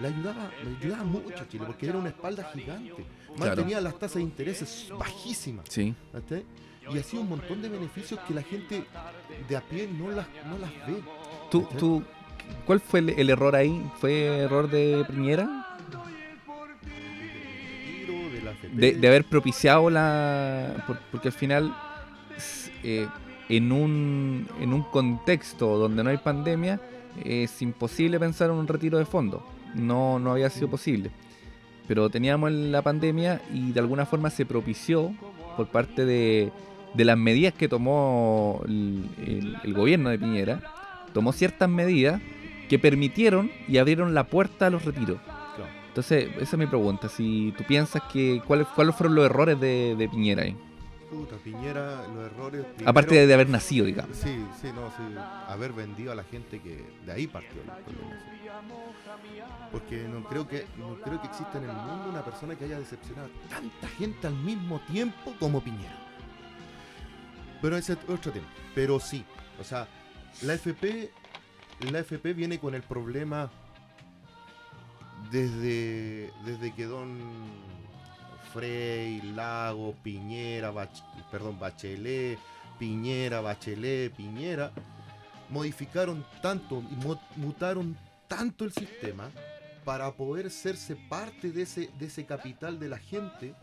le 0.00 0.08
ayudaba, 0.08 0.50
le 0.64 0.76
ayudaba 0.76 1.04
mucho 1.04 1.42
a 1.42 1.48
Chile, 1.48 1.64
porque 1.66 1.88
era 1.88 1.98
una 1.98 2.08
espalda 2.10 2.50
gigante. 2.54 3.04
Claro. 3.36 3.56
Mantenía 3.56 3.80
las 3.80 3.94
tasas 3.98 4.16
de 4.16 4.22
intereses 4.22 4.88
bajísimas. 4.98 5.64
Sí. 5.68 5.94
Y 6.92 6.98
hacía 6.98 7.20
un 7.20 7.28
montón 7.28 7.62
de 7.62 7.68
beneficios 7.68 8.18
que 8.26 8.34
la 8.34 8.42
gente 8.42 8.84
de 9.48 9.56
a 9.56 9.60
pie 9.60 9.88
no 9.88 10.10
las, 10.10 10.26
no 10.48 10.58
las 10.58 10.70
ve. 10.86 11.00
¿Tú, 11.50 11.68
tú, 11.78 12.02
¿Cuál 12.66 12.80
fue 12.80 13.00
el, 13.00 13.10
el 13.10 13.30
error 13.30 13.54
ahí? 13.54 13.84
¿Fue 14.00 14.38
error 14.38 14.68
de 14.68 15.04
Piñera? 15.08 15.66
De 18.72 19.08
haber 19.08 19.24
propiciado 19.24 19.90
la... 19.90 20.84
por- 20.86 20.98
porque 21.10 21.28
al 21.28 21.34
final, 21.34 21.74
eh, 22.82 23.06
en, 23.48 23.72
un, 23.72 24.48
en 24.60 24.72
un 24.72 24.82
contexto 24.84 25.76
donde 25.78 26.02
no 26.04 26.10
hay 26.10 26.18
pandemia, 26.18 26.80
es 27.24 27.60
imposible 27.62 28.18
pensar 28.18 28.50
en 28.50 28.56
un 28.56 28.66
retiro 28.66 28.98
de 28.98 29.04
fondo. 29.04 29.44
No, 29.74 30.18
no 30.18 30.32
había 30.32 30.50
sido 30.50 30.68
posible. 30.68 31.10
Pero 31.88 32.08
teníamos 32.10 32.52
la 32.52 32.82
pandemia 32.82 33.40
y 33.52 33.72
de 33.72 33.80
alguna 33.80 34.06
forma 34.06 34.30
se 34.30 34.46
propició 34.46 35.12
por 35.56 35.68
parte 35.68 36.04
de, 36.04 36.52
de 36.94 37.04
las 37.04 37.18
medidas 37.18 37.52
que 37.54 37.68
tomó 37.68 38.62
el, 38.66 39.08
el- 39.26 39.56
el 39.64 39.74
gobierno 39.74 40.10
de 40.10 40.18
Piñera, 40.18 40.60
tomó 41.12 41.32
ciertas 41.32 41.68
medidas 41.68 42.20
que 42.68 42.78
permitieron 42.78 43.50
y 43.66 43.78
abrieron 43.78 44.14
la 44.14 44.24
puerta 44.24 44.66
a 44.66 44.70
los 44.70 44.84
retiros. 44.84 45.18
Claro. 45.56 45.70
Entonces, 45.88 46.28
esa 46.36 46.42
es 46.54 46.58
mi 46.58 46.66
pregunta. 46.66 47.08
Si 47.08 47.52
tú 47.58 47.64
piensas 47.64 48.02
que 48.12 48.40
cuáles 48.46 48.68
cuáles 48.68 48.94
fueron 48.94 49.16
los 49.16 49.24
errores 49.24 49.58
de, 49.58 49.96
de 49.98 50.08
Piñera 50.08 50.44
ahí, 50.44 50.56
Puta, 51.10 51.34
Piñera, 51.42 52.06
los 52.14 52.26
errores. 52.30 52.64
aparte 52.86 53.16
de, 53.16 53.26
de 53.26 53.34
haber 53.34 53.48
nacido, 53.48 53.84
digamos. 53.86 54.16
Sí, 54.16 54.30
sí, 54.62 54.68
no, 54.72 54.86
sí. 54.90 55.02
Haber 55.48 55.72
vendido 55.72 56.12
a 56.12 56.14
la 56.14 56.22
gente 56.22 56.60
que 56.60 56.84
de 57.04 57.10
ahí 57.12 57.26
partió 57.26 57.60
el 57.60 57.66
problema. 57.82 58.16
sí. 58.16 58.39
Porque 59.72 60.02
no 60.08 60.24
creo 60.24 60.46
que 60.48 60.66
no 60.76 60.94
creo 61.00 61.20
que 61.20 61.26
exista 61.28 61.58
en 61.58 61.64
el 61.64 61.72
mundo 61.72 62.10
una 62.10 62.24
persona 62.24 62.54
que 62.56 62.64
haya 62.64 62.78
decepcionado 62.78 63.28
a 63.46 63.48
tanta 63.48 63.88
gente 63.88 64.26
al 64.26 64.34
mismo 64.34 64.80
tiempo 64.80 65.34
como 65.38 65.60
Piñera. 65.62 65.96
Pero 67.62 67.76
ese 67.76 67.92
es 67.94 67.98
otro 68.08 68.32
tema. 68.32 68.46
Pero 68.74 68.98
sí, 69.00 69.24
o 69.60 69.64
sea, 69.64 69.86
La 70.42 70.54
FP, 70.54 71.10
la 71.90 71.98
FP 72.00 72.32
viene 72.34 72.58
con 72.58 72.74
el 72.74 72.82
problema 72.82 73.50
desde, 75.30 76.32
desde 76.44 76.72
que 76.74 76.86
Don 76.86 77.18
Frey, 78.52 79.20
Lago, 79.34 79.94
Piñera, 80.02 80.72
perdón, 81.30 81.58
Bachelet, 81.58 82.38
Piñera, 82.78 83.40
Bachelet, 83.40 84.12
Piñera, 84.14 84.72
modificaron 85.50 86.24
tanto 86.42 86.82
y 86.90 86.94
mu- 86.96 87.16
mutaron 87.36 87.96
tanto 88.30 88.64
el 88.64 88.72
sistema 88.72 89.28
para 89.84 90.12
poder 90.12 90.46
hacerse 90.46 90.94
parte 91.08 91.50
de 91.50 91.62
ese, 91.62 91.90
de 91.98 92.06
ese 92.06 92.24
capital 92.24 92.78
de 92.78 92.88
la 92.88 92.98
gente 92.98 93.54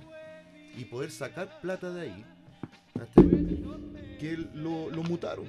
y 0.77 0.83
poder 0.83 1.09
sacar 1.09 1.61
plata 1.61 1.89
de 1.89 2.01
ahí, 2.01 2.25
que 4.19 4.37
lo, 4.53 4.89
lo 4.89 5.03
mutaron. 5.03 5.45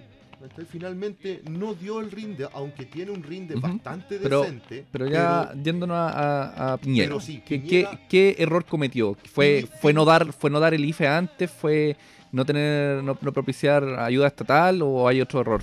Finalmente 0.70 1.42
no 1.50 1.74
dio 1.74 1.98
el 1.98 2.12
rinde, 2.12 2.48
aunque 2.52 2.84
tiene 2.86 3.10
un 3.10 3.24
rinde 3.24 3.56
Ujú. 3.56 3.62
bastante 3.66 4.18
Pero- 4.20 4.42
decente. 4.42 4.86
Pero 4.92 5.08
ya 5.08 5.52
yéndonos 5.60 5.96
a, 5.96 6.08
a- 6.10 6.72
a 6.74 6.76
Piñera, 6.76 7.08
Pero 7.08 7.18
sí, 7.20 7.42
¿qué, 7.44 7.60
Piñera- 7.60 7.90
qué- 8.08 8.34
qué 8.36 8.42
error 8.42 8.64
cometió? 8.64 9.16
¿Fue, 9.32 9.66
fue, 9.80 9.92
no 9.92 10.04
dar, 10.04 10.32
¿Fue 10.32 10.48
no 10.48 10.60
dar 10.60 10.74
el 10.74 10.84
IFE 10.84 11.08
antes? 11.08 11.50
¿Fue 11.50 11.96
no 12.30 12.44
tener 12.44 13.02
no, 13.02 13.18
no 13.20 13.32
propiciar 13.32 13.82
ayuda 13.98 14.28
estatal 14.28 14.80
o 14.82 15.08
hay 15.08 15.20
otro 15.20 15.40
error? 15.40 15.60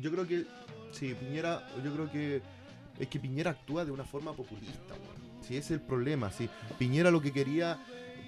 Yo 0.00 0.10
creo 0.10 0.26
que, 0.26 0.46
sí, 0.98 1.14
Piñera, 1.14 1.66
yo 1.84 1.92
creo 1.94 2.10
que 2.10 2.42
es 2.98 3.06
que 3.08 3.18
Piñera 3.20 3.52
actúa 3.52 3.84
de 3.84 3.90
una 3.92 4.04
forma 4.04 4.32
populista, 4.32 4.94
weón. 4.94 5.28
Sí, 5.46 5.56
ese 5.56 5.74
es 5.74 5.80
el 5.80 5.80
problema, 5.80 6.30
sí. 6.32 6.48
Piñera 6.78 7.10
lo 7.10 7.20
que 7.22 7.32
quería, 7.32 7.78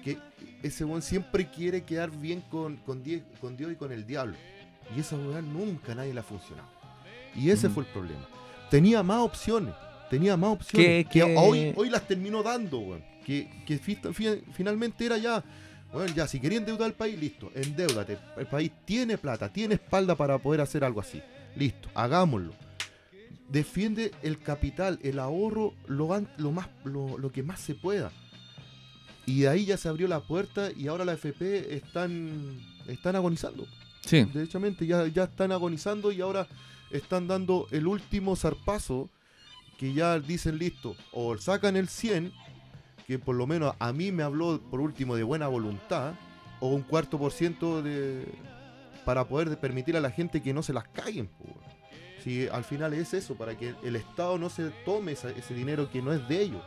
que 0.03 0.17
ese 0.63 0.85
weón 0.85 1.01
siempre 1.01 1.49
quiere 1.49 1.83
quedar 1.83 2.09
bien 2.11 2.41
con, 2.49 2.77
con, 2.77 3.03
die- 3.03 3.23
con 3.39 3.57
Dios 3.57 3.71
y 3.71 3.75
con 3.75 3.91
el 3.91 4.05
diablo. 4.07 4.35
Y 4.95 4.99
esa 5.01 5.15
weá 5.17 5.41
nunca 5.41 5.93
nadie 5.95 6.13
le 6.13 6.19
ha 6.21 6.23
funcionado. 6.23 6.67
Y 7.35 7.49
ese 7.49 7.69
Mm. 7.69 7.73
fue 7.73 7.83
el 7.83 7.89
problema. 7.89 8.27
Tenía 8.69 9.03
más 9.03 9.19
opciones, 9.19 9.73
tenía 10.09 10.35
más 10.37 10.51
opciones. 10.51 10.87
¿Qué- 10.87 11.05
que 11.11 11.19
qué- 11.25 11.35
hoy, 11.37 11.73
hoy 11.75 11.89
las 11.89 12.07
terminó 12.07 12.41
dando, 12.43 12.79
weón. 12.79 13.03
Que, 13.25 13.47
que 13.65 13.77
fi- 13.77 13.99
fi- 14.13 14.41
finalmente 14.53 15.05
era 15.05 15.17
ya, 15.17 15.43
bueno, 15.93 16.11
ya, 16.15 16.25
si 16.27 16.39
quería 16.39 16.57
endeudar 16.57 16.85
al 16.87 16.93
país, 16.93 17.19
listo, 17.19 17.51
endeudate. 17.53 18.17
El 18.37 18.47
país 18.47 18.71
tiene 18.85 19.17
plata, 19.17 19.47
tiene 19.51 19.75
espalda 19.75 20.15
para 20.15 20.37
poder 20.39 20.61
hacer 20.61 20.83
algo 20.83 21.01
así. 21.01 21.21
Listo, 21.55 21.89
hagámoslo. 21.93 22.53
Defiende 23.49 24.11
el 24.21 24.39
capital, 24.39 24.99
el 25.03 25.19
ahorro, 25.19 25.73
lo, 25.87 26.07
más, 26.07 26.69
lo, 26.85 27.17
lo 27.17 27.31
que 27.31 27.43
más 27.43 27.59
se 27.59 27.75
pueda. 27.75 28.11
Y 29.25 29.41
de 29.41 29.49
ahí 29.49 29.65
ya 29.65 29.77
se 29.77 29.89
abrió 29.89 30.07
la 30.07 30.21
puerta 30.21 30.71
y 30.71 30.87
ahora 30.87 31.05
la 31.05 31.13
FP 31.13 31.75
están, 31.75 32.59
están 32.87 33.15
agonizando. 33.15 33.67
Sí. 34.05 34.23
Derechamente, 34.23 34.87
ya, 34.87 35.07
ya 35.07 35.25
están 35.25 35.51
agonizando 35.51 36.11
y 36.11 36.21
ahora 36.21 36.47
están 36.89 37.27
dando 37.27 37.67
el 37.71 37.87
último 37.87 38.35
zarpazo 38.35 39.09
que 39.77 39.93
ya 39.93 40.19
dicen 40.19 40.57
listo, 40.59 40.95
o 41.11 41.37
sacan 41.37 41.75
el 41.75 41.87
100, 41.87 42.31
que 43.07 43.17
por 43.17 43.35
lo 43.35 43.47
menos 43.47 43.73
a 43.79 43.91
mí 43.93 44.11
me 44.11 44.21
habló 44.21 44.61
por 44.69 44.79
último 44.79 45.15
de 45.15 45.23
buena 45.23 45.47
voluntad, 45.47 46.13
o 46.59 46.69
un 46.69 46.83
cuarto 46.83 47.17
por 47.17 47.31
ciento 47.31 47.81
de 47.81 48.27
para 49.05 49.25
poder 49.27 49.49
de- 49.49 49.57
permitir 49.57 49.95
a 49.97 50.01
la 50.01 50.11
gente 50.11 50.41
que 50.41 50.53
no 50.53 50.63
se 50.63 50.73
las 50.73 50.87
caguen. 50.89 51.29
Si 52.23 52.47
al 52.47 52.63
final 52.63 52.93
es 52.93 53.13
eso, 53.13 53.35
para 53.35 53.57
que 53.57 53.73
el 53.83 53.95
Estado 53.95 54.37
no 54.37 54.49
se 54.49 54.69
tome 54.85 55.13
esa- 55.13 55.31
ese 55.31 55.53
dinero 55.53 55.89
que 55.91 56.01
no 56.01 56.13
es 56.13 56.27
de 56.27 56.41
ellos, 56.41 56.61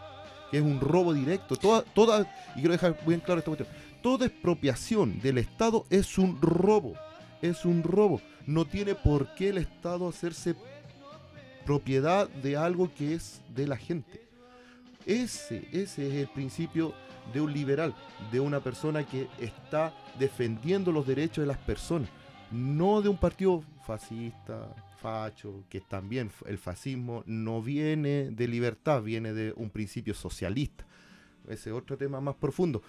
que 0.51 0.59
es 0.59 0.63
un 0.65 0.81
robo 0.81 1.15
directo. 1.15 1.57
Toda, 1.57 1.83
toda, 1.83 2.23
y 2.57 2.61
quiero 2.61 2.73
dejar 2.73 2.99
bien 3.07 3.21
claro 3.21 3.39
esta 3.39 3.51
cuestión, 3.51 3.69
toda 4.03 4.27
expropiación 4.27 5.21
del 5.21 5.39
Estado 5.39 5.87
es 5.91 6.19
un 6.19 6.41
robo, 6.43 6.95
es 7.41 7.65
un 7.65 7.83
robo. 7.83 8.21
No 8.47 8.65
tiene 8.65 8.95
por 8.95 9.35
qué 9.37 9.51
el 9.51 9.59
Estado 9.59 10.09
hacerse 10.09 10.55
propiedad 11.65 12.29
de 12.29 12.57
algo 12.57 12.91
que 12.95 13.15
es 13.15 13.41
de 13.55 13.67
la 13.67 13.77
gente. 13.77 14.23
Ese, 15.07 15.69
ese 15.73 16.07
es 16.09 16.15
el 16.15 16.29
principio 16.29 16.93
de 17.33 17.41
un 17.41 17.53
liberal, 17.53 17.95
de 18.31 18.41
una 18.41 18.61
persona 18.61 19.05
que 19.05 19.29
está 19.39 19.95
defendiendo 20.19 20.93
los 20.93 21.07
derechos 21.07 21.43
de 21.43 21.47
las 21.47 21.59
personas, 21.59 22.09
no 22.51 23.03
de 23.03 23.09
un 23.09 23.17
partido 23.17 23.63
fascista, 23.87 24.69
facho, 25.01 25.65
que 25.69 25.81
también 25.81 26.31
el 26.47 26.59
fascismo 26.59 27.23
no 27.27 27.61
viene 27.63 28.31
de 28.31 28.49
libertad, 28.49 29.03
viene 29.03 29.33
de 29.33 29.53
un 29.57 29.71
principio 29.71 30.15
socialista. 30.15 30.85
Ese 31.49 31.71
es 31.71 31.77
otro 31.77 31.97
tema 31.99 32.21
más 32.21 32.35
profundo. 32.37 32.83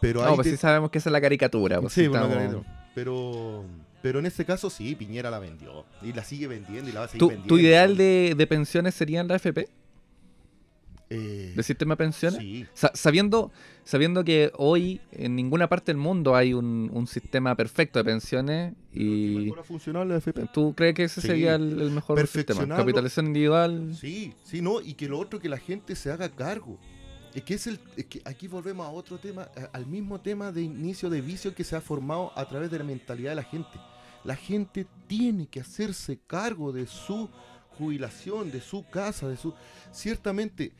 Pero 0.00 0.20
No, 0.22 0.28
ahí 0.30 0.34
pues 0.36 0.44
te- 0.46 0.50
sí 0.52 0.56
sabemos 0.56 0.90
que 0.90 0.98
esa 0.98 1.08
es 1.10 1.12
la 1.12 1.20
caricatura. 1.20 1.80
pues, 1.80 1.92
Sí, 1.92 2.02
sí 2.02 2.08
bueno, 2.08 2.26
estamos- 2.30 2.66
pero 2.94 3.64
pero 4.02 4.18
en 4.18 4.26
este 4.26 4.44
caso 4.44 4.68
sí, 4.70 4.94
Piñera 4.94 5.30
la 5.30 5.38
vendió 5.38 5.86
y 6.02 6.12
la 6.12 6.22
sigue 6.24 6.46
vendiendo 6.46 6.90
y 6.90 6.92
la 6.92 7.00
va 7.00 7.06
a 7.06 7.08
seguir 7.08 7.20
¿Tu, 7.20 7.28
vendiendo. 7.28 7.48
tu 7.54 7.58
ideal 7.58 7.96
de, 7.96 8.34
de 8.36 8.46
pensiones 8.46 8.94
sería 8.94 9.20
en 9.20 9.28
la 9.28 9.36
FP? 9.36 9.66
Eh, 11.14 11.52
¿De 11.54 11.62
sistema 11.62 11.94
de 11.94 11.96
pensiones? 11.98 12.38
sí, 12.40 12.66
Sa- 12.74 12.90
sabiendo, 12.94 13.50
sabiendo 13.84 14.24
que 14.24 14.50
hoy 14.56 15.00
en 15.12 15.36
ninguna 15.36 15.68
parte 15.68 15.92
del 15.92 15.96
mundo 15.98 16.34
hay 16.36 16.54
un, 16.54 16.90
un 16.92 17.06
sistema 17.06 17.54
perfecto 17.54 17.98
de 17.98 18.04
pensiones 18.04 18.74
y 18.92 19.50
funcional 19.64 20.08
la 20.08 20.16
FP. 20.16 20.46
tú 20.52 20.74
crees 20.74 20.94
que 20.94 21.04
ese 21.04 21.20
Sí. 21.20 21.26
sería 21.28 21.54
el, 21.54 21.80
el 21.80 21.90
mejor 21.90 22.26
sistema. 22.26 22.66
Capitalización 22.66 23.26
individual. 23.26 23.94
Sí, 23.94 24.34
sí, 24.44 24.60
no, 24.60 24.80
y 24.80 24.94
que 24.94 25.08
lo 25.08 25.18
otro 25.18 25.38
que 25.40 25.48
la 25.48 25.58
gente 25.58 25.94
se 25.96 26.10
haga 26.10 26.28
cargo. 26.28 26.78
Es 27.34 27.42
que 27.42 27.54
es 27.54 27.66
el 27.66 27.80
es 27.96 28.04
que 28.04 28.22
aquí 28.24 28.46
volvemos 28.46 28.86
a 28.86 28.90
otro 28.90 29.18
tema, 29.18 29.48
al 29.72 29.86
mismo 29.86 30.20
tema 30.20 30.52
de 30.52 30.62
inicio 30.62 31.10
de 31.10 31.20
vicio 31.20 31.52
que 31.54 31.64
se 31.64 31.74
ha 31.74 31.80
formado 31.80 32.30
a 32.36 32.46
través 32.48 32.70
de 32.70 32.78
la 32.78 32.84
mentalidad 32.84 33.30
de 33.30 33.36
la 33.36 33.42
gente. 33.42 33.78
La 34.22 34.36
gente 34.36 34.86
tiene 35.08 35.46
que 35.48 35.60
hacerse 35.60 36.18
cargo 36.26 36.72
de 36.72 36.86
su 36.86 37.28
jubilación, 37.76 38.52
de 38.52 38.60
su 38.60 38.86
casa, 38.88 39.26
de 39.28 39.36
su 39.36 39.52
ciertamente 39.90 40.72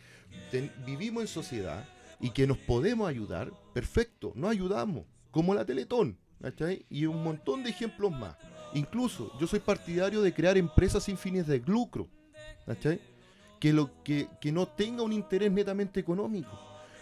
vivimos 0.86 1.22
en 1.22 1.28
sociedad 1.28 1.88
y 2.20 2.30
que 2.30 2.46
nos 2.46 2.58
podemos 2.58 3.08
ayudar, 3.08 3.52
perfecto, 3.72 4.32
nos 4.34 4.50
ayudamos, 4.50 5.04
como 5.30 5.54
la 5.54 5.64
Teletón, 5.64 6.18
¿cachai? 6.40 6.86
Y 6.88 7.06
un 7.06 7.22
montón 7.22 7.62
de 7.62 7.70
ejemplos 7.70 8.12
más. 8.12 8.36
Incluso 8.74 9.36
yo 9.38 9.46
soy 9.46 9.60
partidario 9.60 10.22
de 10.22 10.32
crear 10.32 10.56
empresas 10.56 11.04
sin 11.04 11.16
fines 11.16 11.46
de 11.46 11.60
lucro, 11.60 12.08
¿cachai? 12.66 13.00
Que, 13.60 13.72
lo, 13.72 14.02
que, 14.02 14.28
que 14.40 14.52
no 14.52 14.68
tenga 14.68 15.02
un 15.02 15.12
interés 15.12 15.50
netamente 15.50 16.00
económico, 16.00 16.58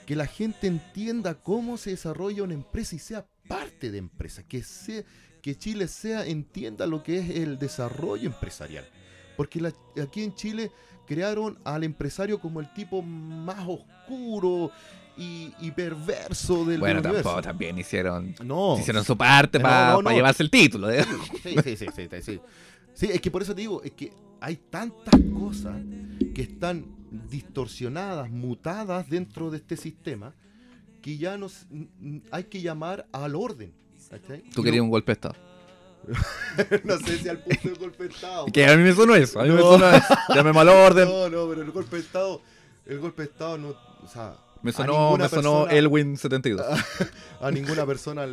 que 0.06 0.16
la 0.16 0.26
gente 0.26 0.66
entienda 0.66 1.34
cómo 1.34 1.76
se 1.76 1.90
desarrolla 1.90 2.44
una 2.44 2.54
empresa 2.54 2.94
y 2.96 2.98
sea 2.98 3.26
parte 3.48 3.90
de 3.90 3.98
empresa, 3.98 4.42
que, 4.46 4.62
sea, 4.62 5.02
que 5.40 5.56
Chile 5.56 5.88
sea, 5.88 6.26
entienda 6.26 6.86
lo 6.86 7.02
que 7.02 7.18
es 7.18 7.30
el 7.30 7.58
desarrollo 7.58 8.28
empresarial. 8.28 8.88
Porque 9.36 9.72
aquí 10.00 10.22
en 10.22 10.34
Chile 10.34 10.70
crearon 11.12 11.58
al 11.64 11.84
empresario 11.84 12.40
como 12.40 12.60
el 12.60 12.72
tipo 12.72 13.02
más 13.02 13.66
oscuro 13.68 14.70
y, 15.16 15.52
y 15.60 15.70
perverso 15.72 16.64
del, 16.64 16.80
Bueno, 16.80 17.00
del 17.00 17.06
universo. 17.10 17.28
tampoco, 17.30 17.42
también 17.42 17.78
hicieron, 17.78 18.34
No, 18.42 18.78
hicieron 18.78 19.04
su 19.04 19.16
parte 19.16 19.58
No, 19.58 19.64
para 19.64 20.02
no, 20.02 20.10
llevarse 20.10 20.42
el 20.42 20.50
título. 20.50 20.90
¿eh? 20.90 21.04
Sí, 21.42 21.54
sí, 21.62 21.76
sí, 21.76 21.86
sí, 21.94 22.08
sí, 22.10 22.22
sí. 22.22 22.40
Sí, 22.94 23.06
es 23.12 23.20
que 23.20 23.30
por 23.30 23.42
eso 23.42 23.54
te 23.54 23.60
digo, 23.62 23.82
es 23.82 23.92
que 23.92 24.12
hay 24.40 24.56
tantas 24.56 25.18
cosas 25.38 25.76
que 26.34 26.42
están 26.42 26.84
distorsionadas, 27.30 28.30
mutadas 28.30 29.08
dentro 29.08 29.50
de 29.50 29.58
este 29.58 29.76
sistema, 29.76 30.34
que 31.00 31.16
ya 31.18 31.36
nos 31.36 31.66
hay 32.30 32.44
que 32.44 32.60
llamar 32.62 33.06
al 33.12 33.34
orden. 33.34 33.72
¿cachai? 34.10 34.42
Tú 34.54 34.62
querías 34.62 34.82
un 34.82 34.90
golpe 34.90 35.12
de 35.12 35.14
Estado. 35.14 35.34
no 36.84 36.98
sé 36.98 37.18
si 37.18 37.28
al 37.28 37.38
punto 37.38 37.68
de 37.68 37.74
golpe 37.74 38.04
de 38.04 38.10
Estado. 38.10 38.46
Que 38.46 38.66
a 38.66 38.76
mí 38.76 38.82
me 38.82 38.92
sonó 38.92 39.14
eso. 39.14 39.40
A 39.40 39.44
mí 39.44 39.50
me 39.50 39.56
No. 39.56 39.62
sonó 39.72 39.90
eso. 39.90 40.14
Llamé 40.34 40.52
mal 40.52 40.68
orden. 40.68 41.08
No, 41.08 41.28
no, 41.28 41.48
pero 41.48 41.62
el 41.62 41.70
golpe 41.70 41.96
de 41.96 42.02
Estado, 42.02 42.40
el 42.86 42.98
golpe 42.98 43.22
de 43.22 43.28
Estado 43.28 43.58
no, 43.58 43.68
o 44.02 44.08
sea, 44.08 44.36
me 44.62 44.72
sonó, 44.72 45.16
me 45.16 45.28
sonó 45.28 45.64
persona- 45.64 45.72
Elwin 45.72 46.16
72. 46.16 46.64
a 47.40 47.50
ninguna 47.50 47.86
persona 47.86 48.26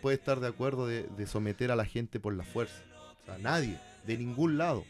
puede 0.00 0.16
estar 0.16 0.40
de 0.40 0.48
acuerdo 0.48 0.86
de, 0.86 1.04
de 1.04 1.26
someter 1.26 1.70
a 1.70 1.76
la 1.76 1.84
gente 1.84 2.18
por 2.20 2.34
la 2.34 2.44
fuerza. 2.44 2.82
O 3.22 3.26
sea, 3.26 3.38
nadie, 3.38 3.78
de 4.06 4.16
ningún 4.18 4.58
lado. 4.58 4.84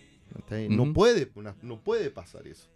No 0.69 0.93
puede, 0.93 1.31
no 1.63 1.79
puede 1.81 2.11
pasar 2.11 2.47
eso. 2.47 2.67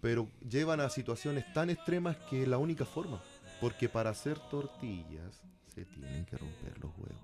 Pero 0.00 0.28
llevan 0.48 0.80
a 0.80 0.88
situaciones 0.88 1.44
tan 1.52 1.68
extremas 1.70 2.16
que 2.30 2.42
es 2.42 2.48
la 2.48 2.58
única 2.58 2.84
forma. 2.86 3.22
Porque 3.60 3.88
para 3.88 4.10
hacer 4.10 4.38
tortillas 4.50 5.42
se 5.74 5.84
tienen 5.84 6.24
que 6.24 6.36
romper 6.38 6.72
los 6.80 6.90
huevos. 6.96 7.20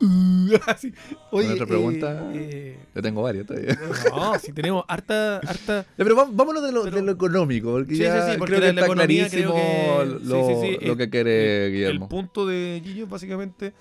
Así. 0.66 0.92
Oye, 1.30 1.52
¿Otra 1.52 1.66
pregunta? 1.66 2.30
eh, 2.34 2.78
Yo 2.94 3.02
tengo 3.02 3.22
varios 3.22 3.46
todavía. 3.46 3.72
eh, 3.72 3.78
no, 4.10 4.38
si 4.38 4.52
tenemos 4.52 4.84
harta, 4.88 5.38
harta. 5.38 5.86
Pero 5.96 6.14
vámonos 6.32 6.62
de 6.62 6.72
lo, 6.72 6.84
Pero- 6.84 6.96
de 6.96 7.02
lo 7.02 7.12
económico, 7.12 7.72
porque 7.72 7.94
Sí, 7.94 8.02
ya 8.02 8.26
sí, 8.26 8.32
sí, 8.32 8.38
porque 8.38 8.56
creo 8.56 8.60
que 8.68 8.72
la- 8.74 8.80
está 8.82 8.84
economía 8.92 9.28
clarísimo 9.28 9.54
que- 9.54 10.06
lo, 10.06 10.18
lo 10.20 10.48
el- 10.92 10.96
que 10.98 11.10
quiere 11.10 11.66
el 11.66 11.72
Guillermo. 11.72 12.08
punto 12.08 12.46
de 12.46 12.82
Gillo, 12.84 13.06
básicamente. 13.06 13.72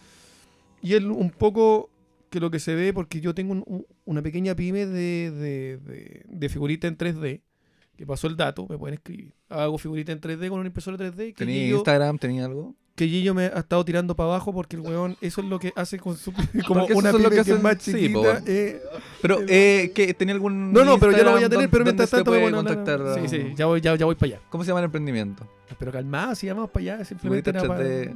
Y 0.82 0.94
él 0.94 1.10
un 1.12 1.32
poco 1.32 1.90
que 2.30 2.40
lo 2.40 2.50
que 2.52 2.60
se 2.60 2.76
ve, 2.76 2.94
porque 2.94 3.20
yo 3.22 3.34
tengo 3.36 3.52
un- 3.54 3.64
un- 3.66 3.86
una 4.06 4.22
pequeña 4.22 4.56
pyme 4.56 4.86
de, 4.86 5.32
de, 5.32 5.78
de, 5.78 6.24
de 6.28 6.50
figurita 6.50 6.88
en 6.88 6.98
3D, 6.98 7.42
que 7.98 8.06
pasó 8.06 8.28
el 8.28 8.36
dato, 8.38 8.68
me 8.70 8.78
pueden 8.78 8.96
escribir. 8.96 9.34
Hago 9.50 9.78
figurita 9.78 10.12
en 10.12 10.20
3D 10.22 10.50
con 10.50 10.60
una 10.60 10.68
impresora 10.68 10.98
3D. 10.98 11.34
Que 11.34 11.46
¿Tenía 11.46 11.68
Instagram? 11.70 12.18
¿Tenía 12.18 12.46
algo? 12.46 12.76
Que 12.96 13.08
Gillo 13.08 13.34
me 13.34 13.46
ha 13.46 13.60
estado 13.60 13.84
tirando 13.84 14.16
para 14.16 14.30
abajo 14.30 14.54
porque 14.54 14.78
el 14.78 14.82
weón, 14.82 15.18
eso 15.20 15.42
es 15.42 15.48
lo 15.48 15.60
que 15.60 15.74
hace 15.76 16.00
con 16.00 16.16
su. 16.16 16.32
Como 16.68 16.86
una 16.86 17.10
es 17.10 17.16
lo 17.20 17.30
que 17.30 17.44
que 17.44 17.52
es 17.52 17.62
más 17.62 17.76
sí, 17.82 17.92
chiquita. 17.94 18.20
weón. 18.20 18.44
eh, 18.48 18.82
Pero, 19.22 19.40
eh, 19.48 19.92
¿qué, 19.94 20.14
¿tenía 20.14 20.34
algún 20.34 20.72
no, 20.72 20.86
no, 20.86 20.98
pero 20.98 21.12
ya 21.12 21.20
lo 21.24 21.32
voy 21.32 21.40
a 21.40 21.42
Instagram 21.42 21.50
tener, 21.50 21.70
pero 21.70 21.84
mientras 21.84 22.10
tanto, 22.10 22.32
puede 22.32 22.42
bueno, 22.42 22.64
no, 22.64 22.70
no, 22.70 22.76
contactar? 22.76 23.20
sí, 23.22 23.28
sí, 23.28 23.54
ya 23.56 23.66
voy, 23.66 23.82
ya, 23.82 23.96
ya 23.96 24.06
voy 24.06 24.16
para 24.16 24.36
allá. 24.36 24.42
¿Cómo 24.50 24.64
se 24.64 24.70
llama 24.70 24.80
el 24.80 24.86
emprendimiento? 24.86 25.46
Pero 25.78 25.92
calmado, 25.92 26.36
si 26.36 26.48
llamamos 26.48 26.70
para 26.70 26.82
allá, 26.96 27.06
simplemente 27.06 27.50
era 27.50 27.64
para, 27.64 27.84
3D. 27.84 28.14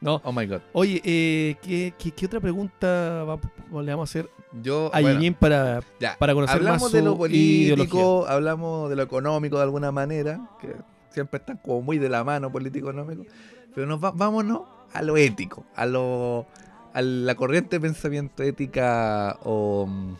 No. 0.00 0.22
Oh 0.24 0.32
my 0.32 0.46
god. 0.46 0.60
Oye, 0.72 1.02
eh, 1.04 1.56
¿qué, 1.60 1.92
qué, 1.98 2.12
qué 2.12 2.26
otra 2.26 2.40
pregunta 2.40 3.24
va- 3.24 3.82
le 3.82 3.90
vamos 3.90 4.08
a 4.08 4.10
hacer 4.10 4.30
Yo, 4.62 4.90
a 4.94 5.00
bueno, 5.02 5.36
para, 5.38 5.80
ya, 6.00 6.16
para 6.18 6.32
conocer 6.32 6.56
hablamos 6.56 6.82
más 6.82 6.92
de 6.92 6.98
su 7.00 7.04
lo 7.04 7.16
político, 7.18 7.74
ideología? 7.74 8.32
hablamos 8.34 8.88
de 8.88 8.96
lo 8.96 9.02
económico 9.02 9.56
de 9.58 9.62
alguna 9.64 9.92
manera, 9.92 10.40
que 10.60 10.68
siempre 11.10 11.40
están 11.40 11.58
como 11.58 11.82
muy 11.82 11.98
de 11.98 12.08
la 12.08 12.24
mano 12.24 12.50
político-económico, 12.50 13.24
pero 13.74 13.86
nos 13.86 14.02
va- 14.02 14.10
vámonos 14.12 14.62
a 14.92 15.02
lo 15.02 15.16
ético, 15.16 15.64
a 15.74 15.86
lo 15.86 16.46
a 16.94 17.02
la 17.02 17.34
corriente 17.34 17.76
de 17.76 17.80
pensamiento 17.80 18.42
ética 18.42 19.38
o 19.44 19.86
mm, 19.86 20.14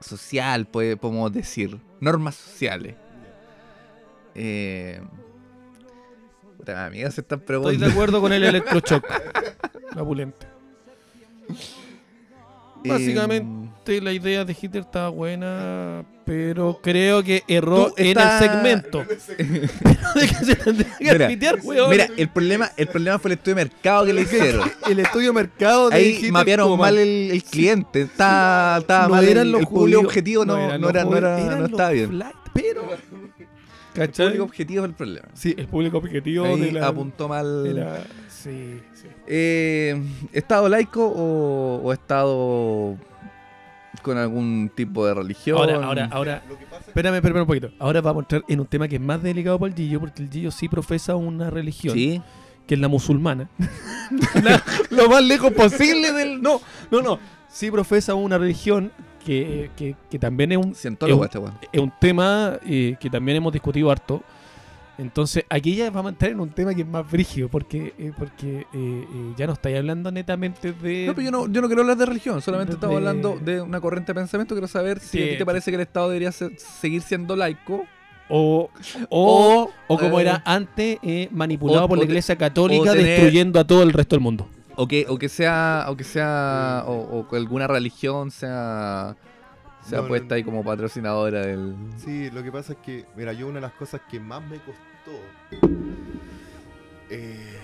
social, 0.00 0.66
puede- 0.66 0.96
podemos 0.96 1.32
decir, 1.32 1.78
normas 2.00 2.34
sociales. 2.34 2.96
Eh, 4.34 5.00
puta, 6.56 6.86
amiga, 6.86 7.10
se 7.10 7.20
están 7.20 7.40
Estoy 7.40 7.46
preguntando. 7.46 7.86
de 7.86 7.92
acuerdo 7.92 8.20
con 8.20 8.32
el 8.32 8.42
electroshock. 8.44 9.04
La. 9.94 10.02
Básicamente 12.84 14.00
la 14.00 14.12
idea 14.12 14.44
de 14.44 14.56
Hitler 14.60 14.82
estaba 14.82 15.08
buena, 15.08 16.04
pero 16.24 16.78
creo 16.82 17.22
que 17.22 17.42
erró 17.48 17.92
en 17.96 18.16
el 18.18 18.38
segmento. 18.38 19.04
Mira, 21.00 22.08
el 22.16 22.28
problema, 22.28 22.70
el 22.76 22.86
problema 22.88 23.18
fue 23.18 23.30
el 23.32 23.38
estudio 23.38 23.56
de 23.56 23.64
mercado 23.64 24.06
que 24.06 24.12
le 24.12 24.22
hicieron. 24.22 24.70
el 24.90 24.98
estudio 25.00 25.28
de 25.28 25.32
mercado 25.34 25.90
de 25.90 25.96
Ahí 25.96 26.10
Hitler 26.16 26.32
mapearon 26.32 26.78
mal 26.78 26.96
el, 26.98 27.30
el 27.32 27.42
cliente. 27.44 28.02
Estaba, 28.02 28.78
estaba 28.78 29.04
No 29.08 29.14
mal. 29.14 29.24
eran 29.28 29.46
el, 29.46 29.52
los 29.52 29.60
el 29.62 29.66
público 29.66 30.00
objetivo 30.00 30.44
no, 30.44 30.56
eran 30.58 30.80
no 30.80 30.88
era, 30.90 31.04
no, 31.04 31.16
era- 31.16 31.38
eran 31.40 31.54
no 31.56 31.60
los 31.62 31.70
estaba 31.70 31.90
bien. 31.90 32.08
flight, 32.10 32.36
pero. 32.54 32.82
El 32.92 32.98
¿Cachai? 33.94 34.26
público 34.28 34.44
objetivo 34.44 34.84
es 34.84 34.88
el 34.90 34.94
problema. 34.96 35.28
Sí, 35.34 35.54
el 35.56 35.66
público 35.66 35.98
objetivo 35.98 36.46
Ahí 36.46 36.60
de 36.60 36.72
la. 36.72 36.86
apuntó 36.86 37.28
mal. 37.28 37.64
de 37.64 37.74
la- 37.74 38.04
sí, 38.28 38.80
sí. 38.94 39.06
Eh, 39.26 40.02
¿Estado 40.32 40.68
laico 40.68 41.06
o, 41.06 41.80
o 41.84 41.92
Estado 41.92 42.96
con 44.02 44.18
algún 44.18 44.70
tipo 44.74 45.06
de 45.06 45.14
religión? 45.14 45.58
Ahora, 45.58 45.76
ahora, 45.84 46.08
ahora. 46.10 46.42
Espérame, 46.86 47.14
espérame 47.16 47.40
un 47.42 47.46
poquito. 47.46 47.70
Ahora 47.78 48.00
vamos 48.00 48.22
a 48.22 48.24
entrar 48.24 48.44
en 48.48 48.60
un 48.60 48.66
tema 48.66 48.88
que 48.88 48.96
es 48.96 49.00
más 49.00 49.22
delicado 49.22 49.58
para 49.58 49.70
el 49.70 49.76
Gillo, 49.76 50.00
porque 50.00 50.22
el 50.22 50.30
Gillo 50.30 50.50
sí 50.50 50.68
profesa 50.68 51.14
una 51.16 51.50
religión, 51.50 51.94
Sí. 51.94 52.20
que 52.66 52.74
es 52.74 52.80
la 52.80 52.88
musulmana. 52.88 53.48
La- 54.42 54.62
lo 54.90 55.08
más 55.08 55.22
lejos 55.24 55.52
posible 55.52 56.12
del. 56.12 56.42
No, 56.42 56.60
no, 56.90 57.00
no. 57.02 57.18
Sí 57.48 57.70
profesa 57.70 58.14
una 58.14 58.38
religión 58.38 58.90
que, 59.24 59.70
que, 59.76 59.94
que 60.10 60.18
también 60.18 60.52
es 60.52 60.58
un, 60.58 60.74
Cientólogo 60.74 61.24
Es 61.24 61.30
este 61.34 61.68
es 61.72 61.80
un 61.80 61.92
tema 62.00 62.58
eh, 62.66 62.96
que 62.98 63.08
también 63.10 63.36
hemos 63.36 63.52
discutido 63.52 63.90
harto. 63.90 64.22
Entonces, 65.02 65.44
aquí 65.50 65.74
ya 65.76 65.90
vamos 65.90 66.10
a 66.10 66.12
entrar 66.14 66.30
en 66.30 66.40
un 66.40 66.48
tema 66.50 66.74
que 66.74 66.82
es 66.82 66.86
más 66.88 67.10
brígido, 67.10 67.48
porque, 67.48 67.92
eh, 67.98 68.12
porque 68.18 68.60
eh, 68.60 68.66
eh, 68.72 69.34
ya 69.36 69.46
no 69.46 69.52
estáis 69.52 69.76
hablando 69.76 70.10
netamente 70.10 70.72
de. 70.72 71.06
No, 71.06 71.14
pero 71.14 71.24
yo 71.24 71.30
no, 71.30 71.46
yo 71.48 71.60
no 71.60 71.66
quiero 71.66 71.82
hablar 71.82 71.96
de 71.96 72.06
religión, 72.06 72.40
solamente 72.40 72.72
de- 72.72 72.76
estamos 72.76 72.96
hablando 72.96 73.38
de 73.44 73.60
una 73.60 73.80
corriente 73.80 74.12
de 74.12 74.20
pensamiento. 74.20 74.54
Quiero 74.54 74.68
saber 74.68 75.00
si 75.00 75.22
a 75.22 75.30
ti 75.32 75.38
te 75.38 75.44
parece 75.46 75.70
que 75.70 75.74
el 75.74 75.82
Estado 75.82 76.08
debería 76.08 76.32
ser- 76.32 76.52
seguir 76.58 77.02
siendo 77.02 77.36
laico 77.36 77.84
O, 78.28 78.70
o, 79.10 79.70
o 79.88 79.98
como 79.98 80.18
eh, 80.18 80.22
era 80.22 80.42
antes, 80.46 80.98
manipulado 81.32 81.84
o- 81.84 81.88
por 81.88 81.98
la 81.98 82.04
Iglesia 82.04 82.36
Católica, 82.36 82.92
tener- 82.92 83.04
destruyendo 83.06 83.60
a 83.60 83.64
todo 83.66 83.82
el 83.82 83.92
resto 83.92 84.16
del 84.16 84.22
mundo. 84.22 84.48
O 84.76 84.88
que, 84.88 85.04
o 85.08 85.18
que 85.18 85.28
sea, 85.28 85.84
o 85.88 85.96
que 85.98 86.04
sea, 86.04 86.84
o, 86.86 87.18
o 87.18 87.28
que 87.28 87.36
alguna 87.36 87.66
religión 87.66 88.30
sea, 88.30 89.16
sea 89.82 90.00
No, 90.00 90.08
puesta 90.08 90.28
no. 90.28 90.34
ahí 90.36 90.44
como 90.44 90.64
patrocinadora 90.64 91.46
del. 91.46 91.74
Sí, 91.96 92.30
lo 92.30 92.42
que 92.42 92.52
pasa 92.52 92.72
es 92.74 92.78
que, 92.80 93.06
mira, 93.16 93.32
yo 93.32 93.46
una 93.46 93.56
de 93.56 93.60
las 93.62 93.72
cosas 93.72 94.00
que 94.10 94.18
más 94.20 94.42
me 94.42 94.56
costó 94.58 95.12
eh, 97.10 97.58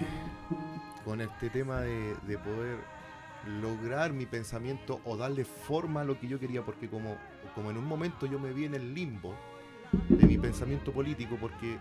con 1.05 1.21
este 1.21 1.51
tema 1.51 1.81
de, 1.81 2.15
de 2.27 2.39
poder 2.39 2.79
lograr 3.63 4.13
mi 4.13 4.27
pensamiento 4.27 5.01
o 5.05 5.17
darle 5.17 5.45
forma 5.45 6.03
a 6.03 6.05
lo 6.05 6.19
que 6.19 6.29
yo 6.29 6.39
quería, 6.39 6.63
porque 6.63 6.89
como, 6.89 7.17
como 7.55 7.71
en 7.71 7.79
un 7.79 7.87
momento 7.87 8.27
yo 8.27 8.39
me 8.39 8.53
vi 8.53 8.65
en 8.67 8.75
el 8.75 8.95
limbo 8.95 9.35
de 10.09 10.27
mi 10.27 10.37
pensamiento 10.37 10.93
político, 10.93 11.37
porque 11.41 11.79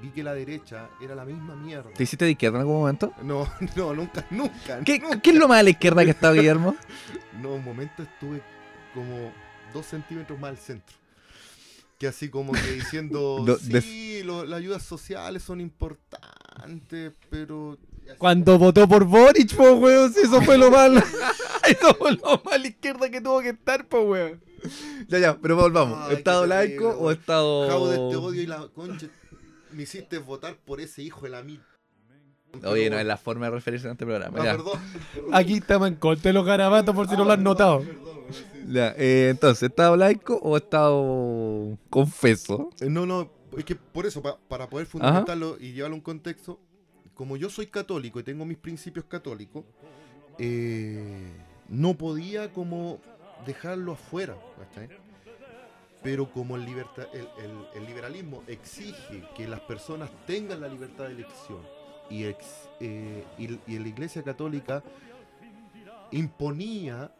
vi 0.00 0.10
que 0.10 0.22
la 0.22 0.34
derecha 0.34 0.90
era 1.00 1.14
la 1.14 1.24
misma 1.24 1.56
mierda. 1.56 1.90
¿Te 1.90 2.02
hiciste 2.04 2.24
de 2.24 2.32
izquierda 2.32 2.58
en 2.58 2.60
algún 2.60 2.80
momento? 2.80 3.12
No, 3.22 3.48
no, 3.76 3.94
nunca, 3.94 4.24
nunca. 4.30 4.80
¿Qué, 4.84 4.98
nunca. 5.00 5.20
qué 5.20 5.30
es 5.30 5.36
lo 5.36 5.48
más 5.48 5.58
a 5.60 5.62
la 5.64 5.70
izquierda 5.70 6.04
que 6.04 6.10
está 6.10 6.30
Guillermo? 6.32 6.76
No, 7.40 7.54
un 7.54 7.64
momento 7.64 8.02
estuve 8.04 8.42
como 8.94 9.32
dos 9.72 9.86
centímetros 9.86 10.38
más 10.38 10.50
al 10.50 10.58
centro. 10.58 10.96
Que 11.98 12.08
así 12.08 12.28
como 12.30 12.52
que 12.52 12.60
diciendo, 12.72 13.42
Do- 13.44 13.58
sí, 13.58 14.22
lo- 14.24 14.44
las 14.44 14.58
ayudas 14.58 14.82
sociales 14.82 15.42
son 15.42 15.60
importantes, 15.60 17.12
pero... 17.30 17.78
Cuando 18.18 18.58
votó 18.58 18.88
por 18.88 19.04
Boric, 19.04 19.54
po, 19.54 19.74
weón, 19.74 20.12
si 20.12 20.20
eso 20.26 20.42
fue 20.42 20.58
lo 20.58 20.70
malo. 20.70 21.00
eso 21.66 21.94
fue 21.94 22.12
lo 22.12 22.42
más 22.44 22.54
a 22.54 22.58
la 22.58 22.66
izquierda 22.66 23.08
que 23.10 23.20
tuvo 23.20 23.40
que 23.40 23.50
estar, 23.50 23.86
po, 23.86 24.00
weón. 24.02 24.42
ya, 25.08 25.18
ya, 25.20 25.36
pero 25.38 25.54
volvamos. 25.56 25.98
Ay, 26.08 26.16
¿Estado 26.16 26.46
laico 26.46 26.88
o. 26.90 27.10
Estado.? 27.12 27.68
Jabo 27.68 27.88
de 27.88 27.94
este 27.94 28.16
odio 28.16 28.42
y 28.42 28.46
la 28.46 28.68
concha. 28.74 29.06
Me 29.70 29.84
hiciste 29.84 30.18
votar 30.18 30.56
por 30.56 30.80
ese 30.80 31.02
hijo 31.02 31.20
de 31.22 31.30
la 31.30 31.42
mil. 31.42 31.62
Oye, 32.64 32.90
no 32.90 32.98
es 32.98 33.06
la 33.06 33.16
forma 33.16 33.46
de 33.46 33.52
referirse 33.52 33.88
a 33.88 33.92
este 33.92 34.04
programa. 34.04 34.38
Ah, 34.40 34.44
ya. 34.44 34.52
perdón. 34.56 34.78
Aquí 35.32 35.54
estamos 35.54 35.88
en 35.88 35.94
contra 35.94 36.28
de 36.28 36.32
los 36.34 36.44
garabatos, 36.44 36.94
por 36.94 37.08
si 37.08 37.16
no 37.16 37.24
lo 37.24 37.32
han 37.32 37.42
notado. 37.42 37.80
Perdón. 37.80 38.01
Ya, 38.68 38.94
eh, 38.96 39.28
entonces, 39.30 39.68
¿Estado 39.70 39.96
laico 39.96 40.36
o 40.42 40.56
Estado 40.56 41.76
confeso? 41.90 42.70
Eh, 42.80 42.88
No, 42.88 43.06
no, 43.06 43.30
es 43.56 43.64
que 43.64 43.74
por 43.74 44.06
eso, 44.06 44.22
pa- 44.22 44.38
para 44.48 44.68
poder 44.68 44.86
fundamentarlo 44.86 45.56
y 45.60 45.72
llevarlo 45.72 45.94
a 45.94 45.98
un 45.98 46.02
contexto, 46.02 46.58
como 47.14 47.36
yo 47.36 47.50
soy 47.50 47.66
católico 47.66 48.20
y 48.20 48.22
tengo 48.22 48.44
mis 48.44 48.56
principios 48.58 49.04
católicos, 49.06 49.64
eh, 50.38 51.32
no 51.68 51.94
podía 51.94 52.52
como 52.52 52.98
dejarlo 53.46 53.92
afuera, 53.92 54.36
¿cachai? 54.58 54.88
Pero 56.02 56.30
como 56.32 56.56
el, 56.56 56.64
liberta- 56.64 57.08
el, 57.12 57.28
el- 57.44 57.66
el 57.74 57.86
liberalismo 57.86 58.42
exige 58.46 59.22
que 59.36 59.46
las 59.46 59.60
personas 59.60 60.10
tengan 60.26 60.60
la 60.60 60.68
libertad 60.68 61.04
de 61.04 61.12
elección 61.12 61.60
y, 62.10 62.24
ex- 62.24 62.68
eh, 62.80 63.24
y, 63.38 63.44
y 63.72 63.78
la 63.78 63.88
Iglesia 63.88 64.22
Católica 64.22 64.82
imponía 66.10 67.12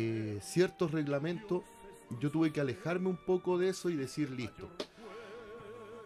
eh, 0.00 0.38
ciertos 0.42 0.92
reglamentos, 0.92 1.62
yo 2.20 2.30
tuve 2.30 2.52
que 2.52 2.60
alejarme 2.60 3.08
un 3.08 3.16
poco 3.16 3.58
de 3.58 3.70
eso 3.70 3.90
y 3.90 3.96
decir 3.96 4.30
listo. 4.30 4.68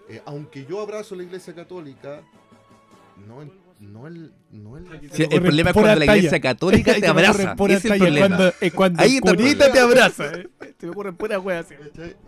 Eh, 0.09 0.21
aunque 0.25 0.65
yo 0.67 0.81
abrazo 0.81 1.15
la 1.15 1.23
Iglesia 1.25 1.55
Católica, 1.55 2.23
no, 3.27 3.43
el- 3.43 3.53
no 3.81 4.07
el, 4.07 4.33
no 4.51 4.77
el, 4.79 4.87
Sí, 5.13 5.25
el 5.31 5.43
problema 5.43 5.71
es 5.71 5.75
cuando 5.75 5.91
la 5.95 6.07
talla. 6.07 6.17
iglesia 6.17 6.41
católica 6.41 6.93
Ahí 6.95 7.01
te 7.01 7.07
abraza. 7.09 7.55
es 7.79 7.85
el 7.85 7.91
tallas, 7.91 8.07
problema. 8.07 8.37
Cuando, 8.37 8.55
eh, 8.61 8.71
cuando 8.71 9.03
Ahí 9.03 9.17
el 9.17 9.21
el 9.29 9.73
te 9.73 9.79
abraza. 9.81 10.33
eh. 10.35 10.49
Ocurren 10.89 11.17
puras. 11.17 11.41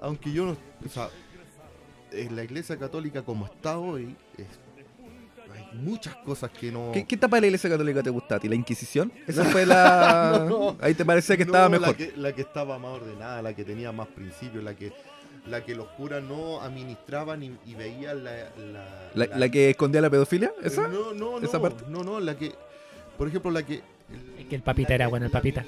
Aunque 0.00 0.32
yo 0.32 0.46
no, 0.46 0.56
o 0.84 0.88
sea, 0.88 1.08
en 2.12 2.36
la 2.36 2.44
Iglesia 2.44 2.76
Católica 2.76 3.22
como 3.22 3.46
está 3.46 3.78
hoy, 3.78 4.14
es- 4.36 4.46
muchas 5.74 6.14
cosas 6.16 6.50
que 6.50 6.70
no. 6.72 6.90
¿Qué, 6.92 7.04
¿Qué 7.06 7.14
etapa 7.16 7.36
de 7.36 7.42
la 7.42 7.46
iglesia 7.48 7.68
católica 7.70 8.02
te 8.02 8.10
gusta 8.10 8.36
a 8.36 8.40
ti? 8.40 8.48
¿La 8.48 8.54
Inquisición? 8.54 9.12
Esa 9.26 9.44
fue 9.52 9.66
la. 9.66 10.46
No. 10.48 10.76
Ahí 10.80 10.94
te 10.94 11.04
parece 11.04 11.36
que 11.36 11.44
No, 11.44 11.52
estaba 11.52 11.68
La 11.68 11.78
mejor. 11.78 11.96
que, 11.96 12.12
la 12.16 12.32
que 12.32 12.42
estaba 12.42 12.78
más 12.78 12.92
ordenada, 12.92 13.42
la 13.42 13.54
que 13.54 13.64
tenía 13.64 13.92
más 13.92 14.08
principios, 14.08 14.62
la 14.64 14.74
que, 14.74 14.92
la 15.46 15.64
que 15.64 15.74
los 15.74 15.88
curas 15.88 16.22
no 16.22 16.60
administraban 16.62 17.42
y, 17.42 17.56
y 17.66 17.74
veían 17.74 18.24
la, 18.24 18.32
la, 18.56 19.10
¿La, 19.14 19.36
la 19.36 19.48
que 19.48 19.70
escondía 19.70 20.00
la 20.00 20.10
pedofilia? 20.10 20.52
¿Esa? 20.62 20.88
No, 20.88 21.12
no, 21.12 21.38
no. 21.40 21.46
¿Esa 21.46 21.60
parte? 21.60 21.84
No, 21.88 22.02
no, 22.02 22.20
la 22.20 22.36
que. 22.36 22.52
Por 23.18 23.28
ejemplo, 23.28 23.50
la 23.50 23.62
que. 23.64 23.82
Es 24.38 24.46
que 24.48 24.56
el 24.56 24.62
papita 24.62 24.94
era 24.94 25.08
bueno, 25.08 25.26
el 25.26 25.32
papita. 25.32 25.64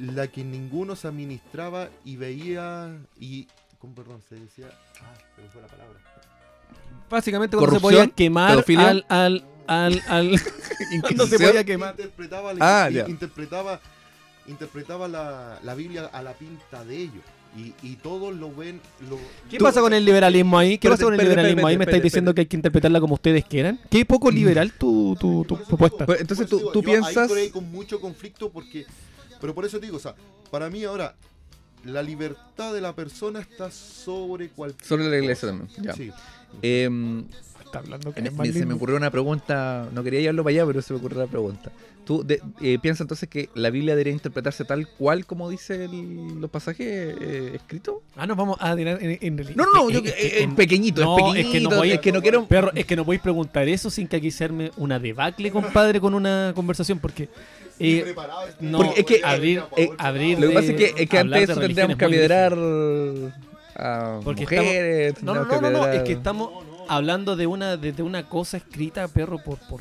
La 0.00 0.28
que 0.28 0.44
ninguno 0.44 0.94
se 0.94 1.08
administraba 1.08 1.88
y 2.04 2.16
veía. 2.16 2.96
y 3.18 3.48
¿Cómo, 3.80 3.94
perdón? 3.94 4.20
Se 4.28 4.34
decía. 4.36 4.66
Ah, 5.00 5.14
se 5.36 5.42
me 5.42 5.48
fue 5.48 5.62
la 5.62 5.68
palabra. 5.68 5.98
Básicamente 7.10 7.56
cuando 7.56 7.76
se 7.76 7.80
¿Corrupción? 7.80 8.04
podía 8.10 8.14
quemar 8.14 8.50
¿Pedofilia? 8.50 8.88
al, 8.88 9.04
al, 9.08 9.44
al, 9.66 10.02
al... 10.08 10.30
cuando 11.02 11.26
se 11.26 11.38
podía 11.38 11.64
quemar. 11.64 11.90
Interpretaba, 11.98 12.54
la, 12.54 12.84
Ah, 12.84 12.90
interpretaba, 13.08 13.80
interpretaba 14.46 15.08
la, 15.08 15.58
la 15.62 15.74
Biblia 15.74 16.10
a 16.12 16.22
la 16.22 16.32
pinta 16.34 16.84
de 16.84 16.96
ellos. 16.96 17.22
Y, 17.56 17.72
y 17.82 17.96
todos 17.96 18.34
lo 18.36 18.54
ven. 18.54 18.80
Lo, 19.08 19.18
¿Qué 19.50 19.56
Tú- 19.56 19.64
pasa 19.64 19.80
con 19.80 19.94
el 19.94 20.04
liberalismo 20.04 20.58
ahí? 20.58 20.76
¿Qué 20.78 20.88
Espérate, 20.88 20.96
pasa 20.98 21.04
con 21.04 21.14
el 21.14 21.20
espérate, 21.20 21.30
liberalismo 21.36 21.66
ahí? 21.66 21.72
espérate, 21.74 21.78
¿Me 21.78 21.82
estáis 21.84 21.96
espérate, 21.96 22.04
diciendo 22.04 22.34
que 22.34 22.40
hay 22.42 22.46
que 22.46 22.56
interpretarla 22.56 23.00
como 23.00 23.14
ustedes 23.14 23.44
quieran? 23.46 23.80
¿Qué 23.90 24.04
poco 24.04 24.30
liberal 24.30 24.72
tu, 24.72 25.16
tu, 25.18 25.44
tu 25.44 25.56
Por 25.56 25.66
propuesta? 25.66 26.04
Pues, 26.06 26.20
entonces 26.20 26.46
Por 26.46 26.50
tú, 26.50 26.58
digo, 26.58 26.72
tú 26.72 26.82
yo 26.82 26.88
ahí 26.90 26.94
piensas. 27.00 27.24
estoy 27.24 27.40
ahí 27.40 27.50
con 27.50 27.70
mucho 27.72 28.00
conflicto 28.00 28.50
porque. 28.50 28.84
Pero 29.40 29.54
por 29.54 29.64
eso 29.64 29.78
digo, 29.78 29.96
o 29.96 30.00
sea, 30.00 30.14
para 30.50 30.68
mí 30.68 30.84
ahora, 30.84 31.14
la 31.84 32.02
libertad 32.02 32.72
de 32.74 32.80
la 32.80 32.94
persona 32.94 33.40
está 33.40 33.70
sobre 33.70 34.48
cualquier. 34.48 34.86
Sobre 34.86 35.08
la 35.08 35.18
iglesia 35.18 35.48
también. 35.48 35.68
Ya. 35.82 35.92
Sí. 35.94 36.10
Em, 36.62 37.24
está 37.64 37.78
hablando 37.80 38.12
que 38.14 38.22
Me- 38.22 38.28
es 38.28 38.34
más 38.34 38.46
me- 38.46 38.52
se 38.52 38.66
me 38.66 38.74
ocurrió 38.74 38.96
una 38.96 39.10
pregunta, 39.10 39.88
no 39.92 40.02
quería 40.02 40.20
llevarlo 40.20 40.42
para 40.44 40.52
allá, 40.54 40.66
pero 40.66 40.82
se 40.82 40.92
me 40.92 40.98
ocurrió 40.98 41.18
la 41.18 41.26
pregunta. 41.26 41.70
¿Tú 42.06 42.24
de- 42.24 42.40
eh, 42.62 42.78
piensas 42.80 43.02
entonces 43.02 43.28
que 43.28 43.50
la 43.54 43.68
Biblia 43.68 43.94
debería 43.94 44.14
interpretarse 44.14 44.64
tal 44.64 44.88
cual 44.88 45.26
como 45.26 45.50
dice 45.50 45.84
el- 45.84 46.40
los 46.40 46.48
pasajes 46.50 46.86
eh, 47.20 47.52
escritos? 47.56 47.96
Ah, 48.16 48.26
nos 48.26 48.34
vamos 48.38 48.56
a 48.60 48.72
en, 48.72 48.88
en 49.20 49.36
realidad. 49.36 49.56
No, 49.56 49.66
no, 49.66 49.72
no, 49.84 49.88
Es 49.90 49.94
yo, 49.94 50.00
eh, 50.00 50.04
es 50.06 50.14
que- 50.14 50.42
eh, 50.44 50.48
pequeñito, 50.56 51.02
no, 51.02 51.16
es 51.34 51.40
es 51.40 51.46
pequeñito, 51.46 51.52
que 51.52 51.60
no 51.74 51.76
voy- 51.80 51.90
es 51.92 52.00
que 52.00 52.12
no 52.12 52.22
quiero... 52.22 52.46
Perro, 52.46 52.72
es 52.74 52.86
que 52.86 52.96
no 52.96 53.04
podéis 53.04 53.20
preguntar 53.20 53.68
eso 53.68 53.90
sin 53.90 54.08
que 54.08 54.16
aquí 54.16 54.30
se 54.30 54.44
arme 54.44 54.70
una 54.78 54.98
debacle, 54.98 55.50
compadre, 55.50 56.00
con 56.00 56.14
una 56.14 56.52
conversación, 56.54 56.98
porque. 56.98 57.28
Eh, 57.80 58.14
no, 58.60 58.78
Porque 58.78 59.00
es 59.00 59.06
que, 59.06 59.20
abrir, 59.24 59.62
eh, 59.76 59.90
abrir 59.98 60.38
Lo 60.38 60.48
que 60.48 60.54
pasa 60.54 60.72
es 60.72 60.76
que, 60.76 61.02
es 61.02 61.08
que 61.08 61.18
antes 61.18 61.46
de 61.46 61.52
eso 61.52 61.60
tendríamos 61.60 61.96
que 61.96 62.04
apedrear 62.04 62.54
a 63.76 64.20
Porque 64.24 64.42
mujeres. 64.42 65.22
No, 65.22 65.34
no, 65.34 65.44
no, 65.44 65.60
no, 65.60 65.70
no, 65.70 65.86
es 65.88 66.02
que 66.02 66.12
estamos 66.12 66.50
hablando 66.88 67.36
de 67.36 67.46
una, 67.46 67.76
de, 67.76 67.92
de 67.92 68.02
una 68.02 68.28
cosa 68.28 68.56
escrita, 68.56 69.06
perro, 69.08 69.38
por, 69.42 69.58
por... 69.68 69.80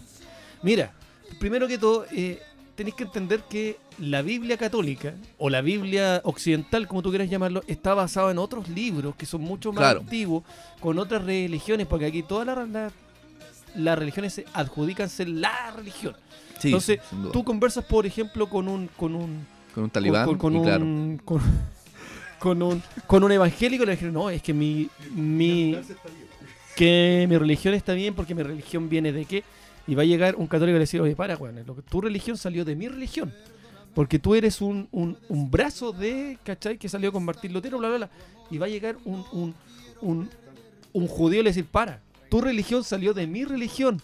Mira, 0.61 0.91
primero 1.39 1.67
que 1.67 1.77
todo, 1.77 2.05
eh, 2.11 2.39
tenéis 2.75 2.95
que 2.95 3.03
entender 3.03 3.41
que 3.49 3.77
la 3.99 4.21
Biblia 4.21 4.57
católica, 4.57 5.13
o 5.39 5.49
la 5.49 5.61
Biblia 5.61 6.21
occidental, 6.23 6.87
como 6.87 7.01
tú 7.01 7.09
quieras 7.09 7.29
llamarlo, 7.29 7.63
está 7.67 7.93
basada 7.95 8.29
en 8.31 8.37
otros 8.37 8.67
libros 8.69 9.15
que 9.15 9.25
son 9.25 9.41
mucho 9.41 9.71
más 9.71 9.79
Claro. 9.81 9.99
antiguos, 10.01 10.43
con 10.79 10.99
otras 10.99 11.23
religiones, 11.23 11.87
porque 11.87 12.05
aquí 12.05 12.21
todas 12.23 12.45
las 12.45 12.69
la- 12.69 12.91
las 13.75 13.97
religiones 13.99 14.33
se 14.33 14.45
adjudican 14.53 15.09
ser 15.09 15.29
la 15.29 15.71
religión. 15.75 16.15
Sí, 16.59 16.67
Entonces. 16.69 16.99
Tú 17.31 17.43
conversas, 17.43 17.85
por 17.85 18.05
ejemplo, 18.05 18.49
con 18.49 18.67
un... 18.67 18.87
Con 18.97 19.15
un 19.15 19.45
con 19.77 19.83
un 19.83 19.89
talibán, 19.91 20.25
con, 20.25 20.37
con 20.39 20.53
y 20.55 20.57
un, 20.57 20.63
claro. 20.63 20.85
con, 22.39 22.63
un 22.63 22.81
con 23.05 23.23
un 23.23 23.31
evangélico 23.31 23.85
le 23.85 23.91
dijeron 23.91 24.15
no 24.15 24.31
es 24.31 24.41
que 24.41 24.51
mi 24.51 24.89
mi 25.13 25.77
que 26.75 27.27
mi 27.29 27.37
religión 27.37 27.75
está 27.75 27.93
bien 27.93 28.15
porque 28.15 28.33
mi 28.33 28.41
religión 28.41 28.89
viene 28.89 29.11
de 29.11 29.25
qué 29.25 29.43
y 29.85 29.93
va 29.93 30.01
a 30.01 30.05
llegar 30.05 30.35
un 30.35 30.47
católico 30.47 30.71
y 30.71 30.73
le 30.73 30.79
decir 30.79 30.99
oye 30.99 31.15
para 31.15 31.37
que 31.37 31.81
tu 31.87 32.01
religión 32.01 32.37
salió 32.37 32.65
de 32.65 32.75
mi 32.75 32.87
religión 32.87 33.31
porque 33.93 34.17
tú 34.17 34.33
eres 34.33 34.61
un, 34.61 34.87
un, 34.91 35.15
un 35.29 35.51
brazo 35.51 35.91
de 35.91 36.39
¿cachai? 36.43 36.79
que 36.79 36.89
salió 36.89 37.11
con 37.11 37.23
Martín 37.23 37.53
Lutero 37.53 37.77
bla 37.77 37.89
bla 37.89 37.97
bla 37.97 38.09
y 38.49 38.57
va 38.57 38.65
a 38.65 38.69
llegar 38.69 38.97
un 39.05 39.23
un, 39.31 39.53
un, 40.01 40.29
un 40.91 41.07
judío 41.07 41.41
y 41.41 41.43
le 41.43 41.51
decir 41.51 41.65
para 41.65 42.01
tu 42.31 42.41
religión 42.41 42.83
salió 42.83 43.13
de 43.13 43.27
mi 43.27 43.45
religión 43.45 44.01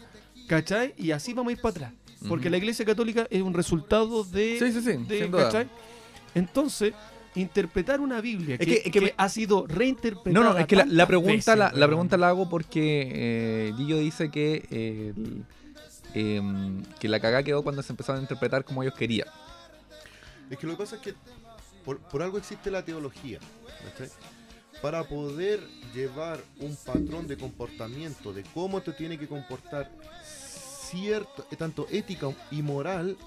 ¿cachai? 0.48 0.94
y 1.00 1.10
así 1.10 1.34
vamos 1.34 1.50
a 1.50 1.54
ir 1.54 1.62
para 1.62 1.72
atrás 1.72 1.94
porque 2.28 2.50
la 2.50 2.58
iglesia 2.58 2.86
católica 2.86 3.28
es 3.30 3.42
un 3.42 3.54
resultado 3.54 4.24
de 4.24 4.58
Sí, 4.60 4.72
sí, 4.72 4.82
sí, 4.82 4.98
de-. 5.08 5.68
Entonces, 6.36 6.94
interpretar 7.36 8.00
una 8.02 8.22
Biblia 8.22 8.58
que, 8.58 8.64
Es 8.64 8.70
que- 8.70 8.76
es 8.78 8.84
que 8.84 8.92
que 8.92 9.02
me- 9.02 9.14
ha 9.18 9.30
sido 9.30 9.66
reinterpretada. 9.68 10.34
No, 10.46 10.54
no, 10.54 10.58
es 10.58 10.68
que 10.68 10.76
la, 10.76 11.08
pregunta 11.08 11.32
veces, 11.34 11.58
la, 11.58 11.72
la 11.74 11.88
pregunta 11.88 12.18
la 12.18 12.30
hago 12.30 12.50
porque 12.50 13.12
eh, 13.70 13.74
Gillo 13.78 13.98
dice 13.98 14.30
que 14.30 14.66
eh, 14.72 15.14
em, 16.14 16.84
que 17.00 17.08
la 17.08 17.20
cagada 17.20 17.44
quedó 17.44 17.64
cuando 17.64 17.82
se 17.82 17.92
empezaron 17.94 18.20
a 18.20 18.22
interpretar 18.24 18.64
como 18.64 18.84
ellos 18.84 18.96
querían. 18.96 19.28
Es 20.50 20.58
que 20.58 20.68
lo 20.68 20.74
que 20.74 20.78
pasa 20.84 20.98
es 20.98 21.02
que 21.02 21.14
por, 21.84 22.00
por 22.00 22.22
algo 22.22 22.38
existe 22.38 22.70
la 22.70 22.84
teología. 22.86 23.40
Para 24.82 25.04
poder 25.06 25.62
llevar 25.94 26.40
un 26.60 26.76
patrón 26.76 27.26
de 27.28 27.38
comportamiento, 27.38 28.34
de 28.34 28.44
cómo 28.54 28.82
te 28.82 28.92
tiene 28.92 29.18
que 29.18 29.28
comportar 29.28 29.90
cierto, 30.94 31.48
eh, 31.50 31.56
tanto 31.56 31.88
ética 31.90 32.28
y 32.52 32.62
moral, 32.62 33.18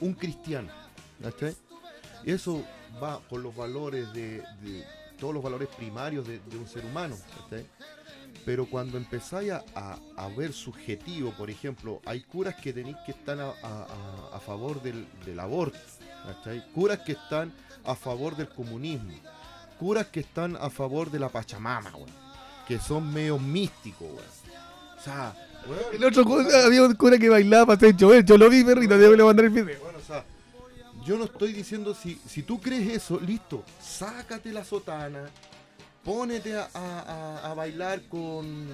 un 0.00 0.14
cristiano. 0.14 0.70
¿cachai? 1.22 1.54
Eso 2.24 2.64
va 3.02 3.20
por 3.20 3.40
los 3.40 3.54
valores 3.54 4.12
de, 4.12 4.42
todos 5.18 5.34
los 5.34 5.42
valores 5.42 5.68
primarios 5.68 6.26
de, 6.26 6.40
un 6.56 6.66
ser 6.66 6.84
humano. 6.84 7.16
¿cachai? 7.42 7.66
Pero 8.44 8.66
cuando 8.66 8.96
empezáis 8.96 9.52
a, 9.52 10.28
ver 10.36 10.52
subjetivo, 10.52 11.32
por 11.32 11.50
ejemplo, 11.50 12.00
hay 12.06 12.22
curas 12.22 12.56
que 12.56 12.72
tenéis 12.72 12.96
que 13.04 13.12
estar 13.12 13.38
a, 13.40 14.40
favor 14.40 14.82
del, 14.82 15.06
del 15.24 15.38
aborto, 15.38 15.78
¿cachai? 16.24 16.66
curas 16.72 17.00
que 17.00 17.12
están 17.12 17.52
a 17.84 17.94
favor 17.94 18.36
del 18.36 18.48
comunismo, 18.48 19.12
curas 19.78 20.06
que 20.06 20.20
están 20.20 20.56
a 20.56 20.70
favor 20.70 21.10
de 21.10 21.18
la 21.20 21.28
Pachamama, 21.28 21.94
weón, 21.94 22.10
que 22.66 22.78
son 22.78 23.12
medio 23.12 23.38
místicos, 23.38 24.08
weón. 24.08 24.41
O 25.02 25.04
sea, 25.04 25.34
El 25.92 26.04
otro 26.04 26.24
cu- 26.24 26.38
había 26.64 26.82
un 26.84 26.94
cura 26.94 27.18
que 27.18 27.28
bailaba 27.28 27.66
para 27.66 27.76
hacer 27.76 27.96
llover. 27.96 28.24
Yo 28.24 28.38
lo 28.38 28.48
vi, 28.48 28.62
perrito, 28.62 28.96
debo 28.96 29.14
le 29.14 29.24
mandar 29.24 29.44
el 29.46 29.50
video. 29.50 29.80
bueno, 29.80 29.98
o 29.98 30.06
sea, 30.06 30.24
yo 31.04 31.16
no 31.18 31.24
estoy 31.24 31.52
diciendo 31.52 31.94
si, 31.94 32.20
si 32.28 32.42
tú 32.44 32.60
crees 32.60 32.88
eso, 32.96 33.18
listo, 33.20 33.64
sácate 33.80 34.52
la 34.52 34.64
sotana, 34.64 35.28
pónete 36.04 36.54
a, 36.56 36.68
a- 36.72 37.00
a- 37.00 37.50
a 37.50 37.54
bailar 37.54 38.02
con, 38.08 38.68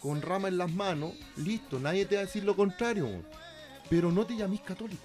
con 0.00 0.20
rama 0.22 0.48
en 0.48 0.58
las 0.58 0.72
manos, 0.72 1.12
listo, 1.36 1.78
nadie 1.78 2.04
te 2.04 2.16
va 2.16 2.22
a 2.22 2.24
decir 2.24 2.42
lo 2.44 2.56
contrario, 2.56 3.08
pero 3.88 4.10
no 4.10 4.26
te 4.26 4.36
llames 4.36 4.60
católico. 4.62 5.02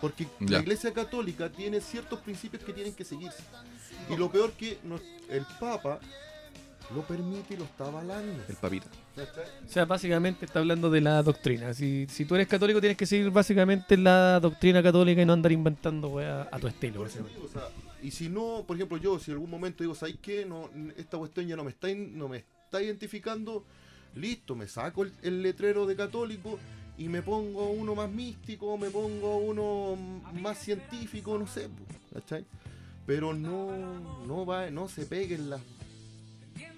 Porque 0.00 0.24
Ya. 0.40 0.56
la 0.58 0.58
iglesia 0.60 0.92
católica 0.92 1.48
tiene 1.50 1.80
ciertos 1.80 2.20
principios 2.20 2.62
que 2.62 2.74
tienen 2.74 2.92
que 2.94 3.04
seguirse. 3.04 3.42
Y 4.10 4.16
lo 4.16 4.30
peor 4.30 4.52
que 4.52 4.78
nos- 4.84 5.00
el 5.30 5.46
Papa 5.58 5.98
lo 6.94 7.02
permite 7.02 7.54
y 7.54 7.56
lo 7.56 7.64
está 7.64 7.86
avalando. 7.86 8.42
El 8.48 8.56
papita. 8.56 8.86
O 9.16 9.68
sea, 9.68 9.84
básicamente 9.84 10.44
está 10.46 10.60
hablando 10.60 10.90
de 10.90 11.00
la 11.00 11.22
doctrina. 11.22 11.74
Si, 11.74 12.06
si 12.08 12.24
tú 12.24 12.34
eres 12.34 12.46
católico, 12.46 12.80
tienes 12.80 12.96
que 12.96 13.06
seguir 13.06 13.30
básicamente 13.30 13.96
la 13.96 14.38
doctrina 14.40 14.82
católica 14.82 15.20
y 15.20 15.26
no 15.26 15.32
andar 15.32 15.52
inventando 15.52 16.18
a 16.18 16.58
tu 16.58 16.66
estilo. 16.68 16.98
Por 17.00 17.06
o 17.08 17.10
sea, 17.10 17.22
y 18.02 18.10
si 18.10 18.28
no, 18.28 18.64
por 18.66 18.76
ejemplo, 18.76 18.98
yo, 18.98 19.18
si 19.18 19.30
en 19.30 19.36
algún 19.36 19.50
momento 19.50 19.82
digo, 19.82 19.94
¿sabes 19.94 20.16
qué? 20.22 20.44
No, 20.46 20.70
esta 20.96 21.18
cuestión 21.18 21.46
ya 21.48 21.56
no 21.56 21.64
me 21.64 21.70
está, 21.70 21.90
in- 21.90 22.16
no 22.16 22.28
me 22.28 22.38
está 22.38 22.80
identificando, 22.82 23.64
listo, 24.14 24.54
me 24.54 24.68
saco 24.68 25.02
el, 25.02 25.12
el 25.22 25.42
letrero 25.42 25.86
de 25.86 25.96
católico 25.96 26.58
y 26.98 27.08
me 27.08 27.20
pongo 27.22 27.70
uno 27.70 27.94
más 27.94 28.10
místico, 28.10 28.78
me 28.78 28.90
pongo 28.90 29.38
uno 29.38 29.96
más 30.40 30.58
científico, 30.58 31.36
no 31.36 31.46
sé, 31.46 31.68
¿cachai? 32.12 32.44
Pero 33.06 33.34
no, 33.34 34.24
no 34.26 34.46
va, 34.46 34.70
no 34.70 34.88
se 34.88 35.04
peguen 35.06 35.50
las, 35.50 35.60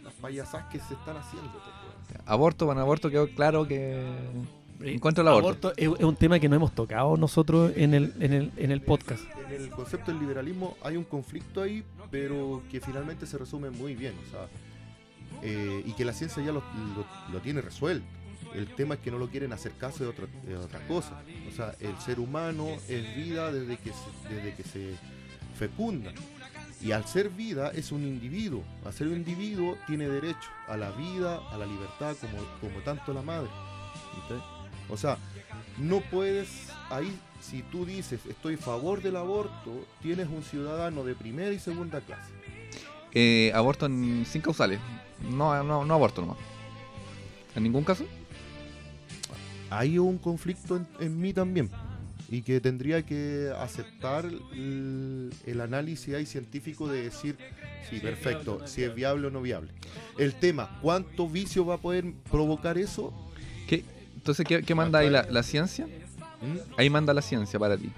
las 0.09 0.15
payasas 0.21 0.65
que 0.67 0.79
se 0.81 0.95
están 0.95 1.17
haciendo. 1.17 1.51
weón. 1.53 2.23
Aborto, 2.27 2.67
bueno, 2.67 2.81
aborto 2.81 3.11
quedó 3.11 3.29
claro 3.29 3.67
que 3.67 4.01
Eh, 4.81 4.93
en 4.93 4.99
contra 5.01 5.25
del 5.25 5.33
aborto. 5.33 5.73
es, 5.77 5.89
es 5.99 6.05
un 6.05 6.17
tema 6.17 6.39
que 6.39 6.49
no 6.49 6.57
hemos 6.57 6.73
tocado 6.73 7.17
nosotros 7.17 7.73
en 7.77 7.95
el, 7.95 8.15
en 8.21 8.33
el, 8.33 8.53
en 8.57 8.71
el 8.71 8.81
podcast. 8.81 9.23
En 9.51 9.63
el 9.63 9.71
concepto 9.71 10.11
del 10.13 10.21
liberalismo 10.21 10.77
hay 10.83 10.97
un 10.97 11.05
conflicto 11.05 11.61
ahí, 11.63 11.83
pero 12.11 12.63
que 12.71 12.81
finalmente 12.81 13.27
se 13.27 13.37
resume 13.39 13.71
muy 13.71 13.95
bien, 13.95 14.15
o 14.27 14.31
sea, 14.31 14.47
eh, 15.43 15.83
y 15.87 15.93
que 15.93 16.05
la 16.05 16.13
ciencia 16.13 16.43
ya 16.43 16.53
lo, 16.53 16.61
lo- 16.97 17.33
lo 17.33 17.41
tiene 17.41 17.61
resuelto. 17.61 18.07
El 18.55 18.67
tema 18.75 18.95
es 18.95 19.01
que 19.01 19.11
no 19.11 19.19
lo 19.19 19.29
quieren 19.29 19.53
hacer 19.53 19.73
caso 19.73 20.05
de 20.05 20.11
otra, 20.11 20.27
de 20.47 20.57
otra 20.57 20.81
cosa. 20.89 21.21
O 21.49 21.55
sea, 21.55 21.75
el 21.81 21.97
ser 21.99 22.19
humano 22.19 22.67
es 22.89 23.17
vida 23.17 23.53
desde 23.53 23.77
que 23.77 23.91
se, 23.91 24.35
desde 24.35 24.55
que 24.55 24.63
se 24.63 24.95
fecunda. 25.59 26.13
Y 26.81 26.93
al 26.93 27.05
ser 27.07 27.29
vida 27.31 27.73
es 27.75 27.91
un 27.91 28.03
individuo. 28.05 28.63
Al 28.85 28.93
ser 28.93 29.09
un 29.09 29.15
individuo 29.15 29.77
tiene 29.87 30.09
derecho 30.09 30.49
a 30.69 30.77
la 30.77 30.91
vida, 30.93 31.41
a 31.51 31.59
la 31.59 31.67
libertad, 31.67 32.17
como, 32.21 32.39
como 32.61 32.83
tanto 32.85 33.13
la 33.13 33.23
madre. 33.23 33.51
O 34.89 34.97
sea, 34.97 35.19
no 35.79 36.01
puedes, 36.01 36.69
ahí 36.91 37.19
si 37.41 37.63
tú 37.63 37.85
dices 37.85 38.21
estoy 38.27 38.55
a 38.55 38.59
favor 38.59 39.03
del 39.03 39.17
aborto, 39.17 39.87
tienes 40.03 40.29
un 40.29 40.43
ciudadano 40.43 41.05
de 41.05 41.15
primera 41.15 41.53
y 41.53 41.59
segunda 41.59 42.01
clase. 42.01 42.31
Eh, 43.13 43.51
aborto 43.55 43.87
en, 43.87 44.25
sin 44.27 44.41
causales. 44.41 44.79
No, 45.31 45.63
no, 45.65 45.85
no 45.85 45.95
aborto 45.95 46.21
nomás. 46.21 46.39
¿En 47.57 47.63
ningún 47.65 47.85
caso? 47.85 48.05
Hay 49.71 49.99
un 49.99 50.19
conflicto 50.19 50.77
en, 50.77 50.87
en 51.01 51.21
mí 51.21 51.33
también 51.33 51.71
y 52.31 52.43
que 52.43 52.61
tendría 52.61 53.05
que 53.07 53.51
aceptar 53.59 54.27
el, 54.27 55.33
el 55.47 55.61
análisis 55.61 56.15
ahí 56.15 56.27
científico 56.27 56.87
de 56.89 57.03
decir 57.05 57.37
sí, 57.89 58.01
perfecto, 58.01 58.67
si 58.67 58.83
es 58.83 58.95
viable 58.95 59.29
o 59.29 59.31
no 59.31 59.41
viable. 59.41 59.71
El 60.19 60.35
tema, 60.35 60.79
¿cuánto 60.83 61.29
vicio 61.29 61.65
va 61.65 61.75
a 61.75 61.79
poder 61.79 62.05
provocar 62.31 62.77
eso? 62.77 63.13
¿Qué? 63.67 63.85
Entonces, 64.17 64.47
¿qué, 64.47 64.63
qué 64.63 64.75
manda 64.75 64.99
ahí 64.99 65.09
la, 65.11 65.23
la 65.31 65.43
ciencia? 65.43 65.87
¿Mm? 65.87 66.59
Ahí 66.77 66.91
manda 66.91 67.15
la 67.15 67.23
ciencia 67.23 67.59
para 67.59 67.77
ti. 67.79 67.91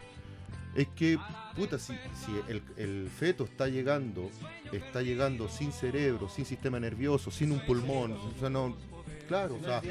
Es 0.77 0.87
que, 0.95 1.19
puta, 1.57 1.79
si, 1.81 1.93
si 1.95 2.31
el, 2.49 2.63
el 2.77 3.09
feto 3.11 3.43
está 3.45 3.67
llegando, 3.67 4.31
está 4.71 5.03
llegando 5.03 5.49
sin 5.49 5.73
cerebro, 5.73 6.29
sin 6.29 6.45
sistema 6.45 6.79
nervioso, 6.79 7.33
sin 7.33 7.51
un 7.51 7.59
pulmón, 7.67 8.13
o 8.13 8.33
sea, 8.39 8.49
no, 8.49 8.77
claro, 9.27 9.57
o 9.61 9.65
sea, 9.65 9.83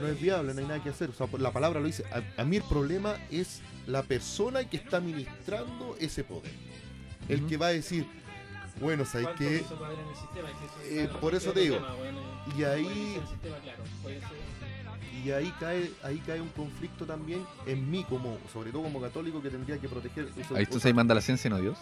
no 0.00 0.06
es 0.08 0.18
viable, 0.18 0.54
no 0.54 0.60
hay 0.60 0.66
nada 0.66 0.82
que 0.82 0.88
hacer. 0.88 1.10
O 1.10 1.12
sea, 1.12 1.26
por- 1.26 1.40
la 1.42 1.50
palabra 1.52 1.80
lo 1.80 1.86
dice. 1.86 2.04
A, 2.06 2.40
a 2.40 2.44
mí 2.46 2.56
el 2.56 2.62
problema 2.62 3.16
es 3.30 3.60
la 3.86 4.02
persona 4.02 4.64
que 4.68 4.76
está 4.76 4.98
administrando 4.98 5.96
ese 6.00 6.24
poder. 6.24 6.52
El 7.28 7.46
que 7.46 7.56
va 7.56 7.66
a 7.68 7.70
decir, 7.72 8.06
bueno, 8.80 9.04
¿sabes 9.04 9.28
qué? 9.38 9.64
Eh, 10.84 11.08
por 11.20 11.34
eso 11.34 11.52
te 11.52 11.60
digo. 11.60 11.78
Y 12.58 12.64
ahí, 12.64 13.20
y 15.24 15.30
ahí 15.30 15.52
cae, 15.60 15.90
ahí 16.02 16.18
cae 16.26 16.40
un 16.40 16.48
conflicto 16.48 17.04
también 17.06 17.44
en 17.66 17.90
mí, 17.90 18.04
como, 18.08 18.38
sobre 18.52 18.70
todo 18.72 18.82
como 18.82 19.00
católico, 19.00 19.40
que 19.42 19.50
tendría 19.50 19.78
que 19.78 19.88
proteger. 19.88 20.28
eso- 20.36 20.54
Ahí 20.56 20.64
entonces 20.64 20.86
ahí 20.86 20.94
manda 20.94 21.14
la 21.14 21.20
ciencia 21.20 21.48
no 21.50 21.58
Dios. 21.60 21.78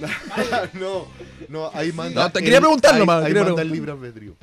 no, 0.74 1.06
no, 1.48 1.70
ahí 1.74 1.92
manda. 1.92 2.24
No, 2.24 2.32
te 2.32 2.40
quería 2.42 2.60
preguntar 2.60 2.94
ahí- 2.94 2.98
nomás, 3.00 3.22
Ahí 3.24 3.28
quería 3.28 3.44
manda 3.44 3.62
el 3.62 3.70
libre 3.70 3.92
albedrío. 3.92 4.34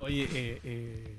Oye, 0.00 0.28
eh, 0.32 0.60
eh, 0.64 1.16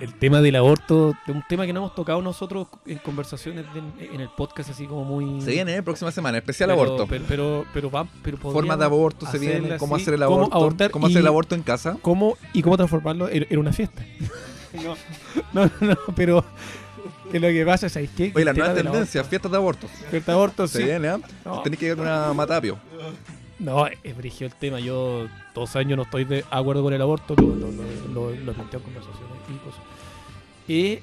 el 0.00 0.14
tema 0.14 0.40
del 0.40 0.56
aborto 0.56 1.14
es 1.26 1.34
un 1.34 1.42
tema 1.48 1.66
que 1.66 1.72
no 1.72 1.80
hemos 1.80 1.94
tocado 1.94 2.20
nosotros 2.22 2.68
en 2.86 2.98
conversaciones 2.98 3.64
de- 3.74 4.06
en 4.06 4.20
el 4.20 4.28
podcast, 4.30 4.70
así 4.70 4.86
como 4.86 5.04
muy. 5.04 5.40
Se 5.40 5.50
viene, 5.52 5.76
¿eh? 5.76 5.82
próxima 5.82 6.10
semana, 6.10 6.38
especial 6.38 6.70
pero, 6.70 6.82
aborto. 6.82 7.06
Pero, 7.06 7.24
pero, 7.28 7.64
pero, 7.72 7.90
va, 7.90 8.06
pero 8.22 8.36
Formas 8.38 8.78
de 8.78 8.84
aborto 8.84 9.26
se 9.26 9.38
viene, 9.38 9.76
cómo 9.78 9.94
así, 9.96 10.02
hacer 10.02 10.14
el 10.14 10.20
cómo 10.24 10.36
aborto, 10.36 10.56
abortar 10.56 10.90
cómo 10.90 11.06
hacer 11.06 11.18
y- 11.18 11.20
el 11.20 11.26
aborto 11.26 11.54
en 11.54 11.62
casa. 11.62 11.96
¿Cómo 12.02 12.36
y 12.52 12.62
cómo 12.62 12.76
transformarlo 12.76 13.28
en, 13.28 13.46
en 13.48 13.58
una 13.58 13.72
fiesta? 13.72 14.02
no, 15.52 15.66
no, 15.66 15.70
no, 15.80 15.96
pero 16.16 16.44
que 17.30 17.38
lo 17.40 17.48
que 17.48 17.64
pasa 17.64 17.86
es. 17.86 17.94
Que 18.10 18.32
Oye, 18.34 18.44
la 18.44 18.52
nueva 18.52 18.74
tendencia, 18.74 19.20
aborto- 19.20 19.28
fiestas 19.30 19.50
de 19.50 19.56
aborto. 19.56 19.86
fiesta 20.10 20.32
de 20.32 20.38
aborto, 20.38 20.66
Se 20.68 20.78
sí. 20.78 20.84
viene, 20.84 21.08
¿eh? 21.08 21.16
No, 21.44 21.62
Tenés 21.62 21.78
que 21.78 21.86
ir 21.86 21.96
con 21.96 22.06
una 22.06 22.32
matapio. 22.32 22.78
no, 23.58 23.86
es 23.86 24.16
brígido 24.16 24.46
el 24.50 24.54
tema. 24.56 24.80
Yo 24.80 25.26
dos 25.54 25.76
años 25.76 25.96
no 25.96 26.02
estoy 26.04 26.24
de 26.24 26.44
acuerdo 26.50 26.82
con 26.82 26.92
el 26.94 27.02
aborto, 27.02 27.34
lo, 27.36 27.48
lo, 27.48 27.70
lo, 27.70 27.82
lo- 28.12 28.30
lo 28.30 28.52
en 28.52 28.80
conversaciones 28.80 29.31
Eh, 30.68 31.00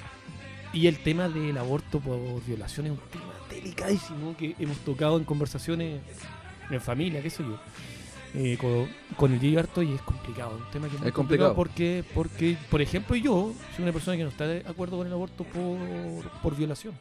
y 0.73 0.87
el 0.87 0.99
tema 0.99 1.27
del 1.29 1.57
aborto 1.57 1.99
por 1.99 2.43
violación 2.45 2.85
es 2.87 2.91
un 2.93 2.99
tema 3.11 3.33
delicadísimo 3.49 4.35
que 4.37 4.55
hemos 4.59 4.77
tocado 4.77 5.17
en 5.17 5.23
conversaciones 5.25 6.01
en 6.69 6.81
familia, 6.81 7.21
qué 7.21 7.29
sé 7.29 7.43
yo. 7.43 7.57
eh, 8.35 8.57
con, 8.61 8.87
con 9.17 9.33
el 9.33 9.39
Gigarto 9.39 9.81
y 9.81 9.93
es 9.93 10.01
complicado, 10.03 10.55
un 10.55 10.71
tema 10.71 10.87
que 10.87 10.93
es, 10.95 10.99
muy 11.01 11.07
Es 11.09 11.13
complicado. 11.15 11.55
porque, 11.55 12.03
porque, 12.13 12.55
por 12.69 12.79
ejemplo, 12.81 13.15
yo 13.15 13.53
soy 13.75 13.83
una 13.83 13.91
persona 13.91 14.15
que 14.17 14.23
no 14.23 14.29
está 14.29 14.45
de 14.45 14.59
acuerdo 14.67 14.97
con 14.97 15.07
el 15.07 15.13
aborto 15.13 15.43
por, 15.45 16.29
por 16.43 16.55
violación. 16.55 16.93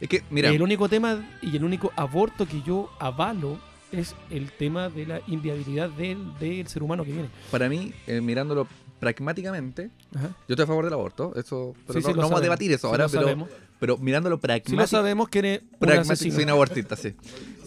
Es 0.00 0.08
que, 0.08 0.22
mira, 0.30 0.50
El 0.50 0.62
único 0.62 0.88
tema 0.88 1.28
y 1.42 1.56
el 1.56 1.64
único 1.64 1.92
aborto 1.96 2.46
que 2.46 2.62
yo 2.62 2.88
avalo 3.00 3.58
es 3.90 4.14
el 4.30 4.50
tema 4.52 4.88
de 4.88 5.06
la 5.06 5.20
inviabilidad 5.26 5.88
del, 5.90 6.18
del 6.38 6.66
ser 6.68 6.82
humano 6.84 7.04
que 7.04 7.12
viene. 7.12 7.28
para 7.50 7.68
mí, 7.68 7.92
eh, 8.06 8.20
mirándolo 8.20 8.66
pragmáticamente, 9.04 9.90
Ajá. 10.14 10.28
yo 10.48 10.54
estoy 10.54 10.64
a 10.64 10.66
favor 10.66 10.84
del 10.84 10.94
aborto. 10.94 11.32
Eso, 11.36 11.74
pero 11.86 12.00
Sí, 12.00 12.04
no, 12.04 12.10
sí, 12.10 12.14
lo 12.14 12.22
no 12.22 12.22
vamos 12.28 12.38
a 12.40 12.42
debatir 12.42 12.72
eso 12.72 12.88
Sí, 12.88 12.90
ahora, 12.90 13.04
lo 13.36 13.48
pero, 13.78 13.98
mirándolo 13.98 14.36
Si 14.36 14.38
lo 14.38 14.40
pragmáticamente. 14.40 14.90
sabemos 14.90 15.28
que 15.28 15.38
eres 15.40 15.60
pragmático, 15.78 16.34
soy 16.34 16.44
un 16.44 16.50
abortista, 16.50 16.96
sí. 16.96 17.14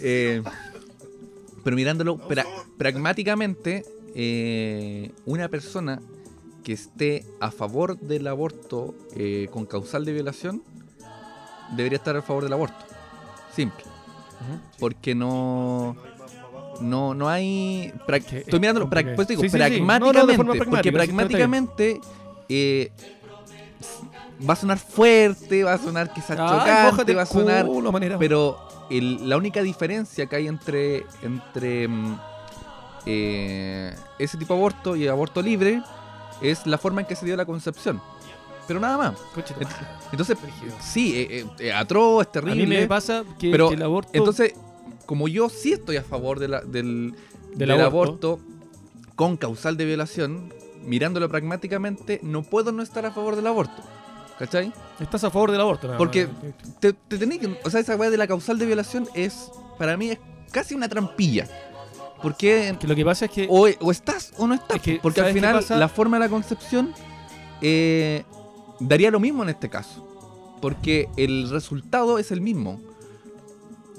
Eh, 0.02 0.42
pero 1.64 1.76
mirándolo 1.76 2.18
pra- 2.18 2.46
pragmáticamente, 2.78 3.86
eh, 4.16 5.12
una 5.26 5.48
persona 5.50 6.02
que 6.64 6.74
esté 6.74 7.26
a 7.40 7.52
favor 7.52 8.00
del 8.00 8.28
aborto 8.28 8.96
eh, 9.16 9.48
con 9.52 9.66
causal 9.66 10.04
de 10.06 10.14
violación 10.14 10.64
debería 11.76 11.98
estar 11.98 12.16
a 12.16 12.22
favor 12.22 12.44
del 12.44 12.54
aborto. 12.54 12.78
Simple. 13.56 13.84
Porque 14.80 15.14
no. 15.16 15.96
No, 16.82 17.14
no 17.14 17.28
hay. 17.30 17.94
estoy 18.08 18.44
es 18.46 18.60
mirándolo, 18.60 18.90
pra- 18.90 19.16
pues 19.16 19.28
digo, 19.28 19.42
Sí, 19.42 19.50
sí, 19.50 19.58
sí. 19.58 19.82
No, 19.82 20.00
no, 20.00 20.26
de 20.26 20.36
pragmáticamente. 20.36 20.66
porque 20.70 20.92
pragmáticamente. 20.92 22.02
eh, 22.50 22.92
va 24.48 24.54
a 24.54 24.56
sonar 24.56 24.78
fuerte, 24.78 25.64
va 25.64 25.74
a 25.74 25.78
sonar 25.78 26.14
quizás 26.14 26.38
Ay, 26.40 26.48
chocante, 26.48 27.14
va 27.16 27.22
a 27.24 27.26
sonar. 27.26 27.66
culo, 27.66 27.92
manera. 27.92 28.18
Pero 28.20 28.58
el- 28.90 29.28
la 29.28 29.38
única 29.38 29.62
diferencia 29.62 30.26
que 30.28 30.36
hay 30.36 30.48
entre, 30.48 31.06
entre 31.24 31.88
mm, 31.88 32.20
eh, 33.06 33.96
ese 34.20 34.38
tipo 34.38 34.54
de 34.54 34.60
aborto 34.60 34.96
y 34.96 35.08
aborto 35.08 35.42
libre 35.42 35.82
es 36.42 36.66
la 36.68 36.78
forma 36.78 37.02
en 37.02 37.08
que 37.08 37.16
se 37.16 37.26
dio 37.26 37.36
la 37.36 37.46
concepción. 37.46 38.02
Pero 38.68 38.80
nada 38.82 38.98
más. 38.98 39.14
Entonces, 40.12 40.38
sí, 40.82 41.14
eh, 41.16 41.46
eh, 41.60 41.74
atroz, 41.74 42.24
es 42.24 42.28
A 42.28 42.32
terrible. 42.34 42.66
mí 42.68 42.68
me 42.68 42.88
pasa 42.88 43.24
que, 43.40 43.50
pero 43.50 43.72
el 43.72 43.82
aborto 43.82 44.12
Entonces, 44.14 44.54
como 45.08 45.28
yo 45.28 45.50
sí 45.50 45.74
estoy 45.74 45.98
a 45.98 46.04
favor 46.04 46.38
de 46.40 46.48
la- 46.50 46.62
del, 46.62 47.16
Del 47.56 47.58
del 47.70 47.72
aborto. 47.72 48.34
aborto. 48.34 48.40
con 49.16 49.36
causal 49.36 49.78
de 49.78 49.86
violación, 49.86 50.54
mirándolo 50.86 51.28
pragmáticamente, 51.28 52.20
no 52.22 52.44
puedo 52.44 52.72
no 52.72 52.84
estar 52.84 53.04
a 53.08 53.12
favor 53.12 53.36
del 53.36 53.48
aborto. 53.48 53.82
¿Cachai? 54.38 54.72
estás 55.00 55.24
a 55.24 55.32
favor 55.32 55.50
del 55.52 55.60
aborto. 55.62 55.88
nada 55.88 55.98
Porque- 55.98 56.28
te, 56.80 56.94
te 56.94 57.18
tenés 57.18 57.40
que. 57.40 57.58
O 57.66 57.70
sea, 57.72 57.80
esa 57.80 57.96
weá 57.96 58.12
de 58.12 58.18
la 58.18 58.28
causal 58.28 58.60
de 58.60 58.68
violación 58.68 59.08
es. 59.16 59.50
Para 59.80 59.98
mí 59.98 60.12
es 60.12 60.20
casi 60.52 60.76
una 60.76 60.88
trampilla. 60.88 61.48
Porque. 62.22 62.76
Que 62.80 62.88
lo 62.88 62.94
que 62.96 63.04
pasa 63.04 63.26
es 63.26 63.32
que 63.32 63.48
O, 63.50 63.68
o 63.80 63.92
estás 63.92 64.34
o 64.38 64.46
no 64.46 64.54
estás. 64.54 64.78
Es 64.78 64.84
que, 64.84 65.00
porque 65.02 65.22
al 65.22 65.26
¿sabes 65.34 65.34
qué 65.42 65.48
final 65.66 65.80
la 65.80 65.90
forma 65.90 66.18
de 66.18 66.26
la 66.26 66.30
concepción 66.30 66.94
eh, 67.62 68.24
daría 68.80 69.10
lo 69.10 69.20
mismo 69.20 69.42
en 69.42 69.50
este 69.50 69.70
caso. 69.70 70.04
Porque 70.62 71.10
el 71.18 71.50
resultado 71.50 72.20
es 72.20 72.32
el 72.32 72.42
mismo. 72.42 72.80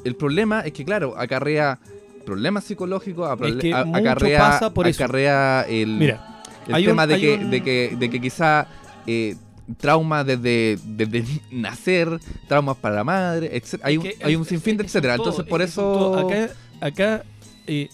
El 0.05 0.15
problema 0.17 0.61
es 0.61 0.73
que, 0.73 0.85
claro, 0.85 1.15
acarrea 1.19 1.79
problemas 2.25 2.65
psicológicos, 2.65 3.29
que 3.59 3.75
acarrea, 3.75 4.39
pasa 4.39 4.75
por 4.75 4.87
eso. 4.87 5.03
acarrea 5.05 5.63
el, 5.69 5.89
mira, 5.99 6.43
el 6.69 6.85
tema 6.85 7.05
un- 7.05 7.09
de, 7.09 7.21
que, 7.21 7.35
un- 7.35 7.51
de 7.51 7.63
que 7.63 7.97
de 7.99 8.11
que 8.11 8.21
quizá 8.21 8.67
eh, 9.07 9.37
traumas 9.79 10.27
desde, 10.27 10.79
desde 10.85 11.25
nacer, 11.51 12.21
traumas 12.47 12.77
para 12.77 12.97
la 12.97 13.05
madre, 13.05 13.57
etc. 13.57 13.81
Hay, 13.83 13.97
un, 13.97 14.03
que 14.05 14.17
hay 14.23 14.37
un 14.37 14.45
sinfín 14.45 14.77
de 14.77 14.85
etcétera. 14.85 15.17
todo, 15.17 15.31
Entonces, 15.31 15.49
por 15.51 15.63
eso. 15.63 16.17
Acá, 16.19 16.51
acá 16.81 17.25
eh, 17.67 17.89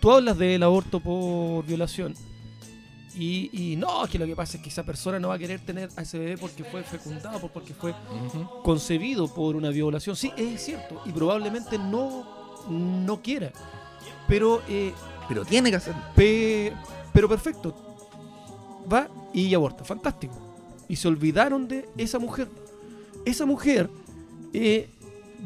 tú 0.00 0.10
hablas 0.12 0.36
del 0.38 0.62
aborto 0.62 1.00
por 1.00 1.64
violación. 1.66 2.14
Y, 3.16 3.50
y 3.72 3.76
no, 3.76 4.06
que 4.06 4.18
lo 4.18 4.26
que 4.26 4.36
pasa 4.36 4.56
es 4.56 4.62
que 4.62 4.68
esa 4.68 4.84
persona 4.84 5.18
no 5.18 5.28
va 5.28 5.34
a 5.34 5.38
querer 5.38 5.60
tener 5.60 5.88
a 5.96 6.02
ese 6.02 6.18
bebé 6.18 6.38
porque 6.38 6.62
fue 6.64 6.82
fecundado, 6.84 7.40
por- 7.40 7.50
porque 7.50 7.74
fue 7.74 7.92
concebido 8.62 9.26
por 9.28 9.56
una 9.56 9.70
violación. 9.70 10.14
Sí, 10.16 10.30
es 10.36 10.64
cierto. 10.64 11.02
Y 11.04 11.10
probablemente 11.10 11.76
no, 11.78 12.24
no 12.70 13.20
quiera. 13.20 13.50
Pero, 14.28 14.62
eh, 14.68 14.92
Pero 15.28 15.44
tiene 15.44 15.70
que 15.70 15.76
hacerlo. 15.76 16.00
pe- 16.14 16.72
pero 17.12 17.28
perfecto. 17.28 17.74
Va 18.90 19.08
y 19.34 19.52
aborta. 19.54 19.84
Fantástico. 19.84 20.34
Y 20.88 20.96
se 20.96 21.08
olvidaron 21.08 21.66
de 21.68 21.88
esa 21.96 22.18
mujer. 22.18 22.48
Esa 23.24 23.44
mujer 23.44 23.90
eh, 24.52 24.88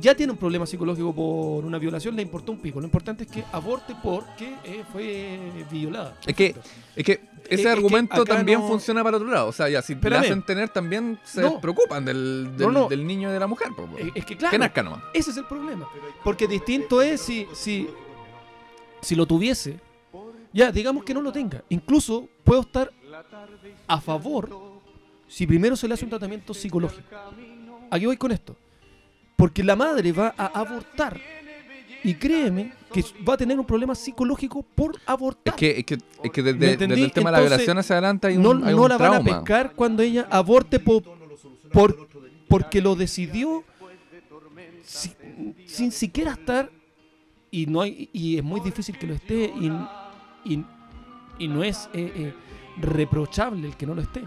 ya 0.00 0.14
tiene 0.14 0.32
un 0.32 0.38
problema 0.38 0.66
psicológico 0.66 1.14
por 1.14 1.64
una 1.64 1.78
violación. 1.78 2.14
Le 2.16 2.22
importó 2.22 2.52
un 2.52 2.58
pico. 2.58 2.80
Lo 2.80 2.86
importante 2.86 3.24
es 3.24 3.30
que 3.30 3.44
aborte 3.52 3.94
porque 4.02 4.54
eh, 4.64 4.82
fue 4.92 5.38
violada. 5.70 6.16
Es 6.26 6.34
que, 6.34 6.54
es 6.96 7.04
que 7.04 7.12
ese 7.44 7.54
es 7.54 7.60
que 7.62 7.68
argumento 7.68 8.24
también 8.24 8.60
no- 8.60 8.68
funciona 8.68 9.02
para 9.04 9.16
otro 9.18 9.28
lado. 9.30 9.48
O 9.48 9.52
sea, 9.52 9.68
ya 9.68 9.82
si 9.82 9.92
Espérame. 9.94 10.20
le 10.22 10.26
hacen 10.28 10.42
tener, 10.42 10.68
también 10.70 11.18
se 11.24 11.42
No. 11.42 11.60
preocupan 11.60 12.04
del, 12.04 12.56
del, 12.56 12.66
No, 12.68 12.72
no. 12.72 12.88
del 12.88 13.06
niño 13.06 13.28
y 13.30 13.32
de 13.32 13.40
la 13.40 13.46
mujer. 13.46 13.68
po, 13.76 13.86
po. 13.86 13.98
Es 13.98 14.12
que 14.12 14.22
que 14.22 14.36
claro. 14.36 14.58
nazca 14.58 14.82
nomás. 14.82 15.02
Ese 15.12 15.30
es 15.30 15.36
el 15.36 15.44
problema. 15.44 15.86
Porque 16.22 16.46
distinto 16.48 17.02
es 17.02 17.20
si, 17.20 17.46
si, 17.54 17.88
si 19.00 19.14
lo 19.14 19.26
tuviese. 19.26 19.78
Ya, 20.52 20.70
digamos 20.70 21.04
que 21.04 21.12
no 21.12 21.20
lo 21.20 21.32
tenga. 21.32 21.62
Incluso 21.68 22.28
puedo 22.44 22.60
estar 22.60 22.92
a 23.88 24.00
favor 24.00 24.48
si 25.26 25.46
primero 25.46 25.74
se 25.76 25.88
le 25.88 25.94
hace 25.94 26.04
un 26.04 26.10
tratamiento 26.10 26.54
psicológico. 26.54 27.02
Aquí 27.90 28.06
voy 28.06 28.16
con 28.16 28.30
esto. 28.32 28.56
Porque 29.36 29.62
la 29.64 29.76
madre 29.76 30.12
va 30.12 30.34
a 30.36 30.46
abortar. 30.46 31.20
Y 32.02 32.14
créeme 32.14 32.72
que 32.92 33.02
va 33.26 33.34
a 33.34 33.36
tener 33.36 33.58
un 33.58 33.64
problema 33.64 33.94
psicológico 33.94 34.62
por 34.62 34.94
Es 34.96 35.02
abortar. 35.06 35.56
que, 35.56 35.78
es 35.78 35.84
que, 35.84 35.94
es 36.22 36.30
que 36.30 36.42
¿Me 36.42 36.52
desde, 36.52 36.76
desde 36.86 37.02
el 37.02 37.12
tema 37.12 37.30
de 37.30 37.32
la 37.32 37.38
Entonces, 37.38 37.58
violación 37.66 37.78
hacia 37.78 37.94
adelante 37.96 38.26
hay 38.28 38.36
un, 38.36 38.42
no 38.42 38.50
hay 38.66 38.74
no 38.74 38.82
un 38.82 38.88
la 38.90 38.98
van 38.98 39.06
a 39.06 39.10
trauma. 39.20 39.38
pescar 39.40 39.72
cuando 39.74 40.02
ella 40.02 40.28
aborte 40.30 40.78
po- 40.80 41.02
por, 41.72 42.08
porque 42.46 42.82
lo 42.82 42.94
decidió 42.94 43.64
si- 44.82 45.14
sin 45.66 45.90
siquiera 45.92 46.32
estar 46.32 46.70
y 47.50 47.66
no 47.66 47.80
hay 47.80 48.10
y 48.12 48.36
es 48.36 48.44
muy 48.44 48.60
difícil 48.60 48.98
que 48.98 49.06
lo 49.06 49.14
esté 49.14 49.44
y, 49.58 49.72
y- 50.44 50.64
y 51.38 51.48
no 51.48 51.64
es 51.64 51.88
eh, 51.94 52.12
eh, 52.14 52.34
reprochable 52.80 53.66
el 53.66 53.76
que 53.76 53.86
no 53.86 53.94
lo 53.94 54.02
esté 54.02 54.22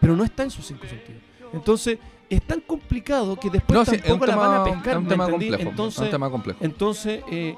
pero 0.00 0.14
no 0.14 0.24
está 0.24 0.42
en 0.42 0.50
sus 0.50 0.66
cinco 0.66 0.86
sentidos 0.86 1.22
entonces 1.52 1.98
es 2.34 2.42
tan 2.42 2.60
complicado 2.60 3.36
que 3.38 3.50
después 3.50 3.78
No, 3.78 3.84
sí, 3.84 3.98
tampoco 3.98 4.26
la 4.26 4.36
van 4.36 4.52
a 4.60 4.64
tema, 4.64 4.76
pescar 4.76 4.92
es 4.92 4.96
un 4.98 5.02
¿me 5.04 5.08
tema 5.10 5.28
complejo. 5.30 5.54
es 5.62 5.66
entonces 5.68 6.00
un 6.02 6.10
tema 6.10 6.30
complejo. 6.30 6.58
entonces, 6.62 7.22
eh, 7.30 7.56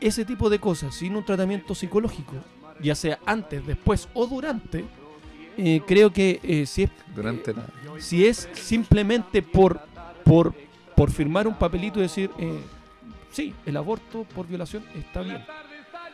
ese 0.00 0.24
tipo 0.24 0.48
de 0.50 0.58
cosas, 0.58 0.94
sin 0.94 1.16
un 1.16 1.24
tratamiento 1.24 1.74
psicológico, 1.74 2.34
ya 2.80 2.94
sea 2.94 3.18
antes, 3.26 3.66
después 3.66 4.08
o 4.14 4.26
durante, 4.26 4.84
eh, 5.56 5.82
creo 5.86 6.12
que 6.12 6.40
eh, 6.42 6.64
si, 6.66 6.84
es, 6.84 6.90
Durante 7.14 7.52
la- 7.52 7.66
si 7.98 8.24
es 8.26 8.48
simplemente 8.54 9.42
por, 9.42 9.80
por, 10.24 10.54
por 10.96 11.10
firmar 11.10 11.46
un 11.46 11.54
papelito 11.54 11.98
y 11.98 12.02
decir, 12.02 12.30
sí, 13.30 13.52
el 13.66 13.76
aborto 13.76 14.24
por 14.34 14.46
violación 14.46 14.84
está 14.94 15.20
bien. 15.22 15.44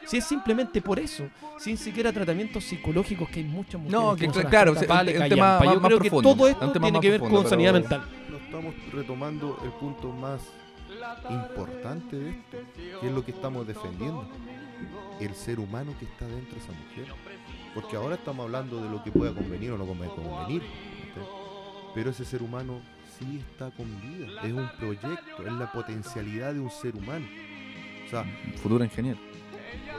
Si 0.07 0.17
es 0.19 0.25
simplemente 0.25 0.81
por 0.81 0.99
eso, 0.99 1.25
sin 1.59 1.77
siquiera 1.77 2.13
tratamientos 2.13 2.63
psicológicos, 2.65 3.29
que 3.29 3.41
hay 3.41 3.47
muchas 3.47 3.81
mujeres 3.81 3.93
No, 4.01 4.15
que 4.15 4.29
que 4.31 4.43
no 4.43 4.49
claro, 4.49 4.75
vale, 4.89 5.19
un- 5.19 5.29
tema 5.29 5.59
Yo 5.65 5.81
más 5.81 5.87
creo 5.87 5.99
que 5.99 6.09
profundo, 6.11 6.35
todo 6.35 6.49
esto 6.49 6.73
tema 6.73 6.87
tiene 6.87 7.01
que 7.01 7.11
ver 7.11 7.19
profundo, 7.21 7.43
con 7.43 7.51
sanidad 7.51 7.73
mental. 7.73 8.03
No 8.31 8.37
estamos 8.37 8.75
retomando 8.93 9.61
el 9.65 9.71
punto 9.73 10.13
más 10.13 10.41
importante 11.31 12.17
de 12.17 12.31
esto, 12.31 12.57
que 13.01 13.07
es 13.07 13.13
lo 13.13 13.25
que 13.25 13.31
estamos 13.33 13.67
defendiendo. 13.67 14.29
El 15.21 15.35
ser 15.35 15.59
humano 15.61 15.93
que 15.99 16.05
está 16.05 16.27
dentro 16.27 16.55
de 16.57 16.61
esa 16.63 16.73
mujer. 16.73 17.07
Porque 17.75 17.97
ahora 17.97 18.15
estamos 18.17 18.45
hablando 18.45 18.83
de 18.83 18.91
lo 18.91 19.03
que 19.03 19.11
pueda 19.11 19.35
convenir 19.35 19.73
o 19.73 19.79
no 19.79 19.87
conven- 19.87 20.15
convenir. 20.15 20.63
Pero 21.95 22.11
ese 22.11 22.25
ser 22.25 22.43
humano 22.43 22.81
sí 23.19 23.41
está 23.51 23.71
con 23.71 23.87
vida. 24.01 24.43
Es 24.43 24.53
un 24.53 24.69
proyecto, 24.79 25.47
es 25.47 25.53
la 25.53 25.73
potencialidad 25.73 26.53
de 26.55 26.61
un 26.61 26.71
ser 26.71 26.95
humano. 26.95 27.27
O 28.07 28.11
sea, 28.11 28.25
Futuro 28.63 28.85
ingeniero. 28.85 29.19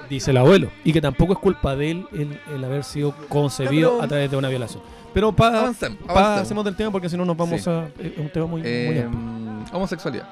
Dice 0.09 0.31
el 0.31 0.37
abuelo. 0.37 0.69
Y 0.83 0.93
que 0.93 1.01
tampoco 1.01 1.33
es 1.33 1.39
culpa 1.39 1.75
de 1.75 1.91
él 1.91 2.07
el, 2.13 2.39
el 2.53 2.63
haber 2.63 2.83
sido 2.83 3.13
concebido 3.29 3.91
pero- 3.91 4.01
a 4.03 4.07
través 4.07 4.31
de 4.31 4.37
una 4.37 4.49
violación. 4.49 4.81
Pero 5.13 5.31
pa, 5.31 5.47
Avancemos, 5.47 5.97
pa- 6.05 6.11
avancemos. 6.13 6.41
hacemos 6.41 6.65
del 6.65 6.75
tema 6.75 6.91
porque 6.91 7.09
si 7.09 7.17
no 7.17 7.25
nos 7.25 7.35
vamos 7.35 7.61
Sí. 7.61 7.69
a. 7.69 7.87
Es 7.99 8.17
un 8.17 8.29
tema 8.29 8.45
muy, 8.45 8.61
Eh, 8.63 9.03
amplio. 9.05 9.65
homosexualidad. 9.77 10.27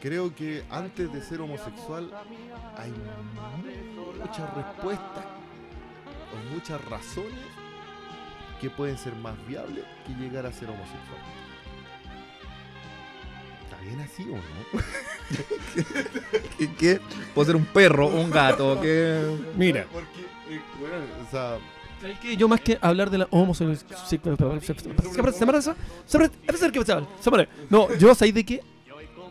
Creo 0.00 0.34
que 0.34 0.62
antes 0.70 1.12
de 1.12 1.20
ser 1.22 1.40
homosexual 1.40 2.10
hay 2.76 2.92
muchas 4.18 4.54
respuestas 4.54 5.24
o 6.32 6.54
muchas 6.54 6.82
razones 6.86 7.32
que 8.60 8.70
pueden 8.70 8.96
ser 8.98 9.14
más 9.16 9.34
viables 9.46 9.84
que 10.06 10.12
llegar 10.14 10.46
a 10.46 10.52
ser 10.52 10.68
homosexual. 10.68 11.18
¿Está 13.80 13.84
bien 13.84 14.00
así 14.00 14.22
o 14.24 14.36
no? 14.36 14.82
¿Qué, 16.58 16.72
qué? 16.74 17.00
Puedo 17.34 17.46
ser 17.46 17.56
un 17.56 17.64
perro, 17.64 18.06
un 18.08 18.30
gato, 18.30 18.80
que... 18.80 19.20
Mira. 19.56 19.86
Porque, 19.92 20.20
eh, 20.50 20.60
bueno, 20.78 20.96
o 21.26 21.30
sea, 21.30 21.58
¿Sabes 22.00 22.18
qué? 22.20 22.36
Yo 22.36 22.48
más 22.48 22.60
que 22.60 22.78
hablar 22.80 23.10
de 23.10 23.18
la 23.18 23.28
homosexualidad. 23.30 23.84
No, 27.68 27.94
yo 27.96 28.14
sabéis 28.14 28.34
de 28.34 28.44
qué? 28.44 28.62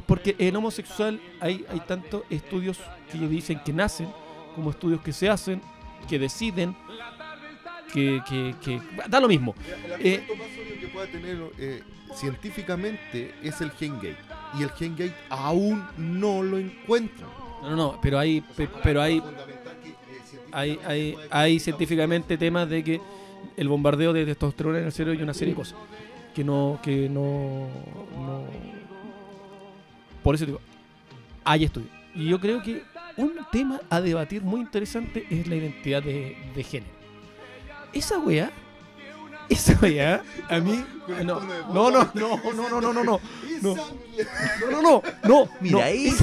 Porque 0.06 0.36
en 0.38 0.56
homosexual 0.56 1.20
hay, 1.40 1.66
hay 1.70 1.80
tantos 1.82 2.24
estudios 2.30 2.80
que 3.12 3.18
dicen 3.28 3.60
que 3.64 3.74
nacen, 3.74 4.08
como 4.56 4.70
estudios 4.72 5.02
que 5.02 5.14
se 5.14 5.30
hacen, 5.30 5.62
que 6.08 6.18
deciden, 6.20 6.76
que, 7.94 8.22
que, 8.28 8.56
que 8.64 8.82
da 9.08 9.20
lo 9.20 9.28
mismo. 9.28 9.56
el 10.00 10.06
Eh, 10.06 10.16
argumento 10.22 10.36
más 10.36 10.56
sólido 10.56 10.80
que 10.80 10.88
pueda 10.88 11.08
tener 11.08 11.38
eh, 11.58 11.84
científicamente 12.14 13.34
es 13.44 13.62
el 13.62 13.72
gen 13.72 14.00
gay. 14.00 14.16
Y 14.58 14.64
el 14.64 14.70
gen 14.72 14.96
gay 14.96 15.14
aún 15.30 15.84
no 15.98 16.42
lo 16.42 16.58
encuentra. 16.58 17.28
No, 17.62 17.70
no, 17.72 17.76
no, 17.76 18.00
pero 18.02 18.18
hay, 18.18 18.42
pe- 18.42 18.70
pero 18.84 19.02
hay, 19.02 19.22
hay, 20.52 20.80
hay, 20.86 21.16
hay 21.30 21.60
científicamente 21.60 22.38
temas 22.38 22.70
de 22.70 22.84
que 22.84 23.02
el 23.58 23.68
bombardeo 23.68 24.14
de 24.14 24.26
testosterona 24.26 24.80
en 24.80 24.86
el 24.86 24.92
cerebro 24.92 25.20
y 25.20 25.24
una 25.24 25.34
serie 25.34 25.54
de 25.54 25.58
cosas 25.58 25.78
que 26.34 26.44
no, 26.44 26.80
que 26.82 27.10
no, 27.10 27.68
no 28.18 28.44
por 30.24 30.36
eso 30.36 30.46
digo, 30.46 30.62
hay 31.44 31.64
estudios. 31.66 31.92
Y 32.16 32.28
yo 32.30 32.40
creo 32.40 32.62
que 32.62 32.84
un 33.18 33.34
tema 33.52 33.80
a 33.90 34.02
debatir 34.02 34.42
muy 34.42 34.62
interesante 34.62 35.26
es 35.30 35.48
la 35.48 35.56
identidad 35.56 36.04
de, 36.04 36.38
de 36.56 36.64
género. 36.64 36.92
Esa 37.94 38.20
weá, 38.20 38.52
esa 39.50 39.78
weá, 39.82 40.24
a 40.50 40.60
mí, 40.60 40.84
no, 41.24 41.40
no, 41.40 41.40
no, 41.42 41.92
no, 41.92 42.12
no, 42.14 42.54
no, 42.54 42.70
no, 42.70 42.82
no, 42.82 42.94
no, 42.94 43.04
no, 43.04 43.20
no, 43.62 43.76
no, 44.72 44.82
no, 44.82 45.04
no, 45.24 45.50
Mira, 45.60 45.86
ahí- 45.86 46.14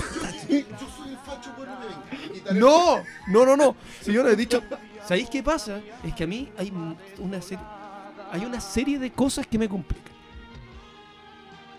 no, 2.53 3.03
no, 3.29 3.45
no, 3.45 3.57
no. 3.57 3.77
Si 4.01 4.13
yo 4.13 4.23
lo 4.23 4.31
he 4.31 4.37
dicho. 4.37 4.63
¿Sabéis 5.07 5.29
qué 5.31 5.43
pasa? 5.43 5.81
Es 6.03 6.15
que 6.15 6.25
a 6.25 6.27
mí 6.27 6.51
hay 6.59 6.73
una 7.19 7.41
serie. 7.41 7.65
Hay 8.33 8.45
una 8.45 8.61
serie 8.61 8.99
de 8.99 9.11
cosas 9.13 9.47
que 9.47 9.59
me 9.59 9.69
complican. 9.69 10.13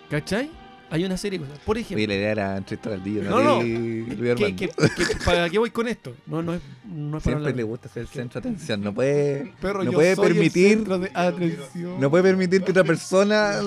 ¿Cachai? 0.10 0.50
Hay 0.90 1.04
una 1.04 1.18
serie 1.18 1.38
de 1.40 1.46
cosas. 1.46 1.60
Por 1.66 1.78
ejemplo. 1.78 1.98
Oye, 1.98 2.08
la 2.08 2.16
idea 2.16 2.32
era 2.32 2.58
entrevistar 2.58 2.94
al 2.94 3.04
día, 3.04 3.22
No, 3.24 3.42
no. 3.44 3.62
Luis 3.62 4.08
¿qué- 4.18 4.32
Armando. 4.32 4.56
qué- 4.58 4.70
qué- 4.70 5.16
¿Para 5.26 5.50
qué 5.50 5.60
voy 5.60 5.70
con 5.70 5.88
esto? 5.88 6.16
No, 6.26 6.42
no 6.42 6.54
es, 6.54 6.62
no 6.86 7.18
es 7.18 7.24
para 7.24 7.36
Siempre 7.36 7.36
hablar. 7.52 7.56
le 7.58 7.64
gusta 7.64 7.90
ser 7.90 8.04
el 8.04 8.08
centro 8.08 8.40
de 8.40 8.48
atención. 8.50 8.82
No 8.82 8.94
puede, 8.94 9.52
Perro, 9.62 9.84
no 9.84 9.92
yo 9.92 9.98
puede 9.98 10.16
soy 10.16 10.28
el 10.28 10.34
permitir, 10.34 10.70
centro 10.78 11.00
de 11.00 11.12
atención. 11.14 12.00
no 12.00 12.10
puede 12.10 12.24
permitir 12.24 12.64
que 12.64 12.72
otra 12.72 12.86
persona. 12.86 13.60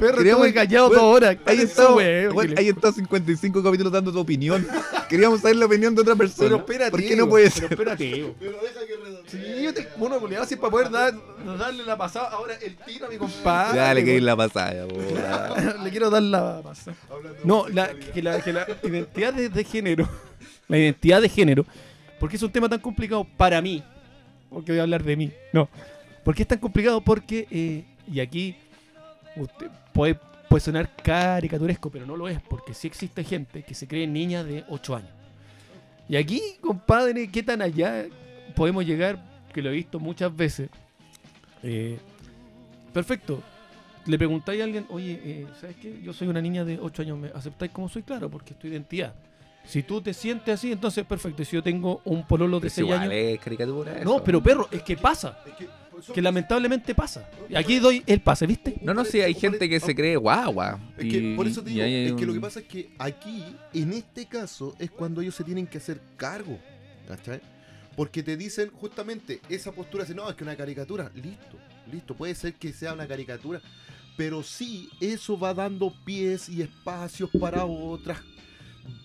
Perro, 0.00 0.18
Queríamos- 0.18 0.48
callado 0.52 0.88
bueno, 0.88 1.02
dos 1.02 1.16
horas. 1.16 1.36
Ahí 1.46 1.66
bueno, 2.32 2.54
le- 2.54 2.60
ahí 2.60 2.68
está 2.68 2.90
55 2.92 3.62
capítulos 3.62 3.92
dando 3.92 4.10
tu 4.12 4.18
opinión. 4.18 4.66
Queríamos 5.08 5.40
saber 5.40 5.56
la 5.56 5.66
opinión 5.66 5.94
de 5.94 6.02
otra 6.02 6.16
persona. 6.16 6.48
Pero 6.48 6.56
espérate. 6.56 6.90
¿Por 6.90 7.00
qué 7.00 7.14
no 7.16 7.28
puede 7.28 7.44
Pero 7.50 7.54
ser? 7.68 7.72
espérate. 7.72 8.34
Pero 8.40 8.52
deja 8.60 8.80
que. 8.86 8.97
Sí, 9.28 9.62
yo 9.62 9.74
te. 9.74 9.86
Bueno, 9.96 10.18
culiado, 10.18 10.44
así 10.44 10.56
para 10.56 10.70
poder 10.70 10.90
dar, 10.90 11.14
darle 11.58 11.84
la 11.84 11.96
pasada. 11.96 12.30
Ahora 12.30 12.54
el 12.62 12.76
tiro 12.76 13.06
a 13.06 13.10
mi 13.10 13.18
compadre. 13.18 13.78
Dale, 13.78 14.00
que 14.00 14.10
weón. 14.10 14.16
ir 14.16 14.22
la 14.22 14.36
pasada. 14.36 14.88
po. 14.88 14.96
Le 15.84 15.90
quiero 15.90 16.08
dar 16.08 16.22
la 16.22 16.62
pasada. 16.62 16.96
No, 17.44 17.68
la, 17.68 17.90
que, 17.94 18.22
la, 18.22 18.40
que 18.40 18.52
la 18.52 18.66
identidad 18.82 19.34
de, 19.34 19.48
de 19.50 19.64
género, 19.64 20.08
la 20.68 20.78
identidad 20.78 21.20
de 21.20 21.28
género, 21.28 21.66
porque 22.18 22.36
es 22.36 22.42
un 22.42 22.50
tema 22.50 22.68
tan 22.68 22.80
complicado 22.80 23.26
para 23.36 23.60
mí, 23.60 23.82
porque 24.48 24.72
voy 24.72 24.78
a 24.78 24.82
hablar 24.82 25.04
de 25.04 25.16
mí, 25.16 25.32
no, 25.52 25.68
porque 26.24 26.42
es 26.42 26.48
tan 26.48 26.58
complicado 26.58 27.00
porque, 27.02 27.46
eh, 27.50 27.84
y 28.10 28.20
aquí 28.20 28.56
usted 29.36 29.68
puede, 29.92 30.18
puede 30.48 30.60
sonar 30.62 30.94
caricaturesco, 30.96 31.90
pero 31.90 32.06
no 32.06 32.16
lo 32.16 32.28
es, 32.28 32.40
porque 32.40 32.72
sí 32.72 32.86
existe 32.86 33.24
gente 33.24 33.62
que 33.62 33.74
se 33.74 33.86
cree 33.86 34.06
niña 34.06 34.42
de 34.42 34.64
8 34.68 34.96
años. 34.96 35.10
Y 36.08 36.16
aquí, 36.16 36.40
compadre, 36.62 37.30
¿qué 37.30 37.42
tan 37.42 37.60
allá 37.60 38.06
podemos 38.58 38.84
llegar? 38.84 39.18
Que 39.52 39.62
lo 39.62 39.70
he 39.70 39.72
visto 39.74 39.98
muchas 39.98 40.34
veces. 40.36 40.68
Eh, 41.62 41.98
perfecto. 42.92 43.42
Le 44.06 44.16
preguntáis 44.16 44.60
a 44.60 44.64
alguien, 44.64 44.86
oye, 44.88 45.20
eh, 45.24 45.46
¿sabes 45.60 45.76
qué? 45.76 46.00
Yo 46.02 46.12
soy 46.12 46.28
una 46.28 46.40
niña 46.40 46.64
de 46.64 46.78
8 46.80 47.02
años, 47.02 47.18
¿me 47.18 47.28
aceptáis 47.28 47.70
como 47.72 47.88
soy? 47.88 48.02
Claro, 48.02 48.30
porque 48.30 48.54
es 48.54 48.58
tu 48.58 48.66
identidad. 48.66 49.14
Si 49.64 49.82
tú 49.82 50.00
te 50.00 50.14
sientes 50.14 50.54
así, 50.54 50.72
entonces 50.72 51.04
perfecto. 51.04 51.42
Y 51.42 51.44
si 51.44 51.56
yo 51.56 51.62
tengo 51.62 52.00
un 52.06 52.26
pololo 52.26 52.58
de 52.58 52.68
Es 52.68 52.72
6 52.74 52.84
igual, 52.86 53.00
años... 53.02 53.12
es 53.14 53.38
caricatura. 53.40 53.92
No, 54.02 54.14
eso. 54.16 54.24
pero 54.24 54.42
perro, 54.42 54.66
es 54.70 54.82
que 54.82 54.96
pasa. 54.96 55.38
Es 56.00 56.12
que, 56.12 56.22
lamentablemente 56.22 56.94
pasa. 56.94 57.28
Y 57.50 57.56
aquí 57.56 57.78
doy 57.80 58.02
el 58.06 58.20
pase, 58.20 58.46
¿viste? 58.46 58.76
No, 58.82 58.94
no, 58.94 59.04
sí, 59.04 59.20
hay 59.20 59.34
gente 59.34 59.68
que 59.68 59.78
se 59.80 59.94
cree 59.94 60.16
guagua. 60.16 60.78
Es 60.96 61.04
que 61.04 61.18
y- 61.18 61.36
por 61.36 61.46
eso 61.46 61.62
te 61.62 61.70
digo, 61.70 61.84
es 61.84 62.12
que 62.14 62.24
lo 62.24 62.32
que 62.32 62.40
pasa 62.40 62.60
es 62.60 62.66
que 62.66 62.90
aquí, 62.98 63.44
en 63.74 63.92
este 63.92 64.24
caso, 64.26 64.74
es 64.78 64.90
cuando 64.90 65.20
ellos 65.20 65.34
se 65.34 65.44
tienen 65.44 65.66
que 65.66 65.78
hacer 65.78 66.00
cargo. 66.16 66.56
¿Cachai? 67.08 67.40
Porque 67.98 68.22
te 68.22 68.36
dicen 68.36 68.70
justamente 68.70 69.40
esa 69.48 69.72
postura, 69.72 70.04
dice, 70.04 70.14
no, 70.14 70.30
es 70.30 70.36
que 70.36 70.44
una 70.44 70.54
caricatura, 70.54 71.10
listo, 71.16 71.58
listo, 71.90 72.14
puede 72.14 72.32
ser 72.36 72.54
que 72.54 72.72
sea 72.72 72.92
una 72.92 73.08
caricatura, 73.08 73.60
pero 74.16 74.44
sí, 74.44 74.88
eso 75.00 75.36
va 75.36 75.52
dando 75.52 75.92
pies 76.04 76.48
y 76.48 76.62
espacios 76.62 77.28
para 77.40 77.64
otras 77.64 78.20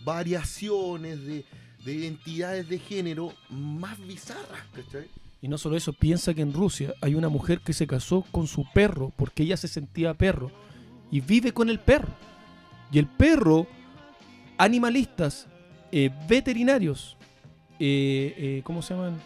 variaciones 0.03 1.25
de, 1.25 1.43
de 1.83 1.91
identidades 1.91 2.69
de 2.69 2.77
género 2.77 3.33
más 3.49 3.97
bizarras, 4.05 4.61
¿cachai? 4.75 5.07
Y 5.41 5.47
no 5.47 5.57
solo 5.57 5.75
eso, 5.75 5.91
piensa 5.93 6.35
que 6.35 6.43
en 6.43 6.53
Rusia 6.53 6.93
hay 7.01 7.15
una 7.15 7.29
mujer 7.29 7.61
que 7.61 7.73
se 7.73 7.87
casó 7.87 8.23
con 8.31 8.45
su 8.45 8.63
perro 8.75 9.11
porque 9.17 9.41
ella 9.41 9.57
se 9.57 9.67
sentía 9.67 10.13
perro 10.13 10.51
y 11.09 11.19
vive 11.19 11.51
con 11.51 11.71
el 11.71 11.79
perro. 11.79 12.13
Y 12.91 12.99
el 12.99 13.07
perro, 13.07 13.65
animalistas, 14.59 15.47
eh, 15.91 16.11
veterinarios, 16.29 17.17
eh, 17.79 18.33
eh, 18.37 18.61
¿cómo 18.63 18.81
se 18.81 18.93
llaman? 18.93 19.19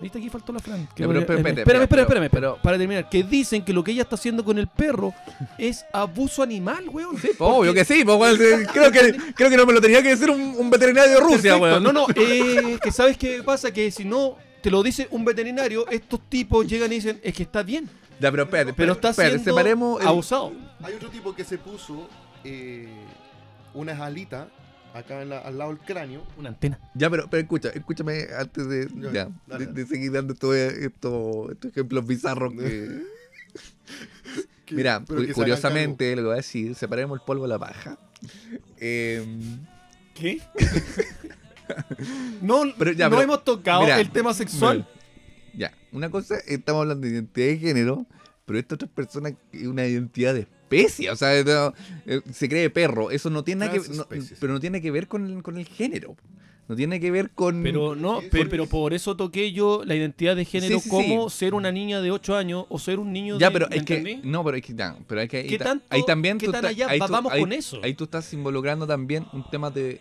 ¿Viste? 0.00 0.18
Aquí 0.18 0.28
faltó 0.30 0.52
la 0.52 0.58
Fran. 0.58 0.88
Que 0.96 1.06
pero 1.06 1.20
espérate, 1.20 1.48
espérame, 1.48 1.58
espérame, 1.60 1.88
pero- 1.88 2.02
espérame, 2.02 2.28
pero- 2.30 2.56
para 2.60 2.76
terminar. 2.76 3.08
Que 3.08 3.22
dicen 3.22 3.64
que 3.64 3.72
lo 3.72 3.84
que 3.84 3.92
ella 3.92 4.02
está 4.02 4.16
haciendo 4.16 4.44
con 4.44 4.58
el 4.58 4.66
perro 4.66 5.14
es 5.58 5.84
abuso 5.92 6.42
animal, 6.42 6.88
weón. 6.88 7.16
Sí, 7.18 7.28
Obvio 7.38 7.72
que 7.72 7.84
sí, 7.84 8.02
pues, 8.04 8.18
weón, 8.18 8.36
creo, 8.72 8.90
que, 8.90 9.12
creo 9.36 9.48
que 9.50 9.56
no 9.56 9.64
me 9.64 9.72
lo 9.72 9.80
tenía 9.80 10.02
que 10.02 10.08
decir 10.08 10.28
un, 10.28 10.40
un 10.40 10.70
veterinario 10.70 11.12
de 11.14 11.20
Rusia, 11.20 11.36
Perfecto. 11.58 11.62
weón. 11.62 11.82
No, 11.84 11.92
no, 11.92 12.06
eh, 12.16 12.78
que 12.82 12.90
sabes 12.90 13.16
qué 13.16 13.42
pasa, 13.44 13.70
que 13.72 13.92
si 13.92 14.04
no 14.04 14.36
te 14.60 14.70
lo 14.72 14.82
dice 14.82 15.06
un 15.12 15.24
veterinario, 15.24 15.86
estos 15.88 16.20
tipos 16.28 16.66
llegan 16.66 16.90
y 16.90 16.96
dicen, 16.96 17.20
es 17.22 17.32
que 17.34 17.44
está 17.44 17.62
bien, 17.62 17.88
Ya, 18.18 18.30
pero 18.32 18.42
espérate, 18.42 18.72
pero 18.74 18.92
está 18.94 19.10
espérate, 19.10 19.36
siendo 19.38 19.52
separemos 19.52 20.00
el- 20.00 20.08
abusado. 20.08 20.52
Hay 20.82 20.94
otro 20.94 21.10
tipo 21.10 21.32
que 21.32 21.44
se 21.44 21.58
puso 21.58 22.08
eh, 22.42 22.88
unas 23.74 24.00
alitas 24.00 24.46
acá 24.94 25.22
en 25.22 25.28
la- 25.30 25.38
al 25.40 25.58
lado 25.58 25.70
del 25.74 25.80
cráneo. 25.80 26.22
Una 26.38 26.50
antena. 26.50 26.78
Ya, 26.94 27.08
pero, 27.10 27.28
pero 27.30 27.42
escucha, 27.42 27.68
escúchame 27.70 28.26
antes 28.38 28.68
de, 28.68 28.88
Ya, 28.96 29.12
ya, 29.12 29.28
dale. 29.46 29.66
de, 29.66 29.72
de 29.72 29.86
seguir 29.86 30.12
dando 30.12 30.32
estos 30.34 30.54
estos- 30.54 31.50
estos 31.52 31.70
ejemplos 31.70 32.06
bizarros 32.06 32.52
que... 32.54 32.58
que- 34.66 34.74
Mira, 34.74 35.02
curiosamente, 35.34 36.14
lo 36.16 36.22
que 36.22 36.26
voy 36.26 36.32
a 36.34 36.36
decir, 36.36 36.74
separemos 36.74 37.18
el 37.20 37.24
polvo 37.24 37.42
de 37.44 37.48
la 37.48 37.58
paja. 37.58 37.98
Eh, 38.78 39.24
¿Qué? 40.14 40.40
no 42.42 42.62
Pero 42.78 42.92
ya, 42.92 43.06
no 43.08 43.16
pero- 43.16 43.22
hemos 43.22 43.44
tocado 43.44 43.82
mira, 43.82 44.00
el 44.00 44.10
tema 44.10 44.34
sexual. 44.34 44.86
Ya, 45.54 45.72
una 45.92 46.10
cosa, 46.10 46.36
estamos 46.46 46.82
hablando 46.82 47.06
de 47.06 47.12
identidad 47.14 47.46
de 47.46 47.58
género, 47.58 48.06
pero 48.46 48.58
esta 48.58 48.74
otra 48.74 48.88
persona 48.88 49.30
es 49.52 49.66
una 49.66 49.86
identidad 49.86 50.34
de 50.34 50.46
especie, 50.76 51.10
o 51.10 51.16
sea, 51.16 51.42
no, 51.44 51.74
eh, 52.06 52.20
se 52.32 52.48
cree 52.48 52.70
perro, 52.70 53.10
eso 53.10 53.30
no 53.30 53.44
tiene 53.44 53.66
nada 53.66 53.72
que 53.78 53.88
no- 53.94 54.06
pero 54.40 54.52
no 54.52 54.60
tiene 54.60 54.80
que 54.80 54.90
ver 54.90 55.08
con 55.08 55.26
el, 55.30 55.42
con 55.42 55.58
el 55.58 55.66
género. 55.66 56.16
No 56.68 56.76
tiene 56.76 57.00
que 57.00 57.10
ver 57.10 57.30
con 57.30 57.62
Pero 57.64 57.96
no, 57.96 58.20
Sí, 58.20 58.28
pe- 58.30 58.42
sí. 58.44 58.48
pero 58.48 58.66
por 58.66 58.94
eso 58.94 59.16
toqué 59.16 59.52
yo 59.52 59.82
la 59.84 59.96
identidad 59.96 60.36
de 60.36 60.44
género 60.44 60.78
Sí, 60.78 60.84
sí, 60.84 60.88
como 60.88 61.28
sí. 61.28 61.38
ser 61.38 61.54
una 61.54 61.72
niña 61.72 62.00
de 62.00 62.12
8 62.12 62.36
años 62.36 62.66
o 62.68 62.78
ser 62.78 63.00
un 63.00 63.12
niño 63.12 63.36
Ya, 63.36 63.48
de 63.48 63.52
pero 63.52 63.68
¿me 63.68 63.76
es 63.76 63.82
que 63.84 64.20
no, 64.22 64.44
pero 64.44 64.56
es 64.56 64.62
que 64.62 64.72
ya, 64.74 64.96
pero 65.08 65.20
hay 65.20 65.28
que 65.28 65.38
ahí, 65.38 65.46
¿Qué 65.48 65.58
ta- 65.58 65.64
tanto- 65.64 65.84
ahí 65.90 66.04
también 66.06 66.38
qué 66.38 66.46
tú 66.46 66.52
tan 66.52 66.64
allá 66.64 66.86
ahí 66.88 67.00
tú- 67.00 67.06
vamos 67.08 67.32
ahí- 67.32 67.40
con 67.40 67.52
eso? 67.52 67.80
Ahí 67.82 67.94
tú 67.94 68.04
estás 68.04 68.32
involucrando 68.32 68.86
también 68.86 69.26
un 69.32 69.44
tema 69.50 69.70
de, 69.70 70.00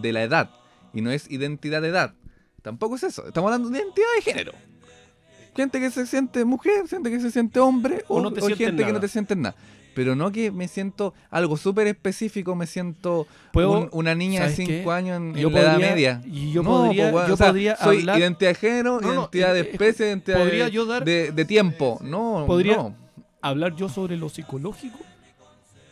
de 0.00 0.12
la 0.12 0.22
edad 0.22 0.50
y 0.94 1.02
no 1.02 1.10
es 1.12 1.30
identidad 1.30 1.82
de 1.82 1.88
edad. 1.88 2.14
Tampoco 2.62 2.96
es 2.96 3.02
eso, 3.04 3.26
estamos 3.28 3.48
hablando 3.52 3.68
de 3.68 3.78
identidad 3.78 4.06
de 4.16 4.22
género. 4.22 4.52
Gente 5.54 5.80
que 5.80 5.90
se 5.90 6.06
siente 6.06 6.44
mujer, 6.44 6.88
gente 6.88 7.10
que 7.10 7.20
se 7.20 7.30
siente 7.30 7.60
hombre 7.60 8.04
O 8.08 8.16
o, 8.16 8.20
no 8.22 8.32
te 8.32 8.40
o 8.40 8.46
sientes 8.46 8.66
gente 8.68 8.84
que 8.84 8.92
no 8.92 9.00
te 9.00 9.08
siente 9.08 9.36
nada. 9.36 9.54
Pero 10.00 10.16
no 10.16 10.32
que 10.32 10.50
me 10.50 10.66
siento 10.66 11.12
algo 11.28 11.58
súper 11.58 11.86
específico, 11.88 12.54
me 12.56 12.66
siento 12.66 13.26
Puedo- 13.52 13.80
un- 13.80 13.88
una 13.92 14.14
niña 14.14 14.40
de 14.46 14.46
¿sabes 14.54 14.56
5 14.66 14.70
qué? 14.88 14.90
años 14.90 15.18
en, 15.18 15.34
Yo 15.34 15.48
en 15.48 15.54
la 15.54 15.60
edad 15.60 15.76
media. 15.78 16.22
y 16.24 16.52
yo 16.52 16.62
No, 16.62 16.70
podría- 16.70 17.10
po, 17.10 17.16
weón, 17.16 17.28
yo 17.28 17.34
o 17.34 17.36
sea, 17.36 17.46
podría 17.48 17.76
soy 17.76 17.98
hablar- 17.98 18.18
identidad 18.18 18.50
de 18.52 18.54
género, 18.54 19.00
No, 19.02 19.08
no, 19.08 19.20
identidad 19.20 19.52
de 19.52 19.60
eh, 19.60 19.68
especie, 19.72 20.06
identidad 20.06 20.38
podría 20.38 20.64
de, 20.64 20.70
yo 20.70 20.86
dar- 20.86 21.04
de, 21.04 21.32
de 21.32 21.44
tiempo. 21.44 21.98
No, 22.02 22.44
Podría- 22.46 22.96
hablar 23.42 23.76
yo 23.76 23.90
sobre 23.90 24.16
lo 24.16 24.30
psicológico 24.30 24.98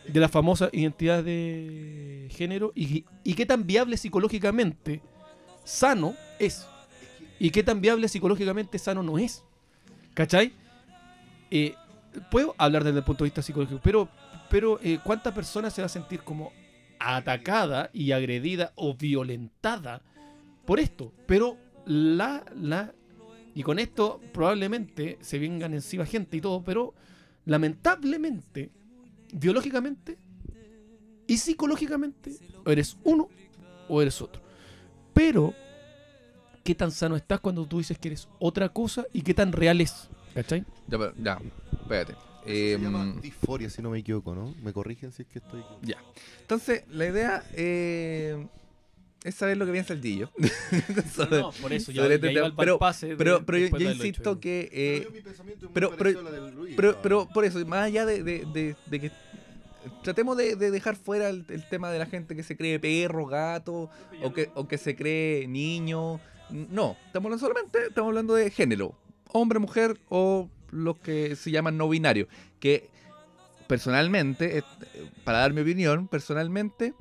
de 0.06 0.20
la 0.20 0.30
famosa 0.30 0.70
identidad 0.72 1.22
de 1.22 2.28
género 2.30 2.72
y, 2.74 3.04
y 3.24 3.34
qué 3.34 3.44
tan 3.44 3.66
viable 3.66 3.98
psicológicamente 3.98 5.02
sano 5.64 6.14
es 6.38 6.66
y 7.38 7.50
qué 7.50 7.62
tan 7.62 7.82
viable 7.82 8.08
psicológicamente 8.08 8.78
sano 8.78 9.02
no 9.02 9.18
es. 9.18 9.44
¿Cachai? 10.14 10.52
Eh, 11.50 11.74
puedo 12.30 12.54
hablar 12.58 12.84
desde 12.84 12.98
el 12.98 13.04
punto 13.04 13.24
de 13.24 13.28
vista 13.28 13.42
psicológico, 13.42 13.80
pero, 13.82 14.08
pero 14.50 14.80
eh, 14.82 14.98
¿cuánta 15.02 15.32
persona 15.34 15.70
se 15.70 15.82
va 15.82 15.86
a 15.86 15.90
sentir 15.90 16.20
como 16.22 16.52
atacada 16.98 17.90
y 17.92 18.12
agredida 18.12 18.72
o 18.74 18.94
violentada 18.94 20.02
por 20.64 20.80
esto? 20.80 21.12
Pero 21.26 21.56
la, 21.86 22.44
la, 22.56 22.92
y 23.54 23.62
con 23.62 23.78
esto 23.78 24.20
probablemente 24.32 25.18
se 25.20 25.38
vengan 25.38 25.74
encima 25.74 26.06
gente 26.06 26.36
y 26.36 26.40
todo, 26.40 26.62
pero 26.62 26.94
lamentablemente, 27.44 28.70
biológicamente 29.32 30.18
y 31.26 31.36
psicológicamente, 31.36 32.36
eres 32.66 32.96
uno 33.04 33.28
o 33.88 34.00
eres 34.02 34.20
otro. 34.22 34.42
Pero, 35.12 35.54
¿qué 36.64 36.74
tan 36.74 36.90
sano 36.90 37.16
estás 37.16 37.40
cuando 37.40 37.66
tú 37.66 37.78
dices 37.78 37.98
que 37.98 38.08
eres 38.08 38.28
otra 38.38 38.68
cosa 38.68 39.06
y 39.12 39.22
qué 39.22 39.34
tan 39.34 39.52
real 39.52 39.80
es? 39.80 40.08
¿Cachai? 40.34 40.60
Ya, 40.86 40.98
pero- 40.98 41.14
ya, 41.22 41.38
espérate. 41.82 42.14
Se 42.44 42.72
Em, 42.74 42.82
llama 42.82 43.14
disforia, 43.20 43.68
si 43.68 43.82
no 43.82 43.90
me 43.90 43.98
equivoco, 43.98 44.34
¿no? 44.34 44.54
Me 44.62 44.72
corrigen 44.72 45.12
si 45.12 45.22
es 45.22 45.28
que 45.28 45.38
estoy 45.38 45.60
equivocado. 45.60 45.80
Ya. 45.86 45.98
Entonces, 46.40 46.84
la 46.88 47.06
idea 47.06 47.44
eh, 47.52 48.46
es 49.22 49.34
saber 49.34 49.56
lo 49.58 49.66
que 49.66 49.72
piensa 49.72 49.92
el 49.92 50.00
Gillo. 50.00 50.30
Sobre- 51.14 51.42
por 51.60 51.72
eso 51.72 51.92
sobre 51.92 52.14
este 52.14 52.32
tema. 52.32 52.54
pero, 52.56 52.78
pase 52.78 53.16
pero, 53.16 53.44
pero 53.44 53.58
yo, 53.58 53.76
yo 53.76 53.90
insisto 53.90 54.40
que... 54.40 54.68
eh, 54.72 55.08
Yo, 55.60 55.68
pero- 55.74 55.94
pero- 55.96 56.22
Luis, 56.52 56.74
pero, 56.76 57.02
pero 57.02 57.28
por 57.28 57.44
eso, 57.44 57.64
más 57.66 57.84
allá 57.84 58.06
de, 58.06 58.22
de- 58.22 58.46
de- 58.52 58.76
de 58.86 59.00
que 59.00 59.10
tratemos 60.02 60.36
de, 60.36 60.56
de 60.56 60.70
dejar 60.70 60.96
fuera 60.96 61.28
el, 61.28 61.44
el 61.50 61.68
tema 61.68 61.90
de 61.90 61.98
la 61.98 62.06
gente 62.06 62.34
que 62.34 62.42
se 62.42 62.56
cree 62.56 62.78
perro, 62.78 63.26
gato, 63.26 63.90
o 64.22 64.32
que, 64.32 64.50
o 64.54 64.66
que 64.68 64.78
se 64.78 64.96
cree 64.96 65.46
niño. 65.48 66.18
No, 66.50 66.96
estamos 67.06 67.26
hablando 67.26 67.38
solamente, 67.46 67.78
estamos 67.88 68.08
hablando 68.08 68.34
de 68.34 68.50
género, 68.50 68.94
hombre, 69.32 69.58
mujer 69.58 69.98
o 70.08 70.48
los 70.70 70.98
que 70.98 71.36
se 71.36 71.50
llaman 71.50 71.76
no 71.76 71.88
binarios. 71.88 72.28
Que 72.60 72.88
personalmente, 73.66 74.58
eh, 74.58 74.62
para 75.24 75.38
dar 75.38 75.52
mi 75.52 75.60
opinión, 75.60 76.08
personalmente, 76.08 76.94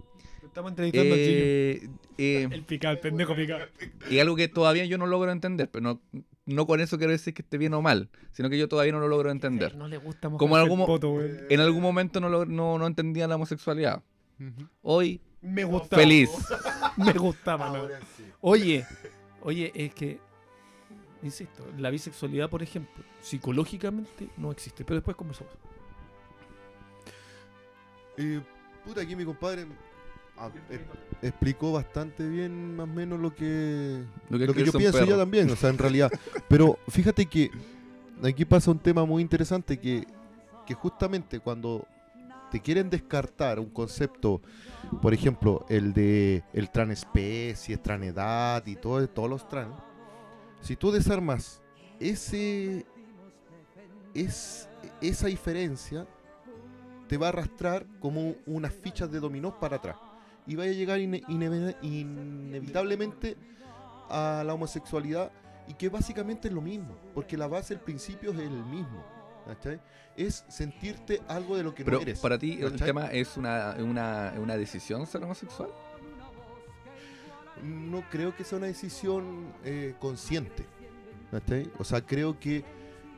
Estamos 0.43 0.71
entrevistando 0.71 1.13
al 1.13 1.19
eh, 1.21 1.89
eh, 2.17 2.47
El 2.49 2.63
pica, 2.63 2.89
el 2.89 2.99
pendejo 2.99 3.35
pica. 3.35 3.67
y 4.09 4.19
algo 4.19 4.35
que 4.35 4.47
todavía 4.47 4.85
yo 4.85 4.97
no 4.97 5.05
logro 5.05 5.31
entender, 5.31 5.69
pero 5.69 5.83
no, 5.83 6.01
no 6.45 6.65
con 6.65 6.79
eso 6.79 6.97
quiero 6.97 7.11
decir 7.11 7.33
que 7.33 7.41
esté 7.43 7.57
bien 7.59 7.73
o 7.75 7.81
mal, 7.81 8.09
sino 8.31 8.49
que 8.49 8.57
yo 8.57 8.67
todavía 8.67 8.91
no 8.93 8.99
lo 8.99 9.07
logro 9.07 9.29
entender. 9.29 9.75
No 9.75 9.87
le 9.87 9.97
gusta 9.97 10.29
Como 10.29 10.55
en 10.57 10.63
algún 10.63 10.85
poto. 10.85 11.19
En 11.21 11.59
algún 11.59 11.81
momento 11.81 12.19
no, 12.19 12.29
lo- 12.29 12.45
no, 12.45 12.79
no 12.79 12.87
entendía 12.87 13.27
la 13.27 13.35
homosexualidad. 13.35 14.01
Hoy, 14.81 15.21
Me 15.41 15.63
gustaba. 15.63 16.01
feliz. 16.01 16.29
Me 16.97 17.13
gustaba, 17.13 17.69
¿no? 17.69 17.75
ahora 17.75 17.99
sí. 18.15 18.23
Oye, 18.41 18.85
oye, 19.41 19.71
es 19.75 19.93
que, 19.93 20.19
insisto, 21.23 21.65
la 21.77 21.89
bisexualidad, 21.89 22.49
por 22.49 22.63
ejemplo, 22.63 23.03
psicológicamente 23.21 24.29
no 24.37 24.51
existe, 24.51 24.83
pero 24.83 24.95
después 24.95 25.15
conversamos. 25.17 25.53
Eh, 28.17 28.41
puta, 28.83 29.01
aquí 29.01 29.15
mi 29.15 29.25
compadre 29.25 29.67
ah, 30.37 30.49
eh, 30.69 30.83
explicó 31.21 31.71
bastante 31.71 32.27
bien 32.27 32.75
más 32.75 32.85
o 32.85 32.87
menos 32.87 33.19
lo 33.19 33.33
que, 33.33 34.03
Lo 34.29 34.39
que, 34.39 34.47
lo 34.47 34.53
que 34.53 34.65
yo 34.65 34.71
pienso 34.73 35.05
ya 35.05 35.17
también, 35.17 35.49
o 35.49 35.55
sea, 35.55 35.69
en 35.69 35.77
realidad. 35.77 36.11
Pero 36.47 36.79
fíjate 36.87 37.25
que 37.25 37.51
aquí 38.23 38.45
pasa 38.45 38.71
un 38.71 38.79
tema 38.79 39.05
muy 39.05 39.21
interesante 39.21 39.77
que, 39.79 40.05
que 40.65 40.73
justamente 40.73 41.39
cuando 41.39 41.85
te 42.49 42.59
quieren 42.61 42.89
descartar 42.89 43.59
un 43.59 43.69
concepto, 43.69 44.41
por 45.01 45.13
ejemplo, 45.13 45.65
el 45.69 45.93
de 45.93 46.43
el 46.53 46.69
transespecie, 46.69 47.77
tranedad 47.77 48.65
y 48.65 48.75
todo, 48.75 49.07
todos 49.07 49.29
los 49.29 49.47
trans, 49.47 49.75
si 50.61 50.75
tú 50.75 50.91
desarmas 50.91 51.61
ese, 51.99 52.85
es, 54.13 54.67
esa 55.01 55.27
diferencia, 55.27 56.05
te 57.07 57.17
va 57.17 57.27
a 57.27 57.29
arrastrar 57.29 57.85
como 57.99 58.35
unas 58.45 58.73
fichas 58.73 59.11
de 59.11 59.19
dominó 59.19 59.59
para 59.59 59.77
atrás. 59.77 59.95
Y 60.45 60.55
vaya 60.55 60.71
a 60.71 60.73
llegar 60.73 60.99
ine- 60.99 61.23
ineve- 61.27 61.75
inevitablemente 61.81 63.37
a 64.09 64.43
la 64.45 64.53
homosexualidad 64.53 65.31
y 65.67 65.73
que 65.73 65.89
básicamente 65.89 66.47
es 66.47 66.53
lo 66.53 66.61
mismo, 66.61 66.95
porque 67.13 67.35
la 67.37 67.47
base, 67.47 67.73
el 67.73 67.79
principio 67.79 68.31
es 68.31 68.39
el 68.39 68.49
mismo. 68.65 69.03
¿cachai? 69.45 69.79
Es 70.17 70.43
sentirte 70.49 71.21
algo 71.29 71.55
de 71.55 71.63
lo 71.63 71.73
que 71.73 71.85
Pero 71.85 71.97
no 71.97 72.03
eres. 72.03 72.19
para 72.19 72.37
ti 72.37 72.57
el 72.61 72.75
tema 72.75 73.07
es 73.07 73.37
una, 73.37 73.75
una, 73.79 74.33
una 74.37 74.57
decisión 74.57 75.07
ser 75.07 75.23
homosexual. 75.23 75.69
No 77.63 78.03
creo 78.09 78.35
que 78.35 78.43
sea 78.43 78.57
una 78.57 78.67
decisión 78.67 79.53
eh, 79.63 79.95
consciente. 79.99 80.65
O 81.77 81.83
sea, 81.83 82.01
creo 82.01 82.39
que, 82.39 82.63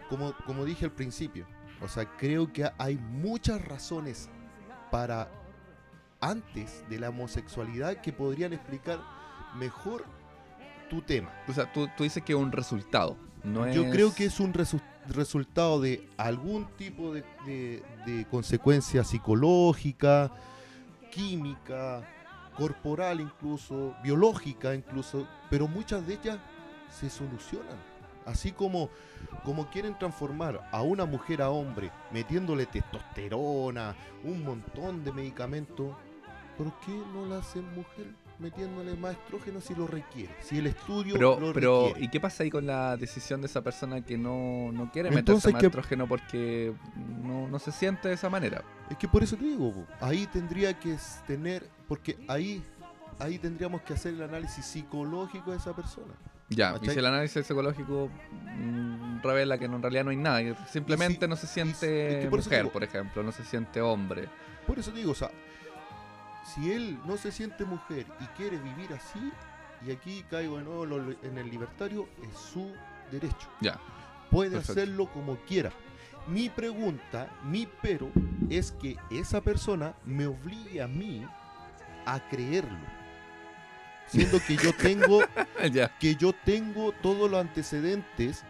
como, 0.10 0.34
como 0.46 0.66
dije 0.66 0.86
al 0.86 0.92
principio, 0.92 1.46
o 1.82 1.88
sea, 1.88 2.06
creo 2.18 2.52
que 2.52 2.70
hay 2.78 2.98
muchas 2.98 3.64
razones 3.64 4.30
para 4.92 5.30
antes 6.20 6.84
de 6.90 7.00
la 7.00 7.10
homosexualidad 7.10 8.02
que 8.02 8.12
podrían 8.12 8.52
explicar 8.54 9.00
mejor 9.56 10.04
tu 10.90 11.02
tema. 11.02 11.32
O 11.48 11.54
sea, 11.54 11.72
tú, 11.72 11.88
tú 11.96 12.04
dices 12.04 12.24
que 12.24 12.34
es 12.34 12.40
un 12.40 12.52
resultado. 12.52 13.16
No 13.44 13.70
Yo 13.72 13.84
es- 13.86 13.92
creo 13.94 14.14
que 14.14 14.26
es 14.26 14.40
un 14.40 14.52
resu- 14.54 14.82
resultado 15.08 15.80
de 15.80 16.10
algún 16.18 16.66
tipo 16.78 17.14
de, 17.14 17.24
de- 17.46 17.84
de 18.06 18.26
consecuencia 18.30 19.04
psicológica, 19.04 20.32
química, 21.12 22.02
corporal 22.60 23.22
incluso, 23.22 23.96
biológica 24.04 24.76
incluso, 24.76 25.26
pero 25.50 25.68
muchas 25.68 26.06
de 26.06 26.16
ellas 26.16 26.38
se 26.90 27.10
solucionan. 27.10 27.78
Así 28.26 28.52
como, 28.52 28.90
como 29.44 29.70
quieren 29.70 29.98
transformar 29.98 30.68
a 30.72 30.82
una 30.82 31.06
mujer 31.06 31.42
a 31.42 31.50
hombre 31.50 31.90
metiéndole 32.12 32.66
testosterona, 32.66 33.96
un 34.24 34.44
montón 34.44 35.06
de 35.06 35.14
medicamentos, 35.14 35.96
¿por 36.58 36.78
qué 36.82 36.92
no 37.14 37.26
la 37.26 37.38
hacen 37.38 37.64
mujer 37.74 38.14
metiéndole 38.40 38.96
más 38.96 39.12
estrógeno 39.14 39.60
si 39.62 39.76
lo 39.76 39.86
requiere? 39.88 40.34
Si 40.42 40.58
el 40.58 40.68
estudio 40.68 41.14
Pero, 41.16 41.40
lo 41.40 41.54
pero 41.54 41.86
requiere. 41.88 42.06
¿y 42.06 42.10
qué 42.10 42.20
pasa 42.20 42.44
ahí 42.44 42.50
con 42.50 42.66
la 42.66 42.96
decisión 42.98 43.42
de 43.42 43.48
esa 43.48 43.62
persona 43.62 44.02
que 44.02 44.18
no, 44.18 44.72
no 44.72 44.92
quiere 44.92 45.12
meterse 45.12 45.52
más 45.52 45.60
que- 45.62 45.68
estrógeno 45.68 46.08
porque 46.08 46.74
no, 47.24 47.48
no 47.48 47.60
se 47.60 47.72
siente 47.72 48.08
de 48.08 48.14
esa 48.16 48.30
manera? 48.30 48.64
Es 48.90 48.98
que 48.98 49.08
por 49.08 49.24
eso 49.24 49.36
te 49.36 49.44
digo, 49.46 49.72
po, 49.74 49.86
ahí 50.02 50.26
tendría 50.28 50.74
que 50.80 50.96
tener, 51.28 51.68
porque 51.88 52.18
ahí, 52.28 52.64
ahí 53.20 53.38
tendríamos 53.38 53.82
que 53.82 53.94
hacer 53.94 54.14
el 54.14 54.22
análisis 54.24 54.66
psicológico 54.66 55.52
de 55.52 55.58
esa 55.58 55.76
persona. 55.76 56.14
Ya, 56.52 56.76
y 56.82 56.90
si 56.90 56.98
el 56.98 57.06
análisis 57.06 57.46
psicológico 57.46 58.10
mm, 58.58 59.22
revela 59.22 59.58
que 59.60 59.68
no, 59.68 59.76
en 59.76 59.84
realidad 59.84 60.04
no 60.06 60.10
hay 60.10 60.18
nada, 60.18 60.42
que 60.42 60.56
simplemente 60.72 61.26
si- 61.26 61.30
no 61.30 61.36
se 61.36 61.46
y 61.46 61.48
si- 61.50 61.54
siente 61.54 62.18
es 62.20 62.24
que 62.26 62.30
por 62.32 62.40
mujer, 62.40 62.62
digo- 62.64 62.72
por 62.74 62.84
ejemplo, 62.84 63.22
no 63.22 63.32
se 63.32 63.44
siente 63.44 63.82
hombre. 63.82 64.28
Por 64.66 64.80
eso 64.80 64.92
te 64.92 64.98
digo, 65.00 65.12
o 65.12 65.16
sea, 65.16 65.30
si 66.54 66.72
él 66.72 67.00
no 67.06 67.18
se 67.18 67.32
siente 67.32 67.66
mujer 67.66 68.06
y 68.20 68.26
quiere 68.38 68.58
vivir 68.58 68.92
así, 68.94 69.32
y 69.86 69.92
aquí 69.92 70.24
caigo 70.30 70.58
de 70.58 70.64
nuevo 70.64 70.86
lo- 70.86 71.12
en 71.24 71.38
el 71.38 71.50
libertario, 71.50 72.08
es 72.24 72.38
su 72.38 72.72
derecho. 73.12 73.50
Ya. 73.62 73.80
Puede 74.30 74.52
Perfecto. 74.52 74.72
hacerlo 74.74 75.06
como 75.12 75.38
quiera. 75.48 75.72
Mi 76.28 76.50
pregunta, 76.50 77.30
mi 77.46 77.68
pero, 77.82 78.12
es 78.50 78.72
que 78.74 78.98
esa 79.10 79.42
persona 79.42 79.96
me 80.06 80.28
obligue 80.28 80.82
a 80.82 80.88
mí 80.88 81.26
a 82.06 82.20
creerlo. 82.30 82.78
Siendo 84.08 84.40
que 84.46 84.58
yo 84.58 84.72
tengo 84.78 85.22
ya. 85.72 85.98
que 85.98 86.16
yo 86.16 86.34
tengo 86.34 86.92
todos 87.02 87.30
los 87.30 87.40
antecedentes 87.40 88.44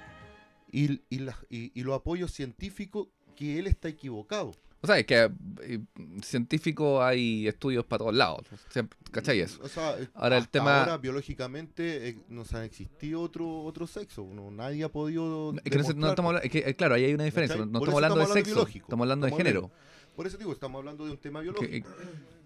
y, 0.71 1.01
y, 1.09 1.19
la- 1.19 1.37
y- 1.49 1.71
y 1.73 1.83
los 1.83 1.95
apoyos 1.95 2.31
científicos 2.31 3.07
que 3.35 3.59
él 3.59 3.67
está 3.67 3.87
equivocado. 3.87 4.51
O 4.81 4.87
sea, 4.87 4.97
es 4.97 5.05
que 5.05 5.29
eh, 5.61 5.79
científico 6.23 7.03
hay 7.03 7.47
estudios 7.47 7.83
para 7.85 7.99
todos 7.99 8.13
lados. 8.15 8.45
siempre- 8.69 8.97
¿Cachai 9.11 9.39
eso? 9.41 9.59
O 9.63 9.67
sea, 9.67 9.95
Ahora 10.13 10.37
el 10.37 10.47
tema- 10.47 10.79
ahora 10.81 10.97
biológicamente 10.97 12.09
eh, 12.09 12.17
nos 12.29 12.53
ha 12.53 12.63
existido 12.63 13.21
otro 13.21 13.61
otro 13.63 13.87
sexo. 13.87 14.25
No, 14.33 14.51
nadie 14.51 14.83
ha 14.83 14.89
podido. 14.89 15.53
Es 15.63 15.63
que, 15.63 15.77
no, 15.79 15.83
no 15.95 16.09
estamos 16.09 16.29
habla- 16.29 16.41
es 16.45 16.51
que, 16.51 16.59
eh, 16.59 16.75
claro, 16.75 16.95
ahí 16.95 17.05
hay 17.05 17.13
una 17.13 17.23
diferencia. 17.25 17.57
¿cachai? 17.57 17.71
No 17.71 17.79
estamos 17.79 17.95
hablando 17.95 18.15
de 18.17 18.21
estamos 18.23 18.29
hablando 18.31 18.33
sexo, 18.45 18.55
biológico. 18.55 18.85
estamos 18.85 19.03
hablando 19.05 19.25
de 19.25 19.31
género. 19.33 19.71
Por 20.15 20.27
eso 20.27 20.37
digo, 20.37 20.53
estamos 20.53 20.79
hablando 20.79 21.05
de 21.05 21.11
un 21.11 21.17
tema 21.17 21.41
biológico. 21.41 21.89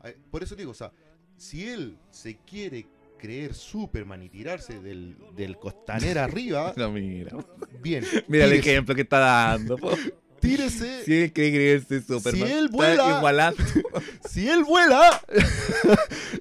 Eh, 0.03 0.18
Por 0.31 0.41
eso 0.43 0.55
digo, 0.55 0.72
o 0.72 0.76
sea, 0.76 0.91
si 1.38 1.68
él 1.68 1.97
se 2.11 2.38
quiere 2.38 2.85
creer 3.19 3.53
Superman 3.53 4.22
y 4.23 4.30
tirarse 4.30 4.80
del, 4.81 5.15
del 5.35 5.57
costanera 5.57 6.23
arriba, 6.26 6.73
No, 6.77 6.91
mira. 6.91 7.31
bien. 7.81 8.03
Mira 8.27 8.45
el 8.45 8.53
ejemplo 8.53 8.93
que 8.95 9.01
está 9.01 9.19
dando. 9.19 9.77
Tírese. 10.47 11.03
Si 11.05 11.13
él 11.21 11.33
cree 11.33 11.51
creerse 11.51 12.01
Superman, 12.01 12.47
Si 12.47 12.53
él 12.53 12.69
vuela- 12.69 13.17
igualando. 13.17 13.63
Si 14.29 14.49
él 14.49 14.63
vuela, 14.63 15.21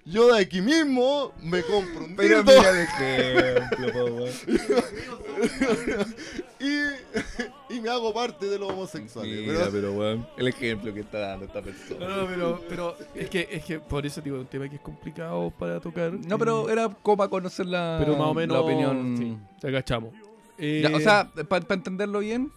yo 0.04 0.32
de 0.34 0.40
aquí 0.40 0.60
mismo 0.60 1.32
me 1.42 1.62
compro 1.62 2.04
un 2.04 2.16
Pero 2.16 2.42
dildo 2.42 2.52
mira 2.58 2.70
el 2.70 2.78
ejemplo, 2.86 4.26
y, 6.60 7.74
y 7.76 7.80
me 7.80 7.88
hago 7.90 8.12
parte 8.14 8.46
de 8.46 8.58
los 8.58 8.70
homosexuales. 8.70 9.40
Mira, 9.40 9.58
pero- 9.60 9.72
pero 9.72 9.92
weón, 9.92 10.26
el 10.36 10.48
ejemplo 10.48 10.94
que 10.94 11.00
está 11.00 11.18
dando 11.18 11.46
esta 11.46 11.60
persona. 11.62 12.06
No, 12.08 12.16
no, 12.22 12.26
pero, 12.28 12.64
pero 12.68 12.96
es 13.14 13.28
que 13.28 13.48
es 13.50 13.64
que 13.64 13.80
por 13.80 14.06
eso 14.06 14.20
digo, 14.20 14.38
un 14.38 14.46
tema 14.46 14.68
que 14.68 14.76
es 14.76 14.82
complicado 14.82 15.50
para 15.58 15.80
tocar. 15.80 16.12
No, 16.12 16.38
pero 16.38 16.70
era 16.70 16.88
como 17.02 17.16
para 17.16 17.30
conocer 17.30 17.66
la, 17.66 17.96
pero 17.98 18.16
más 18.16 18.28
o 18.28 18.34
menos 18.34 18.56
la 18.56 18.62
opinión. 18.62 19.16
sí, 19.18 19.36
te 19.60 19.68
agachamos. 19.68 20.12
Ya, 20.14 20.20
Eh, 20.58 20.92
o 20.94 21.00
sea, 21.00 21.28
para 21.48 21.64
entenderlo 21.74 22.20
bien, 22.20 22.52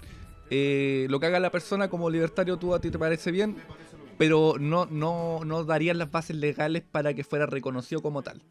eh, 0.49 1.07
lo 1.09 1.19
que 1.19 1.25
haga 1.27 1.39
la 1.39 1.51
persona 1.51 1.89
como 1.89 2.09
libertario 2.09 2.57
tú 2.57 2.73
a 2.73 2.79
ti 2.81 2.91
te 2.91 2.99
parece 2.99 3.31
bien, 3.31 3.55
pero 4.17 4.55
no, 4.59 4.85
no, 4.85 5.41
no 5.45 5.63
darían 5.63 5.97
las 5.97 6.11
bases 6.11 6.35
legales 6.35 6.83
para 6.89 7.13
que 7.13 7.23
fuera 7.23 7.45
reconocido 7.45 8.01
como 8.01 8.21
tal. 8.21 8.41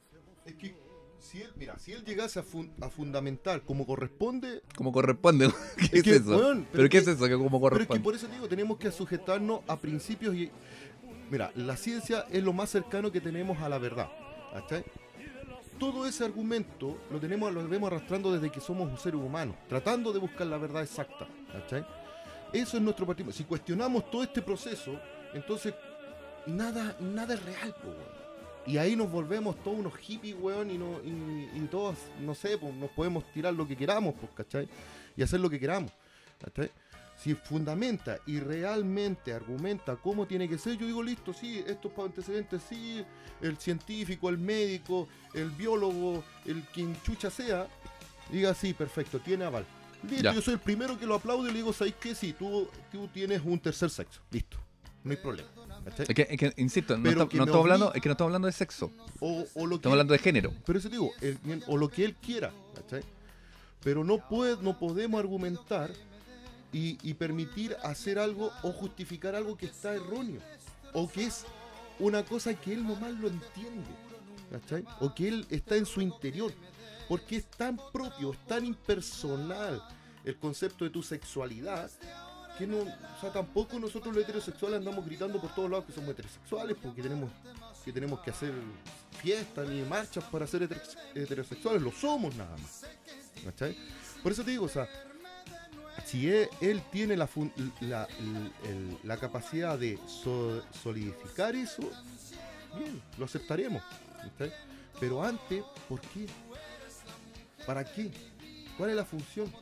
Es 0.45 0.55
que 0.55 0.75
si 1.19 1.41
él, 1.43 1.51
mira, 1.57 1.79
si 1.79 1.93
él 1.93 2.05
llegase 2.05 2.39
a, 2.39 2.43
fun- 2.43 2.71
a 2.81 2.91
fundamentar 2.91 3.63
como 3.63 3.87
corresponde, 3.87 4.63
Como 4.77 4.93
corresponde. 4.93 5.49
¿Qué 5.91 5.99
es, 5.99 6.03
que, 6.03 6.17
eso? 6.17 6.37
¿Pero 6.39 6.65
pero 6.73 6.89
qué 6.89 6.99
es 6.99 7.09
eso? 7.09 7.25
Que 7.27 7.35
como 7.39 7.61
pero 7.61 7.77
es 7.77 7.83
que 7.83 7.87
corresponde. 7.87 8.03
por 8.05 8.15
eso 8.15 8.27
te 8.27 8.35
digo, 8.35 8.49
tenemos 8.49 8.77
que 8.79 8.91
sujetarnos 8.93 9.61
a 9.67 9.77
principios 9.79 10.35
y... 10.35 10.51
Mira, 11.31 11.51
la 11.55 11.77
ciencia 11.77 12.27
es 12.31 12.43
lo 12.45 12.53
más 12.53 12.69
cercano 12.71 13.11
que 13.11 13.21
tenemos 13.21 13.59
a 13.63 13.69
la 13.71 13.79
verdad. 13.79 14.09
¿cachai? 14.53 14.85
Todo 15.79 16.07
ese 16.07 16.25
argumento 16.25 16.99
lo 17.11 17.19
tenemos, 17.19 17.53
lo 17.53 17.67
vemos 17.69 17.89
arrastrando 17.89 18.33
desde 18.33 18.51
que 18.51 18.61
somos 18.61 18.89
un 18.89 18.97
ser 18.97 19.17
humano, 19.17 19.55
tratando 19.69 20.13
de 20.13 20.19
buscar 20.19 20.47
la 20.47 20.59
verdad 20.59 20.83
exacta. 20.83 21.27
¿cachai? 21.53 21.85
Eso 22.53 22.77
es 22.77 22.83
nuestro 22.83 23.07
partido. 23.07 23.33
Si 23.33 23.45
cuestionamos 23.45 24.11
todo 24.11 24.23
este 24.23 24.41
proceso, 24.41 24.99
entonces 25.33 25.75
nada, 26.47 26.97
nada 27.01 27.35
es 27.35 27.45
real. 27.45 27.75
Y 28.67 28.79
ahí 28.79 28.97
nos 28.97 29.11
volvemos 29.11 29.57
todos 29.63 29.79
unos 29.79 29.95
hippies, 29.97 30.37
weón, 30.41 30.71
y, 30.71 30.79
no, 30.79 31.01
y, 31.05 31.51
y 31.55 31.69
todos, 31.71 31.97
no 32.21 32.35
sé, 32.35 32.57
pues 32.57 32.73
nos 32.75 32.91
podemos 32.91 33.25
tirar 33.33 33.53
lo 33.53 33.67
que 33.67 33.77
queramos, 33.77 34.15
¿cachai? 34.35 34.69
Y 35.17 35.23
hacer 35.23 35.41
lo 35.41 35.51
que 35.51 35.61
queramos, 35.61 35.93
¿cachai? 36.41 36.71
Si 37.25 37.35
fundamenta 37.35 38.19
y 38.27 38.39
realmente 38.39 39.33
argumenta 39.33 39.97
cómo 39.97 40.27
tiene 40.27 40.47
que 40.47 40.59
ser, 40.59 40.77
yo 40.77 40.87
digo, 40.87 41.03
listo, 41.03 41.33
sí, 41.33 41.65
estos 41.67 41.91
antecedentes, 41.99 42.61
sí, 42.69 43.03
el 43.41 43.57
científico, 43.57 44.29
el 44.29 44.37
médico, 44.37 45.09
el 45.33 45.49
biólogo, 45.51 46.23
el 46.45 46.63
quien 46.65 46.95
chucha 47.03 47.31
sea, 47.31 47.67
diga, 48.31 48.53
sí, 48.53 48.75
perfecto, 48.75 49.21
tiene 49.21 49.47
aval. 49.47 49.65
Listo, 50.03 50.23
Ya. 50.23 50.35
yo 50.35 50.43
soy 50.43 50.53
el 50.55 50.61
primero 50.61 50.99
que 50.99 51.07
lo 51.07 51.15
aplaude 51.15 51.49
y 51.49 51.53
le 51.53 51.59
digo, 51.61 51.73
¿sabes 51.73 51.95
qué? 51.99 52.15
Sí, 52.15 52.35
tú, 52.39 52.69
tú 52.93 53.09
tienes 53.09 53.41
un 53.43 53.59
tercer 53.59 53.89
sexo, 53.89 54.21
listo, 54.31 54.59
no 55.03 55.13
hay 55.13 55.17
problema. 55.17 55.49
Es 55.97 56.15
que, 56.15 56.27
es 56.29 56.39
que, 56.39 56.53
insisto, 56.59 56.99
no, 56.99 57.09
está- 57.09 57.27
que 57.27 57.39
no 57.39 57.45
estamos 57.45 57.63
hablando, 57.65 57.95
es 57.95 58.03
que 58.03 58.09
no 58.11 58.13
estamos 58.13 58.29
hablando 58.29 58.47
de 58.49 58.53
sexo, 58.53 58.93
O, 59.21 59.47
o 59.55 59.65
lo 59.65 59.71
que 59.71 59.75
estamos 59.77 59.93
hablando 59.95 60.13
de 60.13 60.19
género. 60.19 60.53
pero 60.67 60.79
eso 60.79 60.91
digo, 60.91 61.11
el- 61.23 61.39
o 61.69 61.79
lo 61.79 61.89
que 61.89 62.05
él 62.05 62.15
quiera, 62.17 62.53
¿cachai? 62.75 63.03
Pero 63.83 64.05
no, 64.05 64.19
puede, 64.29 64.63
no 64.63 64.79
podemos 64.79 65.19
argumentar 65.19 65.91
y, 66.75 67.15
permitir 67.15 67.77
hacer 67.85 68.19
algo 68.19 68.51
o 68.65 68.73
justificar 68.73 69.37
algo 69.37 69.57
que 69.57 69.67
está 69.67 69.95
erróneo. 69.95 70.41
O 70.93 71.09
que 71.09 71.25
es 71.27 71.45
una 72.01 72.25
cosa 72.25 72.53
que 72.55 72.73
él 72.73 72.85
nomás 72.85 73.13
lo 73.13 73.29
entiende. 73.29 73.91
O 75.01 75.15
que 75.15 75.29
él 75.29 75.47
está 75.51 75.77
en 75.77 75.87
su 75.87 76.01
interior. 76.01 76.53
Porque 77.09 77.37
es 77.37 77.47
tan 77.47 77.77
propio, 77.93 78.33
es 78.33 78.47
tan 78.47 78.65
impersonal 78.65 79.81
el 80.25 80.37
concepto 80.37 80.85
de 80.85 80.91
tu 80.91 81.03
sexualidad 81.03 81.91
que 82.59 82.67
no, 82.67 82.79
o 82.79 83.21
sea, 83.21 83.33
tampoco 83.33 83.81
nosotros 83.81 84.15
los 84.15 84.23
heterosexuales 84.23 84.79
andamos 84.79 85.05
gritando 85.05 85.41
por 85.41 85.53
todos 85.55 85.69
lados 85.69 85.87
que 85.87 85.93
somos 85.93 86.11
heterosexuales 86.11 86.77
porque 86.81 87.03
tenemos 87.03 87.29
que 87.85 87.93
tenemos 87.93 88.21
que 88.21 88.31
hacer 88.31 88.53
fiestas 89.21 89.69
ni 89.69 89.83
marchas 89.83 90.23
para 90.25 90.47
ser 90.47 90.63
heteros- 90.63 90.97
heterosexuales, 91.17 91.83
lo 91.83 91.91
somos 91.91 92.35
nada 92.37 92.57
más. 92.57 92.87
¿Cachai? 93.45 93.77
Por 94.23 94.31
eso 94.31 94.45
te 94.45 94.53
digo, 94.53 94.67
o 94.67 94.69
sea, 94.69 94.89
si 96.05 96.29
él, 96.29 96.49
él 96.61 96.83
tiene 96.93 97.17
la, 97.17 97.27
fun- 97.27 97.53
la, 97.81 98.07
el- 98.19 98.53
el- 98.71 98.99
la 99.03 99.17
capacidad 99.17 99.79
de 99.79 99.99
so- 100.07 100.63
solidificar 100.83 101.55
eso, 101.57 101.83
bien, 102.79 103.01
lo 103.19 103.25
aceptaremos. 103.25 103.83
Pero 105.01 105.23
antes, 105.23 105.65
¿por 105.89 106.01
qué? 106.01 106.27
¿Para 107.67 107.85
qué? 107.85 108.11
¿Cuál 108.77 108.91
es 108.91 108.97
la 108.97 109.05
función? 109.05 109.53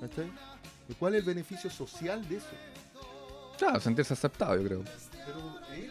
¿Cachai? 0.00 0.30
¿Y 0.88 0.94
cuál 0.94 1.14
es 1.14 1.20
el 1.20 1.26
beneficio 1.26 1.70
social 1.70 2.26
de 2.28 2.36
eso? 2.36 2.46
Claro, 3.58 3.80
sentirse 3.80 4.14
aceptado, 4.14 4.56
yo 4.56 4.64
creo. 4.66 4.84
Pero 5.26 5.60
él, 5.74 5.90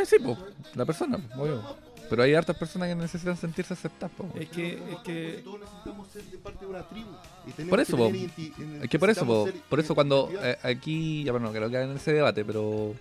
Eh, 0.00 0.06
sí, 0.06 0.18
po, 0.18 0.36
la 0.74 0.84
persona, 0.84 1.18
obvio. 1.36 1.76
Pero 2.08 2.22
hay 2.22 2.34
hartas 2.34 2.56
personas 2.56 2.88
que 2.88 2.94
necesitan 2.94 3.36
sentirse 3.36 3.74
aceptadas. 3.74 4.14
Es 4.34 4.48
que, 4.50 4.74
es 4.74 4.98
que 5.04 5.40
todos 5.44 5.60
necesitamos 5.60 6.08
ser 6.08 6.22
de 6.24 6.38
parte 6.38 6.64
de 6.64 6.70
una 6.70 6.82
tribu. 6.88 7.10
y 7.46 7.50
tenemos 7.52 7.70
Por 7.70 7.80
eso, 7.80 7.96
que 7.96 8.52
Es 8.82 8.90
que 8.90 8.98
por 8.98 9.10
eso, 9.10 9.26
po, 9.26 9.48
por 9.68 9.80
eso 9.80 9.94
cuando 9.94 10.30
eh, 10.42 10.56
aquí, 10.62 11.24
ya 11.24 11.32
bueno, 11.32 11.52
que 11.52 11.60
no 11.60 11.68
queda 11.68 11.84
en 11.84 11.96
ese 11.96 12.12
debate, 12.12 12.44
pero 12.44 12.94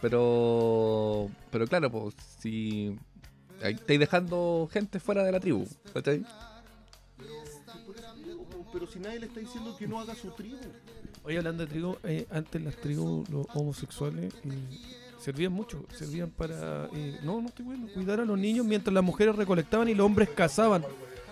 Pero- 0.00 1.30
pero 1.50 1.66
claro, 1.66 1.90
pues 1.90 2.14
si 2.38 2.94
ahí 3.62 3.72
estáis 3.74 3.98
dejando 4.00 4.68
gente 4.70 5.00
fuera 5.00 5.22
de 5.24 5.32
la 5.32 5.40
tribu, 5.40 5.66
¿cachai? 5.94 6.24
pero 8.72 8.88
si 8.88 8.98
nadie 8.98 9.20
le 9.20 9.26
está 9.26 9.38
diciendo 9.40 9.76
que 9.78 9.86
no 9.86 10.00
haga 10.00 10.14
su 10.16 10.30
tribu. 10.32 10.56
Hoy 11.22 11.36
hablando 11.36 11.64
de 11.64 11.70
tribu, 11.70 11.96
eh, 12.02 12.26
antes 12.30 12.60
las 12.60 12.74
tribus, 12.76 13.28
los 13.30 13.46
homosexuales, 13.54 14.34
eh, 14.44 14.48
servían 15.24 15.52
mucho, 15.52 15.86
servían 15.96 16.30
para, 16.30 16.88
eh, 16.94 17.18
no, 17.22 17.40
no 17.40 17.48
estoy 17.48 17.64
bueno, 17.64 17.86
cuidar 17.94 18.20
a 18.20 18.24
los 18.26 18.38
niños 18.38 18.66
mientras 18.66 18.92
las 18.92 19.02
mujeres 19.02 19.34
recolectaban 19.34 19.88
y 19.88 19.94
los 19.94 20.04
hombres 20.04 20.28
cazaban. 20.28 20.84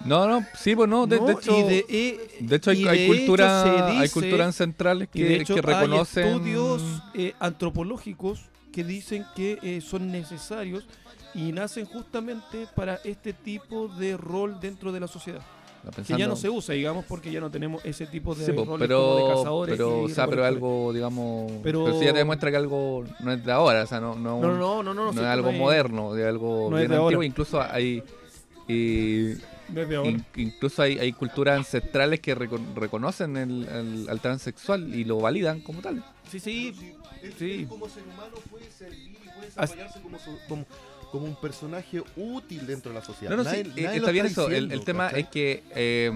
No, 0.05 0.27
no, 0.27 0.45
sí, 0.57 0.75
pues 0.75 0.89
no, 0.89 1.07
de, 1.07 1.19
No, 1.19 1.27
de 1.27 1.33
hecho 1.35 1.59
y 1.59 1.63
de, 1.63 1.87
eh, 1.89 2.39
de 2.41 2.57
hecho 2.57 2.71
hay, 2.71 3.07
cultura 3.07 3.99
hay 4.01 4.09
culturas 4.09 4.59
de 4.59 5.37
hecho 5.37 5.55
que 5.55 5.63
reconocen 5.63 6.25
hay 6.25 6.31
estudios 6.33 7.03
eh, 7.15 7.35
antropológicos 7.39 8.47
que 8.73 8.83
dicen 8.83 9.25
que 9.37 9.59
eh, 9.63 9.81
son 9.81 10.11
necesarios 10.11 10.89
y 11.35 11.53
nacen 11.53 11.87
justamente 11.87 12.67
para 12.75 12.97
este 13.05 13.33
tipo 13.33 13.89
de 13.89 14.17
rol 14.17 14.59
dentro 14.61 14.91
de 14.91 15.01
la 15.01 15.07
sociedad. 15.07 15.43
No, 15.85 15.91
Que 15.91 15.97
pensando- 15.97 16.19
ya 16.19 16.27
no 16.29 16.37
se 16.37 16.49
usa, 16.49 16.75
digamos, 16.75 17.05
porque 17.07 17.33
ya 17.33 17.41
no 17.41 17.51
tenemos 17.51 17.85
ese 17.85 18.07
tipo 18.07 18.35
de 18.37 18.45
Sí, 18.47 18.53
roles 18.53 18.67
como 18.67 18.79
de 18.79 19.35
cazadores. 19.35 19.73
pero, 19.77 20.03
o 20.03 20.09
sea, 20.09 20.29
pero 20.29 20.45
algo, 20.45 20.93
digamos, 20.93 21.51
Pero- 21.65 21.85
pero, 21.85 21.99
sí 21.99 22.05
ya 22.05 22.13
te 22.13 22.19
demuestra 22.19 22.51
que 22.53 22.57
algo 22.57 23.05
no 23.21 23.33
es 23.33 23.45
de 23.45 23.51
ahora, 23.53 23.83
o 23.83 23.87
sea, 23.87 24.01
no, 24.01 24.15
no, 24.15 24.41
No, 24.41 24.49
un- 24.49 24.59
no, 24.61 24.83
no, 24.83 24.83
no, 24.85 24.95
no, 24.95 25.05
no 25.07 25.13
sí, 25.13 25.19
es 25.19 25.25
algo 25.25 25.51
no 25.51 25.59
moderno, 25.59 26.15
de 26.15 26.29
algo 26.29 26.69
no 26.71 26.77
bien 26.77 26.89
de 26.89 26.95
ahora. 26.97 27.07
antiguo, 27.07 27.23
incluso 27.25 27.61
hay 27.61 28.03
y 28.69 29.35
Desde 29.69 29.97
ahora. 29.97 30.11
in- 30.11 30.25
incluso 30.37 30.83
hay, 30.83 30.99
hay 31.01 31.13
culturas 31.13 31.59
ancestrales 31.59 32.21
que 32.21 32.37
reco- 32.37 32.61
reconocen 32.77 33.37
el, 33.37 33.67
el- 33.69 34.07
al 34.09 34.21
transexual 34.21 34.95
y 34.95 35.03
lo 35.05 35.19
validan 35.19 35.61
como 35.63 35.81
tal. 35.81 36.05
Sí, 36.31 36.39
sí, 36.39 36.73
Él, 37.23 37.33
Sí. 37.39 37.53
él 37.63 37.69
como 37.69 37.89
ser 37.89 38.03
humano 38.05 38.35
puede 38.51 38.69
servir 38.71 39.11
y 39.23 39.29
puede 39.29 39.47
As- 39.57 39.71
desarrollarse 39.71 40.01
como, 40.01 40.19
su- 40.19 40.39
como, 40.49 40.65
como 41.13 41.27
un 41.27 41.37
personaje 41.37 42.03
útil 42.17 42.67
dentro 42.67 42.91
de 42.93 42.99
la 42.99 43.05
sociedad. 43.05 43.31
No, 43.37 43.45
no, 43.45 43.49
Nadie- 43.49 43.65
sí, 43.65 43.69
nadie 43.83 43.85
eh, 43.85 43.91
lo 43.91 43.97
está 43.99 44.11
bien 44.11 44.27
eso. 44.27 44.47
El, 44.47 44.51
diciendo, 44.51 44.75
el 44.75 44.85
tema 44.85 45.05
¿cachai? 45.07 45.21
es 45.21 45.29
que 45.29 45.63
eh, 45.77 46.11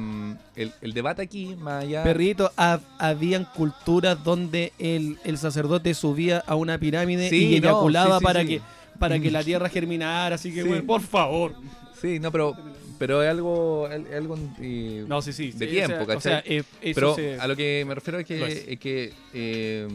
el, 0.56 0.72
el 0.80 0.92
debate 0.94 1.22
aquí, 1.22 1.54
más 1.54 1.84
allá. 1.84 2.02
Perrito, 2.02 2.50
hab- 2.56 2.80
habían 2.98 3.44
culturas 3.44 4.24
donde 4.24 4.72
el, 4.78 5.18
el 5.24 5.38
sacerdote 5.38 5.94
subía 5.94 6.42
a 6.46 6.54
una 6.56 6.78
pirámide 6.78 7.28
Sí, 7.28 7.54
y 7.56 7.60
no, 7.60 7.68
eyaculaba 7.68 8.14
sí, 8.14 8.18
sí, 8.18 8.24
para 8.24 8.40
sí. 8.40 8.46
que 8.48 8.60
para 8.98 9.18
que 9.20 9.30
la 9.30 9.44
tierra 9.44 9.68
germinara, 9.68 10.34
así 10.36 10.52
que 10.52 10.62
Sí. 10.62 10.68
bueno, 10.68 10.84
por 10.86 11.02
favor. 11.02 11.52
Sí, 12.00 12.18
no, 12.18 12.32
pero, 12.32 12.56
pero 12.98 13.22
es 13.22 13.28
algo, 13.30 13.86
algo 13.86 14.38
eh, 14.60 15.04
No, 15.06 15.20
sí, 15.22 15.32
sí. 15.32 15.52
de 15.52 15.66
sí, 15.66 15.72
tiempo, 15.72 15.96
o 15.96 16.06
sea, 16.06 16.06
¿cachai? 16.06 16.16
O 16.16 16.20
sea, 16.20 16.42
eh, 16.46 16.62
eso 16.80 17.14
pero 17.16 17.16
a 17.42 17.46
lo 17.46 17.54
que 17.56 17.84
me 17.86 17.94
refiero 17.94 18.18
es 18.18 18.26
que, 18.26 18.46
es. 18.46 18.64
es 18.68 18.78
que 18.80 19.12
eh, 19.34 19.88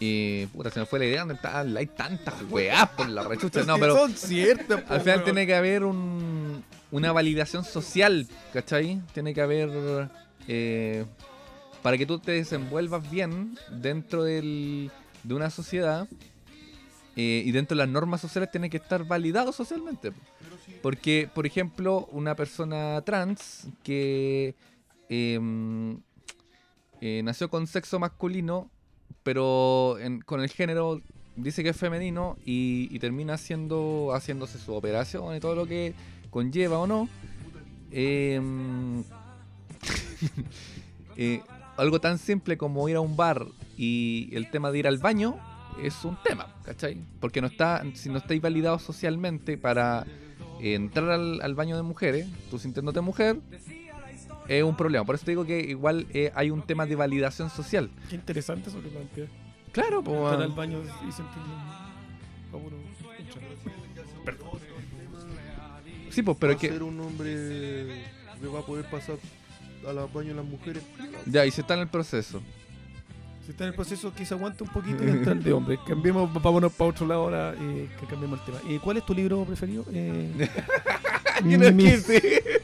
eh, 0.00 0.48
puta, 0.52 0.70
se 0.70 0.80
me 0.80 0.86
fue 0.86 0.98
la 0.98 1.04
idea 1.06 1.20
donde 1.20 1.34
está, 1.34 1.60
hay 1.60 1.86
tantas 1.86 2.34
weás 2.50 2.88
por 2.90 3.08
la 3.08 3.22
rechucha. 3.22 3.62
No, 3.64 3.76
pero 3.80 3.96
son 3.96 4.14
ciertas. 4.14 4.82
po, 4.82 4.94
al 4.94 5.00
final 5.00 5.24
tiene 5.24 5.46
que 5.46 5.54
haber 5.54 5.84
un, 5.84 6.64
una 6.90 7.12
validación 7.12 7.64
social, 7.64 8.26
¿cachai? 8.52 9.00
Tiene 9.12 9.34
que 9.34 9.40
haber. 9.42 10.10
eh, 10.48 11.04
para 11.82 11.96
que 11.96 12.06
tú 12.06 12.18
te 12.18 12.32
desenvuelvas 12.32 13.10
bien 13.10 13.58
dentro 13.70 14.24
del, 14.24 14.90
de 15.22 15.34
una 15.34 15.50
sociedad 15.50 16.06
eh, 17.16 17.42
y 17.44 17.50
dentro 17.52 17.74
de 17.76 17.84
las 17.84 17.88
normas 17.88 18.20
sociales 18.20 18.50
tiene 18.50 18.70
que 18.70 18.76
estar 18.76 19.04
validado 19.04 19.52
socialmente. 19.52 20.12
Porque, 20.82 21.28
por 21.32 21.46
ejemplo, 21.46 22.08
una 22.12 22.34
persona 22.36 23.02
trans 23.02 23.66
que 23.82 24.54
eh, 25.08 25.40
eh, 27.00 27.22
nació 27.24 27.50
con 27.50 27.66
sexo 27.66 27.98
masculino, 27.98 28.70
pero 29.22 29.98
en- 29.98 30.20
con 30.22 30.40
el 30.40 30.48
género 30.48 31.00
dice 31.36 31.62
que 31.62 31.70
es 31.70 31.76
femenino 31.76 32.36
y, 32.44 32.88
y 32.90 32.98
termina 32.98 33.34
haciendo, 33.34 34.10
haciéndose 34.14 34.58
su 34.58 34.74
operación 34.74 35.34
y 35.36 35.40
todo 35.40 35.54
lo 35.54 35.66
que 35.66 35.94
conlleva 36.30 36.78
o 36.78 36.86
no. 36.86 37.08
eh, 37.92 38.40
eh, 41.16 41.40
algo 41.76 42.00
tan 42.00 42.18
simple 42.18 42.56
como 42.58 42.88
ir 42.88 42.96
a 42.96 43.00
un 43.00 43.16
bar 43.16 43.46
y 43.76 44.28
el 44.32 44.50
tema 44.50 44.70
de 44.70 44.80
ir 44.80 44.86
al 44.86 44.98
baño 44.98 45.36
es 45.82 46.04
un 46.04 46.18
tema, 46.22 46.46
¿cachai? 46.64 46.98
Porque 47.20 47.40
no 47.40 47.46
está, 47.46 47.82
si 47.94 48.10
no 48.10 48.18
estáis 48.18 48.42
validados 48.42 48.82
socialmente 48.82 49.56
para 49.56 50.04
entrar 50.60 51.08
al, 51.10 51.40
al 51.40 51.54
baño 51.54 51.76
de 51.76 51.82
mujeres, 51.82 52.26
tú 52.50 52.58
sintiéndote 52.58 53.00
mujer, 53.00 53.38
es 54.58 54.64
un 54.64 54.76
problema. 54.76 55.04
Por 55.04 55.14
eso 55.14 55.24
te 55.24 55.30
digo 55.32 55.44
que 55.44 55.60
igual 55.60 56.06
eh, 56.12 56.32
hay 56.34 56.50
un 56.50 56.62
tema 56.62 56.84
de 56.86 56.96
validación 56.96 57.50
social. 57.50 57.90
Qué 58.08 58.16
interesante 58.16 58.68
eso 58.70 58.82
que 58.82 58.88
plantea. 58.88 59.26
Claro, 59.72 60.02
pues. 60.02 60.18
Estar 60.18 60.42
al 60.42 60.52
baño 60.52 60.78
y 60.78 61.12
uno- 62.52 62.80
Perdón. 64.24 64.48
Sí, 66.10 66.22
pues, 66.22 66.36
pero 66.40 66.54
va 66.54 66.58
que. 66.58 66.66
a 66.68 66.72
ser 66.72 66.82
un 66.82 67.00
hombre 67.00 67.32
que 68.40 68.46
va 68.48 68.60
a 68.60 68.66
poder 68.66 68.84
pasar 68.86 69.16
a 69.88 69.92
la 69.92 70.06
baño 70.06 70.34
las 70.34 70.44
mujeres. 70.44 70.82
Ya, 71.26 71.46
y 71.46 71.50
se 71.50 71.60
está 71.60 71.74
en 71.74 71.80
el 71.80 71.88
proceso. 71.88 72.42
Si 73.44 73.52
está 73.52 73.64
en 73.64 73.68
el 73.70 73.74
proceso, 73.74 74.12
que 74.12 74.26
se 74.26 74.34
aguante 74.34 74.62
un 74.64 74.70
poquito 74.70 75.02
y 75.04 75.08
el 75.08 75.42
de 75.42 75.52
hombre. 75.52 75.78
Cambiemos, 75.86 76.30
vámonos 76.42 76.72
para 76.72 76.90
otro 76.90 77.06
lado 77.06 77.22
ahora, 77.22 77.54
eh, 77.58 77.88
que 77.98 78.06
cambiemos 78.06 78.40
el 78.40 78.44
tema. 78.46 78.58
Eh, 78.68 78.78
¿Cuál 78.82 78.96
es 78.98 79.06
tu 79.06 79.14
libro 79.14 79.44
preferido? 79.44 79.84
Eh, 79.92 80.48
¿Quién 81.42 81.76
mi- 81.76 81.86
es 81.86 82.04
que 82.06 82.59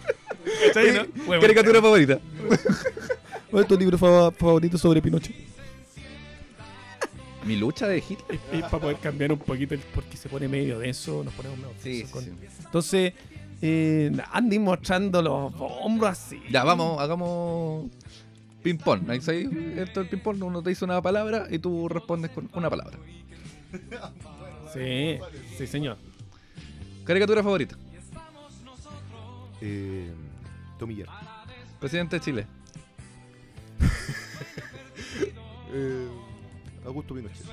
Caricatura 1.40 1.80
favorita. 1.80 2.18
¿Cuál 3.50 3.62
es 3.62 3.68
tu 3.68 3.78
libro 3.78 3.96
fa- 3.98 4.30
favorito 4.32 4.76
sobre 4.78 5.00
Pinochet? 5.00 5.34
Mi 7.44 7.56
lucha 7.56 7.86
de 7.86 7.98
Hitler. 7.98 8.40
Y, 8.52 8.58
para 8.62 8.78
poder 8.80 8.96
cambiar 8.98 9.32
un 9.32 9.38
poquito, 9.38 9.74
el- 9.74 9.80
porque 9.94 10.16
se 10.16 10.28
pone 10.28 10.48
medio 10.48 10.78
denso, 10.80 11.22
nos 11.22 11.32
ponemos 11.34 11.58
medio 11.58 11.72
Sí, 11.82 11.98
denso 11.98 12.06
sí, 12.06 12.12
con- 12.12 12.24
sí. 12.24 12.46
Entonces, 12.64 13.12
eh, 13.62 14.12
Andy 14.32 14.58
mostrando 14.58 15.22
los 15.22 15.52
hombros 15.58 16.10
así. 16.10 16.40
Ya, 16.50 16.64
vamos, 16.64 17.00
hagamos 17.00 17.86
ping-pong. 18.62 19.08
Ahí 19.10 19.18
esto 19.76 20.00
es 20.00 20.08
ping-pong, 20.08 20.42
uno 20.42 20.60
te 20.62 20.70
dice 20.70 20.84
una 20.84 21.00
palabra 21.00 21.46
y 21.48 21.58
tú 21.60 21.88
respondes 21.88 22.32
con 22.32 22.50
una 22.54 22.68
palabra. 22.68 22.98
Sí, 24.74 25.18
sí, 25.56 25.66
señor. 25.68 25.96
Caricatura 27.04 27.42
favorita. 27.44 27.76
Eh, 29.60 30.10
Presidente 31.80 32.16
de 32.16 32.20
Chile. 32.20 32.46
Eh, 35.72 36.08
Augusto 36.86 37.12
Pinochet. 37.12 37.44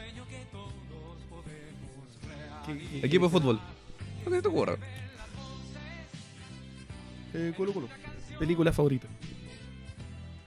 Equipo 3.01 3.25
de 3.25 3.31
fútbol. 3.31 3.59
Lo 4.23 4.29
que 4.29 4.35
se 4.37 4.41
te 4.41 4.47
ocurra. 4.47 4.75
Eh, 7.33 7.53
Colo 7.57 7.73
Colo. 7.73 7.89
Película 8.37 8.71
favorita. 8.71 9.07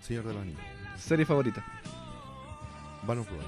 Señor 0.01 0.25
de 0.25 0.33
los 0.33 0.43
Anillos. 0.43 0.61
Serie 0.97 1.27
favorita. 1.27 1.65
Van 3.07 3.19
of 3.19 3.29
Blood. 3.29 3.45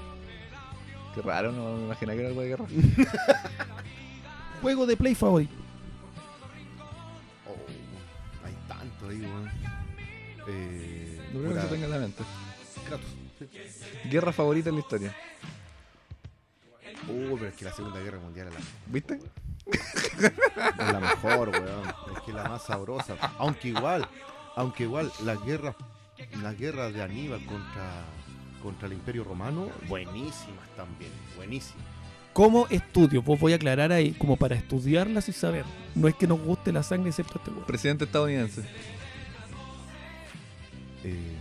Qué 1.15 1.21
raro, 1.21 1.51
no 1.51 1.77
me 1.77 1.85
imaginaba 1.85 2.15
que 2.15 2.19
era 2.19 2.29
algo 2.29 2.41
de 2.41 2.47
guerra. 2.47 2.65
Juego 4.61 4.85
de 4.85 4.97
play 4.97 5.15
favorito. 5.15 5.53
Ahí, 9.09 9.21
weón. 9.21 9.49
Eh, 10.47 11.19
Lo 11.33 11.39
primero 11.39 11.55
que 11.55 11.61
se 11.61 11.67
tenga 11.67 11.85
en 11.85 11.91
la 11.91 11.97
mente. 11.99 12.23
Kratos. 12.87 13.09
sí. 13.39 14.09
Guerra 14.09 14.31
favorita 14.31 14.69
en 14.69 14.75
la 14.75 14.81
historia. 14.81 15.15
Oh, 17.07 17.35
pero 17.35 17.47
es 17.47 17.55
que 17.55 17.65
la 17.65 17.73
Segunda 17.73 17.99
Guerra 17.99 18.19
Mundial 18.19 18.47
es 18.47 18.53
la, 18.53 18.59
¿Viste? 18.87 19.19
es 19.71 20.93
la 20.93 20.99
mejor, 20.99 21.49
weón. 21.49 21.87
Es 22.15 22.21
que 22.23 22.31
es 22.31 22.35
la 22.35 22.43
más 22.49 22.63
sabrosa. 22.63 23.15
Aunque 23.37 23.69
igual, 23.69 24.07
aunque 24.55 24.83
igual, 24.83 25.11
las 25.23 25.43
guerras, 25.43 25.75
las 26.41 26.57
guerras 26.57 26.93
de 26.93 27.01
Aníbal 27.01 27.45
contra, 27.45 28.03
contra 28.61 28.87
el 28.87 28.93
Imperio 28.93 29.23
Romano, 29.23 29.69
buenísimas 29.87 30.67
también, 30.75 31.11
buenísimas. 31.35 31.83
Como 32.33 32.67
estudio, 32.67 33.21
vos 33.21 33.39
voy 33.39 33.53
a 33.53 33.55
aclarar 33.55 33.91
ahí, 33.91 34.11
como 34.11 34.37
para 34.37 34.55
estudiarlas 34.55 35.27
y 35.29 35.33
saber. 35.33 35.65
No 35.95 36.07
es 36.07 36.15
que 36.15 36.27
nos 36.27 36.39
guste 36.39 36.71
la 36.71 36.83
sangre 36.83 37.09
excepto 37.09 37.37
este 37.39 37.49
huevo. 37.49 37.65
Presidente 37.65 38.05
estadounidense. 38.05 38.63
Eh, 41.03 41.35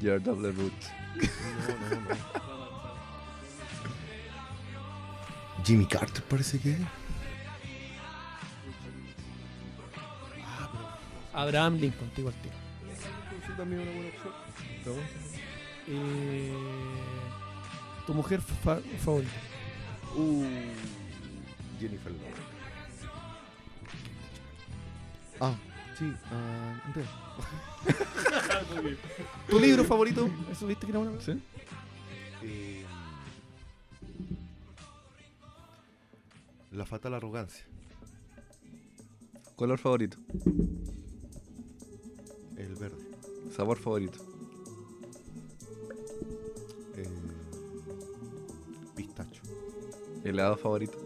W. 0.00 0.20
No, 0.24 0.34
no, 0.34 2.00
no. 2.00 2.14
Jimmy 5.64 5.86
Carter 5.86 6.22
parece 6.24 6.58
que 6.60 6.72
es. 6.72 6.78
Abraham 11.32 11.78
Lincoln, 11.78 12.10
te 12.10 12.16
digo 12.16 12.28
al 12.28 12.34
tiro. 12.36 12.54
Sí, 13.46 13.52
también 13.56 13.80
una 13.82 13.90
buena 13.92 14.08
opción. 14.08 14.96
Eh, 15.88 16.52
tu 18.06 18.14
mujer 18.14 18.40
fa- 18.40 18.80
favorita. 19.04 19.32
Uh, 20.16 20.44
Jennifer 21.80 22.12
Lawrence. 22.12 22.42
Ah, 25.40 25.54
sí, 25.98 26.12
ah, 26.30 26.80
Andrea. 26.84 27.06
¿Tu 29.48 29.58
libro 29.58 29.84
favorito? 29.84 30.28
¿Eso 30.50 30.66
viste 30.66 30.86
que 30.86 30.92
era 30.92 31.00
una 31.00 31.20
¿Sí? 31.20 31.40
Eh, 32.42 32.84
la 36.72 36.84
fatal 36.84 37.14
arrogancia. 37.14 37.64
Color 39.56 39.78
favorito. 39.78 40.16
El 42.56 42.74
verde. 42.74 43.04
Sabor 43.54 43.78
favorito. 43.78 44.18
Eh, 46.96 47.08
pistacho. 48.96 49.42
Helado 50.24 50.56
favorito. 50.56 50.98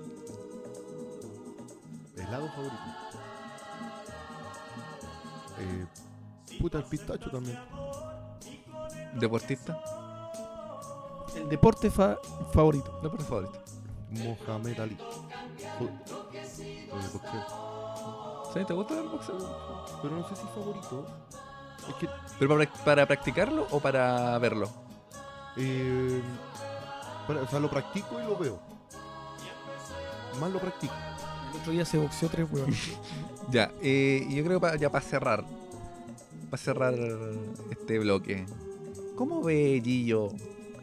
Helado 2.17 2.49
favorito. 2.49 3.08
Eh, 5.61 5.87
puta, 6.61 6.79
el 6.79 6.85
pistacho 6.85 7.31
también. 7.31 7.59
Deportista. 9.15 9.81
El 11.37 11.49
deporte 11.49 11.91
fa- 11.91 12.19
favorito. 12.53 12.99
Deporte 13.03 13.25
favorito. 13.25 13.61
Mohamed 14.11 14.81
Ali. 14.81 14.97
Boxeo. 17.13 18.53
¿Sí? 18.55 18.65
¿Te 18.65 18.73
gusta 18.73 18.95
el 18.99 19.09
boxeo? 19.09 19.99
Pero 20.03 20.17
no 20.17 20.29
sé 20.29 20.37
si 20.37 20.43
favorito. 20.47 21.07
Es 21.89 21.95
que 21.95 22.09
¿Pero 22.39 22.57
para, 22.57 22.73
para 22.85 23.07
practicarlo 23.07 23.67
o 23.71 23.81
para 23.81 24.39
verlo? 24.39 24.69
eh, 25.57 26.23
para- 27.27 27.43
o 27.43 27.49
sea, 27.49 27.61
lo 27.61 27.69
practico 27.69 28.21
y 28.21 28.25
lo 28.25 28.37
veo. 28.39 28.59
Más 30.41 30.51
lo 30.51 30.59
practico. 30.61 30.95
El 31.53 31.61
otro 31.61 31.73
día 31.73 31.85
se 31.85 31.99
boxeó 31.99 32.29
tres 32.29 32.49
huevos. 32.51 32.71
Ya, 33.51 33.73
eh, 33.83 34.27
yo 34.31 34.45
creo 34.45 34.61
que 34.61 34.79
ya 34.79 34.91
para 34.91 35.05
cerrar, 35.05 35.45
para 36.51 36.63
cerrar 36.63 36.95
este 37.71 37.99
bloque, 37.99 38.45
¿cómo 39.17 39.43
ve 39.43 39.81
Gillo 39.83 40.29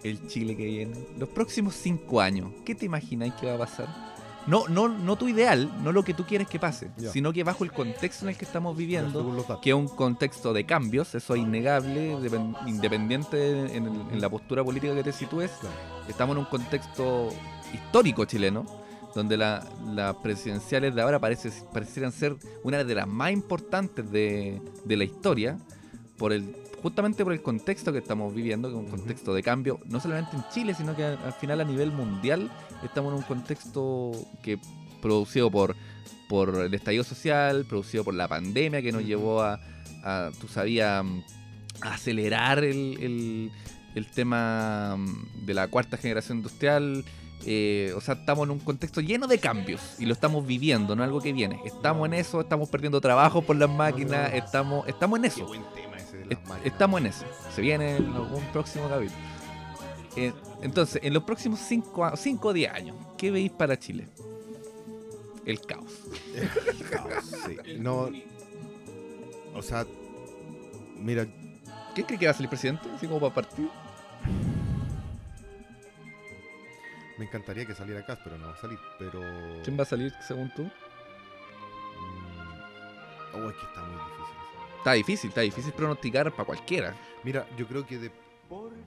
el 0.03 0.25
Chile 0.27 0.55
que 0.55 0.65
viene? 0.65 0.95
Los 1.17 1.29
próximos 1.29 1.75
cinco 1.75 2.21
años, 2.21 2.51
¿qué 2.65 2.73
te 2.75 2.85
imagináis 2.85 3.33
que 3.35 3.45
va 3.47 3.55
a 3.55 3.57
pasar? 3.59 4.05
No, 4.47 4.67
no, 4.67 4.87
no 4.87 5.15
tu 5.15 5.27
ideal, 5.27 5.71
no 5.83 5.91
lo 5.91 6.03
que 6.03 6.13
tú 6.13 6.23
quieres 6.23 6.47
que 6.47 6.59
pase, 6.59 6.91
sino 7.11 7.33
que 7.33 7.43
bajo 7.43 7.63
el 7.63 7.71
contexto 7.71 8.25
en 8.25 8.29
el 8.29 8.37
que 8.37 8.45
estamos 8.45 8.77
viviendo, 8.77 9.59
que 9.61 9.71
es 9.71 9.75
un 9.75 9.87
contexto 9.87 10.53
de 10.53 10.65
cambios, 10.67 11.15
eso 11.15 11.33
es 11.33 11.41
innegable, 11.41 12.15
depen- 12.17 12.55
independiente 12.67 13.75
en, 13.75 13.87
el- 13.87 14.01
en 14.11 14.21
la 14.21 14.29
postura 14.29 14.63
política 14.63 14.93
que 14.93 15.03
te 15.03 15.11
sitúes, 15.13 15.49
Claro. 15.59 15.75
estamos 16.07 16.35
en 16.35 16.39
un 16.41 16.45
contexto 16.45 17.29
histórico 17.73 18.25
chileno, 18.25 18.65
donde 19.15 19.37
la- 19.37 19.65
las 19.93 20.15
presidenciales 20.17 20.93
de 20.93 21.01
ahora 21.01 21.19
parece, 21.19 21.49
parecieran 21.73 22.11
ser 22.11 22.35
una 22.63 22.83
de 22.83 22.93
las 22.95 23.07
más 23.07 23.31
importantes 23.31 24.11
de, 24.11 24.61
de 24.83 24.97
la 24.97 25.03
historia, 25.05 25.57
por 26.17 26.31
el 26.33 26.55
justamente 26.81 27.23
por 27.23 27.33
el 27.33 27.41
contexto 27.41 27.91
que 27.91 27.97
estamos 27.97 28.31
viviendo, 28.35 28.69
que 28.69 28.75
es 28.75 28.79
un 28.79 28.89
contexto 28.91 29.33
de 29.33 29.41
cambio, 29.41 29.79
no 29.85 29.99
solamente 29.99 30.35
en 30.37 30.43
Chile, 30.53 30.75
sino 30.75 30.95
que 30.95 31.03
al, 31.03 31.17
al 31.17 31.33
final 31.33 31.59
a 31.61 31.63
nivel 31.63 31.91
mundial 31.91 32.51
estamos 32.83 33.11
en 33.11 33.17
un 33.17 33.23
contexto 33.23 34.11
que 34.43 34.59
producido 35.01 35.49
por, 35.49 35.75
por 36.29 36.55
el 36.61 36.73
estallido 36.75 37.03
social, 37.03 37.65
producido 37.67 38.03
por 38.03 38.13
la 38.13 38.27
pandemia 38.27 38.83
que 38.83 38.91
nos 38.91 39.03
llevó 39.03 39.41
a, 39.41 39.59
a, 40.03 40.29
tú 40.39 40.47
sabías, 40.47 41.03
mm, 41.03 41.19
a 41.81 41.93
acelerar 41.95 42.63
el, 42.63 42.97
el- 43.01 43.51
el 43.95 44.05
tema 44.11 44.95
mm, 44.97 45.45
de 45.45 45.53
la 45.55 45.67
cuarta 45.69 45.97
generación 45.97 46.37
industrial. 46.39 47.03
Eh, 47.43 47.93
o 47.95 48.01
sea, 48.01 48.15
estamos 48.15 48.45
en 48.45 48.51
un 48.51 48.59
contexto 48.59 49.01
lleno 49.01 49.27
de 49.27 49.37
cambios 49.39 49.81
y 49.99 50.05
lo 50.05 50.13
estamos 50.13 50.45
viviendo, 50.47 50.95
no 50.95 51.03
algo 51.03 51.21
que 51.21 51.33
viene. 51.33 51.59
Estamos 51.65 52.05
en 52.07 52.13
eso, 52.15 52.41
estamos 52.41 52.69
perdiendo 52.69 53.01
trabajo 53.01 53.41
por 53.41 53.55
las 53.55 53.69
máquinas, 53.69 54.33
estamos, 54.33 54.87
estamos 54.87 55.17
en 55.17 55.21
Qué 55.23 55.27
eso. 55.29 55.45
buen 55.47 55.63
tema 55.75 55.97
ese 55.97 56.17
de 56.17 56.23
Est- 56.23 56.31
las 56.33 56.49
máquinas. 56.49 56.65
Estamos 56.73 56.99
en 57.01 57.05
eso. 57.07 57.25
Se 57.53 57.61
viene 57.61 57.97
en 57.97 58.13
algún 58.13 58.43
próximo 58.53 58.87
capítulo. 58.89 59.19
Eh, 60.15 60.33
entonces, 60.61 61.01
en 61.03 61.13
los 61.13 61.23
próximos 61.23 61.59
5 61.59 62.47
o 62.47 62.53
10 62.53 62.71
años, 62.71 62.95
¿qué 63.17 63.31
veis 63.31 63.51
para 63.51 63.77
Chile? 63.77 64.07
El 65.45 65.59
caos. 65.61 65.91
Caos, 66.89 67.25
sí. 67.45 67.57
No, 67.79 68.09
o 69.53 69.61
sea, 69.61 69.85
Mira, 70.97 71.27
¿Quién 71.93 72.07
cree 72.07 72.17
que 72.17 72.25
va 72.25 72.31
a 72.31 72.33
salir 72.33 72.49
presidente? 72.49 72.89
Así 72.95 73.05
como 73.05 73.19
para 73.19 73.35
partir. 73.35 73.69
Me 77.17 77.25
encantaría 77.25 77.65
que 77.65 77.73
saliera 77.75 78.01
acá, 78.01 78.17
pero 78.23 78.37
no 78.37 78.47
va 78.47 78.53
a 78.53 78.57
salir. 78.57 78.79
Pero. 78.99 79.21
¿Quién 79.63 79.77
va 79.77 79.83
a 79.83 79.85
salir 79.85 80.13
según 80.21 80.51
tú? 80.55 80.63
Mm, 80.63 80.69
Oh, 83.37 83.49
es 83.49 83.55
que 83.57 83.65
está 83.65 83.83
muy 83.83 83.95
difícil. 83.95 84.23
eso. 84.23 84.77
Está 84.77 84.93
difícil, 84.93 85.29
está 85.29 85.41
difícil 85.41 85.73
pronosticar 85.73 86.31
para 86.31 86.45
cualquiera. 86.45 86.95
Mira, 87.23 87.45
yo 87.57 87.67
creo 87.67 87.85
que 87.85 87.97
de- 87.97 88.11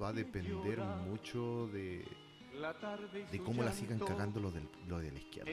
va 0.01 0.09
a 0.09 0.13
depender 0.13 0.79
mucho 0.79 1.67
de, 1.73 2.05
de 3.33 3.39
cómo 3.41 3.63
la 3.63 3.73
sigan 3.73 3.99
cagando 3.99 4.41
lo, 4.41 4.51
del, 4.53 4.69
lo 4.87 4.99
de 5.01 5.11
la 5.13 5.19
izquierda. 5.19 5.51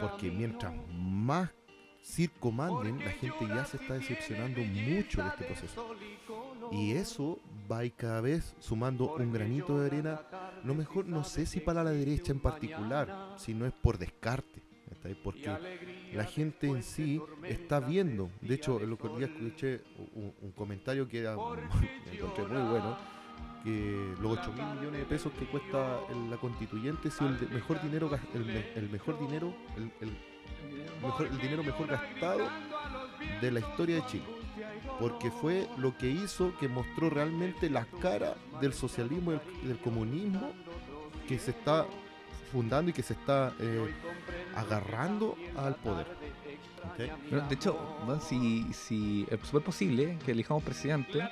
Porque 0.00 0.30
mientras 0.30 0.72
más 0.92 1.50
circo 2.04 2.52
manden, 2.52 2.98
la 2.98 3.10
gente 3.12 3.46
ya 3.48 3.64
se 3.64 3.78
está 3.78 3.94
decepcionando 3.94 4.60
mucho 4.60 5.22
de 5.22 5.28
este 5.28 5.44
proceso. 5.44 5.96
Y 6.70 6.92
eso 6.92 7.38
va 7.70 7.84
ir 7.84 7.94
cada 7.94 8.20
vez 8.20 8.54
sumando 8.60 9.14
un 9.16 9.32
granito 9.32 9.80
de 9.80 9.86
arena. 9.86 10.20
Lo 10.64 10.74
mejor, 10.74 11.06
no 11.06 11.24
sé 11.24 11.46
si 11.46 11.60
para 11.60 11.82
la 11.82 11.90
derecha 11.90 12.32
en 12.32 12.40
particular, 12.40 13.34
si 13.38 13.54
no 13.54 13.66
es 13.66 13.72
por 13.72 13.98
descarte. 13.98 14.62
Porque 15.22 15.50
la 16.14 16.24
gente 16.24 16.66
en 16.66 16.82
sí 16.82 17.20
está 17.42 17.80
viendo. 17.80 18.30
De 18.40 18.54
hecho, 18.54 18.80
el 18.80 18.92
otro 18.92 19.16
día 19.16 19.26
escuché 19.26 19.82
un, 20.14 20.32
un 20.40 20.52
comentario 20.52 21.06
que 21.06 21.20
era 21.20 21.32
encontré 22.12 22.46
muy 22.46 22.70
bueno. 22.70 22.96
Que 23.62 24.14
los 24.20 24.38
8 24.38 24.52
mil 24.52 24.64
millones 24.76 25.00
de 25.00 25.06
pesos 25.06 25.32
que 25.38 25.46
cuesta 25.46 26.00
la 26.30 26.36
constituyente, 26.36 27.10
si 27.10 27.24
el 27.24 27.48
mejor 27.50 27.82
dinero, 27.82 28.10
el, 28.34 28.48
el 28.76 28.90
mejor 28.90 29.18
dinero, 29.18 29.54
el, 29.76 29.90
el 30.00 30.33
mejor, 31.02 31.26
el 31.26 31.38
dinero 31.38 31.62
mejor 31.62 31.86
gastado 31.88 32.48
de 33.40 33.50
la 33.50 33.60
historia 33.60 33.96
de 33.96 34.06
Chile. 34.06 34.24
Porque 35.00 35.30
fue 35.30 35.68
lo 35.78 35.96
que 35.96 36.08
hizo 36.08 36.56
que 36.58 36.68
mostró 36.68 37.10
realmente 37.10 37.68
la 37.68 37.84
cara 38.00 38.36
del 38.60 38.72
socialismo 38.72 39.32
y 39.62 39.66
del, 39.66 39.78
comunismo 39.78 40.52
que 41.26 41.38
se 41.38 41.50
está 41.50 41.86
fundando 42.52 42.90
y 42.90 42.94
que 42.94 43.02
se 43.02 43.14
está 43.14 43.52
eh, 43.58 43.92
agarrando 44.54 45.36
al 45.56 45.74
poder. 45.76 46.06
¿ok? 46.84 47.18
Pero, 47.28 47.40
de 47.48 47.54
hecho, 47.54 47.78
si, 48.20 48.72
si 48.72 49.26
es 49.30 49.38
posible 49.38 50.18
que 50.24 50.32
elijamos 50.32 50.62
presidente 50.62 51.28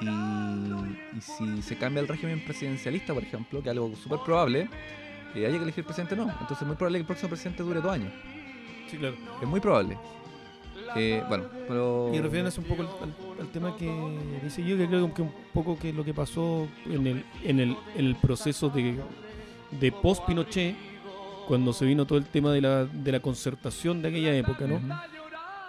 y, 0.00 0.08
y 0.08 1.20
si 1.20 1.62
se 1.62 1.78
cambia 1.78 2.00
el 2.02 2.08
régimen 2.08 2.44
presidencialista, 2.44 3.14
por 3.14 3.22
ejemplo, 3.22 3.62
que 3.62 3.70
es 3.70 3.72
algo 3.72 3.96
súper 3.96 4.18
probable, 4.24 4.68
eh, 5.34 5.46
haya 5.46 5.56
que 5.56 5.64
elegir 5.64 5.84
presidente 5.84 6.16
no. 6.16 6.24
Entonces 6.24 6.62
es 6.62 6.66
muy 6.66 6.76
probable 6.76 6.98
que 6.98 7.00
el 7.02 7.06
próximo 7.06 7.28
presidente 7.28 7.62
dure 7.62 7.80
dos 7.80 7.92
años. 7.92 8.12
Sí, 8.90 8.96
claro. 8.96 9.16
Es 9.42 9.48
muy 9.48 9.60
probable. 9.60 9.96
Eh, 10.94 11.22
bueno, 11.28 11.44
pero... 11.68 12.10
Y 12.14 12.18
refiriéndose 12.20 12.60
un 12.60 12.66
poco 12.66 12.82
al, 12.82 12.88
al- 12.88 13.40
al 13.40 13.48
tema 13.48 13.76
que 13.76 13.90
dice 14.42 14.64
yo, 14.64 14.76
que 14.78 14.86
creo 14.86 15.12
que 15.12 15.22
un 15.22 15.32
poco 15.52 15.78
que 15.78 15.92
lo 15.92 16.04
que 16.04 16.14
pasó 16.14 16.66
en 16.86 17.06
el, 17.06 17.24
en 17.44 17.60
el, 17.60 17.76
en 17.96 18.06
el 18.06 18.16
proceso 18.16 18.70
de, 18.70 18.96
de 19.72 19.92
post-Pinochet, 19.92 20.74
cuando 21.48 21.72
se 21.72 21.84
vino 21.84 22.06
todo 22.06 22.18
el 22.18 22.24
tema 22.26 22.50
de 22.52 22.60
la, 22.62 22.84
de 22.86 23.12
la 23.12 23.20
concertación 23.20 24.00
de 24.00 24.08
aquella 24.08 24.34
época, 24.36 24.66
¿no? 24.66 24.76
Ujú. 24.76 24.86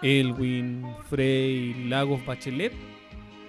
Elwin, 0.02 0.86
Frey, 1.10 1.88
Lagos, 1.88 2.24
Bachelet, 2.24 2.72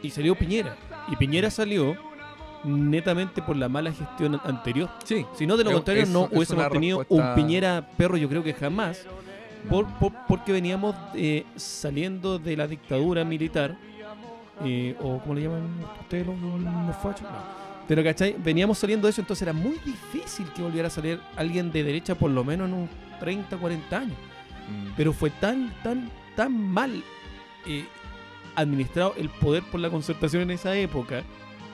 y 0.02 0.10
salió 0.10 0.36
Piñera. 0.36 0.76
Y 1.10 1.16
Piñera 1.16 1.50
salió 1.52 1.96
netamente 2.64 3.42
por 3.42 3.56
la 3.56 3.70
mala 3.70 3.92
gestión 3.94 4.40
anterior. 4.44 4.90
Sí, 5.06 5.26
Si 5.34 5.46
no, 5.48 5.56
de 5.56 5.64
lo 5.64 5.72
contrario, 5.74 6.06
no 6.08 6.28
hubiésemos 6.32 6.70
tenido 6.72 7.00
respuesta- 7.00 7.30
un 7.30 7.36
Piñera 7.36 7.88
perro, 7.98 8.18
yo 8.18 8.28
creo 8.28 8.44
que 8.44 8.54
jamás, 8.54 9.06
por, 9.70 9.88
por- 10.00 10.14
porque 10.28 10.52
veníamos 10.52 10.96
eh, 11.16 11.46
saliendo 11.56 12.38
de 12.40 12.56
la 12.56 12.68
dictadura 12.68 13.24
militar, 13.26 13.76
eh, 14.64 14.96
o 15.02 15.20
como 15.20 15.36
le 15.36 15.44
llaman 15.44 15.70
ustedes 16.02 16.28
los, 16.28 16.36
fachos, 16.98 17.22
No. 17.24 17.60
Pero, 17.88 18.04
¿cachai? 18.04 18.36
Veníamos 18.38 18.78
saliendo 18.78 19.08
de 19.08 19.12
eso, 19.12 19.22
entonces 19.22 19.42
era 19.42 19.54
muy 19.54 19.76
difícil 19.84 20.46
que 20.54 20.62
volviera 20.62 20.88
a 20.90 20.92
salir 20.92 21.20
alguien 21.36 21.72
de 21.72 21.84
derecha 21.84 22.14
por 22.14 22.30
lo 22.30 22.44
menos 22.44 22.68
en 22.68 22.74
unos 22.76 22.90
30, 23.20 23.58
40 23.58 23.98
años. 23.98 24.14
Mm. 24.70 24.92
Pero 24.96 25.12
fue 25.12 25.32
tan, 25.32 25.74
tan, 25.82 26.08
tan 26.36 26.52
mal 26.56 27.04
eh, 27.66 27.86
administrado 28.56 29.16
el 29.18 29.30
poder 29.30 29.64
por 29.64 29.80
la 29.80 29.90
concertación 29.90 30.44
en 30.44 30.52
esa 30.52 30.76
época, 30.76 31.24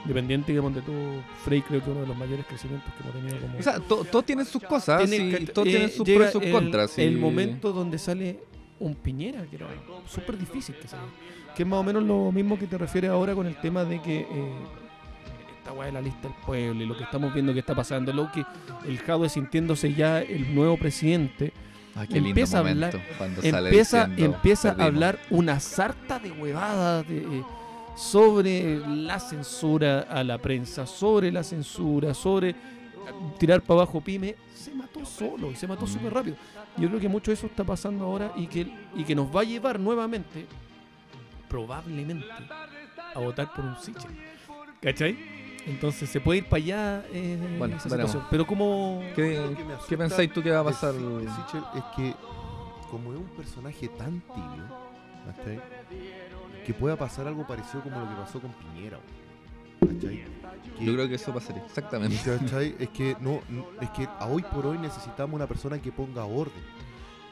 dependiente, 0.06 0.52
digamos, 0.52 0.74
de 0.76 0.82
todo, 0.82 1.22
Frey 1.44 1.62
creo 1.62 1.84
que 1.84 1.90
uno 1.90 2.02
de 2.02 2.08
los 2.08 2.18
mayores 2.18 2.46
crecimientos 2.46 2.94
que 2.94 3.02
hemos 3.04 3.16
tenido 3.16 3.40
como... 3.40 3.58
O 3.60 3.64
sea, 3.64 3.80
to- 3.80 4.04
todos 4.06 4.26
tienen 4.26 4.46
sus 4.46 4.62
cosas, 4.64 5.10
Tiene 5.10 5.38
sí, 5.38 5.46
que- 5.46 5.52
todos 5.52 5.68
eh, 5.68 5.72
tienen 5.72 5.90
sus 5.90 6.08
pros 6.10 6.30
y 6.30 6.32
sus 6.32 6.44
el- 6.44 6.52
contras. 6.52 6.92
sí. 6.92 7.02
El 7.02 7.18
momento 7.18 7.74
donde 7.74 7.98
sale 7.98 8.40
un 8.80 8.94
Piñera, 8.96 9.44
que 9.50 9.56
era 9.56 9.68
súper 10.08 10.38
difícil 10.38 10.76
que 10.76 10.88
saliera. 10.88 11.12
Que 11.56 11.64
es 11.64 11.70
más 11.70 11.80
o 11.80 11.84
menos 11.84 12.04
lo 12.04 12.32
mismo 12.32 12.60
que 12.60 12.68
te 12.68 12.78
refieres 12.78 13.10
ahora 13.10 13.34
con 13.34 13.48
el 13.48 13.56
tema 13.62 13.84
de 13.86 14.02
que 14.02 14.20
eh, 14.22 14.54
esta 15.58 15.72
weá 15.72 15.88
de 15.88 15.94
la 15.94 16.02
lista 16.02 16.28
del 16.28 16.38
pueblo 16.46 16.84
y 16.84 16.86
lo 16.86 16.98
que 16.98 17.04
estamos 17.06 17.34
viendo 17.34 17.54
que 17.54 17.60
está 17.60 17.74
pasando, 17.74 18.12
lo 18.14 18.32
que 18.32 18.44
el 18.88 19.00
Jadwe 19.00 19.30
sintiéndose 19.30 19.94
ya 19.94 20.22
el 20.22 20.54
nuevo 20.54 20.78
presidente, 20.78 21.54
qué 22.10 22.16
lindo 22.16 22.30
empieza 22.30 22.58
a 22.58 22.60
hablar- 22.60 22.94
empieza, 23.42 24.06
diciendo, 24.08 24.36
empieza 24.36 24.76
a 24.78 24.84
hablar 24.84 25.20
una 25.30 25.60
sarta 25.62 26.20
de 26.20 26.32
huevadas 26.32 27.08
de, 27.08 27.20
eh, 27.20 27.44
sobre 27.96 28.80
la 28.88 29.20
censura 29.20 30.02
a 30.10 30.24
la 30.24 30.38
prensa, 30.38 30.86
sobre 30.86 31.32
la 31.32 31.44
censura, 31.44 32.14
sobre 32.14 32.50
eh, 32.50 32.56
tirar 33.40 33.62
para 33.62 33.82
abajo 33.82 34.02
pyme, 34.02 34.36
se 34.54 34.74
mató 34.74 35.06
solo 35.06 35.52
y 35.52 35.56
se 35.56 35.68
mató 35.68 35.88
súper 35.88 36.14
rápido. 36.14 36.36
Yo 36.78 36.88
creo 36.90 37.00
que 37.00 37.08
mucho 37.08 37.32
de 37.32 37.36
eso 37.36 37.48
está 37.48 37.64
pasando 37.64 38.04
ahora 38.06 38.32
y 38.36 38.48
que, 38.48 38.68
y 38.96 39.04
que 39.04 39.16
nos 39.16 39.34
va 39.34 39.42
a 39.42 39.44
llevar 39.44 39.80
nuevamente, 39.80 40.46
probablemente, 41.48 42.26
a 43.14 43.20
votar 43.20 43.54
por 43.54 43.64
un 43.64 43.78
Sichel. 43.78 44.12
¿Cachai? 44.82 45.18
Entonces 45.66 46.10
se 46.10 46.20
puede 46.20 46.40
ir 46.40 46.46
para 46.50 46.58
allá 46.62 47.06
eh, 47.12 47.56
Bueno, 47.58 47.78
esa 47.78 47.90
veremos. 47.90 48.12
situación. 48.12 48.28
Pero 48.30 48.46
como... 48.46 49.02
¿Qué, 49.16 49.56
qué 49.88 49.98
pensáis 49.98 50.32
tú 50.32 50.44
que 50.44 50.52
va 50.52 50.60
a 50.60 50.64
pasar? 50.66 50.94
Sichel 50.94 51.64
es 51.76 51.84
que, 51.96 52.14
como 52.92 53.14
es 53.14 53.20
un 53.20 53.30
personaje 53.36 53.88
tan 53.88 54.20
tibio, 54.22 54.66
¿cachai? 55.26 55.60
Que 56.66 56.74
pueda 56.74 56.96
pasar 56.98 57.28
algo 57.28 57.46
parecido 57.46 57.84
como 57.84 58.00
lo 58.00 58.10
que 58.10 58.16
pasó 58.16 58.40
con 58.42 58.52
Piñera. 58.54 58.98
Que- 60.00 60.26
Yo 60.86 60.94
creo 60.94 61.08
que 61.08 61.16
eso 61.16 61.34
pasaría, 61.34 61.64
exactamente. 61.66 62.18
¿cachai? 62.26 62.76
Es 62.80 62.90
que 62.90 63.16
no, 63.20 63.40
es 63.82 63.90
que 63.92 64.08
a 64.20 64.26
hoy 64.26 64.42
por 64.44 64.66
hoy 64.66 64.78
necesitamos 64.78 65.36
una 65.36 65.48
persona 65.48 65.80
que 65.80 65.92
ponga 65.92 66.26
orden, 66.26 66.64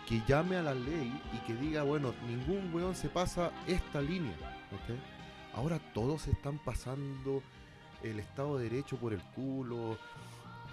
que 0.08 0.22
llame 0.28 0.58
a 0.58 0.62
la 0.62 0.74
ley 0.74 1.20
y 1.34 1.38
que 1.48 1.56
diga, 1.56 1.84
bueno, 1.84 2.14
ningún 2.28 2.74
weón 2.74 2.96
se 2.96 3.10
pasa 3.10 3.52
esta 3.68 4.02
línea. 4.02 4.34
Ahora 5.56 5.80
todos 5.94 6.28
están 6.28 6.58
pasando 6.60 7.42
el 8.04 8.20
Estado 8.20 8.58
de 8.58 8.70
Derecho 8.70 8.98
por 8.98 9.14
el 9.14 9.22
culo, 9.36 9.98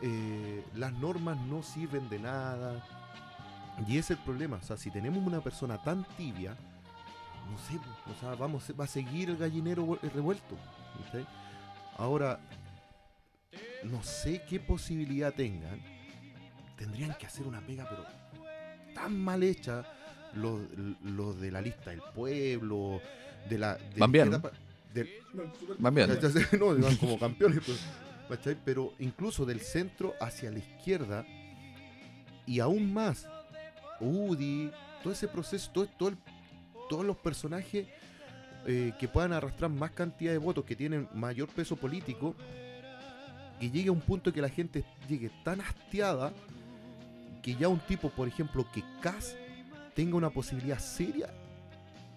eh, 0.02 0.64
las 0.74 0.92
normas 0.94 1.38
no 1.38 1.62
sirven 1.62 2.08
de 2.08 2.18
nada. 2.18 2.84
Y 3.86 3.92
ese 3.98 4.12
es 4.14 4.18
el 4.18 4.24
problema, 4.24 4.56
o 4.56 4.62
sea, 4.62 4.76
si 4.76 4.90
tenemos 4.90 5.24
una 5.26 5.40
persona 5.40 5.78
tan 5.82 6.04
tibia, 6.16 6.56
no 7.50 7.58
sé, 7.58 7.78
o 8.10 8.20
sea, 8.20 8.34
vamos, 8.34 8.64
va 8.78 8.84
a 8.84 8.88
seguir 8.88 9.30
el 9.30 9.36
gallinero 9.36 9.84
vuel- 9.84 10.00
revuelto. 10.12 10.56
Ahora, 11.96 12.38
no 13.84 14.02
sé 14.02 14.42
qué 14.48 14.60
posibilidad 14.60 15.32
tengan. 15.34 15.80
Tendrían 16.76 17.14
que 17.18 17.26
hacer 17.26 17.46
una 17.46 17.60
pega, 17.60 17.88
pero 17.88 18.04
tan 18.94 19.18
mal 19.18 19.42
hecha, 19.42 19.84
los 20.34 20.60
los 21.04 21.40
de 21.40 21.50
la 21.50 21.60
lista 21.60 21.90
del 21.90 22.00
pueblo, 22.14 23.00
de 23.48 23.58
la... 23.58 23.74
de 23.74 23.98
Van 23.98 24.12
bien. 24.12 24.28
izquierda 24.28 24.50
pa- 24.50 24.56
del- 24.94 25.10
Van 25.78 25.94
bien. 25.94 26.08
no, 26.58 26.78
van 26.78 26.96
como 26.96 27.18
campeones, 27.18 27.60
pues. 27.64 28.56
Pero 28.64 28.94
incluso 29.00 29.44
del 29.44 29.60
centro 29.60 30.14
hacia 30.20 30.50
la 30.50 30.58
izquierda 30.60 31.26
y 32.46 32.60
aún 32.60 32.92
más, 32.94 33.26
UDI, 34.00 34.70
todo 35.02 35.12
ese 35.12 35.26
proceso, 35.28 35.70
todo, 35.72 35.86
todo 35.98 36.08
el- 36.10 36.18
todos 36.90 37.06
los 37.06 37.16
personajes 37.16 37.86
eh, 38.66 38.92
que 38.98 39.08
puedan 39.08 39.32
arrastrar 39.32 39.70
más 39.70 39.92
cantidad 39.92 40.32
de 40.32 40.38
votos, 40.38 40.64
que 40.64 40.76
tienen 40.76 41.08
mayor 41.14 41.48
peso 41.48 41.76
político, 41.76 42.34
que 43.58 43.70
llegue 43.70 43.88
a 43.88 43.92
un 43.92 44.00
punto 44.00 44.32
que 44.32 44.42
la 44.42 44.48
gente 44.48 44.84
llegue 45.08 45.30
tan 45.44 45.60
hastiada 45.60 46.32
que 47.42 47.54
ya 47.54 47.68
un 47.68 47.78
tipo, 47.78 48.10
por 48.10 48.28
ejemplo, 48.28 48.66
que 48.72 48.82
Cas 49.00 49.36
tenga 49.94 50.16
una 50.16 50.30
posibilidad 50.30 50.78
seria 50.78 51.32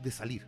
de 0.01 0.11
salir. 0.11 0.45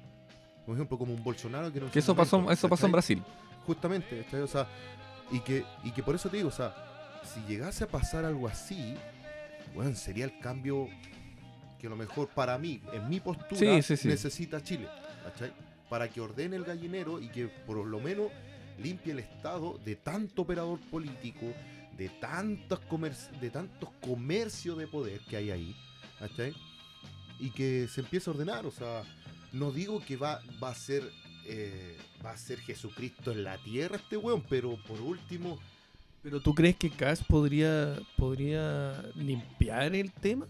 Por 0.66 0.76
ejemplo, 0.76 0.98
como 0.98 1.14
un 1.14 1.24
Bolsonaro 1.24 1.72
que 1.72 1.80
no 1.80 1.92
Que 1.92 2.00
eso 2.00 2.16
pasó, 2.16 2.52
eso 2.52 2.68
pasó 2.68 2.88
en. 2.88 2.92
Brasil. 2.92 3.24
Justamente. 3.66 4.26
O 4.42 4.48
sea, 4.48 4.68
y 5.32 5.40
que, 5.40 5.64
y 5.84 5.92
que 5.92 6.02
por 6.04 6.16
eso 6.16 6.30
te 6.30 6.38
digo, 6.38 6.50
o 6.50 6.52
sea, 6.52 6.76
si 7.24 7.42
llegase 7.42 7.84
a 7.84 7.88
pasar 7.88 8.26
algo 8.26 8.48
así, 8.48 8.96
bueno, 9.74 9.96
sería 9.96 10.26
el 10.26 10.40
cambio 10.40 10.90
que 11.86 11.88
a 11.88 11.92
lo 11.92 11.96
mejor 11.96 12.28
para 12.30 12.58
mí, 12.58 12.82
en 12.94 13.08
mi 13.08 13.20
postura, 13.20 13.60
Sí, 13.60 13.82
sí, 13.84 13.96
sí. 13.98 14.08
necesita 14.08 14.64
Chile, 14.64 14.88
¿cachai? 15.24 15.54
Para 15.88 16.10
que 16.10 16.20
ordene 16.20 16.56
el 16.56 16.64
gallinero 16.64 17.22
y 17.22 17.28
que 17.30 17.48
por 17.48 17.86
lo 17.86 18.00
menos 18.00 18.32
limpie 18.82 19.14
el 19.14 19.20
Estado 19.20 19.80
de 19.86 19.96
tanto 19.96 20.42
operador 20.42 20.80
político, 20.90 21.46
de 21.96 22.10
tantos, 22.10 22.80
de 23.40 23.50
tantos 23.52 23.90
comercios 24.02 24.78
de 24.78 24.88
poder 24.88 25.20
que 25.30 25.38
hay 25.38 25.52
ahí, 25.52 25.76
¿cachai? 26.20 26.54
Y 27.40 27.52
que 27.52 27.88
se 27.88 28.02
empiece 28.02 28.30
a 28.30 28.34
ordenar, 28.34 28.66
o 28.66 28.72
sea, 28.72 29.04
no 29.54 29.72
digo 29.72 30.04
que 30.04 30.18
va, 30.18 30.42
va 30.62 30.70
a 30.70 30.76
ser 30.76 31.04
eh, 31.48 31.96
va 32.26 32.32
a 32.32 32.38
ser 32.38 32.58
Jesucristo 32.62 33.32
en 33.32 33.44
la 33.44 33.60
tierra 33.60 33.98
este 33.98 34.18
weón, 34.18 34.44
pero 34.50 34.76
por 34.88 35.00
último, 35.00 35.60
Pero 36.24 36.40
¿tú 36.42 36.56
crees 36.56 36.76
que 36.76 36.90
Cass 36.90 37.24
podría, 37.24 38.00
podría 38.18 39.04
limpiar 39.16 39.94
el 39.94 40.12
tema? 40.12 40.48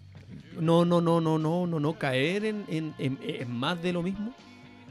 No, 0.60 0.86
no, 0.86 1.02
no, 1.02 1.20
no, 1.22 1.38
no, 1.38 1.68
no, 1.68 1.80
no 1.80 1.94
caer 2.00 2.46
en, 2.46 2.66
en- 2.70 2.94
en- 2.98 3.20
en 3.22 3.52
más 3.52 3.82
de 3.82 3.94
lo 3.94 4.02
mismo. 4.02 4.34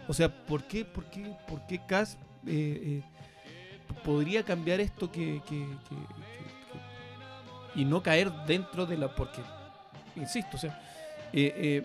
O 0.09 0.13
sea, 0.13 0.29
¿por 0.47 0.65
qué, 0.65 0.85
por 0.85 1.05
qué, 1.07 1.35
por 1.49 1.67
qué 1.67 1.81
Cass 1.87 2.19
eh, 2.47 3.01
eh, 3.01 3.03
podría 4.05 4.43
cambiar 4.43 4.81
esto 4.81 5.11
que, 5.11 5.41
que- 5.49 5.67
que- 5.89 5.95
que- 5.95 7.75
que- 7.75 7.81
y 7.81 7.85
no 7.85 8.03
caer 8.03 8.31
dentro 8.47 8.85
de 8.87 8.97
la 8.99 9.15
porque 9.15 9.41
insisto, 10.17 10.57
o 10.57 10.61
sea, 10.61 10.79
eh, 11.33 11.53
eh, 11.57 11.83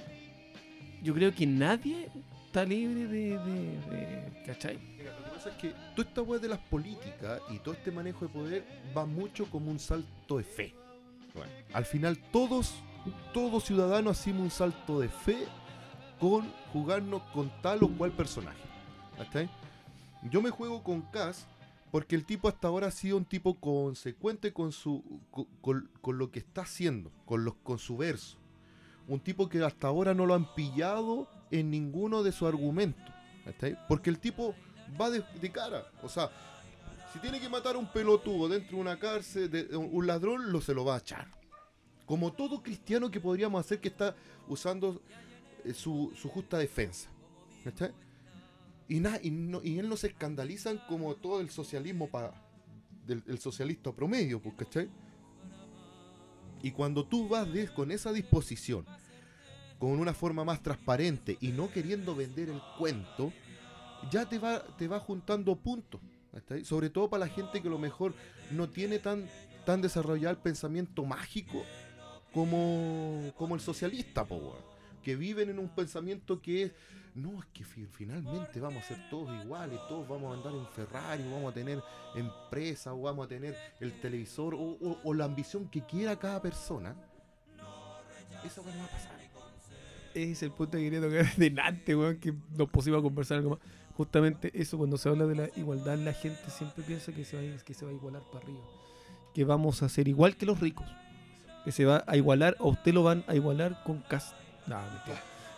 yo 1.02 1.14
creo 1.14 1.34
que 1.34 1.48
nadie 1.48 2.10
está 2.46 2.64
libre 2.66 3.08
de, 3.08 3.38
de, 3.40 3.80
de- 3.90 4.44
¿cachai? 4.46 4.78
Mira, 4.98 5.12
lo 5.18 5.24
que 5.26 5.30
pasa 5.32 5.50
es 5.50 5.56
que 5.56 5.74
toda 5.96 6.08
esta 6.10 6.22
weá 6.22 6.40
de 6.40 6.48
las 6.50 6.60
políticas 6.60 7.42
y 7.50 7.58
todo 7.60 7.74
este 7.74 7.90
manejo 7.92 8.26
de 8.26 8.34
poder 8.34 8.64
va 8.96 9.06
mucho 9.06 9.46
como 9.46 9.72
un 9.72 9.80
salto 9.80 10.38
de 10.38 10.44
fe. 10.44 10.76
Bueno, 11.34 11.52
al 11.74 11.86
final 11.86 12.18
todos, 12.32 12.74
todo 13.34 13.60
ciudadano 13.60 14.10
hacemos 14.10 14.42
un 14.42 14.52
salto 14.52 15.00
de 15.00 15.10
fe 15.10 15.48
con 16.20 16.52
jugarnos 16.74 17.22
con 17.34 17.52
tal 17.62 17.84
o 17.84 17.90
cual 17.90 18.12
personaje. 18.12 18.62
¿Cachai? 19.18 19.50
Yo 20.30 20.42
me 20.42 20.50
juego 20.50 20.84
con 20.84 21.02
Cass 21.02 21.48
porque 21.92 22.16
el 22.16 22.26
tipo 22.26 22.48
hasta 22.48 22.68
ahora 22.68 22.88
ha 22.88 22.92
sido 22.92 23.18
un 23.18 23.26
tipo 23.26 23.60
consecuente 23.60 24.54
con 24.54 24.72
su 24.72 25.04
con, 25.62 25.90
lo 26.18 26.32
que 26.32 26.40
está 26.40 26.62
haciendo, 26.62 27.12
con 27.26 27.44
los 27.44 27.56
con 27.64 27.80
su 27.80 27.98
verso. 27.98 28.38
Un 29.08 29.20
tipo 29.20 29.50
que 29.50 29.64
hasta 29.64 29.88
ahora 29.88 30.14
no 30.14 30.26
lo 30.26 30.36
han 30.36 30.54
pillado 30.54 31.28
en 31.52 31.72
ninguno 31.72 32.22
de 32.22 32.32
sus 32.32 32.48
argumentos. 32.48 33.14
¿cachai? 33.46 33.78
Porque 33.88 34.10
el 34.10 34.20
tipo 34.20 34.54
va 35.00 35.10
de, 35.10 35.24
cara. 35.52 35.86
O 36.04 36.10
sea, 36.10 36.30
si 37.12 37.20
tiene 37.20 37.40
que 37.40 37.50
matar 37.50 37.76
a 37.76 37.80
un 37.80 37.92
pelotudo 37.92 38.48
dentro 38.50 38.76
de 38.76 38.82
una 38.82 39.00
cárcel, 39.00 39.50
de, 39.50 39.76
un 39.76 40.06
ladrón, 40.06 40.52
lo 40.52 40.62
se 40.62 40.74
lo 40.74 40.86
va 40.86 40.96
a 40.96 41.00
echar. 41.00 41.39
Como 42.10 42.34
todo 42.34 42.64
cristiano 42.64 43.12
que 43.12 43.20
podríamos 43.22 43.64
hacer 43.64 43.80
que 43.80 43.90
está 43.90 44.16
usando 44.48 45.00
eh, 45.64 45.76
su, 45.76 46.12
su 46.20 46.28
justa 46.28 46.58
defensa. 46.58 47.08
¿cachai? 47.64 47.92
Y, 48.88 49.00
na- 49.00 49.20
y, 49.22 49.30
no- 49.30 49.62
y 49.64 49.78
él 49.78 49.88
no 49.88 49.96
se 49.96 50.08
escandalizan 50.08 50.82
como 50.88 51.14
todo 51.14 51.40
el 51.40 51.52
socialismo 51.52 52.08
pa- 52.10 52.34
del 53.06 53.22
el 53.28 53.38
socialista 53.38 53.92
promedio, 53.92 54.42
pues, 54.42 54.56
¿cachai? 54.56 54.90
Y 56.64 56.72
cuando 56.72 57.06
tú 57.06 57.28
vas 57.28 57.48
con 57.76 57.92
esa 57.92 58.12
disposición, 58.12 58.86
con 59.78 59.92
una 59.92 60.14
forma 60.16 60.44
más 60.44 60.64
transparente 60.64 61.38
y 61.40 61.50
no 61.50 61.70
queriendo 61.72 62.16
vender 62.16 62.50
el 62.50 62.60
cuento, 62.80 63.32
ya 64.12 64.28
te 64.28 64.40
va, 64.40 64.64
te 64.78 64.88
va 64.88 65.00
juntando 65.00 65.56
puntos. 65.56 66.02
Sobre 66.64 66.90
todo 66.90 67.08
para 67.08 67.26
la 67.28 67.32
gente 67.32 67.62
que 67.62 67.68
a 67.68 67.72
lo 67.72 67.78
mejor 67.80 68.16
no 68.52 68.68
tiene 68.68 68.98
tan, 69.00 69.28
tan 69.66 69.82
desarrollado 69.82 70.32
el 70.36 70.42
pensamiento 70.42 71.06
mágico 71.06 71.64
como, 72.34 73.32
como 73.36 73.56
el 73.56 73.62
socialista, 73.62 74.26
po, 74.26 74.56
que 75.04 75.16
viven 75.16 75.50
en 75.50 75.60
un 75.60 75.70
pensamiento 75.70 76.42
que 76.42 76.64
es, 76.64 76.72
no, 77.16 77.40
es 77.40 77.46
que 77.54 77.64
fi- 77.64 77.86
finalmente 77.88 78.60
vamos 78.60 78.84
a 78.84 78.88
ser 78.88 79.10
todos 79.10 79.30
iguales, 79.44 79.80
todos 79.88 80.08
vamos 80.08 80.32
a 80.34 80.38
andar 80.38 80.54
en 80.54 80.68
Ferrari, 80.68 81.24
vamos 81.24 81.52
a 81.52 81.54
tener 81.54 81.82
empresa, 82.16 82.92
vamos 82.94 83.26
a 83.26 83.30
tener 83.30 83.56
el 83.80 84.00
televisor, 84.00 84.54
o, 84.54 84.60
o- 84.60 85.00
o 85.04 85.14
la 85.14 85.26
ambición 85.26 85.68
que 85.70 85.82
quiera 85.86 86.18
cada 86.18 86.42
persona. 86.42 86.96
Eso 88.46 88.64
no 88.64 88.78
va 88.78 88.86
a 88.86 88.90
pasar. 88.90 89.20
Ese 90.14 90.32
es 90.32 90.44
el 90.44 90.52
punto 90.52 90.78
que 90.78 90.84
quería 90.84 91.02
tocar 91.02 91.36
delante, 91.38 91.96
weón, 91.96 92.18
que 92.20 92.34
nos 92.58 92.70
pusimos 92.70 93.00
a 93.00 93.04
conversar 93.04 93.38
algo 93.38 93.52
más. 93.52 93.60
Justamente 93.96 94.50
eso, 94.54 94.78
cuando 94.78 94.98
se 94.98 95.10
habla 95.10 95.26
de 95.26 95.36
la 95.36 95.50
igualdad, 95.58 95.98
la 95.98 96.14
gente 96.14 96.50
siempre 96.50 96.84
piensa 96.84 97.12
que 97.12 97.26
se 97.26 97.36
va 97.86 97.92
a 97.92 97.94
igualar 97.94 98.22
para 98.32 98.44
arriba. 98.46 98.62
Que 99.34 99.44
vamos 99.44 99.84
a 99.84 99.90
ser 99.90 100.08
igual 100.08 100.38
que 100.38 100.46
los 100.46 100.60
ricos. 100.60 100.88
Que 101.70 101.74
se 101.74 101.86
va 101.86 102.04
a 102.08 102.18
igualar, 102.18 102.56
o 102.58 102.70
usted 102.70 102.96
lo 102.96 103.04
van 103.04 103.24
a 103.28 103.36
igualar 103.36 103.84
con 103.84 104.00
Cast. 104.00 104.34
No. 104.66 104.80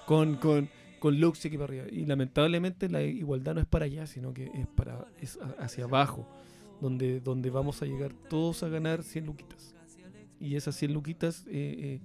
Con, 0.06 0.36
con, 0.36 0.70
con 1.00 1.22
Lux 1.22 1.46
y 1.46 1.48
aquí 1.48 1.58
para 1.58 1.72
arriba. 1.72 1.86
Y 1.90 2.06
lamentablemente 2.06 2.90
la 2.90 3.02
igualdad 3.02 3.56
no 3.56 3.62
es 3.62 3.66
para 3.66 3.86
allá, 3.86 4.06
sino 4.08 4.34
que 4.34 4.52
es 4.54 4.68
para 4.68 5.08
es 5.22 5.40
hacia 5.58 5.86
abajo. 5.86 6.28
Donde, 6.82 7.22
donde 7.22 7.50
vamos 7.50 7.82
a 7.82 7.86
llegar 7.86 8.12
todos 8.30 8.62
a 8.62 8.68
ganar 8.68 9.04
100 9.04 9.26
luquitas. 9.26 9.74
Y 10.38 10.58
esas 10.58 10.76
100 10.76 10.94
luquitas 10.94 11.46
eh, 11.48 11.52
eh, 11.80 12.02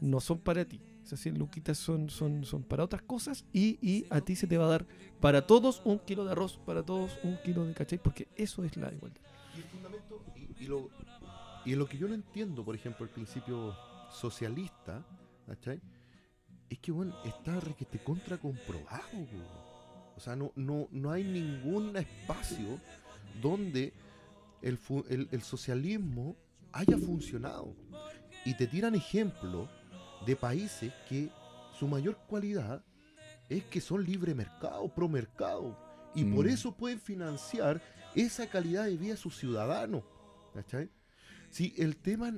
no 0.00 0.20
son 0.20 0.38
para 0.38 0.64
ti. 0.64 0.80
Esas 1.04 1.20
100 1.20 1.36
luquitas 1.36 1.76
son, 1.76 2.08
son, 2.08 2.46
son 2.46 2.62
para 2.62 2.82
otras 2.82 3.02
cosas 3.02 3.44
y, 3.52 3.78
y 3.82 4.06
a 4.08 4.22
ti 4.22 4.36
se 4.36 4.46
te 4.46 4.56
va 4.56 4.64
a 4.64 4.68
dar 4.68 4.86
para 5.20 5.46
todos 5.46 5.82
un 5.84 5.98
kilo 5.98 6.24
de 6.24 6.32
arroz, 6.32 6.58
para 6.64 6.82
todos 6.82 7.18
un 7.22 7.36
kilo 7.44 7.66
de 7.66 7.74
cachai, 7.74 7.98
porque 7.98 8.26
eso 8.36 8.64
es 8.64 8.74
la 8.78 8.90
igualdad. 8.90 9.20
Y 9.54 9.58
el 9.58 9.64
fundamento, 9.64 10.24
y, 10.34 10.64
y 10.64 10.66
lo, 10.66 10.88
y 11.64 11.72
en 11.72 11.78
lo 11.78 11.86
que 11.86 11.98
yo 11.98 12.08
no 12.08 12.14
entiendo, 12.14 12.64
por 12.64 12.74
ejemplo, 12.74 13.04
el 13.04 13.10
principio 13.10 13.74
socialista, 14.10 15.04
¿cachai? 15.46 15.80
Es 16.68 16.78
que, 16.78 16.92
bueno, 16.92 17.14
está 17.24 17.58
requete 17.60 17.98
contra 18.02 18.38
comprobado, 18.38 19.02
weón. 19.14 19.64
O 20.16 20.20
sea, 20.20 20.36
no, 20.36 20.52
no, 20.54 20.88
no 20.92 21.10
hay 21.10 21.24
ningún 21.24 21.96
espacio 21.96 22.78
donde 23.42 23.92
el, 24.62 24.78
el, 25.08 25.28
el 25.30 25.42
socialismo 25.42 26.36
haya 26.72 26.96
funcionado. 26.98 27.74
Y 28.44 28.54
te 28.56 28.66
tiran 28.66 28.94
ejemplos 28.94 29.68
de 30.26 30.36
países 30.36 30.92
que 31.08 31.30
su 31.78 31.88
mayor 31.88 32.16
cualidad 32.28 32.84
es 33.48 33.64
que 33.64 33.80
son 33.80 34.04
libre 34.04 34.34
mercado, 34.34 34.88
pro 34.94 35.08
mercado. 35.08 35.76
Y 36.14 36.24
por 36.24 36.46
Mm. 36.46 36.50
eso 36.50 36.72
pueden 36.76 37.00
financiar 37.00 37.82
esa 38.14 38.46
calidad 38.48 38.84
de 38.84 38.96
vida 38.96 39.14
a 39.14 39.16
sus 39.16 39.36
ciudadanos. 39.36 40.04
¿Cachai? 40.54 40.88
Si 41.54 41.72
el 41.78 41.96
tema. 41.96 42.34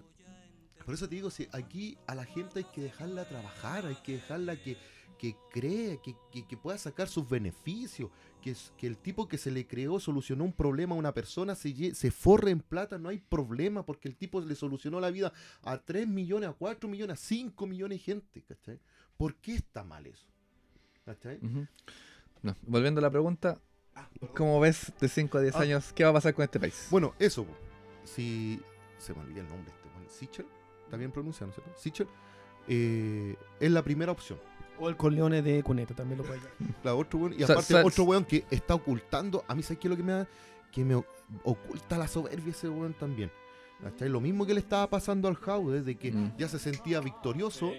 Por 0.85 0.93
eso 0.95 1.09
te 1.09 1.15
digo, 1.15 1.31
si 1.31 1.49
aquí 1.53 1.97
a 2.07 2.15
la 2.15 2.25
gente 2.27 2.59
hay 2.61 2.67
que 2.73 2.83
dejarla 2.83 3.27
trabajar, 3.27 3.87
hay 3.87 3.97
que 4.05 4.13
dejarla 4.13 4.55
que, 4.63 4.77
que 5.19 5.35
cree, 5.51 5.99
que, 6.05 6.15
que- 6.31 6.47
que 6.47 6.57
pueda 6.59 6.77
sacar 6.79 7.09
sus 7.09 7.27
beneficios, 7.29 8.11
que, 8.43 8.55
que 8.77 8.87
el 8.87 8.99
tipo 8.99 9.27
que 9.27 9.39
se 9.39 9.51
le 9.51 9.67
creó 9.67 9.99
solucionó 9.99 10.45
un 10.45 10.53
problema 10.53 10.95
a 10.95 10.99
una 10.99 11.15
persona, 11.15 11.55
se, 11.55 11.95
se 11.95 12.11
forre 12.11 12.51
en 12.51 12.61
plata, 12.61 12.99
no 12.99 13.09
hay 13.09 13.19
problema, 13.19 13.85
porque 13.87 14.07
el 14.07 14.17
tipo 14.17 14.41
le 14.43 14.55
solucionó 14.55 15.01
la 15.01 15.11
vida 15.11 15.33
a 15.63 15.79
3 15.79 16.07
millones, 16.07 16.51
a 16.51 16.53
4 16.53 16.89
millones, 16.89 17.15
a 17.15 17.25
5 17.25 17.67
millones 17.67 17.99
de 17.99 18.05
gente, 18.05 18.43
¿cachai? 18.43 18.79
¿Por 19.17 19.35
qué 19.37 19.55
está 19.57 19.83
mal 19.83 20.07
eso? 20.07 20.27
¿Cachai? 21.07 21.41
No, 22.43 22.55
volviendo 22.67 22.99
a 23.01 23.03
la 23.03 23.11
pregunta, 23.11 23.59
Ah. 23.95 24.09
¿cómo 24.37 24.61
ves 24.61 24.93
de 25.01 25.09
5 25.09 25.39
a 25.39 25.41
10 25.41 25.57
Ah. 25.57 25.61
años 25.63 25.93
qué 25.95 26.05
va 26.05 26.11
a 26.11 26.13
pasar 26.13 26.35
con 26.35 26.45
este 26.45 26.61
país? 26.61 26.87
Bueno, 26.91 27.15
eso, 27.19 27.47
si 28.05 28.61
se 28.99 29.15
me 29.15 29.21
olvida 29.21 29.41
el 29.41 29.49
nombre 29.49 29.73
este, 29.75 29.89
bueno, 29.93 30.09
Sichel, 30.11 30.47
está 30.85 30.97
bien 30.97 31.11
pronunciado, 31.13 31.47
¿no 31.47 31.51
es 31.51 31.63
cierto? 31.63 31.81
Sichel, 31.81 32.09
eh, 32.69 33.37
es 33.61 33.71
la 33.71 33.83
primera 33.83 34.13
opción. 34.13 34.39
O 34.79 34.89
el 34.91 34.97
Corleone 34.97 35.41
de 35.41 35.63
Cuneta 35.63 35.95
también 35.95 36.19
lo 36.19 36.25
puede. 36.25 36.41
La 36.85 36.95
otro 36.95 37.19
weón, 37.21 37.35
y 37.39 37.43
aparte 37.43 37.75
otro 37.77 38.05
weón 38.05 38.25
que 38.25 38.45
está 38.51 38.75
ocultando, 38.75 39.45
a 39.49 39.55
mí 39.55 39.63
sabes 39.63 39.79
qué 39.79 39.89
es 39.89 39.91
lo 39.91 39.97
que 39.97 40.03
me 40.03 40.13
da, 40.13 40.29
que 40.71 40.85
me 40.85 40.95
oculta 41.45 41.97
la 41.97 42.07
soberbia 42.09 42.51
ese 42.51 42.69
weón 42.69 42.93
también. 42.95 43.31
¿Cachai? 43.83 44.09
Lo 44.09 44.21
mismo 44.21 44.47
que 44.47 44.55
le 44.55 44.61
estaba 44.61 44.89
pasando 44.89 45.29
al 45.29 45.37
Jaude, 45.37 45.83
de 45.83 45.97
que 45.97 46.11
Mm. 46.13 46.37
ya 46.39 46.49
se 46.49 46.59
sentía 46.59 47.01
victorioso, 47.01 47.73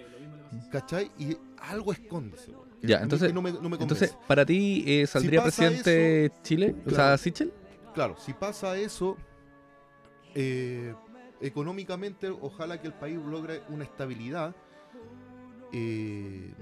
¿cachai? 0.70 1.10
Y 1.18 1.36
algo 1.58 1.92
esconde 1.92 2.36
ese 2.36 2.50
weón. 2.52 2.68
Ya, 2.82 2.98
entonces- 3.00 3.34
no 3.34 3.42
me, 3.42 3.50
no 3.52 3.68
me 3.68 3.76
Entonces, 3.76 4.16
para 4.28 4.44
ti 4.46 4.84
eh, 4.86 5.06
saldría 5.08 5.42
presidente 5.42 6.30
Chile, 6.42 6.74
o 6.86 6.90
sea. 6.90 7.16
Sichel. 7.18 7.52
Claro, 7.94 8.16
si 8.16 8.32
pasa 8.32 8.76
eso, 8.76 9.16
eh, 10.34 10.94
económicamente, 11.40 12.28
ojalá 12.28 12.80
que 12.80 12.88
el 12.88 12.94
país 12.94 13.18
logre 13.18 13.62
una 13.68 13.84
estabilidad. 13.84 14.54
eh, 15.72 16.52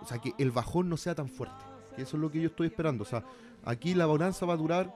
o 0.00 0.04
sea, 0.04 0.18
que 0.18 0.32
el 0.38 0.50
bajón 0.50 0.88
no 0.88 0.96
sea 0.96 1.14
tan 1.14 1.28
fuerte. 1.28 1.64
Que 1.94 2.02
eso 2.02 2.16
es 2.16 2.20
lo 2.20 2.30
que 2.30 2.40
yo 2.40 2.48
estoy 2.48 2.66
esperando. 2.66 3.02
O 3.02 3.06
sea, 3.06 3.24
aquí 3.64 3.94
la 3.94 4.06
bonanza 4.06 4.46
va 4.46 4.54
a 4.54 4.56
durar 4.56 4.92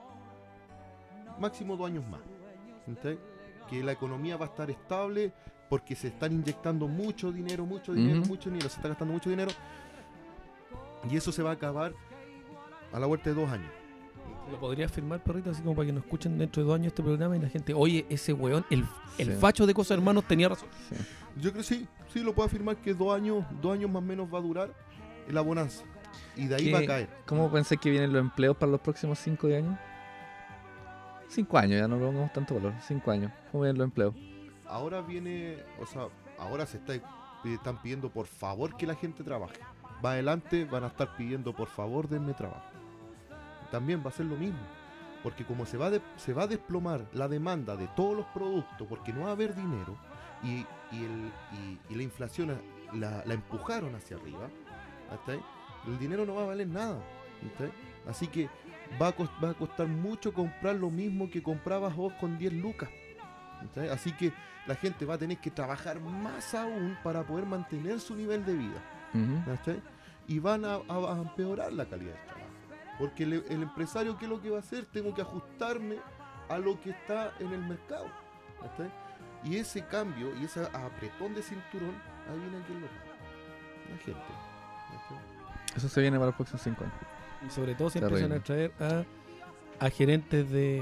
máximo 1.38 1.76
dos 1.76 1.86
años 1.86 2.04
más. 2.08 2.20
¿entendés? 2.86 3.18
Que 3.68 3.82
la 3.82 3.92
economía 3.92 4.36
va 4.36 4.46
a 4.46 4.48
estar 4.48 4.70
estable 4.70 5.32
porque 5.68 5.94
se 5.96 6.08
están 6.08 6.32
inyectando 6.32 6.86
mucho 6.88 7.32
dinero, 7.32 7.66
mucho 7.66 7.92
dinero, 7.92 8.20
mucho 8.26 8.50
dinero, 8.50 8.68
se 8.68 8.76
está 8.76 8.88
gastando 8.88 9.12
mucho 9.14 9.30
dinero. 9.30 9.50
Y 11.10 11.16
eso 11.16 11.30
se 11.32 11.42
va 11.42 11.50
a 11.50 11.54
acabar 11.54 11.92
a 12.92 12.98
la 12.98 13.06
vuelta 13.06 13.30
de 13.30 13.36
dos 13.36 13.50
años. 13.50 13.70
¿Lo 14.50 14.60
podría 14.60 14.88
firmar, 14.88 15.22
perrito? 15.22 15.50
Así 15.50 15.60
como 15.62 15.74
para 15.74 15.86
que 15.86 15.92
nos 15.92 16.04
escuchen 16.04 16.38
dentro 16.38 16.62
de 16.62 16.68
dos 16.68 16.76
años 16.76 16.88
este 16.88 17.02
programa 17.02 17.36
y 17.36 17.40
la 17.40 17.48
gente, 17.48 17.74
oye, 17.74 18.06
ese 18.08 18.32
weón, 18.32 18.64
el, 18.70 18.84
el 19.18 19.32
Sí. 19.32 19.38
facho 19.40 19.66
de 19.66 19.74
cosas 19.74 19.96
hermanos 19.98 20.24
tenía 20.24 20.48
razón. 20.48 20.68
Sí. 20.88 20.94
Yo 21.36 21.50
creo 21.50 21.54
que 21.54 21.62
sí, 21.64 21.88
sí 22.12 22.20
lo 22.20 22.32
puedo 22.34 22.46
afirmar 22.46 22.76
que 22.76 22.94
dos 22.94 23.14
años, 23.14 23.44
dos 23.60 23.74
años 23.74 23.90
más 23.90 24.02
o 24.02 24.06
menos 24.06 24.32
va 24.32 24.38
a 24.38 24.42
durar 24.42 24.70
la 25.28 25.40
bonanza. 25.40 25.84
Y 26.36 26.46
de 26.46 26.54
ahí 26.54 26.64
¿Qué- 26.66 26.72
va 26.72 26.78
a 26.78 26.86
caer. 26.86 27.08
¿Cómo 27.26 27.50
pensé 27.50 27.76
que 27.76 27.90
vienen 27.90 28.12
los 28.12 28.20
empleos 28.20 28.56
para 28.56 28.70
los 28.70 28.80
próximos 28.80 29.18
5 29.18 29.48
años? 29.48 29.76
5 31.28 31.58
años, 31.58 31.80
ya 31.80 31.88
no 31.88 31.96
le 31.96 32.04
pongamos 32.06 32.32
tanto 32.32 32.54
valor. 32.54 32.72
5 32.86 33.10
años. 33.10 33.32
¿Cómo 33.50 33.64
vienen 33.64 33.78
los 33.78 33.84
empleos? 33.86 34.14
Ahora 34.66 35.00
viene, 35.00 35.58
o 35.80 35.86
sea, 35.86 36.06
ahora 36.38 36.66
se 36.66 36.76
está, 36.78 36.94
están 37.44 37.82
pidiendo 37.82 38.10
por 38.10 38.26
favor 38.26 38.76
que 38.76 38.86
la 38.86 38.94
gente 38.94 39.24
trabaje. 39.24 39.58
va 40.04 40.12
adelante 40.12 40.64
van 40.66 40.84
a 40.84 40.88
estar 40.88 41.16
pidiendo 41.16 41.54
por 41.54 41.68
favor 41.68 42.08
denme 42.08 42.34
trabajo. 42.34 42.66
También 43.70 44.02
va 44.04 44.08
a 44.10 44.12
ser 44.12 44.26
lo 44.26 44.36
mismo. 44.36 44.58
Porque 45.22 45.44
como 45.44 45.66
se 45.66 45.76
va, 45.76 45.90
de- 45.90 46.00
se 46.16 46.32
va 46.32 46.44
a 46.44 46.46
desplomar 46.46 47.04
la 47.12 47.26
demanda 47.28 47.76
de 47.76 47.88
todos 47.88 48.16
los 48.16 48.26
productos, 48.26 48.86
porque 48.88 49.12
no 49.12 49.22
va 49.22 49.28
a 49.30 49.32
haber 49.32 49.54
dinero, 49.54 49.96
y, 50.42 50.64
y 50.92 51.04
el- 51.04 51.32
y- 51.52 51.78
y 51.92 51.94
la 51.96 52.02
inflación 52.02 52.56
la, 52.92 53.22
la 53.24 53.34
empujaron 53.34 53.94
hacia 53.96 54.16
arriba, 54.16 54.48
¿cachai? 55.10 55.40
el 55.86 55.98
dinero 55.98 56.24
no 56.26 56.34
va 56.34 56.42
a 56.42 56.46
valer 56.46 56.68
nada. 56.68 56.98
¿cachai? 57.52 57.72
Así 58.08 58.28
que 58.28 58.48
va 59.00 59.08
a, 59.08 59.16
cos- 59.16 59.30
va 59.42 59.50
a 59.50 59.54
costar 59.54 59.88
mucho 59.88 60.32
comprar 60.32 60.76
lo 60.76 60.90
mismo 60.90 61.28
que 61.30 61.42
comprabas 61.42 61.94
vos 61.96 62.12
con 62.20 62.38
10 62.38 62.52
lucas. 62.52 62.88
¿cachai? 63.62 63.88
Así 63.88 64.12
que 64.12 64.32
la 64.66 64.74
gente 64.76 65.04
va 65.06 65.14
a 65.14 65.18
tener 65.18 65.38
que 65.38 65.50
trabajar 65.50 65.98
más 66.00 66.54
aún 66.54 66.96
para 67.02 67.22
poder 67.24 67.46
mantener 67.46 67.98
su 68.00 68.14
nivel 68.14 68.44
de 68.44 68.54
vida. 68.54 68.80
Y 70.28 70.38
van 70.38 70.64
a, 70.64 70.74
a- 70.88 71.14
a 71.14 71.18
empeorar 71.18 71.72
la 71.72 71.84
calidad 71.86 72.12
del 72.14 72.24
trabajo. 72.26 72.45
Porque 72.98 73.24
el, 73.24 73.44
el 73.48 73.62
empresario, 73.62 74.16
¿qué 74.18 74.24
es 74.24 74.30
lo 74.30 74.40
que 74.40 74.50
va 74.50 74.56
a 74.56 74.60
hacer? 74.60 74.86
Tengo 74.86 75.14
que 75.14 75.22
ajustarme 75.22 75.96
a 76.48 76.58
lo 76.58 76.80
que 76.80 76.90
está 76.90 77.32
en 77.40 77.52
el 77.52 77.60
mercado. 77.60 78.06
¿cachai? 78.60 78.90
Y 79.44 79.56
ese 79.56 79.84
cambio 79.86 80.34
y 80.40 80.44
ese 80.44 80.62
apretón 80.72 81.34
de 81.34 81.42
cinturón, 81.42 81.94
adivinen 82.28 82.62
quién 82.66 82.80
lo 82.80 82.86
paga. 82.86 83.02
La 83.90 83.96
gente. 83.98 84.20
¿cachai? 84.20 85.18
Eso 85.76 85.88
se 85.88 86.00
viene 86.00 86.16
para 86.16 86.26
los 86.26 86.34
próximos 86.36 86.62
5 86.62 86.84
años. 86.84 86.96
Y 87.46 87.50
sobre 87.50 87.74
todo 87.74 87.90
se 87.90 87.98
empiezan 87.98 88.32
a 88.32 88.40
traer 88.40 88.72
a, 88.80 89.04
a 89.84 89.90
gerentes 89.90 90.50
de, 90.50 90.80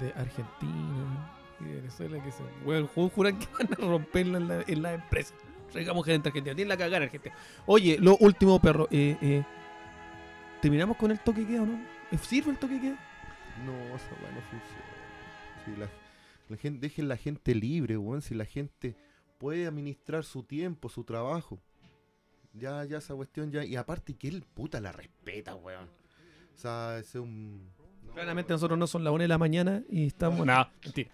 de 0.00 0.12
Argentina 0.16 1.32
y 1.60 1.64
de 1.64 1.74
Venezuela 1.76 2.22
que 2.22 2.30
se 2.30 2.42
bueno, 2.64 2.88
ju- 2.94 3.10
juran 3.12 3.38
que 3.38 3.48
van 3.58 3.72
a 3.72 3.76
romperla 3.86 4.38
en 4.38 4.48
la, 4.48 4.62
en 4.66 4.82
la 4.82 4.94
empresa. 4.94 5.34
Traigamos 5.72 6.06
gente 6.06 6.28
argentina, 6.28 6.54
tienen 6.54 6.68
la 6.68 6.76
cagar 6.76 7.02
Argentina. 7.02 7.34
Oye, 7.66 7.98
lo 8.00 8.16
último, 8.18 8.60
perro, 8.60 8.86
eh, 8.92 9.16
eh, 9.20 9.44
¿terminamos 10.66 10.96
con 10.96 11.12
el 11.12 11.20
toque 11.20 11.42
que 11.42 11.52
queda 11.52 11.62
o 11.62 11.66
no? 11.66 11.78
¿Eh, 12.10 12.18
¿Sirve 12.18 12.50
el 12.50 12.58
toque 12.58 12.80
queda? 12.80 12.98
No, 13.64 13.72
esa 13.94 14.10
weá 14.20 14.32
no 14.32 14.40
funciona. 14.50 15.64
Si 15.64 15.76
la, 15.76 15.88
la 16.48 16.56
gente, 16.56 16.80
dejen 16.80 17.06
la 17.06 17.16
gente 17.16 17.54
libre, 17.54 17.96
weón. 17.96 18.20
Si 18.20 18.34
la 18.34 18.44
gente 18.44 18.96
puede 19.38 19.68
administrar 19.68 20.24
su 20.24 20.42
tiempo, 20.42 20.88
su 20.88 21.04
trabajo. 21.04 21.60
Ya, 22.52 22.84
ya 22.84 22.98
esa 22.98 23.14
cuestión 23.14 23.52
ya. 23.52 23.64
Y 23.64 23.76
aparte 23.76 24.16
que 24.16 24.26
él 24.26 24.42
puta 24.42 24.80
la 24.80 24.90
respeta, 24.90 25.54
weón. 25.54 25.84
O 25.84 26.58
sea, 26.58 26.98
ese 26.98 27.18
es 27.18 27.22
un. 27.22 27.70
Claramente 28.12 28.52
nosotros 28.52 28.76
no 28.76 28.88
son 28.88 29.04
las 29.04 29.12
1 29.12 29.22
de 29.22 29.28
la 29.28 29.38
mañana 29.38 29.84
y 29.88 30.06
estamos... 30.06 30.44
No, 30.44 30.68
mentira. 30.82 31.10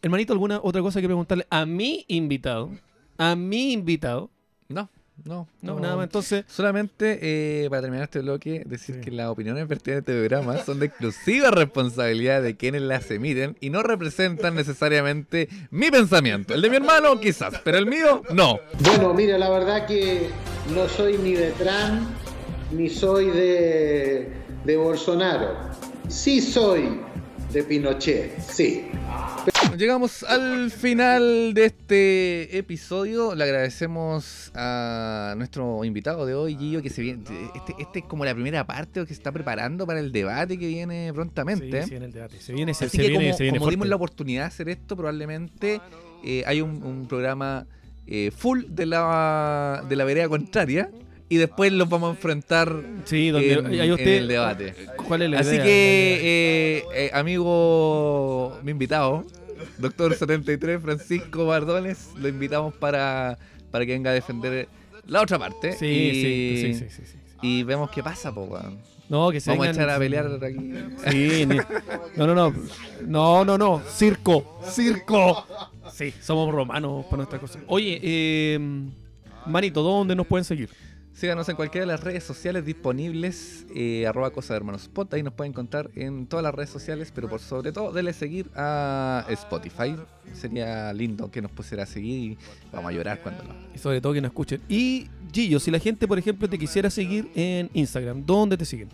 Hermanito, 0.00 0.32
¿alguna 0.32 0.60
otra 0.62 0.80
cosa 0.80 1.02
que 1.02 1.08
preguntarle 1.08 1.46
a 1.50 1.66
mi 1.66 2.06
invitado? 2.08 2.70
A 3.18 3.36
mi 3.36 3.74
invitado. 3.74 4.30
No, 4.66 4.88
no, 5.24 5.48
No, 5.62 5.78
nada 5.80 5.96
más. 5.96 6.04
Entonces, 6.04 6.44
Solamente 6.48 7.18
eh, 7.22 7.68
para 7.70 7.82
terminar 7.82 8.04
este 8.04 8.20
bloque, 8.20 8.62
decir 8.66 8.96
Sí. 8.96 9.00
que 9.02 9.10
las 9.10 9.28
opiniones 9.28 9.66
vertidas 9.68 9.96
en 9.96 9.98
este 10.00 10.12
programa 10.12 10.58
son 10.64 10.78
de 10.80 10.86
exclusiva 10.86 11.50
responsabilidad 11.50 12.42
de 12.42 12.56
quienes 12.56 12.82
las 12.82 13.10
emiten 13.10 13.56
y 13.60 13.70
no 13.70 13.82
representan 13.82 14.54
necesariamente 14.54 15.48
mi 15.70 15.90
pensamiento. 15.90 16.54
El 16.54 16.62
de 16.62 16.70
mi 16.70 16.76
hermano, 16.76 17.18
quizás, 17.20 17.60
pero 17.64 17.78
el 17.78 17.86
mío, 17.86 18.22
no. 18.32 18.58
Bueno, 18.80 19.12
mira, 19.14 19.36
la 19.38 19.50
verdad 19.50 19.86
que 19.86 20.28
no 20.74 20.88
soy 20.88 21.18
ni 21.18 21.32
de 21.34 21.50
Trump 21.52 22.08
ni 22.72 22.88
soy 22.90 23.26
de, 23.26 24.32
de 24.64 24.76
Bolsonaro. 24.76 25.56
Sí 26.08 26.40
soy 26.40 27.00
de 27.52 27.62
Pinochet, 27.64 28.38
sí. 28.40 28.88
Llegamos 29.76 30.24
al 30.24 30.70
final 30.72 31.54
de 31.54 31.66
este 31.66 32.58
episodio. 32.58 33.34
Le 33.34 33.44
agradecemos 33.44 34.50
a 34.54 35.34
nuestro 35.36 35.84
invitado 35.84 36.26
de 36.26 36.34
hoy, 36.34 36.56
Gillo, 36.56 36.82
que 36.82 36.90
se 36.90 37.02
viene. 37.02 37.22
Este, 37.54 37.76
este 37.78 38.00
es 38.00 38.04
como 38.06 38.24
la 38.24 38.34
primera 38.34 38.66
parte 38.66 39.00
que 39.02 39.06
se 39.06 39.12
está 39.12 39.30
preparando 39.30 39.86
para 39.86 40.00
el 40.00 40.10
debate 40.10 40.58
que 40.58 40.66
viene 40.66 41.12
prontamente. 41.14 41.82
Sí, 41.82 41.90
sí, 41.90 41.94
en 41.96 42.02
el 42.02 42.12
debate. 42.12 42.40
Se 42.40 42.52
viene, 42.52 42.74
se, 42.74 42.86
Así 42.86 42.96
se 42.96 43.02
que 43.04 43.08
viene, 43.10 43.26
como, 43.26 43.36
se 43.36 43.42
viene 43.44 43.58
como 43.58 43.70
dimos 43.70 43.88
la 43.88 43.96
oportunidad 43.96 44.42
de 44.42 44.46
hacer 44.48 44.68
esto, 44.68 44.96
probablemente 44.96 45.80
eh, 46.24 46.42
hay 46.46 46.60
un, 46.60 46.82
un 46.82 47.06
programa 47.06 47.66
eh, 48.06 48.32
full 48.36 48.64
de 48.68 48.86
la, 48.86 49.84
de 49.88 49.94
la 49.96 50.04
vereda 50.04 50.28
contraria 50.28 50.90
y 51.28 51.36
después 51.36 51.72
los 51.72 51.88
vamos 51.88 52.08
a 52.08 52.10
enfrentar 52.12 52.74
Sí, 53.04 53.30
donde 53.30 53.52
en, 53.52 53.66
ahí 53.66 53.80
en 53.80 53.92
usted, 53.92 54.16
el 54.16 54.28
debate. 54.28 54.74
¿Cuál 55.06 55.22
es 55.22 55.30
la 55.30 55.40
Así 55.40 55.54
idea? 55.54 55.64
que, 55.64 56.78
eh, 56.78 56.84
eh, 56.94 57.10
amigo, 57.12 58.58
mi 58.62 58.70
invitado, 58.70 59.24
doctor 59.78 60.14
73, 60.14 60.80
Francisco 60.82 61.46
Bardones, 61.46 62.10
lo 62.16 62.28
invitamos 62.28 62.74
para, 62.74 63.38
para 63.70 63.84
que 63.84 63.92
venga 63.92 64.10
a 64.10 64.14
defender 64.14 64.68
la 65.06 65.22
otra 65.22 65.38
parte. 65.38 65.72
Sí, 65.72 65.86
y, 65.86 66.14
sí, 66.14 66.74
sí, 66.74 66.74
sí, 66.74 66.86
sí, 66.90 67.02
sí. 67.12 67.18
y 67.42 67.62
vemos 67.62 67.90
qué 67.90 68.02
pasa, 68.02 68.32
po. 68.34 68.58
No, 69.08 69.30
que 69.30 69.40
se 69.40 69.50
Vamos 69.50 69.66
a 69.66 69.70
echar 69.70 69.88
a 69.88 69.98
pelear 69.98 70.26
aquí. 70.44 70.72
Sí, 71.10 71.46
no, 72.16 72.26
no, 72.26 72.34
no. 72.34 72.54
No, 73.06 73.44
no, 73.44 73.56
no. 73.56 73.82
Circo. 73.88 74.60
Circo. 74.70 75.46
Sí, 75.92 76.12
somos 76.20 76.52
romanos 76.52 77.06
para 77.06 77.18
nuestra 77.18 77.38
cosa. 77.38 77.58
Oye, 77.66 77.98
eh, 78.02 78.58
Manito, 79.46 79.82
¿dónde 79.82 80.14
nos 80.14 80.26
pueden 80.26 80.44
seguir? 80.44 80.68
Síganos 81.18 81.48
en 81.48 81.56
cualquiera 81.56 81.84
de 81.84 81.90
las 81.90 82.00
redes 82.00 82.22
sociales 82.22 82.64
disponibles, 82.64 83.66
eh, 83.74 84.06
arroba 84.06 84.30
cosa 84.30 84.54
de 84.54 84.58
hermanos 84.58 84.82
Spot, 84.82 85.12
ahí 85.14 85.24
nos 85.24 85.32
pueden 85.32 85.50
encontrar 85.50 85.90
en 85.96 86.28
todas 86.28 86.44
las 86.44 86.54
redes 86.54 86.70
sociales, 86.70 87.10
pero 87.12 87.28
por 87.28 87.40
sobre 87.40 87.72
todo, 87.72 87.92
denle 87.92 88.12
seguir 88.12 88.48
a 88.54 89.26
Spotify. 89.30 89.96
Sería 90.32 90.92
lindo 90.92 91.28
que 91.28 91.42
nos 91.42 91.50
pusiera 91.50 91.82
a 91.82 91.86
seguir 91.86 92.30
y 92.30 92.38
vamos 92.72 92.90
a 92.90 92.92
llorar 92.92 93.18
cuando 93.20 93.42
no. 93.42 93.52
Y 93.74 93.78
sobre 93.78 94.00
todo 94.00 94.12
que 94.12 94.20
nos 94.20 94.28
escuchen. 94.28 94.60
Y 94.68 95.08
Gillo, 95.32 95.58
si 95.58 95.72
la 95.72 95.80
gente, 95.80 96.06
por 96.06 96.20
ejemplo, 96.20 96.48
te 96.48 96.56
quisiera 96.56 96.88
seguir 96.88 97.28
en 97.34 97.68
Instagram, 97.74 98.24
¿dónde 98.24 98.56
te 98.56 98.64
siguen? 98.64 98.88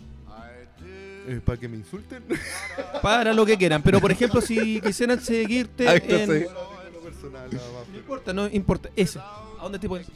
Eh, 1.27 1.41
¿Para 1.45 1.59
que 1.59 1.67
me 1.67 1.77
insulten? 1.77 2.23
Para 3.03 3.35
lo 3.35 3.45
que 3.45 3.55
quieran. 3.55 3.83
Pero, 3.83 4.01
por 4.01 4.11
ejemplo, 4.11 4.41
si 4.41 4.81
quisieran 4.81 5.21
seguirte 5.21 5.87
Ahí 5.87 5.97
está, 5.97 6.23
en... 6.23 6.43
Lo 6.45 6.49
más. 6.49 7.87
No 7.91 7.97
importa, 7.97 8.33
no 8.33 8.47
importa. 8.47 8.89
Ese. 8.95 9.19
¿A 9.19 9.61
dónde 9.61 9.77
te 9.77 9.87
pueden 9.87 10.07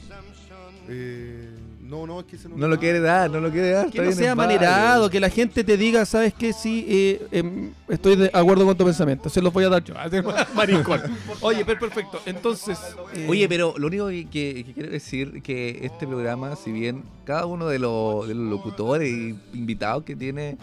Eh, 0.88 1.59
no, 1.90 2.06
no, 2.07 2.20
es 2.20 2.26
que 2.28 2.36
ese 2.36 2.48
no 2.48 2.56
No 2.57 2.68
lo 2.68 2.78
quiere 2.80 2.99
dar, 2.99 3.30
no 3.32 3.40
lo 3.40 3.49
quiere 3.52 3.72
dar. 3.72 3.90
Que 3.90 4.02
no 4.02 4.11
sea 4.11 4.36
manerado, 4.36 5.10
que 5.10 5.20
la 5.20 5.30
gente 5.30 5.64
te 5.64 5.76
diga, 5.76 6.06
¿sabes 6.06 6.34
qué? 6.34 6.53
Sí, 6.53 6.86
eh, 6.88 7.28
em, 7.32 7.72
estoy 7.88 8.16
de 8.16 8.30
acuerdo 8.34 8.66
con 8.66 8.78
tu 8.78 8.86
pensamiento. 8.86 9.30
Se 9.30 9.41
los 9.41 9.52
voy 9.52 9.64
a 9.66 9.70
dar 9.70 9.84
yo. 9.84 9.95
Maricón. 10.56 11.02
Oye, 11.41 11.66
pero 11.66 11.80
perfecto. 11.80 12.22
Entonces. 12.26 12.78
eh, 13.16 13.26
Oye, 13.30 13.49
pero 13.49 13.74
lo 13.78 13.88
único 13.88 14.07
que, 14.10 14.28
que- 14.30 14.64
que 14.66 14.74
quiero 14.74 14.90
decir 14.91 15.41
que 15.41 15.80
este 15.84 16.06
programa, 16.07 16.56
si 16.56 16.72
bien 16.72 17.03
cada 17.26 17.45
uno 17.45 17.68
de 17.68 17.80
los, 17.80 18.28
de 18.28 18.36
los 18.36 18.45
locutores 18.49 19.10
y 19.10 19.36
invitados 19.53 20.03
que 20.03 20.16
tiene 20.16 20.57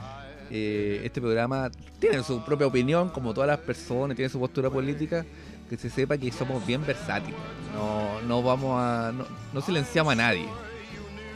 eh, 0.50 1.00
este 1.04 1.20
programa 1.20 1.70
tiene 1.98 2.22
su 2.22 2.44
propia 2.44 2.66
opinión, 2.68 3.08
como 3.08 3.34
todas 3.34 3.48
las 3.48 3.58
personas, 3.58 4.14
tiene 4.16 4.28
su 4.28 4.38
postura 4.38 4.70
política, 4.70 5.24
que 5.68 5.76
se 5.76 5.90
sepa 5.90 6.16
que 6.16 6.30
somos 6.30 6.64
bien 6.64 6.86
versátiles. 6.86 7.34
No, 7.74 8.20
no 8.28 8.42
vamos 8.42 8.78
a. 8.80 9.12
No, 9.12 9.24
no 9.52 9.60
silenciamos 9.60 10.12
a 10.12 10.16
nadie. 10.16 10.44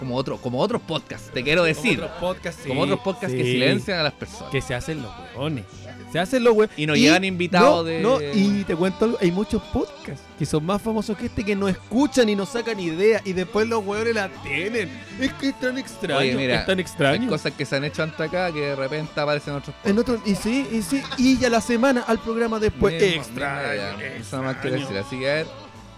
Como, 0.01 0.17
otro, 0.17 0.39
como 0.39 0.59
otros 0.61 0.81
podcasts, 0.83 1.31
te 1.33 1.45
quiero 1.45 1.63
decir. 1.63 2.01
Otros 2.01 2.19
podcasts, 2.19 2.63
como 2.67 2.81
otros 2.81 3.01
podcasts 3.01 3.37
que 3.37 3.45
silencian 3.45 3.99
a 4.01 4.03
las 4.03 4.15
personas. 4.15 4.51
Que 4.51 4.61
se 4.63 4.75
hacen 4.75 5.03
los 5.03 5.13
hueones. 5.37 5.65
Se 6.11 6.19
hacen 6.19 6.43
los 6.43 6.55
hueones. 6.55 6.77
Y 6.79 6.87
nos 6.87 6.97
llevan 6.99 7.23
invitados 7.23 7.85
no, 7.85 7.85
de- 7.85 8.01
No, 8.01 8.19
y 8.21 8.65
te 8.65 8.75
cuento 8.75 9.05
algo. 9.05 9.19
Hay 9.21 9.31
muchos 9.31 9.63
podcasts 9.73 10.25
que 10.39 10.47
son 10.47 10.65
más 10.65 10.81
famosos 10.83 11.17
que 11.17 11.27
este 11.27 11.45
que 11.45 11.55
no 11.55 11.69
escuchan 11.69 12.29
y 12.31 12.35
no 12.35 12.47
sacan 12.47 12.81
idea. 12.81 13.21
Y 13.25 13.35
después 13.35 13.69
los 13.69 13.85
hueones 13.85 14.15
la 14.15 14.29
tienen. 14.43 14.91
Es 15.21 15.33
que 15.35 15.51
es 15.51 15.61
tan 15.61 15.77
extraño. 15.79 16.19
Oye, 16.19 16.35
mira, 16.35 16.61
es 16.61 16.67
tan 16.67 16.79
Hay 16.79 16.83
extraño. 16.83 17.29
cosas 17.29 17.53
que 17.53 17.65
se 17.67 17.77
han 17.77 17.85
hecho 17.85 18.03
antes 18.03 18.19
acá 18.21 18.51
que 18.53 18.61
de 18.61 18.77
repente 18.77 19.21
aparecen 19.21 19.55
otros 19.55 19.77
En 19.85 19.99
otros, 19.99 20.19
y 20.25 20.35
sí, 20.35 20.67
y 20.73 20.81
sí, 20.83 21.03
y 21.19 21.39
ya 21.39 21.51
la 21.51 21.61
semana 21.61 22.03
al 22.09 22.19
programa 22.19 22.59
después. 22.59 22.95
Mismo, 23.01 23.21
extraño. 23.23 23.99
nada 24.33 24.43
más 24.43 24.57
quiero 24.57 24.77
extraño. 24.77 24.79
decir. 24.79 24.97
Así 24.99 25.19
que 25.19 25.31
a 25.31 25.35
ver, 25.35 25.47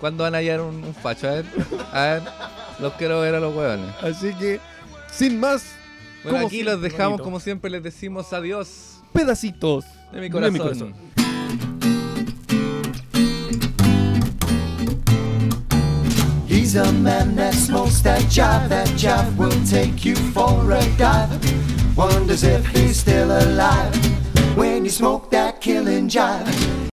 ¿cuándo 0.02 0.24
van 0.24 0.34
a 0.34 0.38
hallar 0.38 0.60
un, 0.60 0.82
un 0.82 0.94
facho? 0.94 1.28
A 1.28 1.30
ver, 1.30 1.44
a 1.92 2.02
ver, 2.02 2.22
los 2.80 2.92
quiero 2.94 3.20
ver 3.20 3.36
a 3.36 3.40
los 3.40 3.54
hueones. 3.54 3.88
Así 4.02 4.34
que, 4.34 4.58
sin 5.12 5.38
más, 5.38 5.62
Bueno, 6.24 6.38
como 6.38 6.46
aquí 6.48 6.56
siempre, 6.56 6.72
los 6.72 6.82
dejamos, 6.82 7.10
bonito. 7.12 7.24
como 7.24 7.38
siempre 7.40 7.70
les 7.70 7.82
decimos 7.84 8.32
adiós 8.32 8.98
pedacitos 9.12 9.84
de 10.12 10.20
mi 10.20 10.28
corazón. 10.28 10.92
He's 16.48 16.74
a 16.74 16.90
man 16.92 17.36
that 17.36 17.54
smokes 17.54 18.02
that 18.02 18.22
jive. 18.28 18.68
That 18.70 18.88
jive 18.96 19.36
will 19.36 19.50
take 19.66 20.04
you 20.04 20.16
for 20.32 20.72
a 20.72 20.82
dive. 20.96 21.96
Wonders 21.96 22.42
if 22.42 22.66
he's 22.68 22.96
still 22.98 23.30
alive 23.30 23.94
when 24.56 24.84
you 24.84 24.90
smoke 24.90 25.30
that 25.30 25.60
killing 25.60 26.08
jive. 26.08 26.72